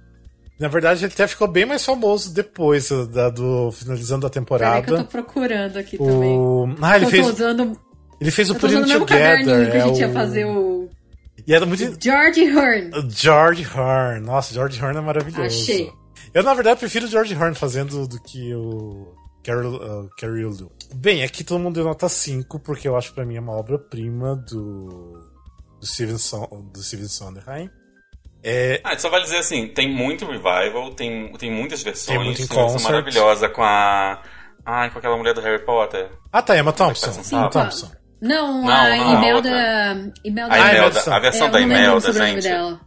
Na 0.59 0.69
verdade, 0.69 1.05
ele 1.05 1.13
até 1.13 1.27
ficou 1.27 1.47
bem 1.49 1.65
mais 1.67 1.85
famoso 1.85 2.33
depois 2.33 2.89
da, 3.13 3.29
do 3.31 3.71
finalizando 3.73 4.27
a 4.27 4.31
Peraí 4.31 4.45
que 4.45 4.49
eu 4.49 4.97
tô 4.97 5.05
temporada. 5.05 5.05
procurando 5.05 5.77
aqui 5.79 5.99
também. 5.99 6.37
O... 6.39 6.75
Ah, 6.81 6.97
ele 6.97 7.05
eu 7.07 7.11
fez, 7.11 7.27
tô 7.27 7.33
usando, 7.33 7.81
ele 8.21 8.31
fez 8.31 8.49
o 8.49 8.53
eu 8.53 8.55
tô 8.55 8.61
Put 8.67 8.75
usando 8.75 8.85
It 8.85 8.91
o 8.91 8.93
mesmo 8.95 9.07
caderninho 9.07 9.47
Together. 9.47 9.71
que 9.73 9.77
a 9.77 9.81
é 9.81 9.87
gente 9.89 10.01
ia 10.01 10.09
o- 10.09 10.13
fazer 10.13 10.45
o 10.47 10.66
E 11.47 11.55
era 11.55 11.65
muito. 11.65 11.97
George 12.03 12.43
Hearn. 12.45 12.91
George 13.11 13.63
Hearn. 13.63 14.21
Nossa, 14.27 14.53
George 14.53 14.81
Hearn 14.81 14.99
é 14.99 15.01
maravilhoso. 15.01 15.43
Achei. 15.63 15.93
Eu, 16.35 16.43
na 16.43 16.53
verdade, 16.55 16.81
prefiro 16.81 17.07
o 17.07 17.09
George 17.09 17.35
Hearn 17.35 17.55
fazendo 17.55 18.07
do 18.07 18.21
que 18.21 18.53
o 18.55 19.15
Carol, 19.45 19.75
uh, 19.77 20.11
Carrie 20.19 20.45
Lou. 20.45 20.73
Bem, 20.95 21.23
aqui 21.23 21.45
todo 21.45 21.61
mundo 21.61 21.77
deu 21.77 21.85
nota 21.85 22.09
5, 22.09 22.59
porque 22.61 22.89
eu 22.89 22.97
acho 22.97 23.15
pra 23.15 23.25
mim 23.25 23.37
é 23.37 23.41
uma 23.41 23.53
obra-prima 23.53 24.35
do, 24.37 25.13
do, 25.81 25.87
Steven 25.87 26.19
Son, 26.19 26.47
do 26.73 26.83
Steven 26.83 27.07
Sondheim. 27.09 27.71
É, 28.43 28.81
Ah, 28.85 28.99
só 28.99 29.09
vale 29.09 29.25
dizer 29.25 29.39
assim, 29.39 29.69
tem 29.69 29.89
muito 29.91 30.27
revival, 30.27 30.95
tem, 30.95 31.33
tem 31.39 31.51
muitas 31.51 31.83
versões. 31.83 32.07
Tem 32.17 32.25
muito 32.25 32.43
em 32.43 32.47
concert. 32.47 32.83
maravilhosa 32.83 33.49
com 33.49 33.63
a... 33.63 34.23
Ai, 34.65 34.91
com 34.91 34.99
aquela 34.99 35.17
mulher 35.17 35.33
do 35.33 35.41
Harry 35.41 35.65
Potter. 35.65 36.11
Ah, 36.33 36.43
tá, 36.43 36.57
Emma 36.59 36.73
Thompson. 36.73 37.13
Sim, 37.23 37.37
Emma 37.37 37.47
a- 37.47 37.51
Thompson. 37.51 37.91
Não, 38.21 38.63
não 38.63 38.71
a 38.71 38.97
não, 38.97 39.19
Imelda. 39.19 40.13
Imelda. 40.25 40.55
A, 40.55 40.71
Imelda, 40.71 41.15
a 41.15 41.19
versão 41.19 41.47
é, 41.49 41.51
da 41.51 41.61
Imelda, 41.61 42.13
gente. 42.13 42.43
Dela. 42.43 42.81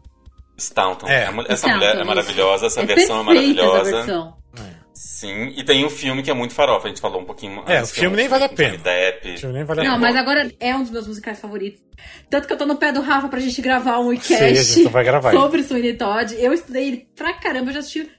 Stanton. 0.57 1.07
É. 1.07 1.23
Essa 1.23 1.53
Stanton, 1.53 1.75
mulher 1.75 1.97
é 1.97 2.03
maravilhosa, 2.03 2.65
essa 2.65 2.81
é 2.81 2.85
versão 2.85 3.21
é 3.21 3.23
maravilhosa. 3.23 3.81
Essa 3.81 3.97
versão. 3.97 4.39
Sim, 4.93 5.53
e 5.55 5.63
tem 5.63 5.85
um 5.85 5.89
filme 5.89 6.21
que 6.21 6.29
é 6.29 6.33
muito 6.33 6.53
farofa, 6.53 6.87
a 6.87 6.89
gente 6.89 6.99
falou 6.99 7.21
um 7.21 7.25
pouquinho 7.25 7.63
É, 7.67 7.81
o 7.81 7.87
filme 7.87 8.17
nem 8.17 8.27
vale 8.27 8.45
a 8.45 8.49
pena. 8.49 8.77
Depp. 8.77 9.33
O 9.33 9.37
filme 9.37 9.55
nem 9.55 9.63
vale 9.63 9.79
a 9.79 9.83
pena. 9.83 9.93
Não, 9.93 10.01
mas 10.01 10.15
agora 10.15 10.51
é 10.59 10.75
um 10.75 10.81
dos 10.81 10.91
meus 10.91 11.07
musicais 11.07 11.39
favoritos. 11.39 11.81
Tanto 12.29 12.47
que 12.47 12.53
eu 12.53 12.57
tô 12.57 12.65
no 12.65 12.75
pé 12.75 12.91
do 12.91 13.01
Rafa 13.01 13.29
pra 13.29 13.39
gente 13.39 13.61
gravar 13.61 13.99
um 13.99 14.07
WeCast 14.07 14.83
sobre 15.31 15.63
Sweeney 15.63 15.93
Todd. 15.95 16.35
Eu 16.37 16.53
estudei 16.53 16.87
ele 16.87 17.07
pra 17.15 17.33
caramba, 17.33 17.69
eu 17.69 17.73
já 17.75 17.79
assisti 17.79 18.09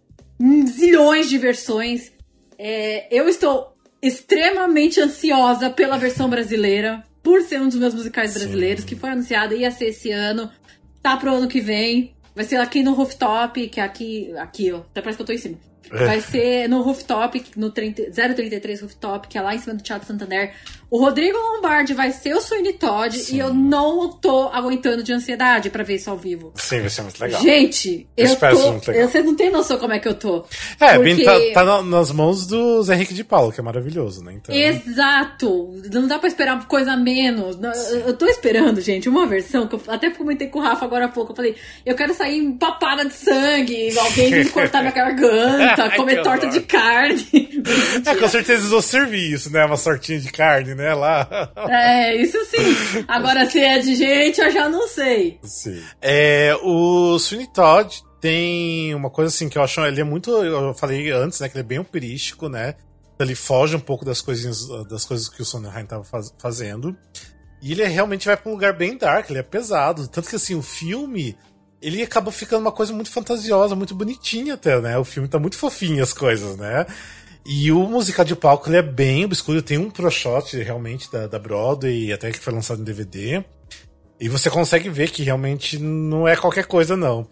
zilhões 0.66 1.28
de 1.28 1.36
versões. 1.36 2.12
É, 2.58 3.14
eu 3.14 3.28
estou 3.28 3.76
extremamente 4.02 5.00
ansiosa 5.00 5.70
pela 5.70 5.98
versão 5.98 6.28
brasileira, 6.28 7.04
por 7.22 7.42
ser 7.42 7.60
um 7.60 7.68
dos 7.68 7.78
meus 7.78 7.94
musicais 7.94 8.34
brasileiros, 8.34 8.82
Sim. 8.82 8.88
que 8.88 8.96
foi 8.96 9.10
anunciado, 9.10 9.54
ia 9.54 9.70
ser 9.70 9.86
esse 9.86 10.10
ano, 10.10 10.50
tá 11.02 11.16
pro 11.16 11.34
ano 11.34 11.48
que 11.48 11.60
vem. 11.60 12.14
Vai 12.34 12.44
ser 12.44 12.56
aqui 12.56 12.82
no 12.82 12.94
rooftop, 12.94 13.68
que 13.68 13.80
é 13.80 13.82
aqui, 13.82 14.32
aqui, 14.38 14.72
ó. 14.72 14.78
Até 14.78 15.02
parece 15.02 15.16
que 15.16 15.22
eu 15.22 15.26
tô 15.26 15.32
em 15.32 15.38
cima. 15.38 15.58
É. 15.92 16.04
Vai 16.04 16.20
ser 16.20 16.68
no 16.68 16.82
rooftop, 16.82 17.42
no 17.56 17.70
30, 17.70 18.10
033 18.12 18.82
rooftop, 18.82 19.28
que 19.28 19.36
é 19.36 19.40
lá 19.40 19.54
em 19.54 19.58
cima 19.58 19.74
do 19.74 19.82
Teatro 19.82 20.06
Santander. 20.06 20.52
O 20.90 20.98
Rodrigo 20.98 21.38
Lombardi 21.38 21.94
vai 21.94 22.10
ser 22.10 22.34
o 22.34 22.40
Sweeney 22.40 22.72
Todd 22.72 23.16
Sim. 23.16 23.36
e 23.36 23.38
eu 23.38 23.54
não 23.54 24.08
tô 24.10 24.48
aguentando 24.48 25.04
de 25.04 25.12
ansiedade 25.12 25.70
para 25.70 25.84
ver 25.84 25.94
isso 25.94 26.10
ao 26.10 26.16
vivo. 26.16 26.52
Sim, 26.56 26.80
vai 26.80 26.90
ser 26.90 27.02
muito 27.02 27.20
legal. 27.20 27.40
Gente, 27.40 28.08
eu, 28.16 28.26
eu 28.26 28.36
tô. 28.36 28.72
Muito 28.72 28.90
legal. 28.90 29.08
Vocês 29.08 29.24
não 29.24 29.36
têm 29.36 29.50
noção 29.50 29.78
como 29.78 29.92
é 29.92 30.00
que 30.00 30.08
eu 30.08 30.14
tô. 30.14 30.44
É, 30.80 30.94
porque... 30.96 31.14
bem, 31.14 31.52
tá, 31.52 31.64
tá, 31.64 31.82
nas 31.82 32.10
mãos 32.10 32.44
do 32.44 32.82
Zé 32.82 32.94
Henrique 32.94 33.14
de 33.14 33.22
Paulo, 33.22 33.52
que 33.52 33.60
é 33.60 33.62
maravilhoso, 33.62 34.24
né? 34.24 34.32
Então... 34.32 34.52
Exato! 34.52 35.80
Não 35.92 36.08
dá 36.08 36.18
pra 36.18 36.26
esperar 36.26 36.66
coisa 36.66 36.96
menos. 36.96 37.56
Eu 38.04 38.16
tô 38.16 38.26
esperando, 38.26 38.80
gente, 38.80 39.08
uma 39.08 39.28
versão 39.28 39.68
que 39.68 39.76
eu 39.76 39.82
até 39.86 40.10
comentei 40.10 40.48
com 40.48 40.58
o 40.58 40.62
Rafa 40.62 40.84
agora 40.84 41.04
há 41.04 41.08
pouco. 41.08 41.30
Eu 41.30 41.36
falei, 41.36 41.54
eu 41.86 41.94
quero 41.94 42.12
sair 42.14 42.38
empapada 42.38 43.04
de 43.04 43.14
sangue, 43.14 43.96
alguém 43.96 44.30
me 44.32 44.44
cortar 44.46 44.80
minha 44.80 44.90
garganta, 44.94 45.79
comer 45.88 46.22
torta 46.22 46.48
de 46.48 46.60
carne. 46.60 47.24
é, 48.04 48.14
com 48.14 48.28
certeza 48.28 48.60
eles 48.60 48.70
vão 48.70 48.82
servir 48.82 49.32
isso, 49.32 49.50
né? 49.50 49.64
Uma 49.64 49.76
sortinha 49.76 50.20
de 50.20 50.30
carne, 50.30 50.74
né? 50.74 50.92
Lá. 50.92 51.50
É, 51.68 52.16
isso 52.16 52.36
sim. 52.46 53.04
Agora, 53.08 53.48
se 53.48 53.60
é 53.60 53.78
de 53.78 53.94
gente, 53.94 54.40
eu 54.40 54.50
já 54.50 54.68
não 54.68 54.86
sei. 54.88 55.38
Sim. 55.42 55.82
É, 56.02 56.54
o 56.62 57.18
Sweeney 57.18 57.48
Todd 57.52 58.02
tem 58.20 58.94
uma 58.94 59.08
coisa 59.08 59.28
assim 59.28 59.48
que 59.48 59.56
eu 59.56 59.62
acho. 59.62 59.80
Ele 59.80 60.00
é 60.00 60.04
muito. 60.04 60.30
Eu 60.30 60.74
falei 60.74 61.10
antes, 61.10 61.40
né? 61.40 61.48
Que 61.48 61.56
ele 61.56 61.64
é 61.64 61.66
bem 61.66 61.78
operístico, 61.78 62.48
né? 62.48 62.74
Ele 63.18 63.34
foge 63.34 63.76
um 63.76 63.80
pouco 63.80 64.04
das 64.04 64.20
coisinhas, 64.20 64.66
das 64.88 65.04
coisas 65.04 65.28
que 65.28 65.42
o 65.42 65.44
Sondheim 65.44 65.82
estava 65.82 66.04
faz, 66.04 66.34
fazendo. 66.38 66.96
E 67.62 67.72
ele 67.72 67.84
realmente 67.84 68.26
vai 68.26 68.36
para 68.36 68.48
um 68.50 68.54
lugar 68.54 68.72
bem 68.72 68.96
dark, 68.96 69.28
ele 69.28 69.38
é 69.38 69.42
pesado. 69.42 70.08
Tanto 70.08 70.28
que 70.28 70.36
assim, 70.36 70.54
o 70.54 70.62
filme 70.62 71.36
ele 71.80 72.02
acaba 72.02 72.30
ficando 72.30 72.60
uma 72.60 72.72
coisa 72.72 72.92
muito 72.92 73.10
fantasiosa, 73.10 73.74
muito 73.74 73.94
bonitinha 73.94 74.54
até, 74.54 74.80
né? 74.80 74.98
O 74.98 75.04
filme 75.04 75.28
tá 75.28 75.38
muito 75.38 75.56
fofinho 75.56 76.02
as 76.02 76.12
coisas, 76.12 76.56
né? 76.56 76.86
E 77.44 77.72
o 77.72 77.86
musical 77.88 78.24
de 78.24 78.36
palco 78.36 78.68
ele 78.68 78.76
é 78.76 78.82
bem 78.82 79.24
obscuro, 79.24 79.62
tem 79.62 79.78
um 79.78 79.90
pro 79.90 80.10
shot 80.10 80.56
realmente 80.58 81.10
da, 81.10 81.26
da 81.26 81.38
Broadway, 81.38 82.12
até 82.12 82.30
que 82.30 82.38
foi 82.38 82.52
lançado 82.52 82.80
em 82.80 82.84
DVD. 82.84 83.42
E 84.20 84.28
você 84.28 84.50
consegue 84.50 84.90
ver 84.90 85.10
que 85.10 85.22
realmente 85.22 85.78
não 85.78 86.28
é 86.28 86.36
qualquer 86.36 86.66
coisa, 86.66 86.94
não. 86.94 87.26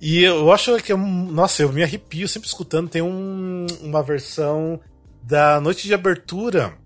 E 0.00 0.24
eu 0.24 0.50
acho 0.50 0.76
que, 0.82 0.92
eu, 0.92 0.98
nossa, 0.98 1.62
eu 1.62 1.72
me 1.72 1.84
arrepio 1.84 2.26
sempre 2.26 2.48
escutando. 2.48 2.90
Tem 2.90 3.00
um, 3.00 3.66
uma 3.80 4.02
versão 4.02 4.80
da 5.22 5.60
noite 5.60 5.86
de 5.86 5.94
abertura 5.94 6.76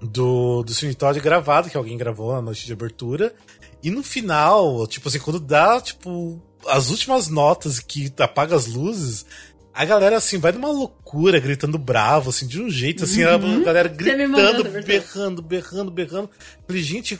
do, 0.00 0.62
do 0.62 0.72
Sweeney 0.72 0.96
gravado, 1.22 1.68
que 1.68 1.76
alguém 1.76 1.98
gravou 1.98 2.32
na 2.32 2.40
noite 2.40 2.64
de 2.64 2.72
abertura. 2.72 3.34
E 3.82 3.90
no 3.90 4.02
final, 4.02 4.86
tipo 4.86 5.08
assim, 5.08 5.18
quando 5.18 5.38
dá, 5.38 5.78
tipo, 5.78 6.42
as 6.68 6.90
últimas 6.90 7.28
notas 7.28 7.80
que 7.80 8.12
apaga 8.18 8.54
as 8.54 8.66
luzes, 8.66 9.26
a 9.72 9.84
galera, 9.84 10.16
assim, 10.16 10.38
vai 10.38 10.52
numa 10.52 10.70
loucura, 10.70 11.38
gritando 11.38 11.78
bravo, 11.78 12.30
assim, 12.30 12.46
de 12.46 12.62
um 12.62 12.70
jeito, 12.70 13.04
assim, 13.04 13.24
uhum. 13.24 13.60
a 13.60 13.64
galera 13.64 13.88
gritando, 13.88 14.64
berrando, 14.82 15.42
berrando, 15.42 15.90
berrando. 15.90 16.30
Falei, 16.66 16.82
gente, 16.82 17.18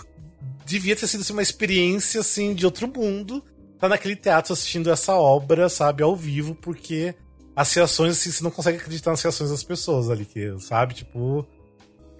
devia 0.64 0.96
ter 0.96 1.06
sido 1.06 1.20
assim, 1.20 1.34
uma 1.34 1.42
experiência, 1.42 2.20
assim, 2.20 2.54
de 2.54 2.64
outro 2.64 2.88
mundo, 2.88 3.44
tá 3.78 3.88
naquele 3.88 4.16
teatro 4.16 4.52
assistindo 4.52 4.90
essa 4.90 5.14
obra, 5.14 5.68
sabe, 5.68 6.02
ao 6.02 6.16
vivo, 6.16 6.54
porque 6.54 7.14
as 7.54 7.72
reações, 7.74 8.12
assim, 8.12 8.30
você 8.30 8.42
não 8.42 8.50
consegue 8.50 8.78
acreditar 8.78 9.10
nas 9.10 9.22
reações 9.22 9.50
das 9.50 9.62
pessoas 9.62 10.08
ali, 10.08 10.24
que, 10.24 10.58
sabe, 10.58 10.94
tipo 10.94 11.46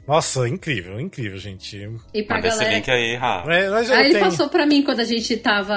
nossa, 0.07 0.49
incrível, 0.49 1.01
incrível, 1.01 1.37
gente. 1.39 1.91
E 2.15 2.23
pra 2.23 2.37
Manda 2.37 2.49
galera... 2.49 2.69
esse 2.69 2.74
link 2.77 2.91
aí, 2.91 3.16
Rafa. 3.16 3.53
É, 3.53 3.69
ah, 3.69 4.01
ele 4.01 4.12
tenho... 4.12 4.24
passou 4.24 4.49
pra 4.49 4.65
mim 4.65 4.83
quando 4.83 5.01
a 5.01 5.05
gente 5.05 5.37
tava. 5.37 5.74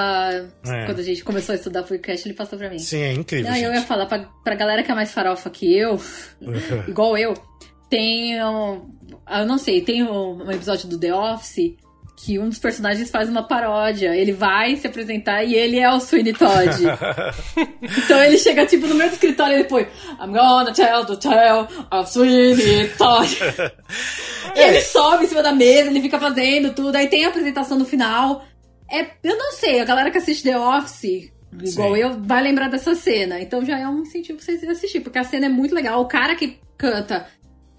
É. 0.66 0.86
Quando 0.86 1.00
a 1.00 1.04
gente 1.04 1.24
começou 1.24 1.54
a 1.54 1.56
estudar 1.56 1.84
podcast, 1.84 2.28
ele 2.28 2.36
passou 2.36 2.58
pra 2.58 2.70
mim. 2.70 2.78
Sim, 2.80 3.02
é 3.02 3.14
incrível. 3.14 3.52
Gente. 3.52 3.64
eu 3.64 3.74
ia 3.74 3.82
falar 3.82 4.06
pra, 4.06 4.30
pra 4.44 4.56
galera 4.56 4.84
que 4.84 4.92
é 4.92 4.96
mais 4.96 5.12
farofa 5.12 5.50
que 5.50 5.76
eu, 5.76 6.00
igual 6.88 7.18
eu, 7.18 7.34
tem. 7.90 8.42
Um, 8.44 8.90
eu 9.30 9.46
não 9.46 9.58
sei, 9.58 9.82
tem 9.82 10.04
um, 10.04 10.44
um 10.44 10.52
episódio 10.52 10.88
do 10.88 11.00
The 11.00 11.14
Office 11.14 11.76
que 12.22 12.38
um 12.38 12.50
dos 12.50 12.60
personagens 12.60 13.10
faz 13.10 13.30
uma 13.30 13.44
paródia. 13.44 14.14
Ele 14.14 14.34
vai 14.34 14.76
se 14.76 14.86
apresentar 14.86 15.44
e 15.44 15.56
ele 15.56 15.80
é 15.80 15.90
o 15.90 16.02
Sweeney 16.02 16.34
Todd. 16.34 16.84
então 17.82 18.22
ele 18.22 18.38
chega 18.38 18.66
tipo 18.66 18.88
no 18.88 18.96
do 18.96 19.04
escritório 19.04 19.54
e 19.54 19.60
ele 19.60 19.64
põe 19.64 19.84
I'm 20.20 20.34
gonna 20.34 20.74
tell 20.74 21.06
the 21.06 21.16
tale 21.16 21.68
of 21.90 22.12
Sweeney 22.12 22.90
Todd. 22.98 23.38
e 24.54 24.60
ele 24.60 24.82
sobe 24.82 25.24
em 25.24 25.28
cima 25.28 25.42
da 25.42 25.54
mesa, 25.54 25.90
ele 25.90 26.02
fica 26.02 26.20
fazendo 26.20 26.74
tudo. 26.74 26.96
Aí 26.96 27.08
tem 27.08 27.24
a 27.24 27.30
apresentação 27.30 27.80
no 27.80 27.86
final. 27.86 28.44
É, 28.92 29.08
eu 29.24 29.38
não 29.38 29.54
sei, 29.54 29.80
a 29.80 29.86
galera 29.86 30.12
que 30.12 30.18
assiste 30.18 30.44
The 30.44 30.60
Office, 30.60 31.32
igual 31.64 31.96
Sim. 31.96 32.02
eu, 32.02 32.22
vai 32.22 32.44
lembrar 32.44 32.68
dessa 32.68 32.96
cena. 32.96 33.40
Então 33.40 33.64
já 33.64 33.80
é 33.80 33.88
um 33.88 34.02
incentivo 34.02 34.40
pra 34.40 34.46
vocês 34.46 34.64
assistir, 34.68 35.00
porque 35.00 35.20
a 35.20 35.24
cena 35.24 35.46
é 35.46 35.50
muito 35.50 35.74
legal. 35.74 36.02
O 36.02 36.08
cara 36.08 36.36
que 36.36 36.60
canta 36.78 37.28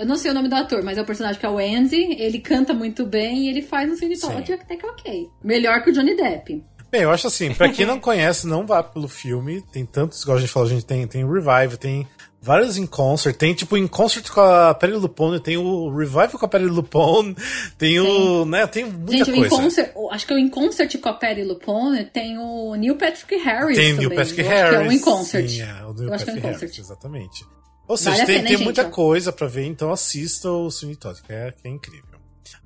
eu 0.01 0.07
não 0.07 0.17
sei 0.17 0.31
o 0.31 0.35
nome 0.35 0.49
do 0.49 0.55
ator, 0.55 0.83
mas 0.83 0.97
é 0.97 1.03
o 1.03 1.05
personagem 1.05 1.39
que 1.39 1.45
é 1.45 1.49
o 1.51 1.59
Andy. 1.59 2.17
Ele 2.19 2.39
canta 2.39 2.73
muito 2.73 3.05
bem 3.05 3.45
e 3.45 3.49
ele 3.51 3.61
faz 3.61 3.91
um 3.91 3.95
Cine 3.95 4.19
Todd 4.19 4.51
até 4.51 4.75
que 4.75 4.87
ok. 4.87 5.29
Melhor 5.45 5.85
que 5.85 5.91
o 5.91 5.93
Johnny 5.93 6.17
Depp. 6.17 6.65
Bem, 6.91 7.03
eu 7.03 7.11
acho 7.11 7.27
assim, 7.27 7.53
pra 7.53 7.69
quem 7.69 7.85
não 7.85 8.01
conhece, 8.01 8.47
não 8.47 8.67
vá 8.67 8.83
pelo 8.83 9.07
filme. 9.07 9.63
Tem 9.71 9.85
tantos, 9.85 10.23
igual 10.23 10.39
a 10.39 10.41
gente 10.41 10.51
falou, 10.51 10.69
a 10.69 10.73
gente 10.73 10.87
tem, 10.87 11.07
tem 11.07 11.31
Revive, 11.31 11.77
tem 11.77 12.09
vários 12.41 12.79
em 12.79 12.87
concert. 12.87 13.37
Tem, 13.37 13.53
tipo, 13.53 13.77
em 13.77 13.87
concert 13.87 14.27
com 14.31 14.41
a 14.41 14.73
Perry 14.73 14.95
Lupone, 14.95 15.39
tem 15.39 15.59
o 15.59 15.95
Revive 15.95 16.39
com 16.39 16.47
a 16.47 16.49
Perry 16.49 16.65
Lupone, 16.65 17.37
tem 17.77 18.01
o. 18.01 18.47
né, 18.47 18.67
tem 18.67 18.87
muita 18.87 19.27
gente, 19.27 19.33
coisa. 19.33 19.55
Concert, 19.55 19.93
acho 20.13 20.27
que 20.27 20.33
o 20.33 20.39
em 20.39 20.49
concert 20.49 20.99
com 20.99 21.09
a 21.11 21.13
Perry 21.13 21.45
Lupone 21.45 22.07
tem 22.07 22.39
o 22.39 22.75
Neil 22.75 22.97
Patrick 22.97 23.37
Harris. 23.37 23.77
Tem 23.77 23.93
o 23.93 23.97
Neil 23.99 24.15
Patrick 24.15 24.41
Harris. 24.41 24.79
Que 24.79 24.85
é 24.85 24.89
o 24.89 24.93
em 24.93 24.99
concert. 24.99 25.49
Sim, 25.49 25.61
é, 25.61 25.85
o 25.85 25.93
Neil 25.93 26.05
eu 26.05 26.11
Patrick 26.11 26.39
é 26.39 26.51
Harris, 26.51 26.79
exatamente. 26.79 27.45
Ou 27.91 27.97
seja, 27.97 28.19
vale 28.19 28.27
tem, 28.27 28.37
pena, 28.37 28.47
tem 28.47 28.57
gente, 28.57 28.65
muita 28.65 28.87
ó. 28.87 28.89
coisa 28.89 29.33
para 29.33 29.49
ver, 29.49 29.67
então 29.67 29.91
assista 29.91 30.49
o 30.49 30.69
Todd, 30.97 31.21
que 31.23 31.33
é, 31.33 31.51
que 31.51 31.67
é 31.67 31.71
incrível. 31.71 32.21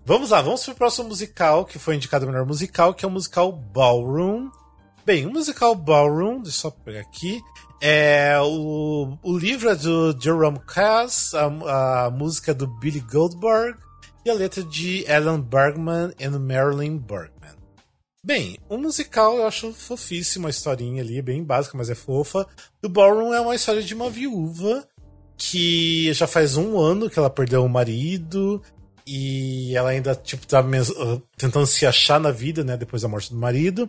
Vamos 0.04 0.28
lá, 0.28 0.42
vamos 0.42 0.62
pro 0.62 0.74
próximo 0.74 1.08
musical, 1.08 1.64
que 1.64 1.78
foi 1.78 1.96
indicado 1.96 2.26
o 2.26 2.28
melhor 2.28 2.44
musical, 2.44 2.92
que 2.92 3.06
é 3.06 3.08
o 3.08 3.10
musical 3.10 3.50
Ballroom. 3.50 4.50
Bem, 5.06 5.24
o 5.24 5.30
musical 5.30 5.74
Ballroom, 5.74 6.42
deixa 6.42 6.58
eu 6.58 6.60
só 6.60 6.70
pegar 6.70 7.00
aqui, 7.00 7.40
é 7.80 8.36
o, 8.38 9.16
o 9.22 9.38
livro 9.38 9.70
é 9.70 9.74
do 9.74 10.14
Jerome 10.20 10.60
Cass, 10.66 11.32
a, 11.32 12.06
a 12.06 12.10
música 12.10 12.50
é 12.50 12.54
do 12.54 12.66
Billy 12.66 13.00
Goldberg 13.00 13.78
e 14.26 14.30
a 14.30 14.34
letra 14.34 14.62
de 14.62 15.10
Alan 15.10 15.40
Bergman 15.40 16.12
e 16.18 16.28
Marilyn 16.28 16.98
Bergman. 16.98 17.54
Bem, 18.22 18.58
o 18.68 18.76
musical 18.76 19.38
eu 19.38 19.46
acho 19.46 19.72
fofíssimo, 19.72 20.46
a 20.46 20.50
historinha 20.50 21.02
ali, 21.02 21.22
bem 21.22 21.42
básica, 21.42 21.78
mas 21.78 21.88
é 21.88 21.94
fofa. 21.94 22.46
O 22.82 22.88
Ballroom 22.90 23.32
é 23.32 23.40
uma 23.40 23.54
história 23.54 23.82
de 23.82 23.94
uma 23.94 24.10
viúva 24.10 24.86
que 25.36 26.12
já 26.12 26.26
faz 26.26 26.56
um 26.56 26.78
ano 26.78 27.10
que 27.10 27.18
ela 27.18 27.30
perdeu 27.30 27.64
o 27.64 27.68
marido 27.68 28.62
e 29.06 29.76
ela 29.76 29.90
ainda 29.90 30.14
tipo 30.14 30.46
tá 30.46 30.60
uh, 30.60 31.22
tentando 31.36 31.66
se 31.66 31.84
achar 31.84 32.18
na 32.18 32.30
vida, 32.30 32.64
né, 32.64 32.76
depois 32.76 33.02
da 33.02 33.08
morte 33.08 33.30
do 33.30 33.38
marido. 33.38 33.88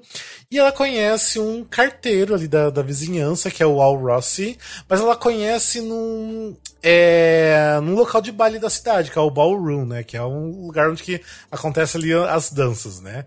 E 0.51 0.59
ela 0.59 0.71
conhece 0.71 1.39
um 1.39 1.63
carteiro 1.63 2.35
ali 2.35 2.47
da, 2.47 2.69
da 2.69 2.81
vizinhança, 2.81 3.49
que 3.49 3.63
é 3.63 3.65
o 3.65 3.81
Al 3.81 3.95
Rossi, 3.95 4.57
mas 4.89 4.99
ela 4.99 5.15
conhece 5.15 5.79
num 5.79 6.55
é, 6.83 7.79
num 7.81 7.95
local 7.95 8.21
de 8.21 8.31
baile 8.31 8.59
da 8.59 8.69
cidade, 8.69 9.09
que 9.09 9.17
é 9.17 9.21
o 9.21 9.31
Ballroom, 9.31 9.85
né, 9.85 10.03
que 10.03 10.17
é 10.17 10.23
um 10.23 10.65
lugar 10.65 10.89
onde 10.89 11.01
que 11.01 11.21
acontece 11.49 11.97
ali 11.97 12.13
as 12.13 12.51
danças, 12.51 12.99
né? 12.99 13.25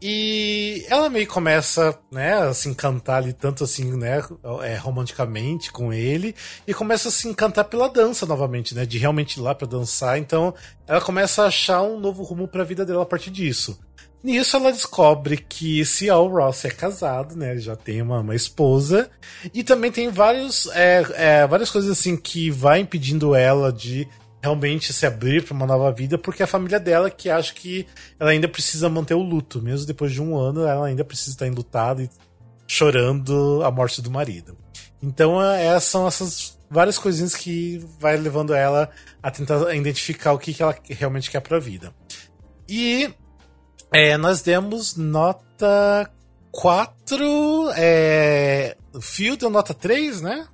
E 0.00 0.84
ela 0.88 1.08
meio 1.08 1.26
começa, 1.26 1.98
né, 2.12 2.34
a 2.34 2.52
se 2.52 2.68
encantar 2.68 3.22
ali 3.22 3.32
tanto 3.32 3.64
assim, 3.64 3.96
né, 3.96 4.22
é, 4.62 4.76
romanticamente 4.76 5.72
com 5.72 5.92
ele, 5.92 6.34
e 6.66 6.74
começa 6.74 7.08
a 7.08 7.12
se 7.12 7.26
encantar 7.26 7.64
pela 7.64 7.88
dança 7.88 8.26
novamente, 8.26 8.74
né, 8.74 8.84
de 8.84 8.98
realmente 8.98 9.38
ir 9.38 9.42
lá 9.42 9.54
para 9.54 9.66
dançar. 9.66 10.18
Então, 10.18 10.54
ela 10.86 11.00
começa 11.00 11.42
a 11.42 11.46
achar 11.46 11.82
um 11.82 11.98
novo 11.98 12.22
rumo 12.22 12.46
para 12.46 12.62
a 12.62 12.66
vida 12.66 12.84
dela 12.84 13.02
a 13.02 13.06
partir 13.06 13.30
disso. 13.30 13.78
Nisso 14.22 14.56
ela 14.56 14.72
descobre 14.72 15.36
que 15.36 15.80
esse 15.80 16.10
Al 16.10 16.28
Ross 16.28 16.64
é 16.64 16.70
casado, 16.70 17.36
né? 17.36 17.52
Ele 17.52 17.60
já 17.60 17.76
tem 17.76 18.02
uma, 18.02 18.18
uma 18.20 18.34
esposa. 18.34 19.08
E 19.54 19.62
também 19.62 19.92
tem 19.92 20.08
vários, 20.08 20.66
é, 20.74 21.06
é, 21.14 21.46
várias 21.46 21.70
coisas 21.70 21.90
assim 21.90 22.16
que 22.16 22.50
vai 22.50 22.80
impedindo 22.80 23.36
ela 23.36 23.72
de 23.72 24.08
realmente 24.46 24.92
se 24.92 25.04
abrir 25.04 25.44
para 25.44 25.54
uma 25.54 25.66
nova 25.66 25.90
vida, 25.90 26.16
porque 26.16 26.42
a 26.42 26.46
família 26.46 26.78
dela 26.78 27.10
que 27.10 27.28
acha 27.28 27.52
que 27.52 27.84
ela 28.18 28.30
ainda 28.30 28.46
precisa 28.48 28.88
manter 28.88 29.14
o 29.14 29.22
luto, 29.22 29.60
mesmo 29.60 29.86
depois 29.86 30.12
de 30.12 30.22
um 30.22 30.38
ano, 30.38 30.64
ela 30.64 30.86
ainda 30.86 31.04
precisa 31.04 31.32
estar 31.32 31.48
enlutada 31.48 32.02
e 32.02 32.08
chorando 32.66 33.60
a 33.64 33.70
morte 33.70 34.00
do 34.00 34.10
marido. 34.10 34.56
Então, 35.02 35.42
essas 35.42 35.84
são 35.84 36.06
essas 36.06 36.58
várias 36.70 36.96
coisinhas 36.96 37.34
que 37.34 37.84
vai 37.98 38.16
levando 38.16 38.54
ela 38.54 38.88
a 39.20 39.30
tentar 39.30 39.74
identificar 39.74 40.32
o 40.32 40.38
que, 40.38 40.54
que 40.54 40.62
ela 40.62 40.76
realmente 40.88 41.30
quer 41.30 41.40
para 41.40 41.56
a 41.56 41.60
vida. 41.60 41.92
E 42.68 43.12
é, 43.92 44.16
nós 44.16 44.42
demos 44.42 44.96
nota 44.96 46.08
4. 46.52 47.70
É, 47.76 48.76
Fio 49.00 49.36
deu 49.36 49.50
nota 49.50 49.74
3, 49.74 50.20
né? 50.20 50.46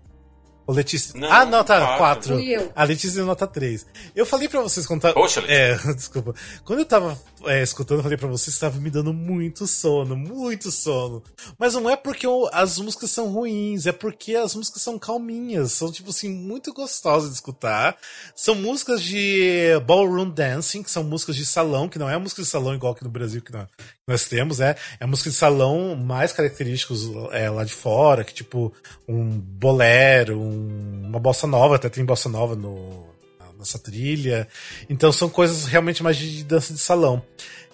O 0.66 0.72
Letícia. 0.72 1.18
Não, 1.18 1.30
ah, 1.30 1.44
não, 1.44 1.64
tá. 1.64 1.96
4. 1.98 2.36
A 2.74 2.84
Letícia 2.84 3.24
nota 3.24 3.46
3. 3.46 3.84
Eu 4.14 4.24
falei 4.24 4.48
pra 4.48 4.60
vocês 4.60 4.86
quando 4.86 5.00
tava. 5.02 5.14
Poxa, 5.14 5.42
É, 5.48 5.74
desculpa. 5.94 6.34
Quando 6.64 6.80
eu 6.80 6.84
tava 6.84 7.18
é, 7.46 7.62
escutando, 7.62 7.98
eu 7.98 8.02
falei 8.02 8.18
pra 8.18 8.28
vocês 8.28 8.54
que 8.54 8.60
tava 8.60 8.78
me 8.78 8.90
dando 8.90 9.12
muito 9.12 9.66
sono, 9.66 10.16
muito 10.16 10.70
sono. 10.70 11.22
Mas 11.58 11.74
não 11.74 11.88
é 11.88 11.96
porque 11.96 12.26
eu, 12.26 12.48
as 12.52 12.78
músicas 12.78 13.10
são 13.10 13.32
ruins, 13.32 13.86
é 13.86 13.92
porque 13.92 14.34
as 14.34 14.54
músicas 14.54 14.82
são 14.82 14.98
calminhas. 14.98 15.72
São, 15.72 15.90
tipo 15.90 16.10
assim, 16.10 16.28
muito 16.28 16.72
gostosas 16.72 17.30
de 17.30 17.36
escutar. 17.36 17.96
São 18.34 18.54
músicas 18.54 19.02
de 19.02 19.78
ballroom 19.86 20.30
dancing, 20.30 20.82
que 20.82 20.90
são 20.90 21.04
músicas 21.04 21.36
de 21.36 21.46
salão, 21.46 21.88
que 21.88 21.98
não 21.98 22.08
é 22.08 22.16
música 22.18 22.42
de 22.42 22.48
salão 22.48 22.74
igual 22.74 22.92
aqui 22.92 23.04
no 23.04 23.10
Brasil 23.10 23.42
que 23.42 23.52
nós 24.06 24.24
temos, 24.24 24.60
é. 24.60 24.76
É 24.98 25.06
música 25.06 25.30
de 25.30 25.36
salão 25.36 25.94
mais 25.96 26.32
característicos 26.32 27.10
é, 27.32 27.48
lá 27.50 27.64
de 27.64 27.72
fora, 27.72 28.24
que 28.24 28.34
tipo 28.34 28.72
um 29.08 29.28
bolero, 29.38 30.40
um, 30.40 31.06
uma 31.08 31.20
bossa 31.20 31.46
nova, 31.46 31.76
até 31.76 31.88
tem 31.88 32.04
bossa 32.04 32.28
nova 32.28 32.56
no, 32.56 33.11
nessa 33.62 33.78
trilha. 33.78 34.46
Então 34.88 35.12
são 35.12 35.28
coisas 35.28 35.64
realmente 35.64 36.02
mais 36.02 36.16
de 36.16 36.44
dança 36.44 36.72
de 36.72 36.78
salão. 36.78 37.22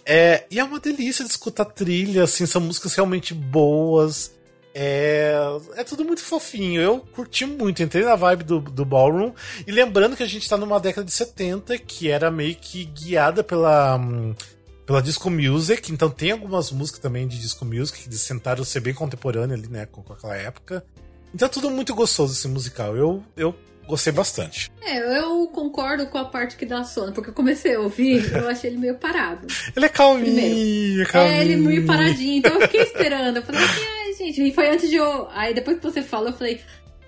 É, 0.05 0.45
e 0.51 0.59
é 0.59 0.65
uma 0.65 0.81
delícia 0.81 1.23
de 1.23 1.31
escutar 1.31 1.67
trilha, 1.67 2.25
assim, 2.25 2.47
são 2.47 2.63
músicas 2.63 2.95
realmente 2.95 3.35
boas. 3.35 4.33
É, 4.75 5.35
é 5.77 5.85
tudo 5.85 6.05
muito 6.05 6.23
fofinho. 6.23 6.81
Eu 6.81 7.01
curti 7.01 7.45
muito, 7.45 7.83
entrei 7.83 8.05
na 8.05 8.17
vibe 8.17 8.45
do, 8.45 8.61
do 8.61 8.85
Ballroom. 8.85 9.33
E 9.67 9.73
lembrando 9.73 10.17
que 10.17 10.23
a 10.23 10.27
gente 10.27 10.49
tá 10.49 10.57
numa 10.57 10.81
década 10.81 11.05
de 11.05 11.13
70 11.13 11.77
que 11.79 12.09
era 12.11 12.31
meio 12.31 12.55
que 12.55 12.85
guiada 12.85 13.45
pela, 13.45 14.01
pela 14.87 15.03
disco 15.03 15.29
music. 15.29 15.93
Então 15.93 16.09
tem 16.09 16.31
algumas 16.31 16.71
músicas 16.71 17.01
também 17.01 17.29
de 17.29 17.39
disco 17.39 17.65
music 17.65 18.09
que 18.09 18.09
tentaram 18.09 18.65
ser 18.65 18.81
bem 18.81 18.95
contemporânea 18.95 19.57
ali, 19.57 19.69
né, 19.69 19.85
com, 19.85 20.03
com 20.03 20.15
aquela 20.15 20.37
época. 20.37 20.83
Então 21.35 21.47
é 21.47 21.51
tudo 21.51 21.69
muito 21.71 21.95
gostoso 21.95 22.33
esse 22.33 22.49
musical. 22.49 22.97
Eu, 22.97 23.23
eu 23.37 23.55
gostei 23.89 24.13
bastante. 24.13 24.71
É, 24.83 25.19
eu 25.19 25.49
concordo 25.49 26.07
com 26.07 26.19
a 26.19 26.25
parte 26.25 26.57
que 26.57 26.67
dá 26.67 26.85
sono, 26.85 27.13
porque 27.13 27.31
eu 27.31 27.35
comecei 27.35 27.75
a 27.75 27.81
ouvir, 27.81 28.31
eu 28.33 28.49
achei 28.49 28.71
ele 28.71 28.79
meio 28.79 28.95
parado. 28.97 29.47
ele 29.75 29.87
é 29.87 29.89
calminho, 29.89 31.03
é 31.03 31.07
calminho. 31.07 31.35
É, 31.35 31.41
ele 31.41 31.53
é 31.55 31.57
meio 31.57 31.87
paradinho, 31.87 32.39
então 32.39 32.53
eu 32.53 32.61
fiquei 32.63 32.83
esperando. 32.83 33.39
Eu 33.39 33.43
falei 33.43 33.65
assim, 33.65 33.81
ai, 34.05 34.13
gente, 34.13 34.47
e 34.47 34.53
foi 34.53 34.69
antes 34.69 34.89
de 34.91 34.97
eu. 34.97 35.29
Aí 35.33 35.55
depois 35.55 35.79
que 35.79 35.83
você 35.83 36.03
fala, 36.03 36.29
eu 36.29 36.35
falei, 36.35 36.61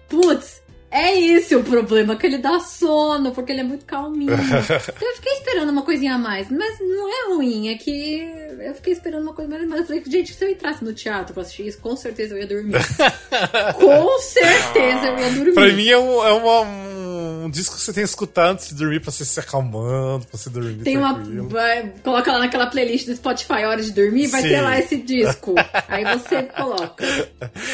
putz, 0.09 0.63
é 0.91 1.19
esse 1.19 1.55
o 1.55 1.63
problema, 1.63 2.17
que 2.17 2.27
ele 2.27 2.39
dá 2.39 2.59
sono, 2.59 3.31
porque 3.33 3.53
ele 3.53 3.61
é 3.61 3.65
muito 3.65 3.85
calminho. 3.85 4.35
então 4.35 5.09
eu 5.09 5.15
fiquei 5.15 5.33
esperando 5.35 5.71
uma 5.71 5.83
coisinha 5.83 6.15
a 6.15 6.19
mais. 6.19 6.51
Mas 6.51 6.81
não 6.81 7.09
é 7.09 7.35
ruim, 7.35 7.69
é 7.69 7.77
que 7.77 8.29
eu 8.61 8.75
fiquei 8.75 8.93
esperando 8.93 9.23
uma 9.23 9.33
coisa 9.33 9.49
mais. 9.49 9.69
Mas 9.69 9.81
eu 9.81 9.87
falei, 9.87 10.03
gente, 10.05 10.35
se 10.35 10.45
eu 10.45 10.51
entrasse 10.51 10.85
no 10.85 10.93
teatro 10.93 11.33
pra 11.33 11.43
assistir 11.43 11.69
isso, 11.69 11.79
com 11.79 11.95
certeza 11.95 12.35
eu 12.35 12.39
ia 12.39 12.47
dormir. 12.47 12.75
com 13.79 14.19
certeza 14.19 15.07
eu 15.07 15.19
ia 15.19 15.31
dormir. 15.31 15.53
Pra 15.53 15.73
mim 15.73 15.89
é, 15.89 15.99
um, 15.99 16.27
é 16.27 16.33
uma, 16.33 16.61
um 16.63 17.51
disco 17.51 17.77
que 17.77 17.83
você 17.83 17.93
tem 17.93 18.03
que 18.03 18.11
escutar 18.11 18.51
antes 18.51 18.69
de 18.69 18.75
dormir 18.75 19.01
pra 19.01 19.13
você 19.13 19.25
se 19.25 19.39
acalmando, 19.39 20.27
pra 20.27 20.37
você 20.37 20.51
dormir. 20.51 20.83
Tem 20.83 20.99
tranquilo. 20.99 21.43
uma. 21.43 21.49
Vai, 21.51 21.93
coloca 22.03 22.33
lá 22.33 22.41
naquela 22.41 22.67
playlist 22.67 23.07
do 23.07 23.15
Spotify 23.15 23.65
Hora 23.65 23.81
de 23.81 23.93
Dormir, 23.93 24.27
vai 24.27 24.43
Sim. 24.43 24.49
ter 24.49 24.61
lá 24.61 24.79
esse 24.79 24.97
disco. 24.97 25.55
Aí 25.87 26.05
você 26.05 26.43
coloca. 26.43 27.05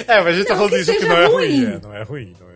É, 0.06 0.20
mas 0.22 0.26
a 0.26 0.32
gente 0.32 0.46
tá 0.46 0.54
não, 0.54 0.62
tá 0.62 0.68
falando 0.68 0.84
disso 0.84 0.98
que 0.98 1.06
não 1.06 1.16
é 1.16 1.26
ruim. 1.26 1.64
É, 1.64 1.80
não 1.80 1.94
é 1.94 2.02
ruim, 2.02 2.34
não 2.38 2.46
é 2.46 2.50
ruim. 2.50 2.55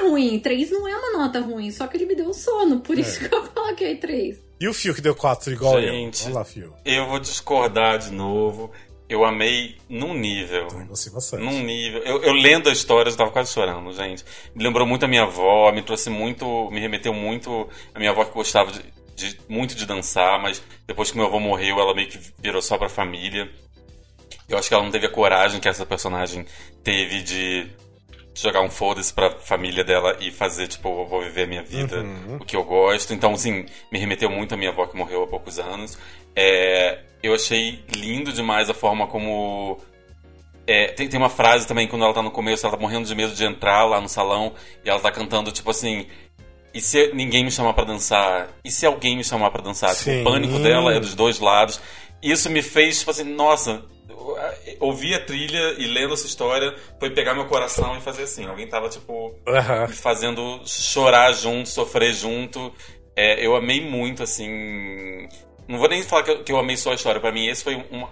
É, 0.00 0.08
ruim. 0.08 0.38
3 0.38 0.70
não 0.70 0.88
é 0.88 0.96
uma 0.96 1.18
nota 1.18 1.40
ruim, 1.40 1.70
só 1.70 1.86
que 1.86 1.96
ele 1.96 2.06
me 2.06 2.14
deu 2.14 2.32
sono, 2.32 2.80
por 2.80 2.96
é. 2.96 3.00
isso 3.00 3.20
que 3.20 3.34
eu 3.34 3.42
coloquei 3.48 3.96
3. 3.96 4.38
E 4.60 4.68
o 4.68 4.74
Fio 4.74 4.94
que 4.94 5.00
deu 5.00 5.14
4 5.14 5.52
igual 5.52 5.80
Gente, 5.80 6.20
eu? 6.20 6.24
Vamos 6.24 6.38
lá, 6.38 6.44
Fio. 6.44 6.74
Eu 6.84 7.06
vou 7.06 7.18
discordar 7.18 7.98
de 7.98 8.12
novo. 8.12 8.70
Eu 9.08 9.24
amei 9.24 9.76
num 9.88 10.14
nível. 10.14 10.68
Eu 10.70 10.86
gostei 10.86 11.12
bastante. 11.12 11.42
Num 11.42 11.64
nível. 11.64 12.00
Eu, 12.02 12.22
eu, 12.22 12.32
lendo 12.32 12.68
a 12.68 12.72
história, 12.72 13.10
eu 13.10 13.16
tava 13.16 13.30
quase 13.32 13.52
chorando, 13.52 13.92
gente. 13.92 14.24
Me 14.54 14.62
lembrou 14.62 14.86
muito 14.86 15.04
a 15.04 15.08
minha 15.08 15.22
avó, 15.22 15.72
me 15.72 15.82
trouxe 15.82 16.08
muito. 16.10 16.70
Me 16.70 16.78
remeteu 16.78 17.12
muito 17.12 17.68
a 17.92 17.98
minha 17.98 18.12
avó 18.12 18.24
que 18.24 18.32
gostava 18.32 18.70
de, 18.70 18.84
de, 19.16 19.36
muito 19.48 19.74
de 19.74 19.84
dançar, 19.84 20.40
mas 20.40 20.62
depois 20.86 21.10
que 21.10 21.16
meu 21.16 21.26
avô 21.26 21.40
morreu, 21.40 21.80
ela 21.80 21.92
meio 21.92 22.08
que 22.08 22.20
virou 22.38 22.62
só 22.62 22.78
pra 22.78 22.88
família. 22.88 23.50
Eu 24.48 24.58
acho 24.58 24.68
que 24.68 24.74
ela 24.74 24.84
não 24.84 24.92
teve 24.92 25.06
a 25.06 25.10
coragem 25.10 25.58
que 25.58 25.68
essa 25.68 25.84
personagem 25.84 26.46
teve 26.84 27.22
de 27.22 27.68
jogar 28.34 28.60
um 28.60 28.70
foda-se 28.70 29.12
pra 29.12 29.30
família 29.38 29.84
dela 29.84 30.16
e 30.20 30.30
fazer, 30.30 30.68
tipo, 30.68 31.04
vou 31.04 31.22
viver 31.22 31.44
a 31.44 31.46
minha 31.46 31.62
vida, 31.62 32.00
uhum. 32.00 32.36
o 32.40 32.44
que 32.44 32.56
eu 32.56 32.64
gosto. 32.64 33.12
Então, 33.12 33.32
assim, 33.32 33.66
me 33.90 33.98
remeteu 33.98 34.30
muito 34.30 34.54
a 34.54 34.56
minha 34.56 34.70
avó 34.70 34.86
que 34.86 34.96
morreu 34.96 35.24
há 35.24 35.26
poucos 35.26 35.58
anos. 35.58 35.98
É, 36.34 37.00
eu 37.22 37.34
achei 37.34 37.84
lindo 37.96 38.32
demais 38.32 38.70
a 38.70 38.74
forma 38.74 39.06
como. 39.06 39.78
É, 40.66 40.92
tem, 40.92 41.08
tem 41.08 41.18
uma 41.18 41.28
frase 41.28 41.66
também 41.66 41.88
quando 41.88 42.04
ela 42.04 42.14
tá 42.14 42.22
no 42.22 42.30
começo, 42.30 42.64
ela 42.64 42.76
tá 42.76 42.80
morrendo 42.80 43.06
de 43.06 43.14
medo 43.14 43.34
de 43.34 43.44
entrar 43.44 43.84
lá 43.84 44.00
no 44.00 44.08
salão 44.08 44.54
e 44.84 44.88
ela 44.88 45.00
tá 45.00 45.10
cantando, 45.10 45.50
tipo 45.50 45.70
assim. 45.70 46.06
E 46.72 46.80
se 46.80 47.12
ninguém 47.12 47.42
me 47.42 47.50
chamar 47.50 47.74
para 47.74 47.84
dançar? 47.84 48.48
E 48.64 48.70
se 48.70 48.86
alguém 48.86 49.16
me 49.16 49.24
chamar 49.24 49.50
para 49.50 49.62
dançar? 49.62 49.94
Tipo, 49.96 50.20
o 50.20 50.24
pânico 50.24 50.58
dela 50.60 50.94
é 50.94 51.00
dos 51.00 51.16
dois 51.16 51.40
lados. 51.40 51.80
Isso 52.22 52.48
me 52.48 52.62
fez, 52.62 53.00
tipo 53.00 53.10
assim, 53.10 53.24
nossa, 53.24 53.82
ouvir 54.78 55.14
a 55.14 55.24
trilha 55.24 55.74
e 55.78 55.86
lendo 55.86 56.14
essa 56.14 56.26
história 56.26 56.74
foi 56.98 57.10
pegar 57.10 57.34
meu 57.34 57.46
coração 57.46 57.96
e 57.96 58.00
fazer 58.00 58.24
assim. 58.24 58.46
Alguém 58.46 58.68
tava, 58.68 58.88
tipo, 58.88 59.12
uhum. 59.12 59.86
me 59.88 59.94
fazendo 59.94 60.62
chorar 60.66 61.32
junto, 61.32 61.68
sofrer 61.68 62.12
junto. 62.12 62.72
É, 63.16 63.44
eu 63.44 63.54
amei 63.56 63.80
muito, 63.80 64.22
assim. 64.22 65.28
Não 65.68 65.78
vou 65.78 65.88
nem 65.88 66.02
falar 66.02 66.22
que 66.22 66.30
eu, 66.30 66.44
que 66.44 66.52
eu 66.52 66.58
amei 66.58 66.76
só 66.76 66.92
a 66.92 66.94
história. 66.94 67.20
para 67.20 67.32
mim, 67.32 67.46
esse 67.46 67.64
foi 67.64 67.76
uma. 67.90 68.08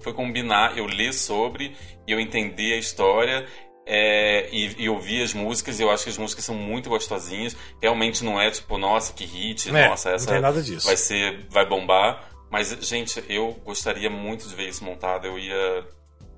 Foi 0.00 0.12
combinar 0.12 0.76
eu 0.76 0.84
ler 0.84 1.12
sobre 1.12 1.76
e 2.08 2.12
eu 2.12 2.18
entender 2.18 2.72
a 2.72 2.76
história 2.76 3.46
é, 3.86 4.48
e, 4.52 4.84
e, 4.84 4.88
ouvir 4.88 5.22
as 5.22 5.34
músicas, 5.34 5.80
eu 5.80 5.90
acho 5.90 6.04
que 6.04 6.10
as 6.10 6.18
músicas 6.18 6.44
são 6.44 6.54
muito 6.54 6.88
gostosinhas. 6.88 7.56
Realmente 7.80 8.24
não 8.24 8.40
é 8.40 8.50
tipo, 8.50 8.78
nossa, 8.78 9.12
que 9.12 9.24
hit, 9.24 9.68
é, 9.68 9.88
nossa, 9.88 10.10
essa 10.10 10.30
vai 10.84 10.96
ser, 10.96 11.46
vai 11.50 11.66
bombar. 11.66 12.31
Mas, 12.52 12.68
gente, 12.82 13.24
eu 13.30 13.56
gostaria 13.64 14.10
muito 14.10 14.46
de 14.46 14.54
ver 14.54 14.68
isso 14.68 14.84
montado. 14.84 15.26
Eu 15.26 15.38
ia 15.38 15.86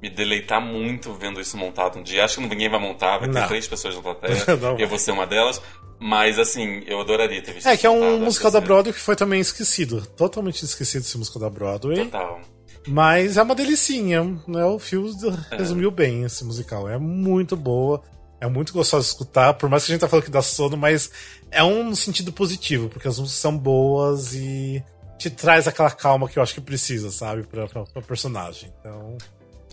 me 0.01 0.09
deleitar 0.09 0.61
muito 0.61 1.12
vendo 1.12 1.41
isso 1.41 1.57
montado 1.57 1.99
um 1.99 2.05
dia. 2.05 2.24
Acho 2.24 2.36
que 2.36 2.47
ninguém 2.47 2.70
vai 2.70 2.78
montar, 2.78 3.19
vai 3.19 3.28
ter 3.28 3.41
não. 3.41 3.49
três 3.49 3.66
pessoas 3.66 3.97
na 3.97 4.01
plateia. 4.01 4.45
eu 4.78 4.86
vou 4.86 4.97
ser 4.97 5.11
uma 5.11 5.27
delas. 5.27 5.61
Mas, 5.99 6.39
assim, 6.39 6.85
eu 6.86 7.01
adoraria 7.01 7.43
ter 7.43 7.53
visto 7.53 7.66
É, 7.66 7.77
que 7.77 7.85
é 7.85 7.91
um 7.91 8.20
musical 8.20 8.53
da 8.53 8.61
Broadway 8.61 8.93
que 8.95 9.01
foi 9.01 9.16
também 9.16 9.41
esquecido. 9.41 10.07
Totalmente 10.07 10.65
esquecido 10.65 11.03
esse 11.03 11.19
musical 11.19 11.43
da 11.43 11.51
Broadway. 11.51 12.05
Total. 12.05 12.41
Mas 12.86 13.36
é 13.36 13.43
uma 13.43 13.55
delicinha, 13.57 14.23
né? 14.47 14.65
O 14.66 14.78
Phil 14.78 15.11
é. 15.51 15.57
resumiu 15.57 15.91
bem 15.91 16.23
esse 16.23 16.45
musical. 16.45 16.89
É 16.89 16.97
muito 16.97 17.57
boa. 17.57 18.01
É 18.41 18.47
muito 18.47 18.73
gostoso 18.73 19.03
de 19.03 19.09
escutar, 19.09 19.55
por 19.55 19.69
mais 19.69 19.85
que 19.85 19.91
a 19.91 19.95
gente 19.95 20.01
tá 20.01 20.09
falando 20.09 20.27
que 20.27 20.31
dá 20.31 20.43
sono, 20.43 20.77
mas 20.77 21.11
é 21.51 21.65
um 21.65 21.95
sentido 21.95 22.31
positivo, 22.31 22.91
porque 22.91 23.09
as 23.09 23.19
músicas 23.19 23.41
são 23.41 23.57
boas 23.57 24.35
e 24.35 24.85
te 25.19 25.31
traz 25.31 25.66
aquela 25.66 25.91
calma 25.91 26.28
que 26.28 26.39
eu 26.39 26.43
acho 26.43 26.55
que 26.55 26.61
precisa, 26.61 27.11
sabe, 27.11 27.45
pra, 27.45 27.66
pra, 27.66 27.85
pra 27.85 28.03
personagem. 28.03 28.73
Então. 28.81 29.16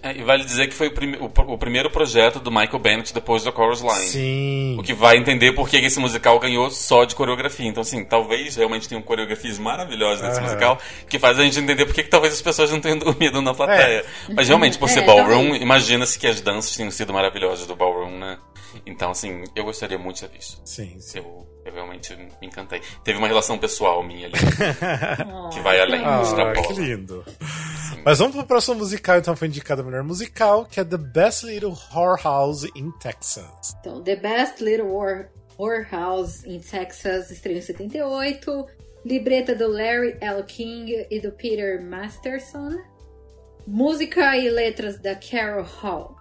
É, 0.03 0.17
e 0.17 0.23
vale 0.23 0.43
dizer 0.43 0.67
que 0.67 0.73
foi 0.73 0.87
o, 0.87 0.93
prim 0.93 1.15
o, 1.15 1.25
o, 1.25 1.57
primeiro 1.59 1.89
projeto 1.91 2.39
do 2.39 2.49
Michael 2.49 2.79
Bennett 2.79 3.13
depois 3.13 3.43
do 3.43 3.51
Chorus 3.51 3.81
Line. 3.81 4.07
Sim. 4.07 4.77
O 4.79 4.83
que 4.83 4.93
vai 4.93 5.17
entender 5.17 5.51
por 5.51 5.69
que 5.69 5.77
esse 5.77 5.99
musical 5.99 6.39
ganhou 6.39 6.71
só 6.71 7.05
de 7.05 7.13
coreografia. 7.13 7.67
Então, 7.67 7.81
assim, 7.81 8.03
talvez 8.03 8.55
realmente 8.55 8.89
tenham 8.89 9.01
coreografias 9.03 9.59
maravilhosas 9.59 10.27
nesse 10.27 10.39
uhum. 10.39 10.45
musical 10.45 10.79
que 11.07 11.19
faz 11.19 11.37
a 11.37 11.43
gente 11.43 11.59
entender 11.59 11.85
por 11.85 11.93
que, 11.93 12.03
talvez 12.03 12.33
as 12.33 12.41
pessoas 12.41 12.71
não 12.71 12.81
tenham 12.81 12.97
dormido 12.99 13.41
na 13.43 13.53
plateia. 13.53 13.99
É. 13.99 14.33
Mas 14.33 14.47
realmente, 14.47 14.77
por 14.79 14.89
ser 14.89 15.03
é, 15.03 15.05
ballroom, 15.05 15.55
imagina-se 15.55 16.17
que 16.17 16.25
as 16.25 16.41
danças 16.41 16.75
tenham 16.75 16.89
sido 16.89 17.13
maravilhosas 17.13 17.67
do 17.67 17.75
ballroom, 17.75 18.17
né? 18.17 18.39
Então, 18.85 19.11
assim, 19.11 19.43
eu 19.55 19.65
gostaria 19.65 19.99
muito 19.99 20.15
de 20.15 20.27
ter 20.27 20.35
visto. 20.35 20.59
Sim, 20.65 20.95
sim. 20.99 21.19
Eu, 21.19 21.45
eu 21.63 21.73
realmente 21.73 22.15
me 22.15 22.47
encantei. 22.47 22.81
Teve 23.03 23.19
uma 23.19 23.27
relação 23.27 23.57
pessoal 23.57 24.03
minha 24.03 24.27
ali. 24.27 24.35
que 25.53 25.59
vai 25.61 25.79
além 25.79 26.01
ah, 26.03 26.21
Que 26.67 26.73
lindo. 26.73 27.23
Sim. 27.27 28.01
Mas 28.03 28.19
vamos 28.19 28.35
pro 28.35 28.45
próximo 28.45 28.77
musical, 28.77 29.17
então 29.17 29.35
foi 29.35 29.47
indicado 29.47 29.81
a 29.81 29.85
melhor 29.85 30.03
musical, 30.03 30.65
que 30.65 30.79
é 30.79 30.83
The 30.83 30.97
Best 30.97 31.45
Little 31.45 31.77
Whorehouse 31.93 32.69
in 32.75 32.91
Texas. 32.99 33.75
Então, 33.79 34.01
The 34.01 34.15
Best 34.15 34.63
Little 34.63 34.91
Whorehouse 35.57 36.47
in 36.49 36.59
Texas 36.59 37.29
estreou 37.29 37.59
em 37.59 37.61
78. 37.61 38.65
Libreta 39.05 39.55
do 39.55 39.67
Larry 39.67 40.17
L. 40.21 40.43
King 40.43 41.07
e 41.09 41.19
do 41.19 41.31
Peter 41.31 41.81
Masterson. 41.83 42.77
Música 43.67 44.35
e 44.37 44.49
letras 44.49 44.99
da 44.99 45.15
Carol 45.15 45.63
Hall. 45.63 46.15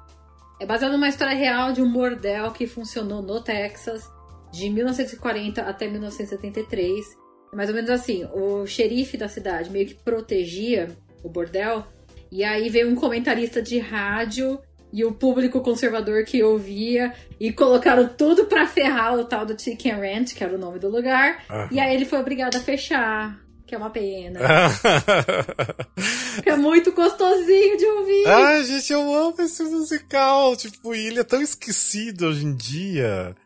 É 0.60 0.66
baseado 0.66 0.92
numa 0.92 1.08
história 1.08 1.34
real 1.34 1.72
de 1.72 1.80
um 1.80 1.90
bordel 1.90 2.50
que 2.52 2.66
funcionou 2.66 3.22
no 3.22 3.40
Texas 3.42 4.10
de 4.50 4.68
1940 4.68 5.62
até 5.62 5.88
1973. 5.88 7.04
Mais 7.52 7.68
ou 7.68 7.74
menos 7.74 7.90
assim, 7.90 8.28
o 8.32 8.66
xerife 8.66 9.16
da 9.16 9.28
cidade 9.28 9.70
meio 9.70 9.86
que 9.86 9.94
protegia 9.94 10.88
o 11.22 11.28
bordel. 11.28 11.84
E 12.30 12.44
aí 12.44 12.68
veio 12.68 12.88
um 12.88 12.94
comentarista 12.94 13.60
de 13.60 13.78
rádio 13.78 14.60
e 14.92 15.04
o 15.04 15.12
público 15.12 15.60
conservador 15.60 16.24
que 16.24 16.42
ouvia 16.42 17.12
e 17.38 17.52
colocaram 17.52 18.08
tudo 18.08 18.46
para 18.46 18.66
ferrar 18.66 19.14
o 19.14 19.24
tal 19.24 19.46
do 19.46 19.60
Chicken 19.60 19.94
Ranch, 19.94 20.34
que 20.34 20.42
era 20.42 20.54
o 20.54 20.58
nome 20.58 20.78
do 20.78 20.88
lugar. 20.88 21.44
Uhum. 21.50 21.68
E 21.70 21.80
aí 21.80 21.94
ele 21.94 22.04
foi 22.04 22.18
obrigado 22.18 22.56
a 22.56 22.60
fechar. 22.60 23.38
Que 23.66 23.76
é 23.76 23.78
uma 23.78 23.90
pena. 23.90 24.40
é 26.44 26.56
muito 26.56 26.90
gostosinho 26.90 27.76
de 27.76 27.86
ouvir. 27.86 28.26
Ai, 28.26 28.64
gente, 28.64 28.92
eu 28.92 29.14
amo 29.14 29.36
esse 29.38 29.62
musical. 29.62 30.56
Tipo, 30.56 30.92
ele 30.92 31.20
é 31.20 31.24
tão 31.24 31.40
esquecido 31.40 32.26
hoje 32.26 32.44
em 32.44 32.52
dia. 32.52 33.36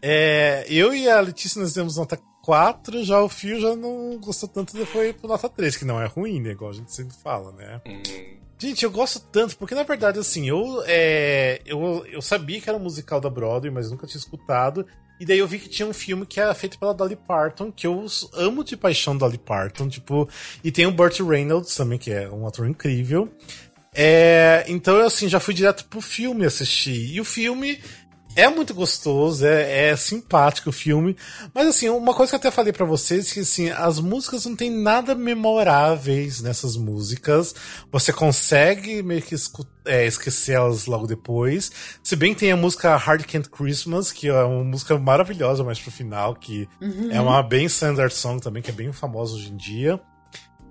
É, 0.00 0.64
eu 0.68 0.94
e 0.94 1.08
a 1.08 1.20
Letícia 1.20 1.60
nós 1.60 1.72
demos 1.72 1.96
nota 1.96 2.18
4, 2.42 3.04
já 3.04 3.20
o 3.20 3.28
Fio 3.28 3.60
já 3.60 3.74
não 3.74 4.18
gostou 4.18 4.48
tanto, 4.48 4.76
foi 4.86 5.12
pro 5.12 5.28
nota 5.28 5.48
3, 5.48 5.76
que 5.76 5.84
não 5.84 6.00
é 6.00 6.06
ruim, 6.06 6.40
né? 6.40 6.50
Igual 6.50 6.70
a 6.70 6.74
gente 6.74 6.94
sempre 6.94 7.16
fala, 7.22 7.52
né? 7.52 7.80
Hum. 7.86 8.02
Gente, 8.58 8.84
eu 8.84 8.90
gosto 8.90 9.20
tanto, 9.20 9.56
porque 9.58 9.74
na 9.74 9.82
verdade, 9.82 10.18
assim, 10.18 10.48
eu, 10.48 10.82
é, 10.86 11.60
eu, 11.66 12.06
eu 12.06 12.22
sabia 12.22 12.60
que 12.60 12.68
era 12.68 12.78
um 12.78 12.82
musical 12.82 13.20
da 13.20 13.28
Broadway, 13.28 13.70
mas 13.70 13.90
nunca 13.90 14.06
tinha 14.06 14.18
escutado. 14.18 14.86
E 15.18 15.24
daí 15.24 15.38
eu 15.38 15.46
vi 15.48 15.58
que 15.58 15.68
tinha 15.68 15.88
um 15.88 15.92
filme 15.92 16.26
que 16.26 16.38
era 16.38 16.54
feito 16.54 16.78
pela 16.78 16.94
Dolly 16.94 17.16
Parton, 17.16 17.72
que 17.72 17.86
eu 17.86 18.04
amo 18.34 18.62
de 18.62 18.76
paixão 18.76 19.16
Dolly 19.16 19.38
Parton, 19.38 19.88
tipo, 19.88 20.28
e 20.62 20.70
tem 20.70 20.86
o 20.86 20.90
Burt 20.90 21.20
Reynolds 21.20 21.74
também, 21.74 21.98
que 21.98 22.10
é 22.10 22.28
um 22.30 22.46
ator 22.46 22.68
incrível. 22.68 23.30
É, 23.94 24.64
então 24.68 24.96
eu 24.96 25.06
assim 25.06 25.26
já 25.26 25.40
fui 25.40 25.54
direto 25.54 25.86
pro 25.86 26.02
filme 26.02 26.44
assistir. 26.44 27.14
E 27.14 27.20
o 27.20 27.24
filme 27.24 27.80
é 28.36 28.48
muito 28.48 28.74
gostoso, 28.74 29.46
é, 29.46 29.88
é, 29.88 29.96
simpático 29.96 30.68
o 30.68 30.72
filme. 30.72 31.16
Mas 31.54 31.68
assim, 31.68 31.88
uma 31.88 32.14
coisa 32.14 32.30
que 32.30 32.36
eu 32.36 32.38
até 32.38 32.50
falei 32.50 32.72
para 32.72 32.84
vocês, 32.84 33.32
que 33.32 33.40
assim, 33.40 33.70
as 33.70 33.98
músicas 33.98 34.44
não 34.44 34.54
tem 34.54 34.70
nada 34.70 35.14
memoráveis 35.14 36.42
nessas 36.42 36.76
músicas. 36.76 37.54
Você 37.90 38.12
consegue 38.12 39.02
meio 39.02 39.22
que 39.22 39.34
é, 39.86 40.06
esquecer 40.06 40.52
elas 40.52 40.86
logo 40.86 41.06
depois. 41.06 41.72
Se 42.02 42.14
bem 42.14 42.34
que 42.34 42.40
tem 42.40 42.52
a 42.52 42.56
música 42.56 42.94
Hard 42.94 43.24
Can't 43.24 43.48
Christmas, 43.48 44.12
que 44.12 44.28
é 44.28 44.42
uma 44.44 44.64
música 44.64 44.98
maravilhosa 44.98 45.64
mais 45.64 45.80
pro 45.80 45.90
final, 45.90 46.34
que 46.34 46.68
uhum. 46.80 47.10
é 47.10 47.20
uma 47.20 47.42
bem 47.42 47.64
standard 47.64 48.12
song 48.12 48.40
também, 48.40 48.62
que 48.62 48.70
é 48.70 48.74
bem 48.74 48.92
famosa 48.92 49.34
hoje 49.34 49.50
em 49.50 49.56
dia. 49.56 49.98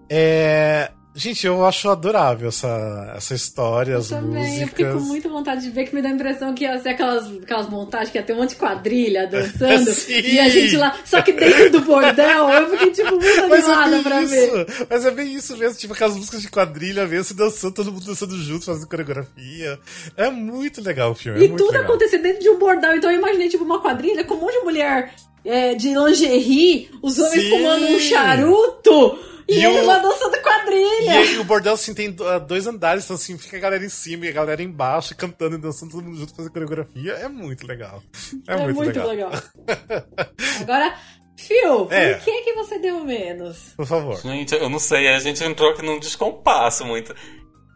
É, 0.07 0.91
Gente, 1.17 1.47
eu 1.47 1.65
acho 1.65 1.89
adorável 1.89 2.49
essa, 2.49 3.13
essa 3.15 3.33
história, 3.33 3.93
eu 3.93 3.99
as 3.99 4.09
também. 4.09 4.43
músicas. 4.43 4.61
Eu 4.61 4.67
fiquei 4.67 4.85
com 4.85 4.99
muita 4.99 5.29
vontade 5.29 5.61
de 5.61 5.69
ver, 5.69 5.85
que 5.85 5.95
me 5.95 6.01
dá 6.01 6.09
a 6.09 6.11
impressão 6.11 6.53
que 6.53 6.65
ia 6.65 6.77
ser 6.77 6.89
aquelas, 6.89 7.25
aquelas 7.41 7.69
montagens 7.69 8.09
que 8.09 8.17
ia 8.17 8.23
ter 8.23 8.33
um 8.33 8.35
monte 8.35 8.49
de 8.49 8.55
quadrilha 8.57 9.25
dançando. 9.25 9.89
e 10.11 10.37
a 10.37 10.49
gente 10.49 10.75
lá, 10.75 10.93
só 11.05 11.21
que 11.21 11.31
dentro 11.31 11.71
do 11.71 11.81
bordel, 11.81 12.49
eu 12.49 12.69
fiquei, 12.71 12.91
tipo, 12.91 13.11
muito 13.11 13.25
é 13.39 13.43
animada 13.43 13.95
é 13.95 14.01
pra 14.01 14.21
isso. 14.23 14.35
ver. 14.35 14.67
Mas 14.89 15.05
é 15.05 15.11
bem 15.11 15.33
isso 15.33 15.55
mesmo, 15.55 15.77
tipo, 15.77 15.93
aquelas 15.93 16.17
músicas 16.17 16.41
de 16.41 16.49
quadrilha 16.49 17.07
mesmo, 17.07 17.23
se 17.23 17.33
dançando, 17.33 17.73
todo 17.73 17.93
mundo 17.93 18.05
dançando 18.05 18.37
junto, 18.37 18.65
fazendo 18.65 18.89
coreografia. 18.89 19.79
É 20.17 20.29
muito 20.29 20.81
legal 20.81 21.11
o 21.11 21.15
filme. 21.15 21.39
É 21.39 21.45
e 21.45 21.49
tudo 21.49 21.71
legal. 21.71 21.83
acontecendo 21.83 22.23
dentro 22.23 22.41
de 22.41 22.49
um 22.49 22.59
bordel, 22.59 22.93
então 22.93 23.09
eu 23.09 23.17
imaginei, 23.17 23.47
tipo, 23.47 23.63
uma 23.63 23.79
quadrilha 23.79 24.25
com 24.25 24.33
um 24.33 24.41
monte 24.41 24.59
de 24.59 24.65
mulher 24.65 25.13
é, 25.45 25.75
de 25.75 25.93
lingerie, 25.93 26.89
os 27.01 27.17
homens 27.19 27.41
Sim. 27.41 27.49
fumando 27.51 27.85
um 27.85 27.99
charuto. 27.99 29.34
E, 29.47 29.59
e 29.59 29.65
ele 29.65 29.79
o... 29.79 29.85
dançando 29.85 30.41
quadrilha. 30.41 31.03
E 31.03 31.09
aí 31.09 31.37
o 31.39 31.43
bordel, 31.43 31.73
assim, 31.73 31.93
tem 31.93 32.15
ah, 32.25 32.39
dois 32.39 32.67
andares, 32.67 33.03
então 33.03 33.15
assim, 33.15 33.37
fica 33.37 33.57
a 33.57 33.59
galera 33.59 33.85
em 33.85 33.89
cima 33.89 34.25
e 34.25 34.29
a 34.29 34.31
galera 34.31 34.61
embaixo, 34.61 35.15
cantando 35.15 35.55
e 35.55 35.59
dançando 35.59 35.91
todo 35.91 36.03
mundo 36.03 36.17
junto, 36.17 36.35
fazendo 36.35 36.51
coreografia. 36.51 37.13
É 37.13 37.27
muito 37.27 37.65
legal. 37.67 38.01
É, 38.47 38.53
é 38.53 38.57
muito, 38.57 38.75
muito, 38.75 38.99
legal. 38.99 39.07
legal. 39.07 39.31
Agora, 40.61 40.97
Phil, 41.37 41.87
é. 41.91 42.15
por 42.15 42.23
que 42.23 42.41
que 42.41 42.53
você 42.53 42.79
deu 42.79 43.03
menos? 43.03 43.73
Por 43.75 43.85
favor. 43.85 44.17
Gente, 44.21 44.55
eu 44.55 44.69
não 44.69 44.79
sei, 44.79 45.07
a 45.09 45.19
gente 45.19 45.43
entrou 45.43 45.71
aqui 45.71 45.81
num 45.81 45.99
descompasso 45.99 46.85
muito. 46.85 47.13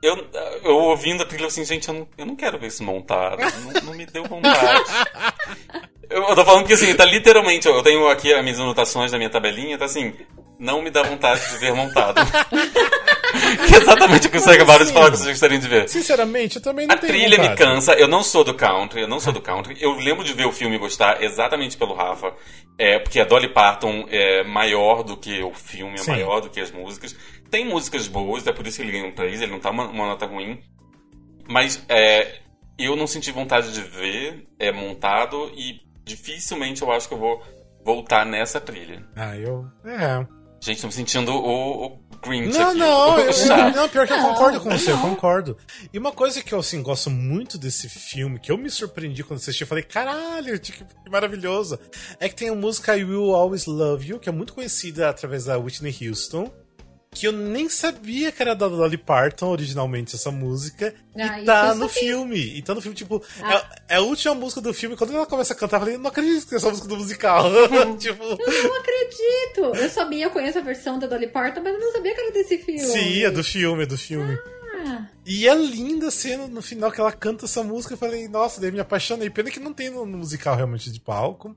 Eu, 0.01 0.15
eu 0.63 0.75
ouvindo 0.75 1.23
a 1.23 1.25
trilha 1.25 1.47
assim, 1.47 1.65
gente, 1.65 1.89
eu 1.89 1.93
não, 1.93 2.07
eu 2.17 2.25
não 2.25 2.35
quero 2.35 2.57
ver 2.57 2.67
isso 2.67 2.83
montado. 2.83 3.41
Não, 3.41 3.81
não 3.83 3.93
me 3.93 4.05
deu 4.05 4.23
vontade. 4.23 4.83
Eu, 6.09 6.23
eu 6.23 6.35
tô 6.35 6.43
falando 6.43 6.65
que 6.65 6.73
assim, 6.73 6.95
tá 6.95 7.05
literalmente, 7.05 7.67
eu 7.67 7.83
tenho 7.83 8.07
aqui 8.07 8.33
as 8.33 8.41
minhas 8.41 8.59
anotações 8.59 9.11
da 9.11 9.17
minha 9.19 9.29
tabelinha, 9.29 9.77
tá 9.77 9.85
assim, 9.85 10.11
não 10.59 10.81
me 10.81 10.89
dá 10.91 11.01
vontade 11.03 11.41
de 11.49 11.57
ver 11.57 11.73
montado. 11.73 12.19
que 13.67 13.75
é 13.75 13.77
exatamente 13.77 14.27
o 14.27 14.31
que 14.31 14.37
os 14.37 14.47
acabaram 14.47 14.85
de 14.85 14.91
falar 14.91 15.11
que 15.11 15.17
vocês 15.17 15.29
gostariam 15.29 15.59
de 15.59 15.67
ver. 15.67 15.87
Sinceramente, 15.87 16.57
eu 16.57 16.61
também 16.61 16.85
não 16.87 16.95
A 16.95 16.97
tenho 16.97 17.13
trilha 17.13 17.37
vontade. 17.37 17.49
me 17.49 17.55
cansa, 17.55 17.93
eu 17.93 18.07
não 18.07 18.23
sou 18.23 18.43
do 18.43 18.53
country, 18.53 19.01
eu 19.01 19.07
não 19.07 19.19
sou 19.19 19.31
do 19.31 19.41
country. 19.41 19.77
Eu 19.79 19.93
lembro 19.93 20.23
de 20.23 20.33
ver 20.33 20.45
o 20.45 20.51
filme 20.51 20.75
e 20.75 20.79
gostar 20.79 21.23
exatamente 21.23 21.77
pelo 21.77 21.93
Rafa, 21.93 22.33
é, 22.77 22.99
porque 22.99 23.19
a 23.19 23.25
Dolly 23.25 23.53
Parton 23.53 24.05
é 24.09 24.43
maior 24.43 25.03
do 25.03 25.15
que 25.15 25.41
o 25.41 25.53
filme, 25.53 25.95
é 25.95 25.97
Sim. 25.97 26.11
maior 26.11 26.41
do 26.41 26.49
que 26.49 26.59
as 26.59 26.71
músicas. 26.71 27.15
Tem 27.49 27.65
músicas 27.65 28.07
boas, 28.07 28.45
é 28.45 28.51
por 28.51 28.65
isso 28.67 28.77
que 28.77 28.83
ele 28.83 28.91
ganhou 28.91 29.07
um 29.07 29.13
3, 29.15 29.41
ele 29.41 29.51
não 29.51 29.59
tá 29.59 29.69
uma, 29.69 29.85
uma 29.87 30.07
nota 30.07 30.25
ruim. 30.25 30.59
Mas 31.47 31.83
é, 31.89 32.39
eu 32.77 32.95
não 32.95 33.07
senti 33.07 33.31
vontade 33.31 33.71
de 33.73 33.81
ver 33.81 34.47
é, 34.59 34.71
montado 34.71 35.51
e 35.55 35.79
dificilmente 36.03 36.81
eu 36.81 36.91
acho 36.91 37.07
que 37.07 37.13
eu 37.13 37.17
vou 37.19 37.41
voltar 37.83 38.25
nessa 38.25 38.59
trilha. 38.59 39.03
Ah, 39.15 39.35
eu. 39.35 39.65
É. 39.85 40.38
Gente, 40.61 40.81
tô 40.81 40.87
me 40.87 40.93
sentindo 40.93 41.31
o, 41.31 41.85
o 41.85 41.99
Grinch 42.21 42.57
não, 42.57 42.69
aqui. 42.69 42.79
Não, 42.79 43.19
eu, 43.19 43.73
não, 43.73 43.89
pior 43.89 44.05
que 44.05 44.13
eu 44.13 44.21
concordo 44.21 44.59
com 44.59 44.69
você, 44.69 44.91
eu 44.91 44.97
concordo. 45.01 45.57
E 45.93 45.97
uma 45.97 46.11
coisa 46.11 46.41
que 46.43 46.53
eu, 46.53 46.59
assim, 46.59 46.83
gosto 46.83 47.09
muito 47.09 47.57
desse 47.57 47.87
filme, 47.87 48.39
que 48.39 48.51
eu 48.51 48.57
me 48.57 48.69
surpreendi 48.69 49.23
quando 49.23 49.39
assisti, 49.39 49.61
eu 49.61 49.67
falei, 49.67 49.83
caralho, 49.83 50.59
que, 50.59 50.71
que 50.71 50.85
maravilhoso, 51.09 51.79
é 52.19 52.27
que 52.27 52.35
tem 52.35 52.49
a 52.49 52.55
música 52.55 52.97
I 52.97 53.03
Will 53.03 53.33
Always 53.33 53.65
Love 53.65 54.07
You, 54.07 54.19
que 54.19 54.27
é 54.27 54.31
muito 54.31 54.53
conhecida 54.53 55.09
através 55.09 55.45
da 55.45 55.57
Whitney 55.57 55.95
Houston, 56.01 56.51
que 57.11 57.27
eu 57.27 57.31
nem 57.31 57.67
sabia 57.67 58.31
que 58.31 58.41
era 58.41 58.55
da 58.55 58.67
Dolly 58.67 58.97
Parton 58.97 59.47
originalmente 59.47 60.15
essa 60.15 60.31
música. 60.31 60.93
Ah, 61.15 61.41
e 61.41 61.45
tá 61.45 61.73
no 61.73 61.89
filme. 61.89 62.39
E 62.39 62.61
tá 62.61 62.75
no 62.75 62.81
filme, 62.81 62.95
tipo, 62.95 63.23
ah. 63.41 63.67
é, 63.87 63.95
é, 63.95 63.97
a 63.97 64.01
última 64.01 64.35
música 64.35 64.61
do 64.61 64.73
filme. 64.73 64.95
Quando 64.95 65.13
ela 65.13 65.25
começa 65.25 65.53
a 65.53 65.55
cantar, 65.55 65.77
eu 65.77 65.81
falei, 65.81 65.97
não 65.97 66.09
acredito 66.09 66.47
que 66.47 66.53
é 66.53 66.57
essa 66.57 66.69
música 66.69 66.87
do 66.87 66.97
musical. 66.97 67.49
tipo... 67.97 68.23
Eu 68.23 68.63
não 68.63 68.79
acredito. 68.79 69.75
Eu 69.75 69.89
sabia, 69.89 70.25
eu 70.25 70.31
conheço 70.31 70.59
a 70.59 70.61
versão 70.61 70.99
da 70.99 71.07
Dolly 71.07 71.27
Parton, 71.27 71.61
mas 71.63 71.73
eu 71.73 71.79
não 71.79 71.91
sabia 71.91 72.13
que 72.13 72.21
era 72.21 72.31
desse 72.31 72.57
filme. 72.59 72.79
Sim, 72.79 73.23
é 73.23 73.31
do 73.31 73.43
filme, 73.43 73.83
é 73.83 73.87
do 73.87 73.97
filme. 73.97 74.37
Ah. 74.85 75.07
E 75.25 75.47
é 75.47 75.55
linda 75.55 76.07
a 76.07 76.11
cena 76.11 76.47
no 76.47 76.61
final 76.61 76.91
que 76.91 77.01
ela 77.01 77.11
canta 77.11 77.45
essa 77.45 77.63
música. 77.63 77.95
Eu 77.95 77.97
falei, 77.97 78.27
nossa, 78.27 78.61
daí 78.61 78.71
me 78.71 78.79
apaixonei. 78.79 79.29
Pena 79.29 79.49
que 79.49 79.59
não 79.59 79.73
tem 79.73 79.89
no 79.89 80.05
musical 80.05 80.55
realmente 80.55 80.91
de 80.91 80.99
palco. 80.99 81.55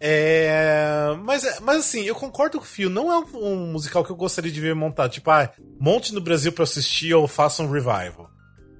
É, 0.00 1.16
mas, 1.24 1.60
mas 1.60 1.78
assim, 1.78 2.02
eu 2.02 2.14
concordo 2.14 2.58
com 2.58 2.64
o 2.64 2.66
Fio, 2.66 2.88
não 2.88 3.12
é 3.12 3.18
um, 3.18 3.52
um, 3.52 3.72
musical 3.72 4.04
que 4.04 4.10
eu 4.10 4.16
gostaria 4.16 4.50
de 4.50 4.60
ver 4.60 4.74
montado. 4.74 5.10
Tipo, 5.10 5.30
ah, 5.30 5.50
monte 5.80 6.14
no 6.14 6.20
Brasil 6.20 6.52
pra 6.52 6.64
assistir 6.64 7.14
ou 7.14 7.26
faça 7.26 7.62
um 7.62 7.70
revival. 7.70 8.30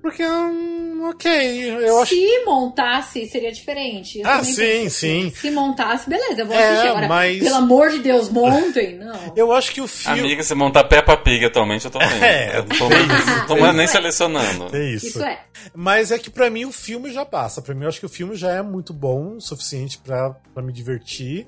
Porque, 0.00 0.24
um, 0.24 1.08
ok, 1.08 1.70
eu 1.86 2.00
acho... 2.00 2.14
Se 2.14 2.44
montasse, 2.44 3.26
seria 3.26 3.52
diferente. 3.52 4.20
Eu 4.20 4.28
ah, 4.28 4.44
sim, 4.44 4.86
assim. 4.86 4.90
sim. 4.90 5.32
Se 5.34 5.50
montasse, 5.50 6.08
beleza, 6.08 6.42
eu 6.42 6.46
vou 6.46 6.56
é, 6.56 6.68
assistir. 6.68 6.88
Agora, 6.88 7.08
mas... 7.08 7.38
pelo 7.42 7.56
amor 7.56 7.90
de 7.90 7.98
Deus, 7.98 8.28
montem, 8.28 8.96
não. 8.96 9.18
Eu 9.36 9.52
acho 9.52 9.72
que 9.72 9.80
o 9.80 9.86
filme... 9.86 10.20
Amiga, 10.20 10.42
se 10.42 10.54
montar 10.54 10.84
Peppa 10.84 11.16
Pig 11.16 11.44
atualmente, 11.44 11.84
eu 11.84 11.90
tô 11.90 11.98
vendo. 11.98 12.22
É, 12.22 12.58
eu 12.58 12.64
tô, 12.64 12.86
é 12.86 13.46
tô 13.46 13.72
nem 13.72 13.84
é. 13.84 13.86
selecionando. 13.86 14.74
É 14.74 14.90
isso. 14.90 15.06
Isso 15.06 15.22
é. 15.22 15.40
Mas 15.74 16.10
é 16.10 16.18
que 16.18 16.30
para 16.30 16.50
mim 16.50 16.64
o 16.64 16.72
filme 16.72 17.12
já 17.12 17.24
passa. 17.24 17.60
Para 17.62 17.74
mim, 17.74 17.82
eu 17.82 17.88
acho 17.88 18.00
que 18.00 18.06
o 18.06 18.08
filme 18.08 18.34
já 18.34 18.52
é 18.52 18.62
muito 18.62 18.92
bom, 18.92 19.36
o 19.36 19.40
suficiente 19.40 19.98
para 19.98 20.62
me 20.62 20.72
divertir. 20.72 21.46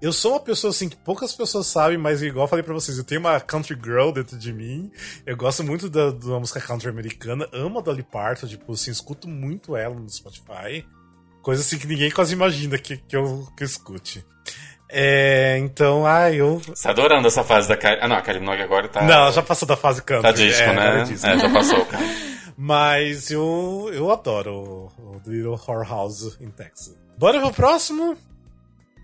Eu 0.00 0.12
sou 0.12 0.32
uma 0.32 0.40
pessoa 0.40 0.70
assim 0.70 0.88
que 0.88 0.96
poucas 0.96 1.34
pessoas 1.34 1.66
sabem, 1.66 1.98
mas 1.98 2.22
igual 2.22 2.44
eu 2.44 2.48
falei 2.48 2.62
pra 2.62 2.72
vocês, 2.72 2.96
eu 2.96 3.04
tenho 3.04 3.20
uma 3.20 3.38
country 3.38 3.78
girl 3.82 4.10
dentro 4.10 4.38
de 4.38 4.52
mim. 4.52 4.90
Eu 5.26 5.36
gosto 5.36 5.62
muito 5.62 5.90
da, 5.90 6.10
da 6.10 6.38
música 6.38 6.60
country 6.60 6.88
americana, 6.88 7.46
amo 7.52 7.78
a 7.78 7.82
Dolly 7.82 8.02
Parton, 8.02 8.46
tipo, 8.46 8.72
assim, 8.72 8.90
escuto 8.90 9.28
muito 9.28 9.76
ela 9.76 9.94
no 9.94 10.08
Spotify. 10.08 10.86
Coisa 11.42 11.62
assim 11.62 11.78
que 11.78 11.86
ninguém 11.86 12.10
quase 12.10 12.32
imagina 12.32 12.78
que, 12.78 12.96
que, 12.96 13.16
eu, 13.16 13.46
que 13.56 13.62
eu 13.62 13.66
escute. 13.66 14.24
É, 14.92 15.56
então, 15.58 16.04
ah, 16.04 16.32
eu. 16.32 16.58
Você 16.58 16.82
tá 16.82 16.90
adorando 16.90 17.28
essa 17.28 17.44
fase 17.44 17.68
da 17.68 17.76
Kylie. 17.76 17.98
Ah, 18.00 18.08
não, 18.08 18.16
a 18.16 18.22
Kylie 18.22 18.40
Minogue 18.40 18.62
agora 18.62 18.88
tá. 18.88 19.02
Não, 19.02 19.30
já 19.30 19.42
passou 19.42 19.68
da 19.68 19.76
fase 19.76 20.02
country. 20.02 20.22
Tá 20.22 20.32
disco, 20.32 20.62
é, 20.62 20.74
né? 20.74 21.02
É, 21.02 21.38
já 21.38 21.50
passou, 21.50 21.86
cara. 21.86 22.04
Mas 22.58 23.30
eu, 23.30 23.88
eu 23.92 24.10
adoro 24.10 24.92
o, 24.98 25.22
Little 25.26 25.58
Whorehouse 25.66 26.36
in 26.40 26.50
Texas. 26.50 26.98
Bora 27.16 27.40
pro 27.40 27.52
próximo? 27.52 28.16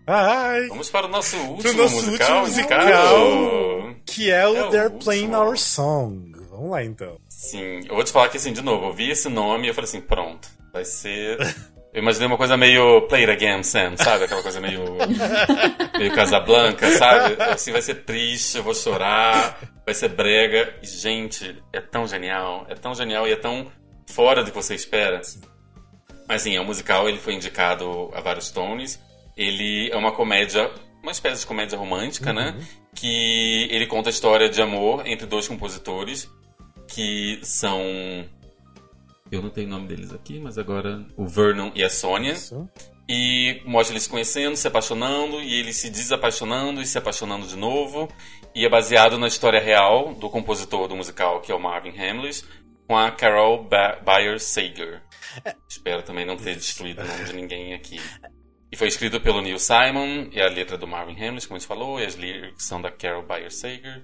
Ai. 0.06 0.68
Vamos 0.68 0.88
para 0.88 1.06
o 1.06 1.08
nosso 1.08 1.36
último 1.36 1.72
nosso 1.72 1.96
musical, 1.96 2.42
último 2.42 2.56
musical, 2.56 3.94
que 4.06 4.30
é 4.30 4.46
o 4.46 4.56
é 4.56 4.70
They're 4.70 4.94
o 4.94 4.98
Playing 4.98 5.34
Our 5.34 5.58
Song. 5.58 6.32
Vamos 6.48 6.70
lá 6.70 6.84
então. 6.84 7.18
Sim, 7.28 7.80
eu 7.88 7.94
vou 7.94 8.04
te 8.04 8.12
falar 8.12 8.28
que 8.28 8.36
assim, 8.36 8.52
de 8.52 8.62
novo, 8.62 8.86
eu 8.86 8.92
vi 8.92 9.10
esse 9.10 9.28
nome 9.28 9.66
e 9.66 9.70
eu 9.70 9.74
falei 9.74 9.88
assim, 9.88 10.00
pronto, 10.00 10.48
vai 10.72 10.84
ser. 10.84 11.38
Eu 11.92 12.02
imaginei 12.02 12.26
uma 12.26 12.36
coisa 12.36 12.56
meio 12.58 13.08
Play 13.08 13.24
It 13.24 13.32
Again 13.32 13.62
Sam, 13.62 13.96
sabe? 13.96 14.24
Aquela 14.24 14.42
coisa 14.42 14.60
meio. 14.60 14.84
meio 15.98 16.14
Casablanca, 16.14 16.90
sabe? 16.90 17.42
Assim, 17.42 17.72
vai 17.72 17.80
ser 17.80 18.04
triste, 18.04 18.58
eu 18.58 18.62
vou 18.62 18.74
chorar, 18.74 19.58
vai 19.84 19.94
ser 19.94 20.10
brega. 20.10 20.74
E, 20.82 20.86
gente, 20.86 21.56
é 21.72 21.80
tão 21.80 22.06
genial, 22.06 22.66
é 22.68 22.74
tão 22.74 22.94
genial 22.94 23.26
e 23.26 23.32
é 23.32 23.36
tão 23.36 23.72
fora 24.06 24.44
do 24.44 24.50
que 24.50 24.56
você 24.56 24.74
espera. 24.74 25.22
Mas 26.28 26.42
sim, 26.42 26.54
é 26.54 26.60
um 26.60 26.66
musical, 26.66 27.08
ele 27.08 27.18
foi 27.18 27.32
indicado 27.32 28.10
a 28.12 28.20
vários 28.20 28.50
Tonys. 28.50 29.00
Ele 29.36 29.90
é 29.90 29.96
uma 29.96 30.12
comédia, 30.12 30.70
uma 31.02 31.12
espécie 31.12 31.42
de 31.42 31.46
comédia 31.46 31.78
romântica, 31.78 32.32
né? 32.32 32.50
uhum. 32.50 32.58
né? 32.58 32.66
Que 32.94 33.68
ele 33.70 33.86
conta 33.86 34.08
a 34.08 34.10
história 34.10 34.48
de 34.48 34.62
amor 34.62 35.06
entre 35.06 35.26
dois 35.26 35.46
compositores 35.46 36.30
que 36.88 37.38
são. 37.42 37.80
Eu 39.30 39.42
não 39.42 39.50
tenho 39.50 39.66
o 39.66 39.70
nome 39.70 39.88
deles 39.88 40.12
aqui, 40.12 40.38
mas 40.38 40.56
agora 40.56 41.04
o 41.16 41.26
Vernon 41.26 41.70
e 41.74 41.84
a 41.84 41.90
Sônia. 41.90 42.32
Isso. 42.32 42.68
E 43.08 43.62
mostra 43.64 43.92
eles 43.92 44.04
se 44.04 44.08
conhecendo, 44.08 44.56
se 44.56 44.66
apaixonando, 44.66 45.40
e 45.40 45.54
eles 45.54 45.76
se 45.76 45.90
desapaixonando 45.90 46.80
e 46.80 46.86
se 46.86 46.98
apaixonando 46.98 47.46
de 47.46 47.56
novo. 47.56 48.08
E 48.54 48.64
é 48.64 48.68
baseado 48.68 49.18
na 49.18 49.26
história 49.26 49.60
real 49.60 50.14
do 50.14 50.30
compositor 50.30 50.88
do 50.88 50.96
musical, 50.96 51.40
que 51.40 51.52
é 51.52 51.54
o 51.54 51.60
Marvin 51.60 51.90
Hamlish, 51.90 52.44
com 52.86 52.96
a 52.96 53.10
Carol 53.10 53.64
ba 53.64 54.00
Bayer 54.04 54.40
Sager. 54.40 55.02
É. 55.44 55.54
Espero 55.68 56.02
também 56.02 56.24
não 56.24 56.36
ter 56.36 56.54
destruído 56.54 57.02
o 57.02 57.06
nome 57.06 57.24
de 57.24 57.32
ninguém 57.32 57.74
aqui. 57.74 58.00
E 58.70 58.76
foi 58.76 58.88
escrito 58.88 59.20
pelo 59.20 59.40
Neil 59.40 59.58
Simon, 59.58 60.28
e 60.32 60.40
a 60.40 60.48
letra 60.48 60.76
do 60.76 60.86
Marvin 60.86 61.14
Hamlish, 61.14 61.46
como 61.46 61.56
a 61.56 61.58
gente 61.60 61.68
falou, 61.68 62.00
e 62.00 62.04
as 62.04 62.14
lyrics 62.14 62.64
são 62.64 62.80
da 62.80 62.90
Carol 62.90 63.22
Bayer 63.22 63.52
Sager. 63.52 64.02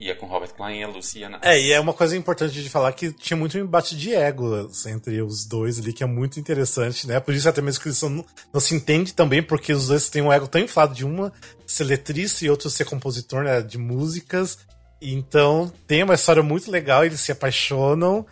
E 0.00 0.08
é 0.08 0.14
com 0.14 0.26
Robert 0.26 0.54
Klein 0.54 0.78
e 0.78 0.84
a 0.84 0.88
Luciana. 0.88 1.40
É, 1.42 1.60
e 1.60 1.72
é 1.72 1.80
uma 1.80 1.92
coisa 1.92 2.16
importante 2.16 2.62
de 2.62 2.70
falar 2.70 2.92
que 2.92 3.12
tinha 3.12 3.36
muito 3.36 3.58
um 3.58 3.60
embate 3.60 3.96
de 3.96 4.14
ego 4.14 4.70
entre 4.86 5.20
os 5.20 5.44
dois 5.44 5.80
ali, 5.80 5.92
que 5.92 6.04
é 6.04 6.06
muito 6.06 6.38
interessante, 6.38 7.04
né? 7.08 7.18
Por 7.18 7.34
isso 7.34 7.48
até 7.48 7.60
mesmo 7.60 7.82
que 7.82 7.88
eles 7.88 8.00
não, 8.00 8.24
não 8.52 8.60
se 8.60 8.76
entende 8.76 9.12
também, 9.12 9.42
porque 9.42 9.72
os 9.72 9.88
dois 9.88 10.08
têm 10.08 10.22
um 10.22 10.32
ego 10.32 10.46
tão 10.46 10.60
inflado 10.60 10.94
de 10.94 11.04
uma 11.04 11.32
ser 11.66 11.82
letrista 11.82 12.44
e 12.44 12.50
outro 12.50 12.70
ser 12.70 12.84
compositor 12.84 13.42
né, 13.42 13.60
de 13.60 13.76
músicas. 13.76 14.58
Então 15.02 15.72
tem 15.84 16.04
uma 16.04 16.14
história 16.14 16.44
muito 16.44 16.70
legal, 16.70 17.04
eles 17.04 17.20
se 17.20 17.32
apaixonam. 17.32 18.24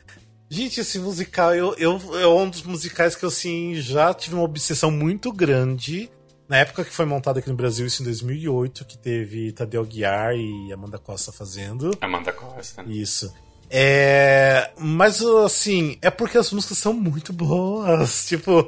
Gente, 0.48 0.80
esse 0.80 0.98
musical, 0.98 1.54
eu, 1.54 1.74
eu, 1.76 2.00
é 2.20 2.26
um 2.26 2.48
dos 2.48 2.62
musicais 2.62 3.16
que 3.16 3.24
eu 3.24 3.28
assim, 3.28 3.74
já 3.76 4.14
tive 4.14 4.36
uma 4.36 4.44
obsessão 4.44 4.90
muito 4.90 5.32
grande 5.32 6.10
na 6.48 6.58
época 6.58 6.84
que 6.84 6.92
foi 6.92 7.04
montado 7.04 7.38
aqui 7.38 7.48
no 7.48 7.56
Brasil, 7.56 7.86
isso 7.86 8.02
em 8.02 8.04
2008, 8.04 8.84
que 8.84 8.96
teve 8.96 9.50
Tadeu 9.52 9.84
Guiar 9.84 10.34
e 10.34 10.72
Amanda 10.72 10.98
Costa 10.98 11.32
fazendo. 11.32 11.90
Amanda 12.00 12.32
Costa. 12.32 12.84
Isso. 12.86 13.34
É, 13.68 14.70
mas 14.78 15.20
assim, 15.20 15.98
é 16.00 16.08
porque 16.08 16.38
as 16.38 16.52
músicas 16.52 16.78
são 16.78 16.92
muito 16.92 17.32
boas. 17.32 18.26
Tipo, 18.28 18.64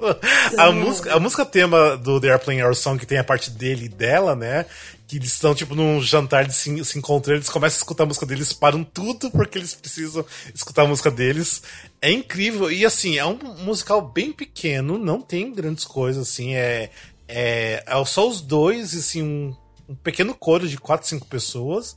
a 0.56 0.72
música, 0.72 1.14
a 1.14 1.20
música 1.20 1.44
tema 1.44 1.96
do 1.96 2.20
The 2.20 2.30
Airplane 2.30 2.64
Our 2.64 2.74
Song, 2.74 2.98
que 2.98 3.06
tem 3.06 3.18
a 3.18 3.24
parte 3.24 3.50
dele 3.50 3.84
e 3.84 3.88
dela, 3.88 4.34
né? 4.34 4.66
Que 5.08 5.16
eles 5.16 5.32
estão, 5.32 5.54
tipo, 5.54 5.74
num 5.74 6.00
jantar 6.00 6.46
de 6.46 6.52
se, 6.52 6.84
se 6.84 6.98
encontram, 6.98 7.34
eles 7.34 7.48
começam 7.48 7.76
a 7.76 7.80
escutar 7.80 8.04
a 8.04 8.06
música 8.06 8.26
deles, 8.26 8.52
param 8.52 8.84
tudo 8.84 9.30
porque 9.30 9.58
eles 9.58 9.74
precisam 9.74 10.24
escutar 10.54 10.82
a 10.82 10.86
música 10.86 11.10
deles. 11.10 11.62
É 12.00 12.12
incrível. 12.12 12.70
E 12.70 12.84
assim, 12.84 13.16
é 13.16 13.24
um 13.24 13.38
musical 13.64 14.02
bem 14.02 14.32
pequeno, 14.32 14.98
não 14.98 15.20
tem 15.20 15.52
grandes 15.52 15.84
coisas, 15.84 16.28
assim, 16.28 16.54
é, 16.54 16.90
é, 17.26 17.82
é 17.86 18.04
só 18.04 18.28
os 18.28 18.42
dois, 18.42 18.94
assim, 18.94 19.22
um, 19.22 19.56
um 19.88 19.94
pequeno 19.94 20.34
coro 20.34 20.68
de 20.68 20.76
quatro, 20.76 21.08
cinco 21.08 21.26
pessoas. 21.26 21.96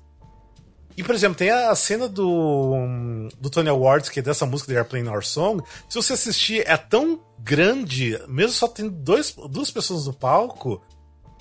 E, 0.96 1.04
por 1.04 1.16
exemplo, 1.16 1.38
tem 1.38 1.50
a 1.50 1.74
cena 1.76 2.08
do, 2.08 2.76
do 3.40 3.50
Tony 3.50 3.70
Awards, 3.70 4.10
que 4.10 4.20
é 4.20 4.24
dessa 4.24 4.46
música 4.46 4.72
The 4.72 4.80
Airplane 4.80 5.10
Our 5.10 5.24
Song. 5.24 5.64
Se 5.90 5.96
você 5.96 6.14
assistir, 6.14 6.64
é 6.68 6.78
tão 6.78 7.20
grande, 7.40 8.20
mesmo 8.28 8.54
só 8.54 8.68
tendo 8.68 8.92
dois, 8.92 9.34
duas 9.50 9.72
pessoas 9.72 10.06
no 10.06 10.14
palco, 10.14 10.82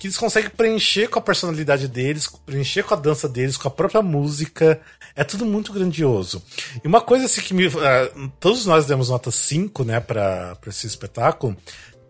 que 0.01 0.07
eles 0.07 0.17
conseguem 0.17 0.49
preencher 0.49 1.07
com 1.07 1.19
a 1.19 1.21
personalidade 1.21 1.87
deles, 1.87 2.27
preencher 2.43 2.81
com 2.81 2.95
a 2.95 2.97
dança 2.97 3.29
deles, 3.29 3.55
com 3.55 3.67
a 3.67 3.71
própria 3.71 4.01
música. 4.01 4.81
É 5.15 5.23
tudo 5.23 5.45
muito 5.45 5.71
grandioso. 5.71 6.41
E 6.83 6.87
uma 6.87 7.01
coisa 7.01 7.25
assim 7.25 7.39
que 7.39 7.53
me. 7.53 7.67
Uh, 7.67 8.31
todos 8.39 8.65
nós 8.65 8.87
demos 8.87 9.09
nota 9.09 9.29
5, 9.29 9.83
né, 9.83 9.99
pra 9.99 10.57
esse 10.65 10.87
espetáculo. 10.87 11.55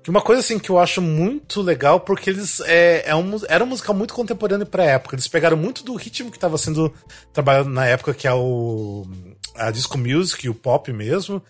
Que 0.02 0.10
uma 0.10 0.22
coisa 0.22 0.40
assim 0.40 0.58
que 0.58 0.70
eu 0.70 0.80
acho 0.80 1.02
muito 1.02 1.62
legal, 1.62 2.00
porque 2.00 2.30
eles 2.30 2.62
é, 2.62 3.10
é 3.10 3.14
um, 3.14 3.38
era 3.50 3.66
musical 3.66 3.94
muito 3.94 4.14
contemporâneo 4.14 4.66
pra 4.66 4.86
época. 4.86 5.16
Eles 5.16 5.28
pegaram 5.28 5.58
muito 5.58 5.84
do 5.84 5.94
ritmo 5.96 6.32
que 6.32 6.38
estava 6.38 6.58
sendo 6.58 6.94
trabalhado 7.34 7.70
na 7.70 7.86
época, 7.86 8.14
que 8.14 8.26
é 8.26 8.34
o 8.34 9.06
a 9.54 9.70
disco 9.70 9.98
music, 9.98 10.48
o 10.48 10.56
pop 10.56 10.94
mesmo. 10.94 11.44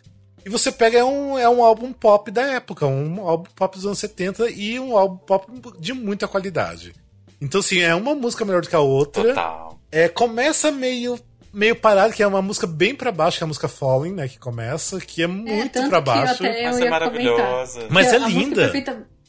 E 0.46 0.50
você 0.50 0.72
pega 0.72 1.00
é 1.00 1.04
um, 1.04 1.38
é 1.38 1.48
um 1.48 1.64
álbum 1.64 1.94
pop 1.94 2.32
da 2.32 2.42
época, 2.42 2.86
um 2.88 3.28
álbum 3.28 3.50
pop 3.56 3.76
dos 3.76 3.86
anos 3.86 4.00
70 4.00 4.50
e 4.50 4.80
um 4.80 4.98
álbum 4.98 5.18
pop 5.18 5.48
de 5.80 5.94
muita 5.94 6.28
qualidade. 6.28 6.94
Então, 7.40 7.60
assim, 7.60 7.80
é 7.80 7.94
uma 7.96 8.14
música 8.14 8.46
melhor 8.46 8.62
do 8.62 8.70
que 8.70 8.76
a 8.76 8.80
outra. 8.80 9.24
Total. 9.24 9.80
É, 9.92 10.08
começa 10.08 10.72
meio 10.72 11.20
meio 11.54 11.76
parado, 11.76 12.14
que 12.14 12.24
é 12.24 12.28
uma 12.28 12.42
música 12.42 12.66
bem 12.66 12.96
para 12.96 13.12
baixo, 13.12 13.38
que 13.38 13.44
é 13.44 13.46
a 13.46 13.48
música 13.48 13.68
Falling, 13.68 14.14
né, 14.14 14.28
que 14.28 14.40
começa, 14.40 15.00
que 15.00 15.22
é, 15.22 15.26
é 15.26 15.28
muito 15.28 15.80
é, 15.80 15.90
para 15.90 16.00
baixo. 16.00 16.44
Mas 16.44 16.80
é 16.80 16.90
maravilhosa. 16.90 17.88
Mas 17.90 18.14
é 18.14 18.20
linda. 18.20 18.72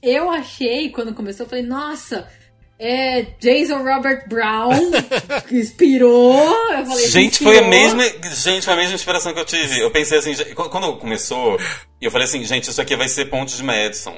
Eu 0.01 0.30
achei, 0.30 0.90
quando 0.90 1.14
começou, 1.14 1.47
eu 1.47 1.51
falei, 1.51 1.64
nossa, 1.64 2.28
é 2.84 3.22
Jason 3.38 3.84
Robert 3.84 4.28
Brown 4.28 4.70
que 5.46 5.56
inspirou. 5.56 6.34
Eu 6.76 6.84
falei, 6.84 7.06
gente, 7.06 7.34
inspirou. 7.34 7.54
foi 7.54 7.62
a 7.62 7.68
mesma, 7.68 8.02
gente, 8.34 8.64
foi 8.64 8.74
a 8.74 8.76
mesma 8.76 8.94
inspiração 8.96 9.32
que 9.32 9.38
eu 9.38 9.44
tive. 9.44 9.80
Eu 9.80 9.90
pensei 9.92 10.18
assim, 10.18 10.34
quando 10.54 10.96
começou, 10.96 11.60
eu 12.00 12.10
falei 12.10 12.26
assim, 12.26 12.42
gente, 12.44 12.68
isso 12.68 12.82
aqui 12.82 12.96
vai 12.96 13.09
ser 13.09 13.26
Pontos 13.26 13.56
de 13.56 13.62
Madison. 13.62 14.16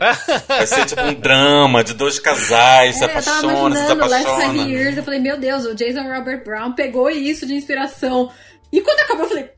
Vai 0.48 0.66
ser 0.66 0.86
tipo 0.86 1.02
um 1.02 1.12
drama 1.12 1.84
de 1.84 1.92
dois 1.92 2.18
casais, 2.18 2.96
é, 2.96 2.98
se 3.00 3.04
apaixonam, 3.04 3.86
se 3.86 3.92
apaixonam. 3.92 4.66
Years, 4.66 4.96
eu 4.96 5.04
falei, 5.04 5.20
meu 5.20 5.38
Deus, 5.38 5.66
o 5.66 5.74
Jason 5.74 6.02
Robert 6.02 6.42
Brown 6.42 6.72
pegou 6.72 7.10
isso 7.10 7.44
de 7.44 7.54
inspiração. 7.54 8.32
E 8.72 8.80
quando 8.80 9.00
acabou, 9.00 9.24
eu 9.24 9.28
falei, 9.28 9.50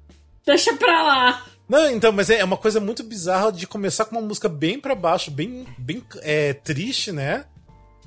deixa 0.45 0.75
pra 0.75 1.03
lá. 1.05 1.45
Não, 1.69 1.89
então, 1.91 2.11
mas 2.11 2.29
é 2.29 2.43
uma 2.43 2.57
coisa 2.57 2.81
muito 2.81 3.05
bizarra 3.05 3.53
de 3.53 3.69
começar 3.69 4.05
com 4.07 4.17
uma 4.17 4.27
música 4.27 4.49
bem 4.49 4.81
para 4.81 4.97
baixo, 4.97 5.31
bem, 5.31 5.65
bem 5.79 6.03
é, 6.23 6.53
triste, 6.53 7.13
né? 7.13 7.45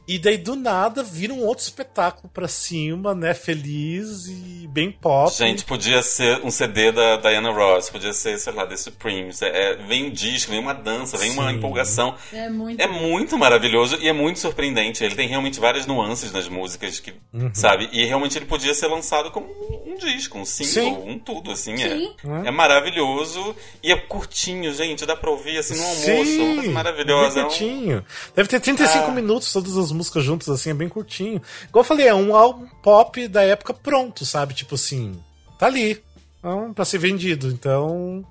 E 0.09 0.17
daí 0.17 0.39
do 0.39 0.55
nada 0.55 1.03
vira 1.03 1.31
um 1.31 1.45
outro 1.45 1.63
espetáculo 1.63 2.27
pra 2.33 2.47
cima, 2.47 3.13
né? 3.13 3.35
Feliz 3.35 4.25
e 4.25 4.67
bem 4.67 4.91
pop. 4.91 5.31
Gente, 5.31 5.63
podia 5.63 6.01
ser 6.01 6.43
um 6.43 6.49
CD 6.49 6.91
da 6.91 7.17
Diana 7.17 7.51
Ross, 7.51 7.91
podia 7.91 8.11
ser, 8.11 8.39
sei 8.39 8.51
lá, 8.51 8.65
The 8.65 8.75
Supremes. 8.75 9.39
É, 9.43 9.49
é, 9.49 9.75
vem 9.75 10.07
um 10.07 10.09
disco, 10.09 10.49
vem 10.49 10.59
uma 10.59 10.73
dança, 10.73 11.15
vem 11.15 11.29
Sim. 11.29 11.37
uma 11.37 11.51
empolgação. 11.51 12.15
É 12.33 12.49
muito... 12.49 12.81
é 12.81 12.87
muito 12.87 13.37
maravilhoso 13.37 13.99
e 14.01 14.07
é 14.07 14.11
muito 14.11 14.39
surpreendente. 14.39 15.03
Ele 15.03 15.13
tem 15.13 15.27
realmente 15.27 15.59
várias 15.59 15.85
nuances 15.85 16.31
nas 16.31 16.49
músicas, 16.49 16.99
que, 16.99 17.13
uhum. 17.31 17.51
sabe? 17.53 17.87
E 17.91 18.03
realmente 18.03 18.35
ele 18.35 18.47
podia 18.47 18.73
ser 18.73 18.87
lançado 18.87 19.29
como 19.29 19.45
um 19.85 19.95
disco, 19.95 20.39
um 20.39 20.45
single, 20.45 21.03
Sim. 21.03 21.11
um 21.11 21.19
tudo, 21.19 21.51
assim. 21.51 21.73
É. 21.73 21.87
Sim. 21.87 22.15
É, 22.45 22.47
é 22.47 22.51
maravilhoso 22.51 23.55
e 23.83 23.91
é 23.91 23.95
curtinho, 23.95 24.73
gente. 24.73 25.05
Dá 25.05 25.15
pra 25.15 25.29
ouvir 25.29 25.59
assim 25.59 25.75
no 25.75 25.83
almoço. 25.83 26.03
Sim, 26.03 26.69
maravilhoso. 26.69 27.37
É 27.37 27.43
curtinho. 27.43 28.03
Deve 28.35 28.49
ter 28.49 28.59
35 28.59 29.05
ah. 29.05 29.11
minutos 29.11 29.53
todas 29.53 29.77
as 29.77 29.91
músicas 29.91 29.98
juntas, 30.21 30.49
assim, 30.49 30.69
é 30.69 30.73
bem 30.73 30.89
curtinho. 30.89 31.41
Igual 31.67 31.83
eu 31.83 31.87
falei, 31.87 32.07
é 32.07 32.15
um 32.15 32.35
álbum 32.35 32.67
pop 32.81 33.27
da 33.27 33.43
época 33.43 33.73
pronto, 33.73 34.25
sabe? 34.25 34.53
Tipo 34.53 34.75
assim, 34.75 35.19
tá 35.57 35.65
ali. 35.65 36.01
Então, 36.39 36.73
pra 36.73 36.85
ser 36.85 36.97
vendido. 36.97 37.47
Então, 37.49 38.25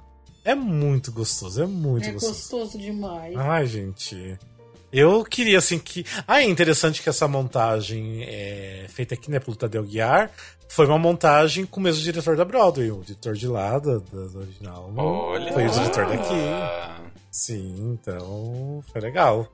é 0.44 0.54
muito 0.54 1.12
gostoso, 1.12 1.62
é 1.62 1.66
muito 1.66 2.08
é 2.08 2.12
gostoso. 2.12 2.32
É 2.32 2.58
gostoso 2.58 2.78
demais. 2.78 3.36
Ai, 3.36 3.66
gente. 3.66 4.38
Eu 4.90 5.22
queria, 5.24 5.58
assim, 5.58 5.78
que. 5.78 6.04
Ah, 6.26 6.40
é 6.40 6.44
interessante 6.44 7.02
que 7.02 7.08
essa 7.08 7.28
montagem 7.28 8.24
é 8.24 8.86
feita 8.88 9.14
aqui, 9.14 9.30
né, 9.30 9.38
pelo 9.38 9.56
Tadeu 9.56 9.84
Guiar. 9.84 10.30
Foi 10.70 10.86
uma 10.86 10.98
montagem 10.98 11.64
com 11.66 11.80
o 11.80 11.82
mesmo 11.82 12.02
diretor 12.02 12.36
da 12.36 12.44
Broadway, 12.44 12.90
o 12.90 13.02
diretor 13.02 13.34
de 13.34 13.46
lá, 13.46 13.78
da, 13.78 13.98
da 13.98 14.38
original. 14.38 14.92
Olha. 14.96 15.52
Foi 15.52 15.66
o 15.66 15.70
diretor 15.70 16.06
daqui. 16.06 17.08
Sim, 17.30 17.92
então 17.92 18.82
foi 18.90 19.00
legal. 19.00 19.46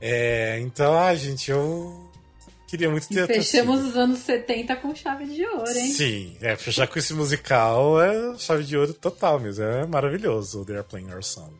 É, 0.00 0.58
então, 0.60 0.96
ah, 0.96 1.14
gente, 1.14 1.50
eu 1.50 2.08
queria 2.68 2.88
muito 2.90 3.08
ter. 3.08 3.24
E 3.24 3.34
fechamos 3.34 3.84
os 3.84 3.96
anos 3.96 4.20
70 4.20 4.76
com 4.76 4.94
chave 4.94 5.24
de 5.26 5.44
ouro, 5.44 5.68
hein? 5.68 5.92
Sim, 5.92 6.36
é, 6.40 6.56
fechar 6.56 6.86
com 6.86 6.98
esse 6.98 7.12
musical 7.14 8.00
é 8.00 8.38
chave 8.38 8.64
de 8.64 8.76
ouro 8.76 8.94
total 8.94 9.40
mesmo. 9.40 9.64
É 9.64 9.86
maravilhoso 9.86 10.60
o 10.60 10.64
They 10.64 10.76
Are 10.76 10.86
Playing 10.86 11.12
Our 11.12 11.24
Song. 11.24 11.52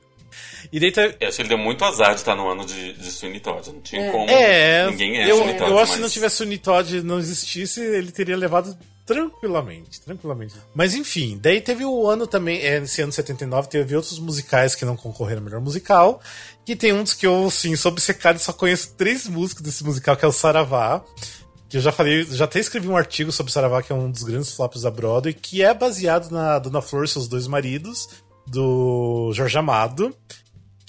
E 0.72 0.78
daí 0.78 0.92
tá... 0.92 1.02
Eu 1.02 1.28
acho 1.28 1.36
que 1.36 1.42
ele 1.42 1.48
deu 1.48 1.58
muito 1.58 1.84
azar 1.84 2.10
de 2.10 2.20
estar 2.20 2.36
no 2.36 2.48
ano 2.48 2.64
de, 2.64 2.92
de 2.92 3.10
Sweeney 3.10 3.40
Todd. 3.40 3.72
Não 3.72 3.80
tinha 3.80 4.02
é. 4.02 4.10
como. 4.10 4.30
É, 4.30 4.90
ninguém 4.90 5.18
é 5.18 5.30
eu, 5.30 5.36
Sweeney 5.36 5.56
Todd. 5.56 5.70
Eu 5.70 5.78
acho 5.78 5.92
que 5.92 5.96
se 5.96 6.02
não 6.02 6.08
tivesse 6.08 6.36
Sweeney 6.36 6.58
Todd 6.58 7.02
não 7.02 7.18
existisse, 7.18 7.80
ele 7.80 8.12
teria 8.12 8.36
levado 8.36 8.76
tranquilamente, 9.08 10.02
tranquilamente. 10.02 10.54
Mas 10.74 10.94
enfim, 10.94 11.38
daí 11.40 11.62
teve 11.62 11.82
o 11.86 12.06
ano 12.06 12.26
também, 12.26 12.60
é, 12.60 12.76
ano 12.76 13.12
79, 13.12 13.68
teve 13.68 13.96
outros 13.96 14.18
musicais 14.18 14.74
que 14.74 14.84
não 14.84 14.94
concorreram 14.94 15.40
ao 15.40 15.44
melhor 15.46 15.60
musical. 15.62 16.20
Que 16.64 16.76
tem 16.76 16.92
um 16.92 17.02
dos 17.02 17.14
que 17.14 17.26
eu, 17.26 17.46
assim, 17.46 17.74
sou 17.74 17.90
obcecado 17.90 18.36
e 18.36 18.38
só 18.38 18.52
conheço 18.52 18.92
três 18.98 19.26
músicas 19.26 19.62
desse 19.62 19.82
musical, 19.82 20.14
que 20.14 20.26
é 20.26 20.28
o 20.28 20.32
Saravá. 20.32 21.02
Que 21.70 21.78
eu 21.78 21.80
já 21.80 21.90
falei, 21.90 22.24
já 22.24 22.44
até 22.44 22.60
escrevi 22.60 22.86
um 22.86 22.96
artigo 22.96 23.32
sobre 23.32 23.50
Saravá, 23.50 23.82
que 23.82 23.90
é 23.90 23.94
um 23.94 24.10
dos 24.10 24.22
grandes 24.22 24.52
flops 24.52 24.82
da 24.82 24.90
Broadway, 24.90 25.32
que 25.32 25.62
é 25.62 25.72
baseado 25.72 26.30
na 26.30 26.58
Dona 26.58 26.82
Flor 26.82 27.04
e 27.04 27.08
seus 27.08 27.28
dois 27.28 27.46
maridos, 27.46 28.10
do 28.46 29.32
Jorge 29.32 29.56
Amado 29.56 30.14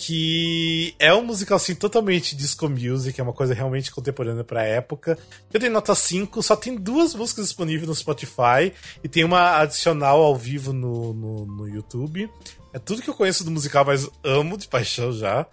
que 0.01 0.95
é 0.97 1.13
um 1.13 1.25
musical 1.25 1.57
assim 1.57 1.75
totalmente 1.75 2.33
disco 2.33 2.69
music, 2.69 3.19
é 3.19 3.23
uma 3.23 3.33
coisa 3.33 3.53
realmente 3.53 3.91
contemporânea 3.91 4.45
para 4.45 4.63
época. 4.63 5.19
Eu 5.53 5.59
dei 5.59 5.69
nota 5.69 5.93
5, 5.93 6.41
só 6.41 6.55
tem 6.55 6.73
duas 6.73 7.13
músicas 7.13 7.47
disponíveis 7.47 7.85
no 7.85 7.93
Spotify 7.93 8.71
e 9.03 9.09
tem 9.09 9.25
uma 9.25 9.57
adicional 9.57 10.21
ao 10.21 10.37
vivo 10.37 10.71
no, 10.71 11.13
no, 11.13 11.45
no 11.45 11.67
YouTube. 11.67 12.31
É 12.71 12.79
tudo 12.79 13.01
que 13.01 13.09
eu 13.09 13.13
conheço 13.13 13.43
do 13.43 13.51
musical, 13.51 13.83
mas 13.83 14.09
amo 14.23 14.57
de 14.57 14.69
paixão 14.69 15.11
já. 15.11 15.45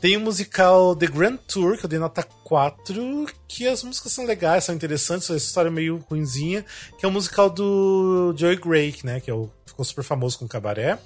Tem 0.00 0.16
o 0.16 0.20
musical 0.20 0.96
The 0.96 1.06
Grand 1.06 1.36
Tour, 1.36 1.76
que 1.76 1.84
eu 1.84 1.90
dei 1.90 1.98
nota 1.98 2.22
4, 2.22 3.26
que 3.46 3.68
as 3.68 3.82
músicas 3.82 4.12
são 4.12 4.24
legais, 4.24 4.64
são 4.64 4.74
interessantes, 4.74 5.30
a 5.30 5.36
história 5.36 5.68
é 5.68 5.72
meio 5.72 6.02
ruinzinha, 6.08 6.64
que 6.98 7.04
é 7.04 7.08
o 7.08 7.12
musical 7.12 7.50
do 7.50 8.32
Joey 8.34 8.56
Gray, 8.56 8.94
né, 9.04 9.20
que 9.20 9.30
é 9.30 9.34
o, 9.34 9.50
ficou 9.66 9.84
super 9.84 10.04
famoso 10.04 10.38
com 10.38 10.46
o 10.46 10.48
Cabaré. 10.48 10.98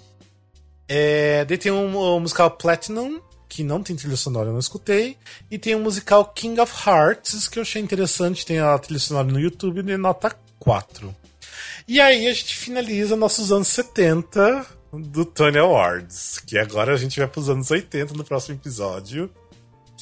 É, 0.94 1.46
daí 1.46 1.56
tem 1.56 1.72
um, 1.72 1.96
o 1.96 2.20
musical 2.20 2.50
Platinum, 2.50 3.18
que 3.48 3.64
não 3.64 3.82
tem 3.82 3.96
trilha 3.96 4.14
sonora, 4.14 4.50
eu 4.50 4.52
não 4.52 4.60
escutei. 4.60 5.16
E 5.50 5.58
tem 5.58 5.74
o 5.74 5.80
musical 5.80 6.22
King 6.26 6.60
of 6.60 6.70
Hearts, 6.86 7.48
que 7.48 7.58
eu 7.58 7.62
achei 7.62 7.80
interessante, 7.80 8.44
tem 8.44 8.58
a 8.58 8.78
trilha 8.78 9.00
sonora 9.00 9.26
no 9.26 9.40
YouTube, 9.40 9.82
de 9.82 9.96
nota 9.96 10.36
4. 10.58 11.16
E 11.88 11.98
aí 11.98 12.26
a 12.26 12.34
gente 12.34 12.54
finaliza 12.54 13.16
nossos 13.16 13.50
anos 13.50 13.68
70 13.68 14.66
do 14.92 15.24
Tony 15.24 15.56
Awards, 15.56 16.38
que 16.46 16.58
agora 16.58 16.92
a 16.92 16.98
gente 16.98 17.18
vai 17.18 17.26
pros 17.26 17.48
anos 17.48 17.70
80 17.70 18.12
no 18.12 18.22
próximo 18.22 18.56
episódio. 18.56 19.30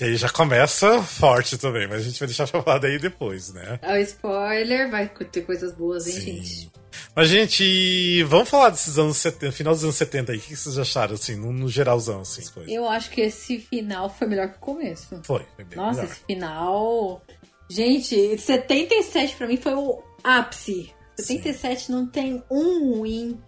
Que 0.00 0.04
aí 0.04 0.16
já 0.16 0.30
começa 0.30 1.02
forte 1.02 1.58
também, 1.58 1.86
mas 1.86 2.00
a 2.00 2.04
gente 2.04 2.18
vai 2.18 2.26
deixar 2.26 2.48
pra 2.48 2.62
falar 2.62 2.78
daí 2.78 2.98
depois, 2.98 3.52
né? 3.52 3.78
É 3.82 3.92
o 3.92 3.96
spoiler, 3.98 4.90
vai 4.90 5.06
ter 5.06 5.42
coisas 5.42 5.74
boas, 5.74 6.06
hein, 6.06 6.14
Sim. 6.14 6.20
gente? 6.20 6.70
Mas, 7.14 7.28
gente, 7.28 8.22
vamos 8.22 8.48
falar 8.48 8.70
desses 8.70 8.98
anos 8.98 9.18
70, 9.18 9.52
final 9.52 9.74
dos 9.74 9.84
anos 9.84 9.96
70 9.96 10.32
aí. 10.32 10.38
O 10.38 10.40
que 10.40 10.56
vocês 10.56 10.78
acharam, 10.78 11.16
assim, 11.16 11.36
no, 11.36 11.52
no 11.52 11.68
geralzão, 11.68 12.22
assim? 12.22 12.40
Coisas? 12.50 12.72
Eu 12.72 12.88
acho 12.88 13.10
que 13.10 13.20
esse 13.20 13.58
final 13.58 14.08
foi 14.08 14.26
melhor 14.26 14.48
que 14.48 14.56
o 14.56 14.60
começo. 14.60 15.20
Foi, 15.22 15.44
foi 15.54 15.64
bem 15.66 15.76
Nossa, 15.76 16.00
melhor. 16.00 16.12
esse 16.12 16.24
final. 16.24 17.22
Gente, 17.68 18.38
77 18.38 19.36
pra 19.36 19.46
mim 19.46 19.58
foi 19.58 19.74
o 19.74 20.02
ápice. 20.24 20.94
77 21.18 21.82
Sim. 21.82 21.92
não 21.92 22.06
tem 22.06 22.42
um 22.50 22.94
ruim 22.94 23.38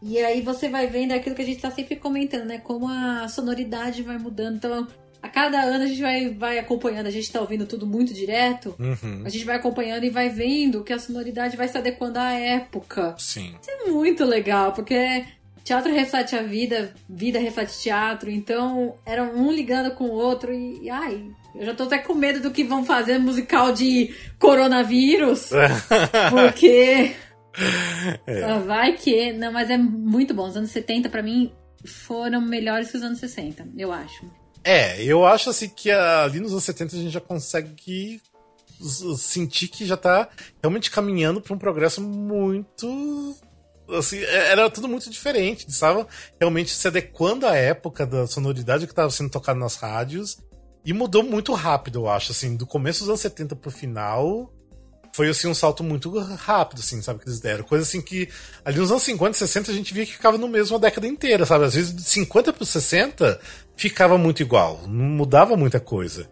e 0.00 0.18
aí 0.18 0.40
você 0.42 0.68
vai 0.68 0.86
vendo 0.86 1.12
aquilo 1.12 1.34
que 1.34 1.42
a 1.42 1.44
gente 1.44 1.60
tá 1.60 1.70
sempre 1.70 1.96
comentando, 1.96 2.44
né? 2.46 2.58
Como 2.58 2.88
a 2.88 3.28
sonoridade 3.28 4.02
vai 4.02 4.16
mudando. 4.16 4.56
Então, 4.56 4.86
a 5.28 5.30
cada 5.30 5.60
ano 5.60 5.84
a 5.84 5.86
gente 5.86 6.00
vai, 6.00 6.28
vai 6.30 6.58
acompanhando, 6.58 7.06
a 7.06 7.10
gente 7.10 7.30
tá 7.30 7.40
ouvindo 7.40 7.66
tudo 7.66 7.86
muito 7.86 8.14
direto, 8.14 8.74
uhum. 8.78 9.22
a 9.24 9.28
gente 9.28 9.44
vai 9.44 9.56
acompanhando 9.56 10.04
e 10.04 10.10
vai 10.10 10.30
vendo 10.30 10.82
que 10.82 10.92
a 10.92 10.98
sonoridade 10.98 11.56
vai 11.56 11.68
se 11.68 11.76
adequando 11.76 12.18
à 12.18 12.32
época. 12.32 13.14
Sim. 13.18 13.54
Isso 13.60 13.70
é 13.70 13.90
muito 13.90 14.24
legal, 14.24 14.72
porque 14.72 15.24
teatro 15.62 15.92
reflete 15.92 16.34
a 16.34 16.42
vida, 16.42 16.94
vida 17.08 17.38
reflete 17.38 17.78
teatro, 17.78 18.30
então 18.30 18.94
era 19.04 19.22
um 19.22 19.52
ligando 19.52 19.90
com 19.94 20.04
o 20.04 20.12
outro 20.12 20.52
e, 20.52 20.84
e 20.84 20.90
ai, 20.90 21.22
eu 21.54 21.66
já 21.66 21.74
tô 21.74 21.84
até 21.84 21.98
com 21.98 22.14
medo 22.14 22.40
do 22.40 22.50
que 22.50 22.64
vão 22.64 22.84
fazer 22.84 23.18
musical 23.18 23.72
de 23.72 24.14
coronavírus, 24.38 25.50
porque 26.30 27.14
é. 28.26 28.44
Ah, 28.44 28.58
vai 28.58 28.92
que. 28.92 29.32
Não, 29.32 29.52
mas 29.52 29.68
é 29.68 29.76
muito 29.76 30.32
bom. 30.32 30.46
Os 30.46 30.56
anos 30.56 30.70
70, 30.70 31.08
para 31.08 31.22
mim, 31.22 31.52
foram 31.84 32.40
melhores 32.40 32.90
que 32.90 32.96
os 32.96 33.02
anos 33.02 33.18
60, 33.18 33.66
eu 33.76 33.92
acho. 33.92 34.30
É, 34.70 35.02
eu 35.02 35.24
acho 35.24 35.48
assim 35.48 35.66
que 35.66 35.90
ali 35.90 36.40
nos 36.40 36.52
anos 36.52 36.64
70 36.64 36.94
a 36.94 36.98
gente 36.98 37.10
já 37.10 37.22
consegue 37.22 38.20
sentir 39.16 39.68
que 39.68 39.86
já 39.86 39.96
tá 39.96 40.28
realmente 40.62 40.90
caminhando 40.90 41.40
para 41.40 41.54
um 41.54 41.58
progresso 41.58 42.02
muito. 42.02 43.34
Assim, 43.88 44.18
é, 44.18 44.52
era 44.52 44.68
tudo 44.68 44.86
muito 44.86 45.08
diferente. 45.08 45.66
Estava 45.66 46.06
realmente 46.38 46.70
se 46.70 46.86
adequando 46.86 47.46
à 47.46 47.56
época 47.56 48.04
da 48.04 48.26
sonoridade 48.26 48.84
que 48.84 48.92
estava 48.92 49.10
sendo 49.10 49.30
tocada 49.30 49.58
nas 49.58 49.76
rádios. 49.76 50.36
E 50.84 50.92
mudou 50.92 51.22
muito 51.22 51.54
rápido, 51.54 52.00
eu 52.00 52.08
acho. 52.10 52.32
Assim, 52.32 52.54
do 52.54 52.66
começo 52.66 53.00
dos 53.00 53.08
anos 53.08 53.20
70 53.22 53.56
pro 53.56 53.70
final 53.70 54.52
foi 55.12 55.28
assim 55.28 55.48
um 55.48 55.54
salto 55.54 55.82
muito 55.82 56.16
rápido, 56.18 56.80
assim, 56.80 57.00
sabe, 57.02 57.20
que 57.20 57.28
eles 57.28 57.40
deram. 57.40 57.64
Coisa 57.64 57.84
assim 57.84 58.00
que 58.00 58.28
ali 58.64 58.78
nos 58.78 58.90
anos 58.90 59.02
50, 59.02 59.34
60 59.34 59.70
a 59.70 59.74
gente 59.74 59.92
via 59.92 60.06
que 60.06 60.12
ficava 60.12 60.38
no 60.38 60.48
mesmo 60.48 60.76
a 60.76 60.80
década 60.80 61.06
inteira, 61.06 61.44
sabe? 61.44 61.64
Às 61.64 61.74
vezes 61.74 61.94
de 61.94 62.02
50 62.02 62.52
para 62.52 62.64
60 62.64 63.40
ficava 63.76 64.18
muito 64.18 64.42
igual, 64.42 64.82
não 64.86 65.04
mudava 65.04 65.56
muita 65.56 65.80
coisa. 65.80 66.30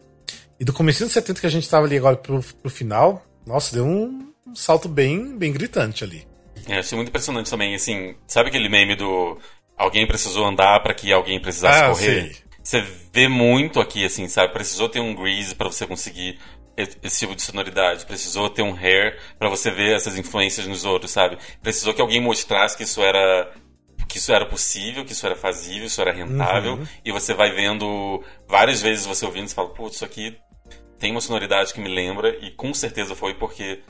E 0.59 0.65
do 0.65 0.73
começo 0.73 1.05
dos 1.05 1.13
70 1.13 1.41
que 1.41 1.47
a 1.47 1.51
gente 1.51 1.69
tava 1.69 1.87
ali 1.87 1.97
agora 1.97 2.17
pro, 2.17 2.43
pro 2.43 2.71
final, 2.71 3.25
nossa, 3.47 3.75
deu 3.75 3.85
um, 3.85 4.33
um 4.47 4.55
salto 4.55 4.89
bem, 4.89 5.37
bem 5.37 5.53
gritante 5.53 6.03
ali. 6.03 6.27
É, 6.69 6.79
achei 6.79 6.97
muito 6.97 7.09
impressionante 7.09 7.51
também, 7.51 7.75
assim, 7.75 8.17
sabe 8.27 8.49
aquele 8.49 8.69
meme 8.69 8.97
do 8.97 9.39
alguém 9.77 10.07
precisou 10.07 10.47
andar 10.47 10.83
para 10.83 10.95
que 10.95 11.13
alguém 11.13 11.41
precisasse 11.41 11.83
ah, 11.83 11.89
correr? 11.91 12.33
Sei. 12.33 12.47
Você 12.63 12.85
vê 13.13 13.29
muito 13.29 13.79
aqui, 13.81 14.05
assim, 14.05 14.27
sabe? 14.27 14.53
Precisou 14.53 14.89
ter 14.89 14.99
um 14.99 15.15
grease 15.15 15.55
para 15.55 15.71
você 15.71 15.87
conseguir 15.87 16.39
esse 16.77 17.19
tipo 17.19 17.35
de 17.35 17.43
sonoridade. 17.43 18.05
Precisou 18.07 18.51
ter 18.51 18.63
um 18.63 18.75
hair 18.75 19.19
para 19.39 19.49
você 19.49 19.71
ver 19.71 19.95
essas 19.95 20.19
influências 20.19 20.67
nos 20.67 20.85
outros, 20.85 21.11
sabe? 21.11 21.39
Precisou 21.63 21.95
que 21.95 22.01
alguém 22.01 22.21
mostrasse 22.21 22.77
que 22.77 22.85
isso 22.85 23.03
era 23.03 23.53
que 24.09 24.19
isso 24.19 24.33
era 24.33 24.47
possível, 24.47 25.05
que 25.05 25.13
isso 25.13 25.27
era 25.27 25.35
fazível, 25.35 25.87
isso 25.87 26.01
era 26.01 26.13
rentável, 26.13 26.75
uhum. 26.75 26.87
e 27.05 27.11
você 27.11 27.35
vai 27.35 27.51
vendo 27.51 28.23
várias 28.47 28.81
vezes 28.81 29.05
você 29.05 29.27
ouvindo 29.27 29.49
e 29.49 29.53
fala, 29.53 29.71
putz, 29.71 29.97
isso 29.97 30.05
aqui 30.05 30.39
tem 30.99 31.11
uma 31.11 31.21
sonoridade 31.21 31.75
que 31.75 31.81
me 31.81 31.89
lembra, 31.89 32.37
e 32.41 32.53
com 32.53 32.73
certeza 32.73 33.17
foi 33.17 33.35
porque 33.35 33.83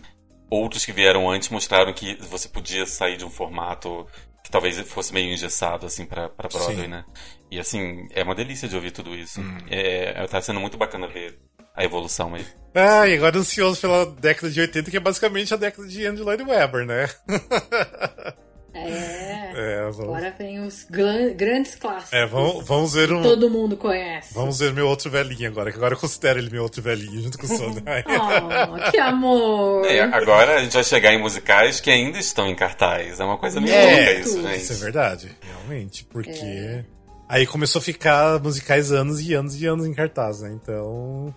outros 0.50 0.86
que 0.86 0.92
vieram 0.92 1.30
antes 1.30 1.50
mostraram 1.50 1.92
que 1.92 2.16
você 2.22 2.48
podia 2.48 2.86
sair 2.86 3.18
de 3.18 3.26
um 3.26 3.30
formato 3.30 4.06
que 4.42 4.50
talvez 4.50 4.78
fosse 4.88 5.12
meio 5.12 5.32
engessado, 5.32 5.86
assim, 5.86 6.06
pra, 6.06 6.28
pra 6.28 6.48
Broadway, 6.48 6.76
Sim. 6.76 6.86
né? 6.86 7.04
E, 7.50 7.58
assim, 7.58 8.06
é 8.12 8.22
uma 8.22 8.34
delícia 8.34 8.68
de 8.68 8.76
ouvir 8.76 8.92
tudo 8.92 9.14
isso. 9.14 9.40
Hum. 9.40 9.58
É, 9.68 10.24
tá 10.28 10.40
sendo 10.40 10.60
muito 10.60 10.78
bacana 10.78 11.08
ver 11.08 11.36
a 11.76 11.84
evolução 11.84 12.34
aí. 12.34 12.44
Ah, 12.78 13.08
e 13.08 13.14
agora 13.14 13.38
ansioso 13.38 13.80
pela 13.80 14.04
década 14.04 14.50
de 14.50 14.60
80, 14.60 14.90
que 14.90 14.98
é 14.98 15.00
basicamente 15.00 15.54
a 15.54 15.56
década 15.56 15.88
de 15.88 16.04
Andrew 16.04 16.26
Lloyd 16.26 16.42
Webber, 16.42 16.84
né? 16.84 17.08
É. 18.78 19.52
é 19.56 19.80
vamos... 19.84 20.00
Agora 20.00 20.34
vem 20.38 20.60
os 20.60 20.84
grandes 20.84 21.74
clássicos. 21.76 22.12
É, 22.12 22.26
vamos, 22.26 22.66
vamos 22.66 22.92
ver 22.92 23.10
um. 23.10 23.22
Todo 23.22 23.48
mundo 23.48 23.76
conhece. 23.76 24.34
Vamos 24.34 24.58
ver 24.58 24.74
meu 24.74 24.86
outro 24.86 25.10
velhinho 25.10 25.48
agora, 25.48 25.70
que 25.70 25.78
agora 25.78 25.94
eu 25.94 25.98
considero 25.98 26.38
ele 26.38 26.50
meu 26.50 26.62
outro 26.62 26.82
velhinho, 26.82 27.22
junto 27.22 27.38
com 27.38 27.46
o 27.46 27.48
Sondheim. 27.48 28.04
oh, 28.06 28.90
que 28.90 28.98
amor! 28.98 29.86
É, 29.86 30.02
agora 30.02 30.56
a 30.56 30.62
gente 30.62 30.74
vai 30.74 30.84
chegar 30.84 31.14
em 31.14 31.18
musicais 31.18 31.80
que 31.80 31.90
ainda 31.90 32.18
estão 32.18 32.46
em 32.46 32.54
cartaz. 32.54 33.18
É 33.18 33.24
uma 33.24 33.38
coisa 33.38 33.58
meio 33.60 33.74
é, 33.74 33.86
louca 33.86 34.12
isso, 34.12 34.42
gente. 34.42 34.56
Isso 34.58 34.72
é 34.74 34.76
verdade, 34.76 35.36
realmente, 35.40 36.04
porque. 36.04 36.30
É. 36.30 36.84
Aí 37.28 37.46
começou 37.46 37.80
a 37.80 37.82
ficar 37.82 38.40
musicais 38.40 38.92
anos 38.92 39.20
e 39.20 39.34
anos 39.34 39.60
e 39.60 39.66
anos 39.66 39.86
em 39.86 39.94
cartaz, 39.94 40.42
né? 40.42 40.52
Então 40.52 41.34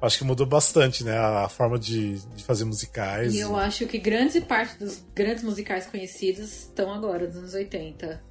acho 0.00 0.18
que 0.18 0.24
mudou 0.24 0.46
bastante, 0.46 1.04
né? 1.04 1.18
A 1.18 1.48
forma 1.48 1.78
de, 1.78 2.18
de 2.34 2.44
fazer 2.44 2.64
musicais. 2.64 3.34
E 3.34 3.40
eu 3.40 3.56
acho 3.56 3.86
que 3.86 3.98
grande 3.98 4.40
parte 4.40 4.78
dos 4.78 5.04
grandes 5.14 5.42
musicais 5.44 5.86
conhecidos 5.86 6.62
estão 6.62 6.92
agora, 6.92 7.26
dos 7.26 7.36
anos 7.36 7.54
80. 7.54 8.30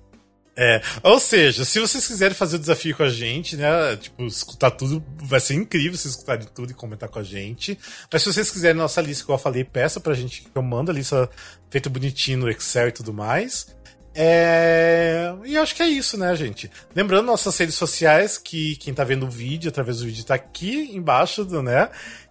É, 0.62 0.82
ou 1.04 1.22
seja, 1.22 1.64
se 1.64 1.80
vocês 1.80 2.06
quiserem 2.06 2.36
fazer 2.36 2.58
o 2.58 2.60
desafio 2.60 2.94
com 2.94 3.04
a 3.04 3.10
gente, 3.10 3.56
né? 3.56 3.96
Tipo, 3.96 4.26
escutar 4.26 4.72
tudo, 4.72 5.02
vai 5.16 5.40
ser 5.40 5.54
incrível 5.54 5.98
vocês 5.98 6.16
escutarem 6.16 6.46
tudo 6.54 6.72
e 6.72 6.74
comentar 6.74 7.08
com 7.08 7.18
a 7.18 7.24
gente. 7.24 7.80
Mas 8.12 8.24
se 8.24 8.34
vocês 8.34 8.52
quiserem 8.52 8.76
nossa 8.76 9.00
lista, 9.00 9.24
como 9.24 9.38
eu 9.38 9.42
falei, 9.42 9.64
peça 9.64 10.02
pra 10.02 10.14
gente 10.14 10.42
que 10.42 10.50
eu 10.54 10.62
mando 10.62 10.92
a 10.92 10.94
lista 10.94 11.30
feita 11.70 11.90
bonitinho 11.90 12.40
no 12.40 12.50
Excel 12.50 12.90
e 12.90 12.92
tudo 12.92 13.14
mais. 13.14 13.74
É... 14.14 15.34
E 15.46 15.58
acho 15.58 15.76
que 15.76 15.84
é 15.84 15.88
isso, 15.88 16.18
né, 16.18 16.36
gente? 16.36 16.70
Lembrando 16.96 17.26
nossas 17.26 17.58
redes 17.58 17.76
sociais, 17.76 18.38
que 18.38 18.76
quem 18.78 18.94
tá 18.94 19.04
vendo 19.04 19.26
o 19.26 19.30
vídeo, 19.30 19.70
através 19.70 20.00
do 20.00 20.06
vídeo, 20.06 20.26
tá 20.26 20.36
aqui 20.36 20.96
embaixo, 20.96 21.46
né? 21.62 21.90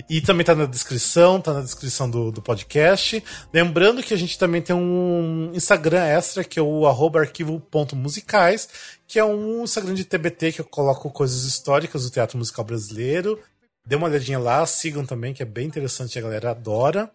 E 0.08 0.20
também 0.20 0.44
tá 0.44 0.54
na 0.54 0.66
descrição, 0.66 1.40
tá 1.40 1.52
na 1.52 1.60
descrição 1.60 2.10
do, 2.10 2.32
do 2.32 2.42
podcast. 2.42 3.22
Lembrando 3.52 4.02
que 4.02 4.14
a 4.14 4.16
gente 4.16 4.38
também 4.38 4.62
tem 4.62 4.74
um 4.74 5.50
Instagram 5.54 6.04
extra, 6.04 6.44
que 6.44 6.58
é 6.58 6.62
o 6.62 6.86
arquivo.musicais, 6.86 8.68
que 9.06 9.18
é 9.18 9.24
um 9.24 9.62
Instagram 9.62 9.94
de 9.94 10.04
TBT 10.04 10.52
que 10.52 10.60
eu 10.60 10.64
coloco 10.64 11.10
coisas 11.10 11.44
históricas 11.44 12.04
do 12.04 12.10
teatro 12.10 12.38
musical 12.38 12.64
brasileiro. 12.64 13.38
Dê 13.86 13.96
uma 13.96 14.06
olhadinha 14.06 14.38
lá, 14.38 14.66
sigam 14.66 15.06
também, 15.06 15.32
que 15.32 15.42
é 15.42 15.46
bem 15.46 15.66
interessante, 15.66 16.18
a 16.18 16.22
galera 16.22 16.50
adora. 16.50 17.10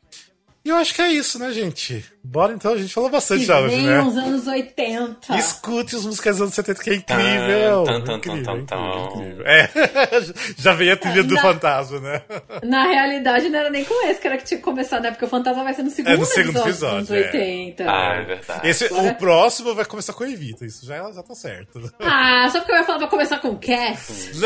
E 0.66 0.70
eu 0.70 0.78
acho 0.78 0.96
que 0.96 1.02
é 1.02 1.12
isso, 1.12 1.38
né, 1.38 1.52
gente? 1.52 2.06
Bora 2.24 2.54
então, 2.54 2.72
a 2.72 2.78
gente 2.78 2.94
falou 2.94 3.10
bastante 3.10 3.44
já 3.44 3.60
hoje, 3.60 3.76
né? 3.82 4.02
os 4.02 4.16
anos 4.16 4.48
80. 4.48 5.36
Escute 5.36 5.94
os 5.94 6.06
músicas 6.06 6.38
dos 6.38 6.44
anos 6.44 6.56
70, 6.56 6.82
que 6.82 6.90
é 6.90 6.96
incrível. 6.96 7.84
Tan, 7.84 8.02
tan, 8.02 8.14
incrível, 8.16 8.44
tan, 8.46 8.58
incrível, 8.60 9.12
incrível. 9.12 9.46
É, 9.46 9.70
já 10.58 10.74
veio 10.74 10.94
a 10.94 10.96
trilha 10.96 11.20
é, 11.20 11.24
do 11.24 11.34
na, 11.34 11.42
fantasma, 11.42 12.00
né? 12.00 12.22
Na 12.64 12.86
realidade, 12.86 13.50
não 13.50 13.60
era 13.60 13.70
nem 13.70 13.84
com 13.84 14.08
esse 14.08 14.22
que 14.22 14.28
era 14.28 14.38
que 14.38 14.46
tinha 14.46 14.58
que 14.58 14.64
começar, 14.64 15.02
né? 15.02 15.12
Porque 15.12 15.26
o 15.26 15.28
fantasma 15.28 15.66
vai 15.66 15.74
ser 15.74 15.84
no 15.84 15.90
segundo, 15.90 16.14
é, 16.14 16.18
no 16.18 16.26
segundo 16.26 16.60
episódio, 16.60 17.02
dos 17.02 17.12
anos 17.12 17.12
80. 17.12 17.84
É. 17.84 17.88
Ah, 17.90 18.14
é 18.14 18.24
verdade. 18.24 18.70
Esse, 18.70 18.86
Agora... 18.86 19.12
O 19.12 19.16
próximo 19.16 19.76
vai 19.76 19.84
começar 19.84 20.14
com 20.14 20.24
Evita, 20.24 20.66
isso 20.66 20.86
já, 20.86 21.12
já 21.12 21.22
tá 21.22 21.36
certo. 21.36 21.94
Ah, 22.00 22.48
só 22.50 22.60
porque 22.60 22.72
eu 22.72 22.78
ia 22.78 22.86
falar 22.86 23.00
pra 23.00 23.08
começar 23.10 23.38
com 23.40 23.58
Cass. 23.58 24.32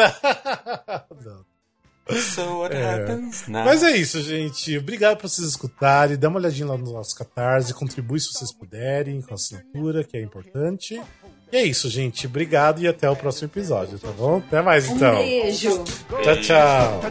não. 1.23 1.56
So 2.15 2.61
what 2.61 2.75
é. 2.75 2.84
happens 2.84 3.47
now? 3.47 3.65
Mas 3.65 3.84
é 3.84 3.91
isso, 3.95 4.21
gente. 4.21 4.77
Obrigado 4.77 5.17
por 5.17 5.29
vocês 5.29 5.47
escutarem. 5.47 6.17
Dá 6.17 6.29
uma 6.29 6.39
olhadinha 6.39 6.67
lá 6.67 6.77
no 6.77 6.91
nosso 6.91 7.15
Catarse. 7.15 7.73
Contribui 7.73 8.19
se 8.19 8.31
vocês 8.34 8.51
puderem 8.51 9.21
com 9.21 9.34
a 9.34 9.35
assinatura, 9.35 10.03
que 10.03 10.17
é 10.17 10.21
importante. 10.21 11.01
E 11.51 11.57
é 11.57 11.63
isso, 11.63 11.89
gente. 11.89 12.27
Obrigado 12.27 12.81
e 12.81 12.88
até 12.88 13.09
o 13.09 13.15
próximo 13.15 13.47
episódio, 13.47 13.97
tá 13.99 14.11
bom? 14.11 14.38
Até 14.38 14.61
mais, 14.61 14.89
então. 14.89 15.15
Um 15.15 15.25
beijo. 15.25 15.84
Tchau, 16.23 16.41
tchau. 16.41 17.01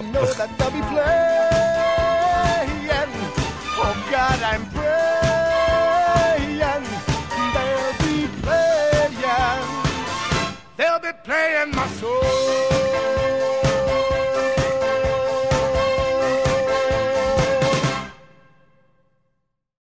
Be 11.07 11.13
playing 11.23 11.71
my 11.71 11.87
soul. 12.01 12.46